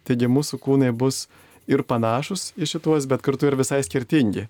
taigi 0.08 0.30
mūsų 0.32 0.60
kūnai 0.64 0.94
bus 0.96 1.26
ir 1.70 1.84
panašus 1.86 2.52
į 2.58 2.70
šituos, 2.74 3.06
bet 3.10 3.22
kartu 3.26 3.50
ir 3.50 3.58
visai 3.60 3.84
skirtingi. 3.86 4.48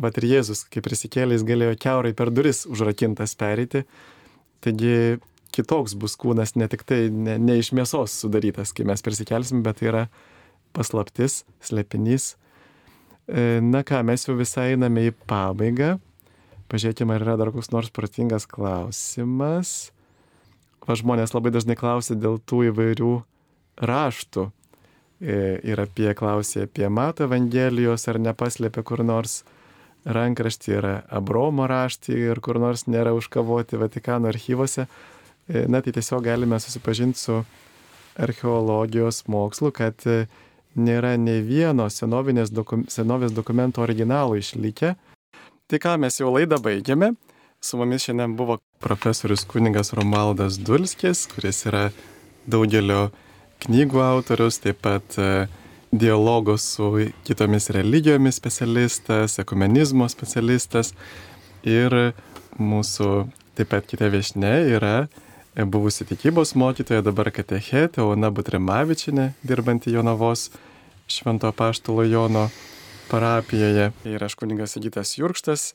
Vat 0.00 0.18
ir 0.20 0.26
Jėzus, 0.28 0.64
kai 0.68 0.82
prisikėlė, 0.84 1.38
jis 1.38 1.46
galėjo 1.48 1.76
keurai 1.80 2.12
per 2.16 2.32
duris 2.34 2.64
užrakintas 2.68 3.32
pereiti, 3.38 3.86
taigi 4.64 5.20
kitoks 5.56 5.94
bus 5.96 6.16
kūnas, 6.20 6.56
ne 6.60 6.68
tik 6.68 6.84
tai 6.88 7.06
ne, 7.12 7.38
ne 7.40 7.56
iš 7.60 7.72
mėsos 7.76 8.18
sudarytas, 8.20 8.74
kai 8.76 8.84
mes 8.88 9.04
prisikelsim, 9.04 9.62
bet 9.64 9.80
tai 9.80 9.88
yra 9.92 10.02
paslaptis, 10.76 11.44
slėpinys. 11.64 12.34
E, 13.26 13.62
na 13.64 13.80
ką, 13.86 14.02
mes 14.04 14.26
jau 14.26 14.36
visai 14.36 14.74
einame 14.74 15.08
į 15.08 15.14
pabaigą. 15.30 15.96
Pažiūrėkime, 16.66 17.14
ar 17.14 17.22
yra 17.22 17.36
dar 17.38 17.52
koks 17.54 17.70
nors 17.70 17.92
protingas 17.94 18.48
klausimas. 18.50 19.92
Va 20.86 20.96
žmonės 20.98 21.34
labai 21.34 21.52
dažnai 21.54 21.76
klausia 21.78 22.16
dėl 22.18 22.40
tų 22.42 22.68
įvairių 22.72 23.12
raštų. 23.86 24.48
E, 25.16 25.36
ir 25.64 25.80
apie 25.80 26.10
klausė 26.18 26.66
apie 26.66 26.88
Mato 26.92 27.24
Evangelijos, 27.24 28.04
ar 28.10 28.18
nepaslėpė 28.20 28.82
kur 28.84 29.00
nors 29.06 29.44
rankraštį, 30.04 30.74
yra 30.76 30.94
Abromo 31.08 31.66
raštį 31.70 32.18
ir 32.32 32.42
kur 32.44 32.60
nors 32.62 32.84
nėra 32.90 33.14
užkavoti 33.16 33.78
Vatikano 33.80 34.28
archyvose. 34.28 34.88
E, 35.46 35.64
na 35.70 35.80
tai 35.80 35.94
tiesiog 35.96 36.26
galime 36.26 36.58
susipažinti 36.60 37.22
su 37.22 37.40
archeologijos 38.18 39.22
mokslu, 39.30 39.70
kad 39.70 40.02
e, 40.04 40.26
nėra 40.74 41.14
ne 41.16 41.40
vieno 41.46 41.86
dokum, 42.50 42.84
senovės 42.90 43.32
dokumento 43.32 43.82
originalo 43.86 44.36
išlikę 44.36 44.96
Tai 45.66 45.80
ką, 45.82 45.96
mes 45.98 46.14
jau 46.20 46.28
laidą 46.30 46.60
baigėme. 46.62 47.08
Su 47.58 47.74
mumis 47.80 48.04
šiandien 48.06 48.36
buvo 48.38 48.60
profesorius 48.78 49.42
kuningas 49.50 49.88
Romaldas 49.98 50.60
Dulskis, 50.62 51.24
kuris 51.32 51.64
yra 51.66 51.88
daugelio 52.46 53.08
knygų 53.64 53.98
autorius, 54.04 54.60
taip 54.62 54.78
pat 54.86 55.16
e, 55.18 55.48
dialogo 55.90 56.54
su 56.62 57.08
kitomis 57.26 57.66
religijomis 57.74 58.38
specialistas, 58.38 59.40
ekumenizmo 59.42 60.06
specialistas. 60.12 60.92
Ir 61.66 61.96
mūsų 62.62 63.10
taip 63.58 63.72
pat 63.74 63.90
kita 63.90 64.12
viešne 64.14 64.54
yra 64.76 64.94
buvusi 65.66 66.06
tikybos 66.06 66.54
mokytoja, 66.54 67.02
dabar 67.02 67.32
katechetė 67.34 68.06
Ona 68.06 68.30
Butrimavičinė, 68.30 69.32
dirbanti 69.42 69.98
Jonavos 69.98 70.52
Švento 71.10 71.50
Paštalo 71.50 72.06
Jono 72.06 72.46
parapijoje. 73.10 73.90
Ir 74.04 74.24
aš 74.24 74.34
kuningas 74.34 74.76
Sigitas 74.76 75.18
Jurkštas. 75.18 75.74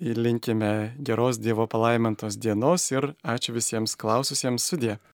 Linkime 0.00 0.94
geros 0.98 1.38
Dievo 1.38 1.66
palaimintos 1.70 2.38
dienos 2.38 2.90
ir 2.90 3.12
ačiū 3.22 3.54
visiems 3.54 3.94
klaususiems 3.96 4.66
sudė. 4.66 4.96